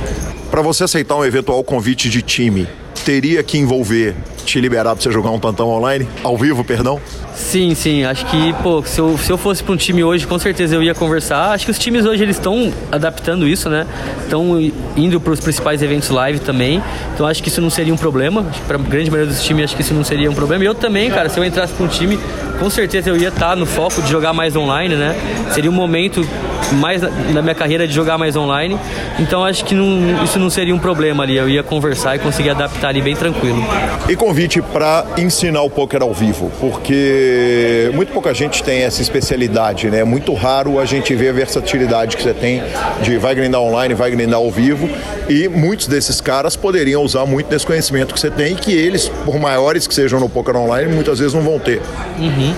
Para 0.50 0.62
você 0.62 0.84
aceitar 0.84 1.16
um 1.16 1.26
eventual 1.26 1.64
convite 1.64 2.10
de 2.10 2.22
time, 2.22 2.68
teria 3.06 3.41
que 3.43 3.58
envolver 3.58 4.16
te 4.50 4.60
liberar 4.60 4.95
para 4.95 5.04
você 5.04 5.12
jogar 5.12 5.30
um 5.30 5.39
tantão 5.39 5.70
online? 5.70 6.08
Ao 6.24 6.36
vivo, 6.36 6.64
perdão? 6.64 7.00
Sim, 7.36 7.74
sim. 7.76 8.04
Acho 8.04 8.26
que, 8.26 8.54
pô, 8.62 8.84
se 8.84 9.00
eu, 9.00 9.18
se 9.18 9.32
eu 9.32 9.38
fosse 9.38 9.64
para 9.64 9.74
um 9.74 9.78
time 9.78 10.04
hoje, 10.04 10.26
com 10.26 10.38
certeza 10.39 10.76
eu 10.76 10.84
ia 10.84 10.93
conversar. 10.93 11.52
Acho 11.52 11.66
que 11.66 11.72
os 11.72 11.80
times 11.80 12.06
hoje 12.06 12.24
eles 12.24 12.36
estão 12.36 12.74
adaptando 12.91 13.47
isso, 13.47 13.70
né? 13.70 13.86
Estão 14.24 14.60
indo 14.97 15.22
para 15.22 15.34
os 15.34 15.39
principais 15.39 15.82
eventos 15.82 16.10
live 16.10 16.39
também. 16.39 16.82
Então 17.14 17.26
acho 17.26 17.41
que 17.41 17.50
isso 17.50 17.62
não 17.62 17.70
seria 17.70 17.93
um 17.93 17.97
problema. 17.97 18.45
Para 18.68 18.78
a 18.78 18.80
grande 18.80 19.10
maioria 19.10 19.32
dos 19.32 19.43
times, 19.43 19.66
acho 19.66 19.76
que 19.76 19.82
isso 19.82 19.93
não 19.93 20.04
seria 20.04 20.30
um 20.30 20.36
problema. 20.36 20.64
E 20.64 20.68
eu 20.68 20.76
também, 20.76 21.10
cara, 21.10 21.30
se 21.30 21.39
eu 21.39 21.45
entrasse 21.45 21.74
para 21.74 21.86
um 21.86 21.89
time, 21.89 22.20
com 22.60 22.70
certeza 22.70 23.10
eu 23.10 23.18
ia 23.18 23.30
estar 23.30 23.50
tá 23.50 23.56
no 23.56 23.66
foco 23.66 24.02
de 24.02 24.10
jogar 24.10 24.34
mais 24.34 24.56
online, 24.56 24.95
né? 24.95 25.16
Seria 25.52 25.70
um 25.70 25.74
momento 25.74 26.26
mais 26.74 27.02
na 27.02 27.41
minha 27.41 27.56
carreira 27.56 27.88
de 27.88 27.93
jogar 27.93 28.18
mais 28.18 28.36
online. 28.36 28.78
Então 29.18 29.43
acho 29.43 29.64
que 29.64 29.74
não, 29.74 30.24
isso 30.24 30.38
não 30.38 30.50
seria 30.50 30.76
um 30.76 30.80
problema 30.80 31.24
ali. 31.24 31.38
Eu 31.38 31.50
ia 31.50 31.64
conversar 31.64 32.16
e 32.16 32.20
conseguir 32.20 32.50
adaptar 32.50 32.89
ali 32.89 33.02
bem 33.02 33.16
tranquilo. 33.16 33.64
E 34.08 34.16
convite 34.40 34.62
para 34.62 35.06
ensinar 35.18 35.62
o 35.64 35.70
poker 35.70 36.02
ao 36.02 36.14
vivo, 36.14 36.50
porque 36.62 37.92
muito 37.94 38.14
pouca 38.14 38.34
gente 38.34 38.64
tem 38.64 38.84
essa 38.84 39.02
especialidade, 39.02 39.90
né? 39.90 40.00
É 40.00 40.04
muito 40.06 40.34
raro 40.34 40.80
a 40.80 40.86
gente 40.86 41.14
ver 41.14 41.30
a 41.30 41.34
versatilidade 41.34 42.16
que 42.16 42.24
você 42.24 42.34
tem 42.34 42.64
de 43.02 43.18
vai 43.18 43.36
grindar 43.36 43.60
online, 43.60 43.94
vai 43.94 44.10
grindar 44.10 44.40
ao 44.40 44.50
vivo. 44.50 44.90
E 45.28 45.50
muitos 45.50 45.88
desses 45.88 46.22
caras 46.22 46.56
poderiam 46.56 47.04
usar 47.04 47.26
muito 47.26 47.50
desse 47.50 47.66
conhecimento 47.66 48.14
que 48.14 48.20
você 48.20 48.32
tem 48.32 48.56
que 48.56 48.72
eles, 48.72 49.10
por 49.26 49.38
maiores 49.38 49.86
que 49.86 49.94
sejam 49.94 50.22
no 50.22 50.30
poker 50.30 50.56
online, 50.56 50.94
muitas 50.94 51.20
vezes 51.20 51.34
não 51.34 51.42
vão 51.42 51.60
ter. 51.60 51.82
Uhum. 52.18 52.54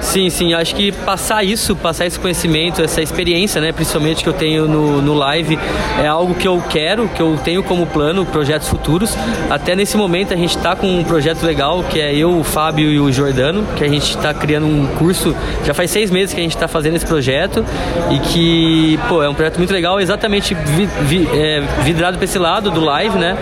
Sim, 0.00 0.30
sim, 0.30 0.54
acho 0.54 0.74
que 0.74 0.90
passar 0.90 1.44
isso, 1.44 1.76
passar 1.76 2.06
esse 2.06 2.18
conhecimento, 2.18 2.82
essa 2.82 3.02
experiência, 3.02 3.60
né, 3.60 3.70
principalmente 3.70 4.22
que 4.22 4.28
eu 4.28 4.32
tenho 4.32 4.66
no, 4.66 5.00
no 5.02 5.14
live, 5.14 5.58
é 6.02 6.06
algo 6.06 6.34
que 6.34 6.48
eu 6.48 6.62
quero, 6.68 7.08
que 7.08 7.20
eu 7.20 7.38
tenho 7.44 7.62
como 7.62 7.86
plano, 7.86 8.24
projetos 8.24 8.68
futuros. 8.68 9.16
Até 9.48 9.76
nesse 9.76 9.96
momento 9.96 10.32
a 10.32 10.36
gente 10.36 10.56
está 10.56 10.74
com 10.74 10.86
um 10.86 11.04
projeto 11.04 11.42
legal, 11.44 11.84
que 11.84 12.00
é 12.00 12.14
eu, 12.14 12.38
o 12.38 12.42
Fábio 12.42 12.90
e 12.90 12.98
o 12.98 13.12
Jordano, 13.12 13.64
que 13.76 13.84
a 13.84 13.88
gente 13.88 14.10
está 14.10 14.32
criando 14.32 14.66
um 14.66 14.86
curso, 14.98 15.36
já 15.64 15.74
faz 15.74 15.90
seis 15.90 16.10
meses 16.10 16.34
que 16.34 16.40
a 16.40 16.42
gente 16.42 16.56
está 16.56 16.66
fazendo 16.66 16.96
esse 16.96 17.06
projeto 17.06 17.64
e 18.10 18.18
que, 18.18 18.98
pô, 19.08 19.22
é 19.22 19.28
um 19.28 19.34
projeto 19.34 19.58
muito 19.58 19.72
legal, 19.72 20.00
exatamente 20.00 20.54
vi, 20.54 20.88
vi, 21.02 21.28
é, 21.32 21.60
vidrado 21.82 22.16
para 22.16 22.24
esse 22.24 22.38
lado 22.38 22.70
do 22.70 22.80
live, 22.80 23.16
né? 23.18 23.36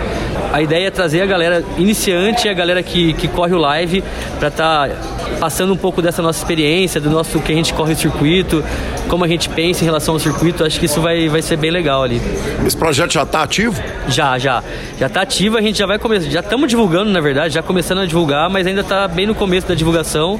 A 0.51 0.61
ideia 0.61 0.87
é 0.87 0.91
trazer 0.91 1.21
a 1.21 1.25
galera 1.25 1.63
iniciante 1.77 2.49
a 2.49 2.53
galera 2.53 2.81
que, 2.81 3.13
que 3.13 3.27
corre 3.27 3.53
o 3.53 3.57
live 3.57 4.03
para 4.39 4.47
estar 4.47 4.89
tá 4.89 4.95
passando 5.39 5.73
um 5.73 5.77
pouco 5.77 6.01
dessa 6.01 6.21
nossa 6.21 6.39
experiência, 6.49 6.99
do 6.99 7.09
nosso 7.09 7.39
que 7.39 7.51
a 7.51 7.55
gente 7.55 7.73
corre 7.73 7.93
o 7.93 7.95
circuito, 7.95 8.63
como 9.07 9.23
a 9.23 9.27
gente 9.27 9.47
pensa 9.49 9.83
em 9.83 9.85
relação 9.85 10.15
ao 10.15 10.19
circuito. 10.19 10.63
Acho 10.63 10.79
que 10.79 10.87
isso 10.87 10.99
vai, 10.99 11.29
vai 11.29 11.41
ser 11.41 11.57
bem 11.57 11.69
legal 11.69 12.03
ali. 12.03 12.19
Esse 12.65 12.75
projeto 12.75 13.13
já 13.13 13.23
está 13.23 13.43
ativo? 13.43 13.79
Já, 14.07 14.37
já. 14.39 14.63
Já 14.97 15.05
está 15.05 15.21
ativo, 15.21 15.57
a 15.57 15.61
gente 15.61 15.77
já 15.77 15.85
vai 15.85 15.99
começar. 15.99 16.29
Já 16.29 16.39
estamos 16.39 16.67
divulgando, 16.67 17.11
na 17.11 17.21
verdade, 17.21 17.53
já 17.53 17.61
começando 17.61 17.99
a 17.99 18.05
divulgar, 18.05 18.49
mas 18.49 18.65
ainda 18.65 18.81
está 18.81 19.07
bem 19.07 19.27
no 19.27 19.35
começo 19.35 19.67
da 19.67 19.75
divulgação. 19.75 20.39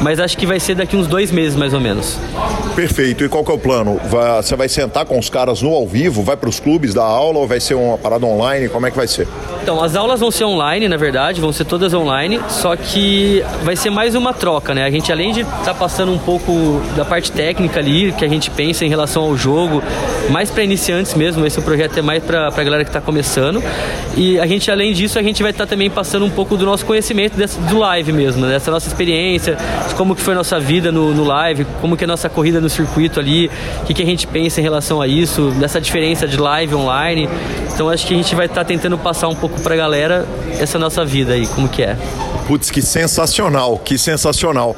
Mas 0.00 0.18
acho 0.18 0.36
que 0.38 0.46
vai 0.46 0.58
ser 0.58 0.74
daqui 0.74 0.96
uns 0.96 1.06
dois 1.06 1.30
meses, 1.30 1.56
mais 1.56 1.74
ou 1.74 1.80
menos. 1.80 2.18
Perfeito. 2.74 3.24
E 3.24 3.28
qual 3.28 3.44
que 3.44 3.50
é 3.50 3.54
o 3.54 3.58
plano? 3.58 4.00
Vai, 4.08 4.42
você 4.42 4.56
vai 4.56 4.68
sentar 4.68 5.04
com 5.04 5.18
os 5.18 5.28
caras 5.28 5.60
no 5.60 5.74
ao 5.74 5.86
vivo? 5.86 6.22
Vai 6.22 6.36
para 6.36 6.48
os 6.48 6.58
clubes 6.58 6.94
dar 6.94 7.04
aula 7.04 7.38
ou 7.38 7.46
vai 7.46 7.60
ser 7.60 7.74
uma 7.74 7.98
parada 7.98 8.24
online? 8.24 8.68
Como 8.68 8.86
é 8.86 8.90
que 8.90 8.96
vai 8.96 9.06
ser? 9.06 9.28
Então, 9.62 9.82
as 9.82 9.94
aulas 9.94 10.20
vão 10.20 10.30
ser 10.30 10.44
online, 10.44 10.88
na 10.88 10.96
verdade, 10.96 11.40
vão 11.40 11.52
ser 11.52 11.64
todas 11.64 11.92
online, 11.92 12.40
só 12.48 12.74
que 12.76 13.44
vai 13.62 13.76
ser 13.76 13.90
mais 13.90 14.14
uma 14.14 14.32
troca, 14.32 14.74
né? 14.74 14.84
A 14.84 14.90
gente, 14.90 15.12
além 15.12 15.32
de 15.32 15.44
tá 15.64 15.74
passando 15.74 16.12
um 16.12 16.18
pouco 16.18 16.80
da 16.96 17.04
parte 17.04 17.30
técnica 17.30 17.80
ali, 17.80 18.12
que 18.12 18.24
a 18.24 18.28
gente 18.28 18.50
pensa 18.50 18.84
em 18.84 18.88
relação 18.88 19.22
ao 19.22 19.36
jogo, 19.36 19.82
mais 20.30 20.50
para 20.50 20.62
iniciantes 20.62 21.14
mesmo, 21.14 21.44
esse 21.46 21.60
projeto 21.60 21.98
é 21.98 22.02
mais 22.02 22.22
para 22.22 22.48
a 22.48 22.64
galera 22.64 22.84
que 22.84 22.90
está 22.90 23.00
começando. 23.00 23.62
E 24.16 24.38
a 24.38 24.46
gente, 24.46 24.70
além 24.70 24.92
disso, 24.92 25.18
a 25.18 25.22
gente 25.22 25.42
vai 25.42 25.50
estar 25.50 25.66
tá 25.66 25.70
também 25.70 25.90
passando 25.90 26.24
um 26.24 26.30
pouco 26.30 26.56
do 26.56 26.64
nosso 26.64 26.84
conhecimento 26.84 27.34
do 27.68 27.78
live 27.78 28.12
mesmo, 28.12 28.46
né? 28.46 28.52
dessa 28.52 28.70
nossa 28.70 28.88
experiência, 28.88 29.56
de 29.88 29.94
como 29.94 30.14
que 30.14 30.22
foi 30.22 30.34
a 30.34 30.36
nossa 30.36 30.58
vida 30.58 30.90
no, 30.90 31.14
no 31.14 31.24
live, 31.24 31.66
como 31.80 31.96
que 31.96 32.04
é 32.04 32.06
a 32.06 32.08
nossa 32.08 32.28
corrida 32.28 32.60
no 32.60 32.68
circuito 32.68 33.20
ali, 33.20 33.50
o 33.82 33.86
que, 33.86 33.94
que 33.94 34.02
a 34.02 34.06
gente 34.06 34.26
pensa 34.26 34.60
em 34.60 34.62
relação 34.62 35.00
a 35.00 35.06
isso, 35.06 35.50
dessa 35.52 35.80
diferença 35.80 36.26
de 36.26 36.36
live 36.36 36.74
online. 36.74 37.28
Então 37.72 37.88
acho 37.88 38.06
que 38.06 38.14
a 38.14 38.16
gente 38.16 38.34
vai 38.34 38.46
estar 38.46 38.60
tá 38.60 38.64
tentando 38.64 38.98
passar 38.98 39.28
um 39.28 39.34
pouco 39.34 39.60
para 39.60 39.74
a 39.74 39.76
galera 39.76 40.26
essa 40.58 40.78
nossa 40.78 41.04
vida 41.04 41.34
aí, 41.34 41.46
como 41.46 41.68
que 41.68 41.82
é. 41.82 41.96
Putz, 42.46 42.70
que 42.70 42.82
sensacional, 42.82 43.78
que 43.78 43.96
sensacional. 43.96 44.76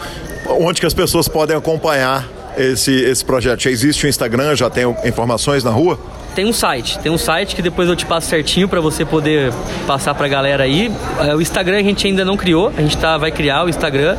Onde 0.60 0.80
que 0.80 0.86
as 0.86 0.94
pessoas 0.94 1.28
podem 1.28 1.56
acompanhar 1.56 2.28
esse, 2.56 2.92
esse 2.92 3.24
projeto? 3.24 3.62
Já 3.62 3.70
existe 3.70 4.06
o 4.06 4.08
Instagram, 4.08 4.54
já 4.56 4.68
tem 4.68 4.84
informações 5.04 5.64
na 5.64 5.70
rua? 5.70 5.98
Tem 6.34 6.46
um 6.46 6.52
site, 6.52 6.98
tem 6.98 7.12
um 7.12 7.18
site 7.18 7.54
que 7.54 7.60
depois 7.60 7.90
eu 7.90 7.94
te 7.94 8.06
passo 8.06 8.26
certinho 8.26 8.66
para 8.66 8.80
você 8.80 9.04
poder 9.04 9.52
passar 9.86 10.14
pra 10.14 10.26
galera 10.26 10.64
aí. 10.64 10.90
É, 11.20 11.34
o 11.34 11.42
Instagram 11.42 11.76
a 11.76 11.82
gente 11.82 12.06
ainda 12.06 12.24
não 12.24 12.38
criou, 12.38 12.72
a 12.74 12.80
gente 12.80 12.96
tá, 12.96 13.18
vai 13.18 13.30
criar 13.30 13.64
o 13.64 13.68
Instagram, 13.68 14.16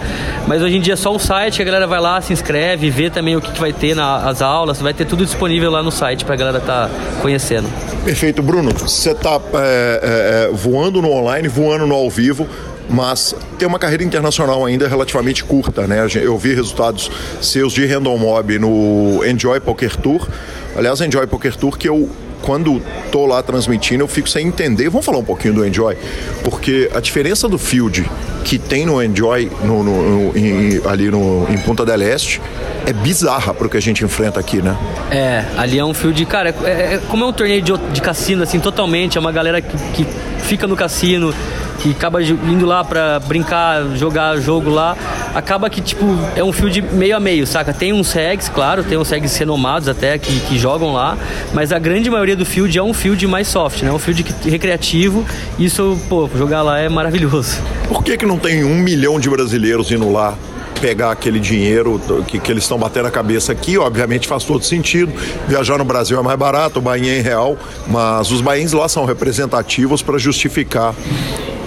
mas 0.48 0.62
hoje 0.62 0.78
em 0.78 0.82
dia 0.82 0.94
é 0.94 0.96
só 0.96 1.12
o 1.12 1.18
site, 1.18 1.60
a 1.60 1.66
galera 1.66 1.88
vai 1.88 2.00
lá, 2.00 2.22
se 2.22 2.32
inscreve, 2.32 2.92
vê 2.92 3.10
também 3.10 3.36
o 3.36 3.42
que, 3.42 3.52
que 3.52 3.60
vai 3.60 3.74
ter 3.74 3.96
nas 3.96 4.44
aulas, 4.44 4.80
vai 4.80 4.94
ter 4.94 5.06
tudo 5.06 5.26
disponível 5.26 5.72
lá 5.72 5.82
no 5.82 5.92
site 5.92 6.24
pra 6.24 6.36
galera 6.36 6.60
tá 6.60 6.88
conhecendo. 7.20 7.68
Perfeito, 8.06 8.44
Bruno. 8.44 8.72
Você 8.74 9.16
tá 9.16 9.40
é, 9.56 10.50
é, 10.50 10.50
voando 10.54 11.02
no 11.02 11.10
online, 11.10 11.48
voando 11.48 11.88
no 11.88 11.96
ao 11.96 12.12
vivo 12.12 12.48
mas 12.90 13.36
tem 13.58 13.68
uma 13.68 13.80
carreira 13.80 14.04
internacional 14.04 14.66
ainda 14.66 14.88
relativamente 14.88 15.44
curta, 15.44 15.88
né? 15.88 16.06
Eu 16.22 16.38
vi 16.38 16.54
resultados 16.54 17.10
seus 17.42 17.74
de 17.74 17.86
Random 17.86 18.18
Mob 18.18 18.60
no 18.60 19.24
Enjoy 19.26 19.60
Poker 19.60 19.96
Tour. 19.96 20.28
Aliás, 20.76 21.00
Enjoy 21.02 21.26
Poker 21.28 21.56
Tour 21.56 21.78
que 21.78 21.88
eu 21.88 22.10
quando 22.44 22.82
tô 23.12 23.26
lá 23.26 23.42
transmitindo, 23.42 24.04
eu 24.04 24.08
fico 24.08 24.30
sem 24.30 24.48
entender. 24.48 24.90
Vamos 24.90 25.06
falar 25.06 25.18
um 25.18 25.24
pouquinho 25.24 25.56
do 25.56 25.66
Enjoy, 25.66 25.98
porque 26.44 26.92
a 26.94 27.00
diferença 27.00 27.48
do 27.48 27.58
field 27.58 28.08
que 28.44 28.60
tem 28.60 28.86
no 28.86 29.02
Enjoy 29.02 29.50
no, 29.64 29.82
no, 29.82 30.32
no 30.32 30.38
em, 30.38 30.82
ali 30.86 31.10
no, 31.10 31.48
em 31.50 31.58
Punta 31.60 31.86
del 31.86 32.02
Este 32.02 32.42
é 32.86 32.92
bizarra 32.92 33.54
pro 33.54 33.70
que 33.70 33.78
a 33.78 33.82
gente 33.82 34.04
enfrenta 34.04 34.40
aqui, 34.40 34.62
né? 34.62 34.78
É, 35.10 35.46
ali 35.58 35.80
é 35.80 35.86
um 35.86 35.94
field, 35.94 36.26
cara, 36.26 36.54
é, 36.64 36.96
é, 36.96 37.02
como 37.08 37.24
é 37.24 37.28
um 37.28 37.34
torneio 37.34 37.62
de, 37.62 37.72
de 37.94 38.02
cassino, 38.02 38.44
assim, 38.44 38.60
totalmente, 38.60 39.18
é 39.18 39.22
uma 39.22 39.32
galera 39.32 39.62
que, 39.62 39.78
que 39.94 40.06
fica 40.44 40.68
no 40.68 40.76
cassino, 40.76 41.34
que 41.80 41.92
acaba 41.92 42.22
indo 42.22 42.66
lá 42.66 42.84
pra 42.84 43.20
brincar, 43.20 43.84
jogar 43.96 44.38
jogo 44.38 44.70
lá, 44.70 44.96
acaba 45.34 45.70
que, 45.70 45.82
tipo, 45.82 46.06
é 46.36 46.44
um 46.44 46.52
field 46.52 46.82
meio 46.94 47.16
a 47.16 47.20
meio, 47.20 47.48
saca? 47.48 47.74
Tem 47.74 47.92
uns 47.92 48.12
regs, 48.12 48.50
claro, 48.50 48.84
tem 48.84 48.98
uns 48.98 49.10
regs 49.10 49.36
renomados 49.38 49.88
até 49.88 50.18
que, 50.18 50.40
que 50.42 50.58
jogam 50.58 50.94
lá, 50.94 51.18
mas 51.54 51.72
a 51.72 51.80
grande 51.80 52.10
maioria 52.10 52.33
do 52.36 52.46
field 52.46 52.78
é 52.78 52.84
um 52.84 52.94
field 52.94 53.26
mais 53.28 53.48
soft, 53.48 53.84
né? 53.84 53.92
Um 53.92 54.00
field 54.00 54.26
recreativo, 54.46 55.26
isso, 55.58 55.98
pô, 56.10 56.30
jogar 56.36 56.62
lá 56.62 56.80
é 56.80 56.90
maravilhoso. 56.90 57.58
Por 57.88 58.04
que 58.04 58.18
que 58.18 58.26
não 58.26 58.38
tem 58.38 58.64
um 58.64 58.76
milhão 58.76 59.20
de 59.20 59.30
brasileiros 59.30 59.92
indo 59.92 60.12
lá 60.12 60.38
pegar 60.84 61.12
aquele 61.12 61.40
dinheiro 61.40 62.02
que, 62.28 62.38
que 62.38 62.52
eles 62.52 62.64
estão 62.64 62.78
batendo 62.78 63.08
a 63.08 63.12
cabeça 63.12 63.54
aqui, 63.54 63.78
obviamente 63.78 64.28
faz 64.28 64.44
todo 64.44 64.66
sentido. 64.66 65.14
Viajar 65.48 65.78
no 65.78 65.86
Brasil 65.86 66.20
é 66.20 66.22
mais 66.22 66.38
barato, 66.38 66.80
o 66.80 66.82
Bahia 66.82 67.20
é 67.20 67.22
real, 67.22 67.58
mas 67.88 68.30
os 68.32 68.42
bains 68.42 68.74
lá 68.74 68.90
são 68.90 69.06
representativos 69.06 70.02
para 70.02 70.18
justificar 70.18 70.94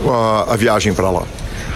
a, 0.06 0.52
a 0.52 0.56
viagem 0.56 0.92
para 0.92 1.10
lá. 1.10 1.22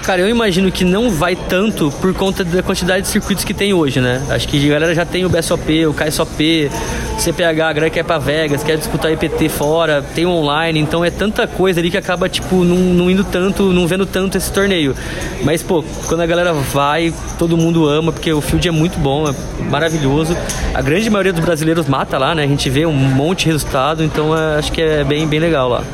Cara, 0.02 0.22
eu 0.22 0.28
imagino 0.28 0.72
que 0.72 0.82
não 0.82 1.10
vai 1.10 1.36
tanto 1.36 1.90
por 2.00 2.12
conta 2.14 2.42
da 2.42 2.62
quantidade 2.62 3.02
de 3.02 3.08
circuitos 3.08 3.44
que 3.44 3.52
tem 3.52 3.74
hoje, 3.74 4.00
né? 4.00 4.22
Acho 4.30 4.48
que 4.48 4.66
a 4.66 4.72
galera 4.72 4.94
já 4.94 5.04
tem 5.04 5.24
o 5.26 5.28
BSOP, 5.28 5.86
o 5.86 5.92
KSOP, 5.92 6.70
CPH, 7.18 7.42
a 7.44 7.52
galera 7.52 7.90
quer 7.90 8.02
pra 8.02 8.18
Vegas, 8.18 8.62
quer 8.62 8.78
disputar 8.78 9.12
EPT 9.12 9.50
fora, 9.50 10.02
tem 10.02 10.24
online, 10.24 10.80
então 10.80 11.04
é 11.04 11.10
tanta 11.10 11.46
coisa 11.46 11.80
ali 11.80 11.90
que 11.90 11.98
acaba, 11.98 12.28
tipo, 12.30 12.64
não, 12.64 12.76
não 12.76 13.10
indo 13.10 13.22
tanto, 13.22 13.64
não 13.72 13.86
vendo 13.86 14.06
tanto 14.06 14.38
esse 14.38 14.50
torneio. 14.50 14.96
Mas, 15.44 15.62
pô, 15.62 15.84
quando 16.06 16.22
a 16.22 16.26
galera 16.26 16.54
vai, 16.54 17.12
todo 17.38 17.56
mundo 17.56 17.86
ama, 17.86 18.10
porque 18.10 18.32
o 18.32 18.40
field 18.40 18.66
é 18.66 18.72
muito 18.72 18.98
bom, 18.98 19.28
é 19.28 19.34
maravilhoso. 19.70 20.34
A 20.74 20.80
grande 20.80 21.10
maioria 21.10 21.32
dos 21.32 21.44
brasileiros 21.44 21.86
mata 21.86 22.16
lá, 22.16 22.34
né? 22.34 22.42
A 22.42 22.48
gente 22.48 22.70
vê 22.70 22.86
um 22.86 22.92
monte 22.92 23.40
de 23.40 23.52
resultado, 23.52 24.02
então 24.02 24.36
é, 24.36 24.58
acho 24.58 24.72
que 24.72 24.80
é 24.80 25.04
bem, 25.04 25.26
bem 25.26 25.38
legal 25.38 25.68
lá. 25.68 25.84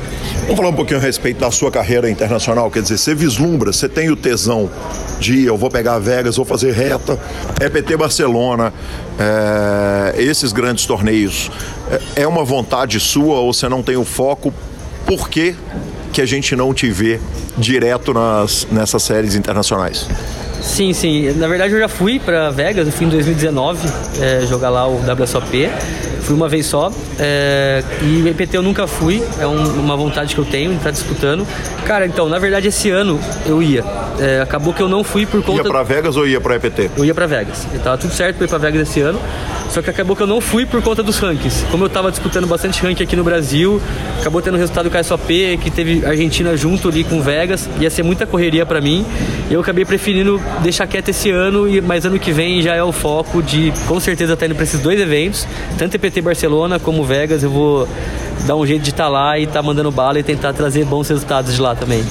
Vamos 0.47 0.59
falar 0.59 0.68
um 0.68 0.76
pouquinho 0.76 1.01
a 1.01 1.03
respeito 1.03 1.40
da 1.40 1.51
sua 1.51 1.72
carreira 1.72 2.09
internacional, 2.09 2.70
quer 2.70 2.80
dizer, 2.80 2.99
você 2.99 3.16
vislumbra, 3.16 3.72
você 3.72 3.88
tem 3.88 4.11
o 4.11 4.14
tesão 4.14 4.70
de 5.18 5.44
eu 5.44 5.57
vou 5.57 5.68
pegar 5.68 5.99
Vegas, 5.99 6.36
vou 6.36 6.44
fazer 6.44 6.72
reta, 6.72 7.18
EPT 7.61 7.97
Barcelona, 7.97 8.72
é, 9.18 10.22
esses 10.22 10.53
grandes 10.53 10.86
torneios, 10.86 11.51
é, 11.90 12.22
é 12.22 12.28
uma 12.28 12.44
vontade 12.44 13.01
sua 13.01 13.40
ou 13.40 13.53
você 13.53 13.68
não 13.68 13.82
tem 13.82 13.97
o 13.97 14.05
foco? 14.05 14.55
Por 15.05 15.28
que, 15.28 15.57
que 16.12 16.22
a 16.22 16.26
gente 16.26 16.55
não 16.55 16.72
te 16.72 16.92
vê 16.92 17.18
direto 17.59 18.14
nas, 18.14 18.68
nessas 18.70 19.03
séries 19.03 19.34
internacionais? 19.34 20.07
Sim, 20.62 20.92
sim. 20.92 21.32
Na 21.32 21.49
verdade 21.49 21.74
eu 21.74 21.80
já 21.80 21.88
fui 21.88 22.20
para 22.20 22.51
Vegas, 22.51 22.86
eu 22.86 22.92
fui 22.92 23.07
em 23.07 23.11
2019 23.11 23.88
é, 24.20 24.47
jogar 24.47 24.70
lá 24.70 24.86
o 24.86 25.01
WSOP. 25.01 25.68
Fui 26.27 26.35
uma 26.35 26.49
vez 26.49 26.66
só. 26.66 26.91
É, 27.20 27.85
e 28.03 28.20
o 28.20 28.27
EPT 28.27 28.57
eu 28.57 28.62
nunca 28.62 28.89
fui, 28.89 29.22
é 29.39 29.47
um, 29.47 29.81
uma 29.81 29.97
vontade 29.97 30.35
que 30.35 30.41
eu 30.41 30.45
tenho 30.45 30.70
de 30.70 30.79
estar 30.79 30.91
disputando. 30.91 31.47
Cara, 31.85 32.05
então, 32.05 32.29
na 32.29 32.37
verdade 32.37 32.66
esse 32.66 32.91
ano 32.91 33.20
eu 33.47 33.62
ia. 33.62 33.85
É, 34.18 34.41
acabou 34.41 34.74
que 34.74 34.83
eu 34.83 34.89
não 34.89 35.05
fui 35.05 35.24
por 35.24 35.41
conta. 35.41 35.62
Ia 35.62 35.68
para 35.68 35.83
Vegas 35.85 36.16
ou 36.16 36.27
ia 36.27 36.41
para 36.41 36.57
EPT? 36.57 36.91
Eu 36.97 37.05
ia 37.05 37.14
para 37.14 37.27
Vegas. 37.27 37.64
Eu 37.72 37.79
tava 37.79 37.97
tudo 37.97 38.12
certo 38.12 38.39
para 38.39 38.47
ir 38.47 38.49
para 38.49 38.59
Vegas 38.59 38.89
esse 38.89 39.01
ano. 39.01 39.20
Só 39.70 39.83
que 39.83 39.91
acabou 39.91 40.16
que 40.16 40.22
eu 40.22 40.27
não 40.27 40.41
fui 40.41 40.64
por 40.64 40.83
conta 40.83 41.03
dos 41.03 41.18
rankings. 41.18 41.64
Como 41.70 41.85
eu 41.85 41.89
tava 41.89 42.11
disputando 42.11 42.47
bastante 42.47 42.83
ranking 42.83 43.05
aqui 43.05 43.16
no 43.16 43.24
Brasil, 43.24 43.81
acabou 44.20 44.41
tendo 44.41 44.57
resultado 44.57 44.89
do 44.89 44.97
KSOP, 44.97 45.59
que 45.62 45.70
teve 45.70 46.05
Argentina 46.05 46.57
junto 46.57 46.89
ali 46.89 47.05
com 47.05 47.20
Vegas, 47.20 47.68
ia 47.81 47.91
ser 47.91 48.03
muita 48.03 48.27
correria 48.27 48.64
para 48.64 48.81
mim. 48.81 49.05
E 49.51 49.55
eu 49.55 49.61
acabei 49.61 49.85
preferindo 49.85 50.41
deixar 50.62 50.87
quieto 50.87 51.11
esse 51.11 51.31
ano, 51.31 51.66
mas 51.83 52.05
ano 52.05 52.18
que 52.18 52.33
vem 52.33 52.62
já 52.62 52.74
é 52.74 52.83
o 52.83 52.93
foco 52.93 53.43
de 53.43 53.72
com 53.87 54.01
certeza 54.01 54.33
estar 54.33 54.45
tá 54.45 54.47
indo 54.47 54.55
para 54.55 54.64
esses 54.64 54.81
dois 54.81 55.01
eventos, 55.01 55.47
tanto 55.77 55.95
EPT 55.95 56.16
Barcelona 56.23 56.79
como 56.79 57.05
Vegas. 57.05 57.43
Eu 57.43 57.51
vou 57.51 57.89
dar 58.47 58.57
um 58.57 58.67
jeito 58.67 58.83
de 58.83 58.91
estar 58.91 59.05
tá 59.05 59.09
lá 59.09 59.39
e 59.39 59.45
estar 59.45 59.55
tá 59.55 59.62
mandando 59.62 59.91
bala 59.91 60.19
e 60.19 60.23
tentar 60.23 60.53
trazer 60.53 60.85
bons 60.85 61.09
resultados 61.09 61.55
de 61.55 61.61
lá 61.61 61.75
também. 61.75 62.05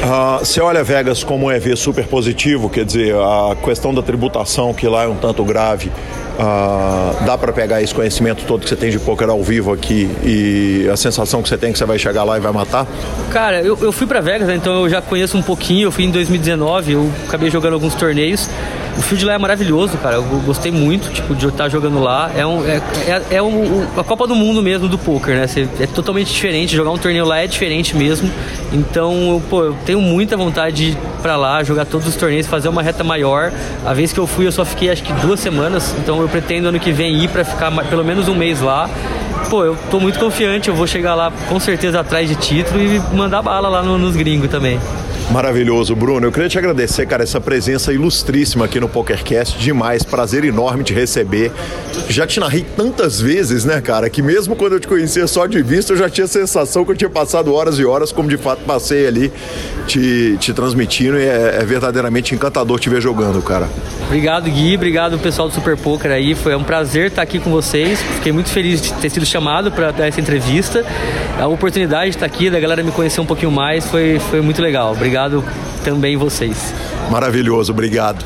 Uh, 0.00 0.38
você 0.38 0.60
olha 0.60 0.82
Vegas 0.82 1.22
como 1.22 1.46
um 1.46 1.52
EV 1.52 1.76
super 1.76 2.06
positivo, 2.06 2.70
quer 2.70 2.86
dizer, 2.86 3.14
a 3.14 3.54
questão 3.62 3.92
da 3.92 4.00
tributação 4.00 4.72
que 4.72 4.86
lá 4.88 5.04
é 5.04 5.06
um 5.06 5.16
tanto 5.16 5.44
grave, 5.44 5.88
uh, 6.38 7.24
dá 7.26 7.36
para 7.36 7.52
pegar 7.52 7.82
esse 7.82 7.94
conhecimento 7.94 8.44
todo 8.46 8.62
que 8.62 8.68
você 8.68 8.76
tem 8.76 8.90
de 8.90 8.98
poker 8.98 9.28
ao 9.28 9.42
vivo 9.42 9.70
aqui 9.72 10.08
e 10.24 10.88
a 10.90 10.96
sensação 10.96 11.42
que 11.42 11.50
você 11.50 11.58
tem 11.58 11.70
que 11.70 11.78
você 11.78 11.84
vai 11.84 11.98
chegar 11.98 12.24
lá 12.24 12.38
e 12.38 12.40
vai 12.40 12.50
matar? 12.50 12.86
Cara, 13.30 13.60
eu, 13.60 13.76
eu 13.82 13.92
fui 13.92 14.06
para 14.06 14.22
Vegas, 14.22 14.48
né, 14.48 14.54
então 14.54 14.84
eu 14.84 14.88
já 14.88 15.02
conheço 15.02 15.36
um 15.36 15.42
pouquinho, 15.42 15.88
eu 15.88 15.92
fui 15.92 16.04
em 16.04 16.10
2019, 16.10 16.92
eu 16.92 17.10
acabei 17.28 17.50
jogando 17.50 17.74
alguns 17.74 17.94
torneios 17.94 18.48
o 19.00 19.02
field 19.02 19.24
lá 19.24 19.32
é 19.32 19.38
maravilhoso, 19.38 19.96
cara. 19.96 20.16
Eu 20.16 20.22
gostei 20.44 20.70
muito, 20.70 21.10
tipo, 21.10 21.34
de 21.34 21.46
estar 21.46 21.70
jogando 21.70 21.98
lá. 22.00 22.30
É, 22.36 22.46
um, 22.46 22.62
é, 22.66 22.82
é, 23.08 23.36
é 23.36 23.42
um, 23.42 23.86
a 23.96 24.04
Copa 24.04 24.26
do 24.26 24.34
Mundo 24.34 24.62
mesmo 24.62 24.88
do 24.88 24.98
poker, 24.98 25.34
né? 25.34 25.46
é 25.80 25.86
totalmente 25.86 26.30
diferente. 26.30 26.76
Jogar 26.76 26.90
um 26.90 26.98
torneio 26.98 27.24
lá 27.24 27.38
é 27.38 27.46
diferente 27.46 27.96
mesmo. 27.96 28.30
Então, 28.70 29.42
pô, 29.48 29.64
eu 29.64 29.76
tenho 29.86 30.02
muita 30.02 30.36
vontade 30.36 30.76
de 30.76 30.84
ir 30.90 30.98
pra 31.22 31.34
lá, 31.36 31.64
jogar 31.64 31.86
todos 31.86 32.06
os 32.06 32.14
torneios, 32.14 32.46
fazer 32.46 32.68
uma 32.68 32.82
reta 32.82 33.02
maior. 33.02 33.50
A 33.86 33.94
vez 33.94 34.12
que 34.12 34.20
eu 34.20 34.26
fui, 34.26 34.46
eu 34.46 34.52
só 34.52 34.66
fiquei 34.66 34.90
acho 34.90 35.02
que 35.02 35.14
duas 35.14 35.40
semanas. 35.40 35.94
Então, 35.98 36.20
eu 36.20 36.28
pretendo 36.28 36.68
ano 36.68 36.78
que 36.78 36.92
vem 36.92 37.24
ir 37.24 37.28
para 37.28 37.42
ficar 37.42 37.72
pelo 37.86 38.04
menos 38.04 38.28
um 38.28 38.34
mês 38.34 38.60
lá. 38.60 38.88
Pô, 39.48 39.64
eu 39.64 39.78
tô 39.90 39.98
muito 39.98 40.18
confiante, 40.18 40.68
eu 40.68 40.74
vou 40.74 40.86
chegar 40.86 41.14
lá 41.14 41.32
com 41.48 41.58
certeza 41.58 42.00
atrás 42.00 42.28
de 42.28 42.36
título 42.36 42.78
e 42.80 43.00
mandar 43.16 43.40
bala 43.40 43.68
lá 43.70 43.82
no, 43.82 43.96
nos 43.96 44.14
gringos 44.14 44.50
também. 44.50 44.78
Maravilhoso, 45.30 45.94
Bruno. 45.94 46.26
Eu 46.26 46.32
queria 46.32 46.48
te 46.48 46.58
agradecer, 46.58 47.06
cara, 47.06 47.22
essa 47.22 47.40
presença 47.40 47.92
ilustríssima 47.92 48.64
aqui 48.64 48.80
no 48.80 48.88
PokerCast. 48.88 49.58
Demais, 49.60 50.02
prazer 50.02 50.44
enorme 50.44 50.82
te 50.82 50.92
receber. 50.92 51.52
Já 52.08 52.26
te 52.26 52.40
narrei 52.40 52.66
tantas 52.76 53.20
vezes, 53.20 53.64
né, 53.64 53.80
cara, 53.80 54.10
que 54.10 54.22
mesmo 54.22 54.56
quando 54.56 54.72
eu 54.72 54.80
te 54.80 54.88
conhecia 54.88 55.28
só 55.28 55.46
de 55.46 55.62
vista, 55.62 55.92
eu 55.92 55.96
já 55.96 56.10
tinha 56.10 56.24
a 56.24 56.28
sensação 56.28 56.84
que 56.84 56.90
eu 56.90 56.96
tinha 56.96 57.08
passado 57.08 57.54
horas 57.54 57.78
e 57.78 57.84
horas, 57.84 58.10
como 58.10 58.28
de 58.28 58.36
fato 58.36 58.64
passei 58.64 59.06
ali 59.06 59.32
te, 59.86 60.36
te 60.40 60.52
transmitindo. 60.52 61.16
E 61.16 61.22
é, 61.22 61.58
é 61.60 61.64
verdadeiramente 61.64 62.34
encantador 62.34 62.80
te 62.80 62.90
ver 62.90 63.00
jogando, 63.00 63.40
cara. 63.40 63.68
Obrigado, 64.06 64.50
Gui. 64.50 64.74
Obrigado, 64.74 65.16
pessoal 65.20 65.46
do 65.46 65.54
Super 65.54 65.76
Poker 65.76 66.10
aí. 66.10 66.34
Foi 66.34 66.56
um 66.56 66.64
prazer 66.64 67.06
estar 67.06 67.22
aqui 67.22 67.38
com 67.38 67.52
vocês. 67.52 68.02
Fiquei 68.16 68.32
muito 68.32 68.50
feliz 68.50 68.82
de 68.82 68.92
ter 68.94 69.08
sido 69.08 69.24
chamado 69.24 69.70
para 69.70 69.92
dar 69.92 70.08
essa 70.08 70.20
entrevista. 70.20 70.84
A 71.38 71.46
oportunidade 71.46 72.10
de 72.10 72.16
estar 72.16 72.26
aqui, 72.26 72.50
da 72.50 72.58
galera 72.58 72.82
me 72.82 72.90
conhecer 72.90 73.20
um 73.20 73.26
pouquinho 73.26 73.52
mais, 73.52 73.86
foi, 73.86 74.18
foi 74.18 74.40
muito 74.40 74.60
legal. 74.60 74.90
Obrigado 74.90 75.19
obrigado 75.20 75.44
também 75.84 76.16
vocês. 76.16 76.72
Maravilhoso, 77.10 77.72
obrigado. 77.72 78.24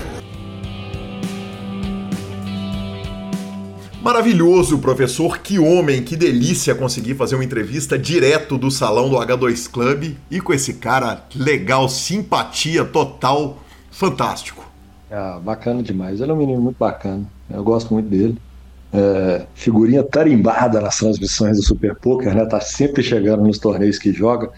Maravilhoso, 4.03 4.79
professor. 4.79 5.39
Que 5.39 5.59
homem, 5.59 6.03
que 6.03 6.15
delícia 6.15 6.75
conseguir 6.75 7.15
fazer 7.15 7.35
uma 7.35 7.45
entrevista 7.45 7.99
direto 7.99 8.59
do 8.59 8.71
salão 8.71 9.09
do 9.09 9.17
H2 9.17 9.71
Club 9.71 10.15
e 10.31 10.41
com 10.41 10.53
esse 10.53 10.75
cara 10.75 11.25
legal, 11.35 11.89
simpatia 11.89 12.85
total, 12.85 13.59
fantástico. 13.91 14.71
Ah, 15.11 15.41
bacana 15.43 15.83
demais. 15.83 16.21
Ele 16.21 16.31
é 16.31 16.35
um 16.35 16.37
menino 16.37 16.61
muito 16.61 16.77
bacana. 16.79 17.25
Eu 17.51 17.65
gosto 17.65 17.93
muito 17.95 18.09
dele. 18.09 18.37
É, 18.93 19.47
figurinha 19.55 20.05
tarimbada 20.05 20.81
nas 20.81 20.99
transmissões 20.99 21.57
do 21.57 21.63
Super 21.65 21.97
Poker, 21.97 22.35
né? 22.35 22.45
Tá 22.45 22.61
sempre 22.61 23.03
chegando 23.03 23.43
nos 23.43 23.59
torneios 23.59 23.99
que 23.99 24.13
joga. 24.13 24.51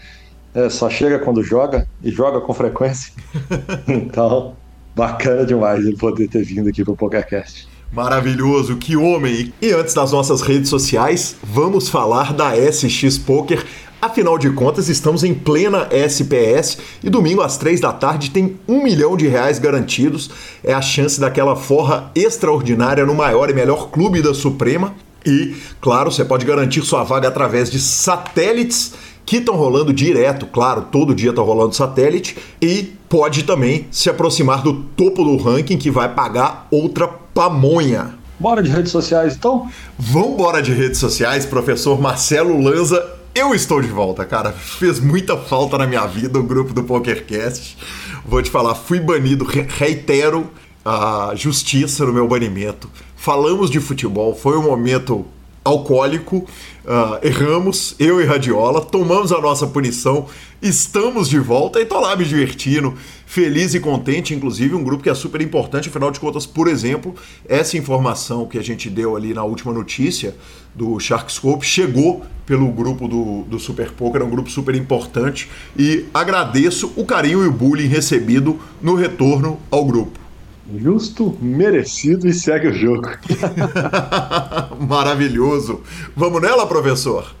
É, 0.57 0.71
só 0.71 0.89
chega 0.89 1.19
quando 1.19 1.43
joga 1.43 1.87
e 2.03 2.09
joga 2.09 2.41
com 2.41 2.51
frequência. 2.51 3.13
então, 3.87 4.55
bacana 4.95 5.45
demais 5.45 5.85
ele 5.85 5.95
poder 5.95 6.27
ter 6.27 6.43
vindo 6.43 6.67
aqui 6.67 6.83
para 6.83 6.93
o 6.93 6.97
PokerCast. 6.97 7.67
Maravilhoso, 7.93 8.75
que 8.77 8.97
homem! 8.97 9.53
E 9.61 9.71
antes 9.71 9.93
das 9.93 10.11
nossas 10.11 10.41
redes 10.41 10.67
sociais, 10.67 11.35
vamos 11.43 11.89
falar 11.89 12.33
da 12.33 12.53
SX 12.55 13.19
Poker. 13.19 13.63
Afinal 14.01 14.35
de 14.39 14.49
contas, 14.49 14.89
estamos 14.89 15.23
em 15.23 15.31
plena 15.31 15.87
SPS 15.91 16.79
e 17.03 17.09
domingo 17.09 17.43
às 17.43 17.59
três 17.59 17.79
da 17.79 17.93
tarde 17.93 18.31
tem 18.31 18.59
um 18.67 18.81
milhão 18.81 19.15
de 19.15 19.27
reais 19.27 19.59
garantidos. 19.59 20.31
É 20.63 20.73
a 20.73 20.81
chance 20.81 21.19
daquela 21.19 21.55
forra 21.55 22.11
extraordinária 22.15 23.05
no 23.05 23.13
maior 23.13 23.51
e 23.51 23.53
melhor 23.53 23.91
clube 23.91 24.23
da 24.23 24.33
Suprema. 24.33 24.95
E, 25.23 25.55
claro, 25.79 26.11
você 26.11 26.25
pode 26.25 26.47
garantir 26.47 26.81
sua 26.81 27.03
vaga 27.03 27.27
através 27.27 27.69
de 27.69 27.79
satélites 27.79 28.93
que 29.27 29.37
estão 29.37 29.57
rolando 29.57 29.91
direto, 29.91 30.47
claro, 30.47 30.87
todo 30.89 31.13
dia 31.13 31.31
está 31.31 31.41
rolando 31.41 31.75
satélite, 31.75 32.37
e 32.61 32.93
pode 33.09 33.43
também 33.43 33.85
se 33.91 34.09
aproximar 34.09 34.63
do 34.63 34.73
topo 34.73 35.21
do 35.21 35.35
ranking 35.35 35.77
que 35.77 35.91
vai 35.91 36.07
pagar 36.07 36.65
outra 36.71 37.09
pamonha. 37.09 38.15
Bora 38.39 38.63
de 38.63 38.69
redes 38.69 38.89
sociais 38.89 39.35
então? 39.35 39.69
Vambora 39.99 40.61
de 40.61 40.71
redes 40.71 40.97
sociais, 40.97 41.45
professor 41.45 41.99
Marcelo 41.99 42.57
Lanza. 42.61 43.05
Eu 43.35 43.53
estou 43.53 43.81
de 43.81 43.89
volta, 43.89 44.23
cara. 44.23 44.53
Fez 44.53 44.97
muita 44.97 45.35
falta 45.35 45.77
na 45.77 45.85
minha 45.85 46.07
vida 46.07 46.39
o 46.39 46.43
grupo 46.43 46.73
do 46.73 46.83
PokerCast. 46.83 47.77
Vou 48.25 48.41
te 48.41 48.49
falar, 48.49 48.75
fui 48.75 48.99
banido, 48.99 49.45
reitero 49.45 50.49
a 50.85 51.33
justiça 51.35 52.05
no 52.05 52.13
meu 52.13 52.29
banimento. 52.29 52.89
Falamos 53.17 53.69
de 53.69 53.81
futebol, 53.81 54.33
foi 54.33 54.57
um 54.57 54.63
momento 54.63 55.25
alcoólico, 55.67 56.37
uh, 56.37 57.25
erramos, 57.25 57.95
eu 57.99 58.21
e 58.21 58.25
Radiola, 58.25 58.81
tomamos 58.81 59.31
a 59.31 59.41
nossa 59.41 59.67
punição, 59.67 60.25
estamos 60.61 61.29
de 61.29 61.39
volta 61.39 61.79
e 61.79 61.85
tô 61.85 61.99
lá 61.99 62.15
me 62.15 62.25
divertindo, 62.25 62.95
feliz 63.25 63.73
e 63.73 63.79
contente, 63.79 64.33
inclusive 64.33 64.73
um 64.73 64.83
grupo 64.83 65.03
que 65.03 65.09
é 65.09 65.13
super 65.13 65.41
importante, 65.41 65.89
afinal 65.89 66.09
de 66.09 66.19
contas, 66.19 66.45
por 66.45 66.67
exemplo, 66.67 67.13
essa 67.47 67.77
informação 67.77 68.45
que 68.45 68.57
a 68.57 68.63
gente 68.63 68.89
deu 68.89 69.15
ali 69.15 69.33
na 69.33 69.43
última 69.43 69.73
notícia 69.73 70.35
do 70.73 70.99
Sharkscope 70.99 71.65
chegou 71.65 72.23
pelo 72.45 72.71
grupo 72.71 73.07
do, 73.07 73.43
do 73.43 73.59
Super 73.59 73.91
Poker, 73.91 74.21
é 74.21 74.23
um 74.23 74.29
grupo 74.29 74.49
super 74.49 74.73
importante 74.73 75.49
e 75.77 76.05
agradeço 76.13 76.93
o 76.95 77.05
carinho 77.05 77.43
e 77.43 77.47
o 77.47 77.51
bullying 77.51 77.87
recebido 77.87 78.57
no 78.81 78.95
retorno 78.95 79.59
ao 79.69 79.83
grupo. 79.85 80.26
Justo, 80.75 81.37
merecido 81.41 82.27
e 82.27 82.33
segue 82.33 82.67
o 82.67 82.73
jogo. 82.73 83.07
Maravilhoso. 84.85 85.81
Vamos 86.15 86.41
nela, 86.41 86.67
professor? 86.67 87.33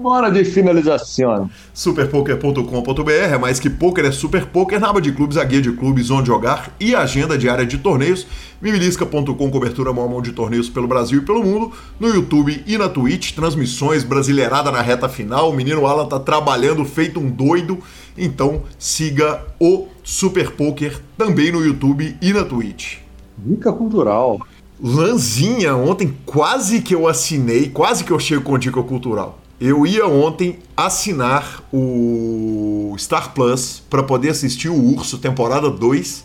Bora 0.00 0.30
de 0.30 0.44
finalização. 0.44 1.50
Superpoker.com.br 1.74 3.10
é 3.10 3.36
mais 3.36 3.58
que 3.58 3.68
poker, 3.68 4.04
é 4.04 4.12
super 4.12 4.46
poker, 4.46 4.78
na 4.78 4.90
aba 4.90 5.00
de 5.00 5.10
clubes, 5.10 5.36
a 5.36 5.42
guia 5.42 5.60
de 5.60 5.72
clubes, 5.72 6.08
onde 6.08 6.28
jogar 6.28 6.72
e 6.78 6.94
agenda 6.94 7.36
diária 7.36 7.66
de 7.66 7.78
torneios. 7.78 8.24
Mimilisca.com, 8.62 9.50
cobertura 9.50 9.92
mão 9.92 10.04
a 10.04 10.08
mão 10.08 10.22
de 10.22 10.30
torneios 10.30 10.68
pelo 10.68 10.86
Brasil 10.86 11.18
e 11.18 11.24
pelo 11.24 11.42
mundo. 11.42 11.72
No 11.98 12.08
YouTube 12.08 12.62
e 12.64 12.78
na 12.78 12.88
Twitch, 12.88 13.32
transmissões 13.32 14.04
brasileirada 14.04 14.70
na 14.70 14.80
reta 14.80 15.08
final. 15.08 15.50
O 15.50 15.52
menino 15.52 15.84
Alan 15.84 16.06
tá 16.06 16.20
trabalhando 16.20 16.84
feito 16.84 17.18
um 17.18 17.28
doido. 17.28 17.78
Então 18.18 18.62
siga 18.78 19.46
o 19.60 19.86
Super 20.02 20.50
Poker 20.52 21.00
também 21.16 21.52
no 21.52 21.64
YouTube 21.64 22.16
e 22.20 22.32
na 22.32 22.44
Twitch. 22.44 22.98
Dica 23.38 23.72
cultural. 23.72 24.40
Lanzinha, 24.80 25.76
ontem 25.76 26.16
quase 26.26 26.80
que 26.80 26.94
eu 26.94 27.08
assinei, 27.08 27.68
quase 27.68 28.04
que 28.04 28.10
eu 28.10 28.18
chego 28.18 28.42
com 28.42 28.58
dica 28.58 28.82
cultural. 28.82 29.38
Eu 29.60 29.84
ia 29.86 30.06
ontem 30.06 30.58
assinar 30.76 31.64
o 31.72 32.94
Star 32.96 33.34
Plus 33.34 33.82
para 33.90 34.04
poder 34.04 34.30
assistir 34.30 34.68
o 34.68 34.94
Urso 34.94 35.18
temporada 35.18 35.68
2, 35.68 36.24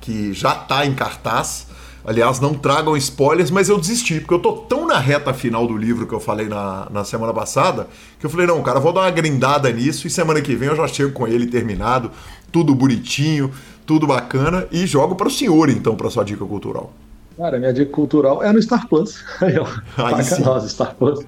que 0.00 0.32
já 0.32 0.54
tá 0.54 0.86
em 0.86 0.94
cartaz. 0.94 1.66
Aliás, 2.04 2.40
não 2.40 2.54
tragam 2.54 2.96
spoilers, 2.96 3.50
mas 3.50 3.68
eu 3.68 3.78
desisti, 3.78 4.20
porque 4.20 4.34
eu 4.34 4.38
tô 4.38 4.52
tão 4.52 4.86
na 4.86 4.98
reta 4.98 5.34
final 5.34 5.66
do 5.66 5.76
livro 5.76 6.06
que 6.06 6.14
eu 6.14 6.20
falei 6.20 6.48
na, 6.48 6.88
na 6.90 7.04
semana 7.04 7.32
passada, 7.32 7.86
que 8.18 8.24
eu 8.24 8.30
falei, 8.30 8.46
não, 8.46 8.62
cara, 8.62 8.80
vou 8.80 8.92
dar 8.92 9.02
uma 9.02 9.10
grindada 9.10 9.70
nisso 9.70 10.06
e 10.06 10.10
semana 10.10 10.40
que 10.40 10.54
vem 10.56 10.68
eu 10.68 10.76
já 10.76 10.88
chego 10.88 11.12
com 11.12 11.28
ele 11.28 11.46
terminado, 11.46 12.10
tudo 12.50 12.74
bonitinho, 12.74 13.52
tudo 13.84 14.06
bacana, 14.06 14.66
e 14.72 14.86
jogo 14.86 15.14
para 15.14 15.28
o 15.28 15.30
senhor, 15.30 15.68
então, 15.68 15.94
para 15.94 16.08
sua 16.08 16.24
dica 16.24 16.44
cultural. 16.44 16.92
Cara, 17.36 17.58
minha 17.58 17.72
dica 17.72 17.90
cultural 17.90 18.42
é 18.42 18.52
no 18.52 18.60
Star 18.62 18.86
Plus. 18.88 19.22
Aí, 19.40 19.58
ó. 19.58 19.66
Aí 19.96 20.22
Star 20.68 20.94
Plus. 20.94 21.24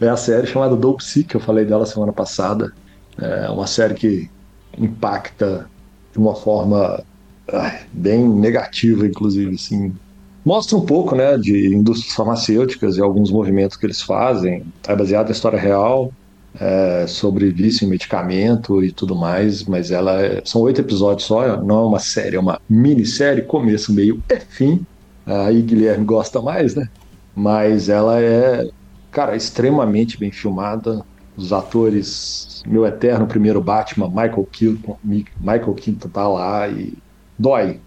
É 0.00 0.08
a 0.08 0.16
série 0.16 0.46
chamada 0.46 0.74
Dope 0.74 1.04
Sick, 1.04 1.28
que 1.28 1.36
eu 1.36 1.40
falei 1.40 1.64
dela 1.64 1.86
semana 1.86 2.12
passada. 2.12 2.72
É 3.16 3.48
uma 3.48 3.66
série 3.66 3.94
que 3.94 4.28
impacta 4.76 5.68
de 6.12 6.18
uma 6.18 6.34
forma 6.34 7.02
bem 7.92 8.28
negativa, 8.28 9.06
inclusive, 9.06 9.54
assim, 9.54 9.94
mostra 10.44 10.76
um 10.76 10.84
pouco 10.84 11.14
né, 11.14 11.36
de 11.36 11.74
indústrias 11.74 12.14
farmacêuticas 12.14 12.96
e 12.96 13.00
alguns 13.00 13.30
movimentos 13.30 13.76
que 13.76 13.86
eles 13.86 14.02
fazem. 14.02 14.64
É 14.86 14.94
baseado 14.94 15.28
em 15.28 15.32
história 15.32 15.58
real, 15.58 16.12
é, 16.58 17.06
sobre 17.06 17.50
vício 17.50 17.86
em 17.86 17.88
medicamento 17.88 18.84
e 18.84 18.92
tudo 18.92 19.14
mais, 19.14 19.64
mas 19.64 19.90
ela 19.90 20.20
é, 20.20 20.42
são 20.44 20.60
oito 20.62 20.80
episódios 20.80 21.26
só, 21.26 21.62
não 21.62 21.78
é 21.78 21.86
uma 21.86 21.98
série, 21.98 22.36
é 22.36 22.40
uma 22.40 22.60
minissérie, 22.68 23.42
começo, 23.42 23.92
meio 23.92 24.22
e 24.28 24.40
fim. 24.40 24.84
Aí 25.24 25.62
Guilherme 25.62 26.04
gosta 26.04 26.42
mais, 26.42 26.74
né? 26.74 26.88
Mas 27.34 27.88
ela 27.88 28.20
é, 28.20 28.68
cara, 29.10 29.36
extremamente 29.36 30.18
bem 30.18 30.30
filmada. 30.30 31.04
Os 31.34 31.50
atores, 31.50 32.62
meu 32.66 32.84
eterno 32.84 33.26
primeiro 33.26 33.62
Batman, 33.62 34.08
Michael 34.08 34.46
Keaton, 34.52 34.98
Michael 35.02 35.74
Keaton 35.74 36.08
tá 36.08 36.28
lá 36.28 36.68
e 36.68 36.92
dói, 37.38 37.80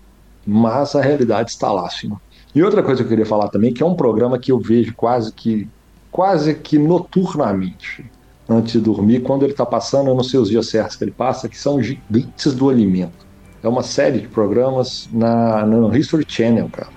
mas 0.47 0.95
a 0.95 1.01
realidade 1.01 1.51
está 1.51 1.71
lá, 1.71 1.85
assim. 1.85 2.11
E 2.55 2.63
outra 2.63 2.81
coisa 2.81 3.03
que 3.03 3.07
eu 3.07 3.09
queria 3.09 3.25
falar 3.25 3.49
também, 3.49 3.73
que 3.73 3.83
é 3.83 3.85
um 3.85 3.95
programa 3.95 4.39
que 4.39 4.51
eu 4.51 4.57
vejo 4.57 4.95
quase 4.95 5.31
que 5.31 5.67
quase 6.09 6.55
que 6.55 6.79
noturnamente 6.79 8.09
antes 8.47 8.71
de 8.71 8.79
dormir, 8.79 9.21
quando 9.21 9.43
ele 9.43 9.51
está 9.51 9.65
passando, 9.65 10.09
eu 10.09 10.15
não 10.15 10.23
sei 10.23 10.39
os 10.39 10.49
dias 10.49 10.67
certos 10.67 10.95
que 10.95 11.03
ele 11.03 11.11
passa, 11.11 11.49
que 11.49 11.57
são 11.57 11.81
Gigantes 11.81 12.53
do 12.53 12.69
Alimento. 12.69 13.25
É 13.61 13.67
uma 13.67 13.83
série 13.83 14.19
de 14.19 14.27
programas 14.29 15.09
na, 15.11 15.65
no 15.65 15.93
History 15.95 16.23
Channel, 16.25 16.69
cara. 16.69 16.87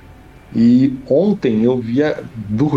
E 0.55 0.97
ontem 1.11 1.65
eu 1.65 1.79
via 1.79 2.23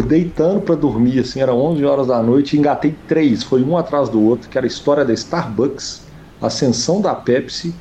deitando 0.08 0.62
para 0.62 0.76
dormir, 0.76 1.20
assim, 1.20 1.42
era 1.42 1.54
11 1.54 1.86
horas 1.86 2.08
da 2.08 2.24
noite, 2.24 2.56
e 2.56 2.60
engatei 2.60 2.96
três, 3.08 3.44
foi 3.44 3.62
um 3.64 3.78
atrás 3.78 4.10
do 4.10 4.22
outro, 4.22 4.50
que 4.50 4.58
era 4.58 4.66
a 4.66 4.68
história 4.68 5.06
da 5.06 5.14
Starbucks, 5.14 6.02
Ascensão 6.42 7.02
da 7.02 7.14
Pepsi, 7.14 7.74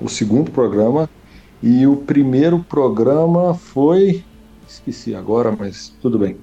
o 0.00 0.08
segundo 0.08 0.50
programa, 0.50 1.08
e 1.62 1.86
o 1.86 1.96
primeiro 1.96 2.64
programa 2.68 3.54
foi 3.54 4.24
esqueci 4.68 5.14
agora, 5.14 5.54
mas 5.56 5.92
tudo 6.00 6.18
bem. 6.18 6.36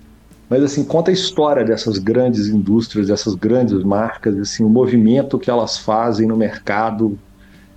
Mas 0.50 0.62
assim, 0.64 0.84
conta 0.84 1.10
a 1.10 1.14
história 1.14 1.64
dessas 1.64 1.98
grandes 1.98 2.48
indústrias, 2.48 3.08
dessas 3.08 3.34
grandes 3.36 3.82
marcas, 3.84 4.38
assim, 4.38 4.64
o 4.64 4.70
movimento 4.70 5.40
que 5.40 5.50
elas 5.50 5.78
fazem 5.78 6.28
no 6.28 6.38
mercado. 6.38 7.18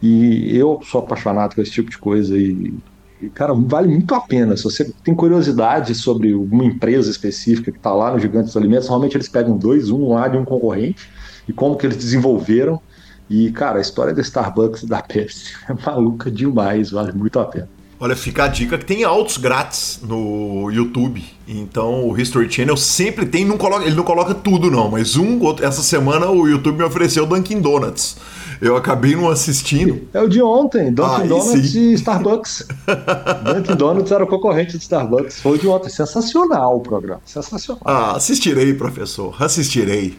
E 0.02 0.54
eu 0.56 0.80
sou 0.82 1.00
apaixonado 1.00 1.54
com 1.54 1.62
esse 1.62 1.70
tipo 1.70 1.90
de 1.90 1.98
coisa 1.98 2.36
e, 2.36 2.74
e 3.20 3.30
cara, 3.30 3.54
vale 3.54 3.88
muito 3.88 4.14
a 4.14 4.20
pena. 4.20 4.56
Se 4.56 4.64
você 4.64 4.92
tem 5.02 5.14
curiosidade 5.14 5.94
sobre 5.94 6.34
uma 6.34 6.64
empresa 6.64 7.10
específica 7.10 7.72
que 7.72 7.78
está 7.78 7.94
lá 7.94 8.12
no 8.12 8.18
Gigantes 8.18 8.48
dos 8.48 8.56
Alimentos, 8.56 8.88
normalmente 8.88 9.16
eles 9.16 9.28
pegam 9.28 9.56
dois, 9.56 9.90
um 9.90 10.12
lá 10.12 10.28
de 10.28 10.36
um 10.36 10.44
concorrente, 10.44 11.08
e 11.48 11.52
como 11.52 11.76
que 11.76 11.86
eles 11.86 11.96
desenvolveram 11.96 12.80
E, 13.28 13.50
cara, 13.50 13.78
a 13.78 13.80
história 13.80 14.14
da 14.14 14.20
Starbucks 14.20 14.82
e 14.82 14.86
da 14.86 15.02
Pepsi 15.02 15.54
é 15.68 15.74
maluca 15.74 16.30
demais, 16.30 16.90
vale 16.90 17.12
muito 17.12 17.38
a 17.38 17.44
pena. 17.46 17.68
Olha, 17.98 18.14
fica 18.14 18.44
a 18.44 18.48
dica 18.48 18.76
que 18.76 18.84
tem 18.84 19.04
autos 19.04 19.38
grátis 19.38 20.00
no 20.02 20.70
YouTube. 20.70 21.24
Então 21.48 22.06
o 22.06 22.18
History 22.18 22.50
Channel 22.50 22.76
sempre 22.76 23.24
tem, 23.24 23.44
não 23.44 23.56
coloca, 23.56 23.86
ele 23.86 23.94
não 23.94 24.04
coloca 24.04 24.34
tudo 24.34 24.70
não, 24.70 24.90
mas 24.90 25.16
um 25.16 25.40
outro, 25.40 25.64
essa 25.64 25.82
semana 25.82 26.28
o 26.28 26.46
YouTube 26.46 26.76
me 26.76 26.84
ofereceu 26.84 27.24
Dunkin 27.24 27.60
Donuts. 27.60 28.16
Eu 28.60 28.76
acabei 28.76 29.14
não 29.14 29.30
assistindo. 29.30 30.08
É 30.12 30.20
o 30.20 30.28
de 30.28 30.42
ontem, 30.42 30.92
Dunkin 30.92 31.22
ah, 31.22 31.26
Donuts 31.26 31.70
sim. 31.70 31.78
e 31.78 31.94
Starbucks. 31.94 32.66
Dunkin 33.44 33.76
Donuts 33.76 34.10
era 34.10 34.24
o 34.24 34.26
concorrente 34.26 34.72
de 34.72 34.82
Starbucks. 34.82 35.40
Foi 35.40 35.56
o 35.56 35.58
de 35.58 35.68
ontem. 35.68 35.90
Sensacional 35.90 36.76
o 36.76 36.80
programa. 36.80 37.20
Sensacional. 37.24 37.82
Ah, 37.84 38.16
assistirei, 38.16 38.74
professor. 38.74 39.34
Assistirei. 39.42 40.16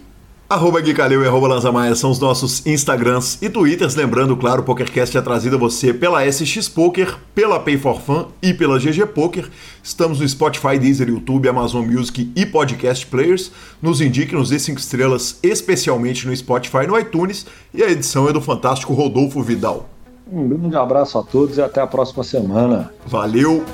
Arroba 0.50 0.80
Gui 0.80 0.94
Calil 0.94 1.22
e 1.24 1.28
arroba 1.28 1.50
Lanzamaia 1.50 1.94
são 1.94 2.10
os 2.10 2.20
nossos 2.20 2.66
Instagrams 2.66 3.38
e 3.42 3.50
Twitters. 3.50 3.96
Lembrando, 3.96 4.38
claro, 4.38 4.62
o 4.62 4.64
PokerCast 4.64 5.18
é 5.18 5.22
trazido 5.22 5.58
a 5.58 5.60
você 5.60 5.94
pela 5.94 6.26
SX 6.26 6.70
Poker, 6.70 7.18
pela 7.36 7.60
Pay 7.60 7.78
for 7.78 8.00
Fun 8.00 8.28
e 8.42 8.54
pela 8.54 8.80
GG 8.80 9.08
Poker. 9.14 9.50
Estamos 9.84 10.22
no 10.22 10.30
Spotify, 10.30 10.80
Deezer, 10.80 11.10
YouTube, 11.10 11.50
Amazon 11.50 11.86
Music 11.86 12.32
e 12.34 12.46
Podcast 12.46 13.06
Players. 13.08 13.52
Nos 13.82 14.00
indique, 14.00 14.34
nos 14.34 14.50
dê 14.50 14.58
5 14.58 14.80
estrelas, 14.80 15.38
especialmente 15.44 16.26
no 16.26 16.34
Spotify 16.34 16.86
e 16.86 16.88
no 16.88 16.98
iTunes. 16.98 17.46
E 17.74 17.84
a 17.84 17.92
edição 17.92 18.30
é 18.30 18.32
do 18.32 18.40
fantástico 18.40 18.94
Rodolfo 18.94 19.44
Vidal. 19.44 19.90
Um 20.32 20.48
grande 20.48 20.78
abraço 20.78 21.18
a 21.18 21.24
todos 21.24 21.58
e 21.58 21.62
até 21.62 21.82
a 21.82 21.88
próxima 21.88 22.24
semana. 22.24 22.94
Valeu! 23.06 23.66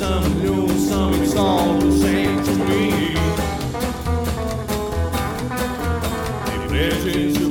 some 0.00 0.42
new, 0.42 0.66
some 0.78 1.12
it's 1.22 1.36
all 1.36 1.74
the 1.74 1.92
same 1.92 2.42
to 2.42 2.54
me. 2.64 3.12
They 6.70 6.88
blend 7.02 7.49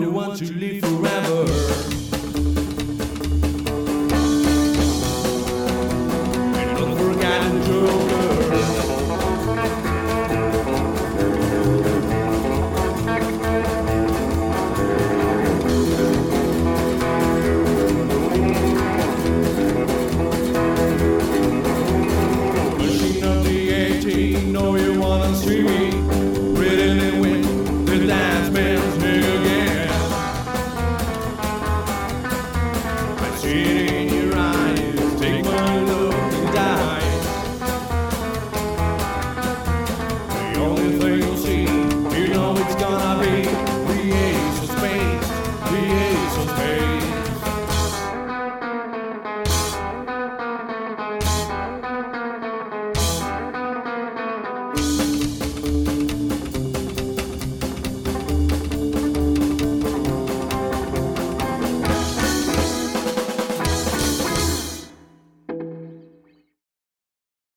to 0.00 0.23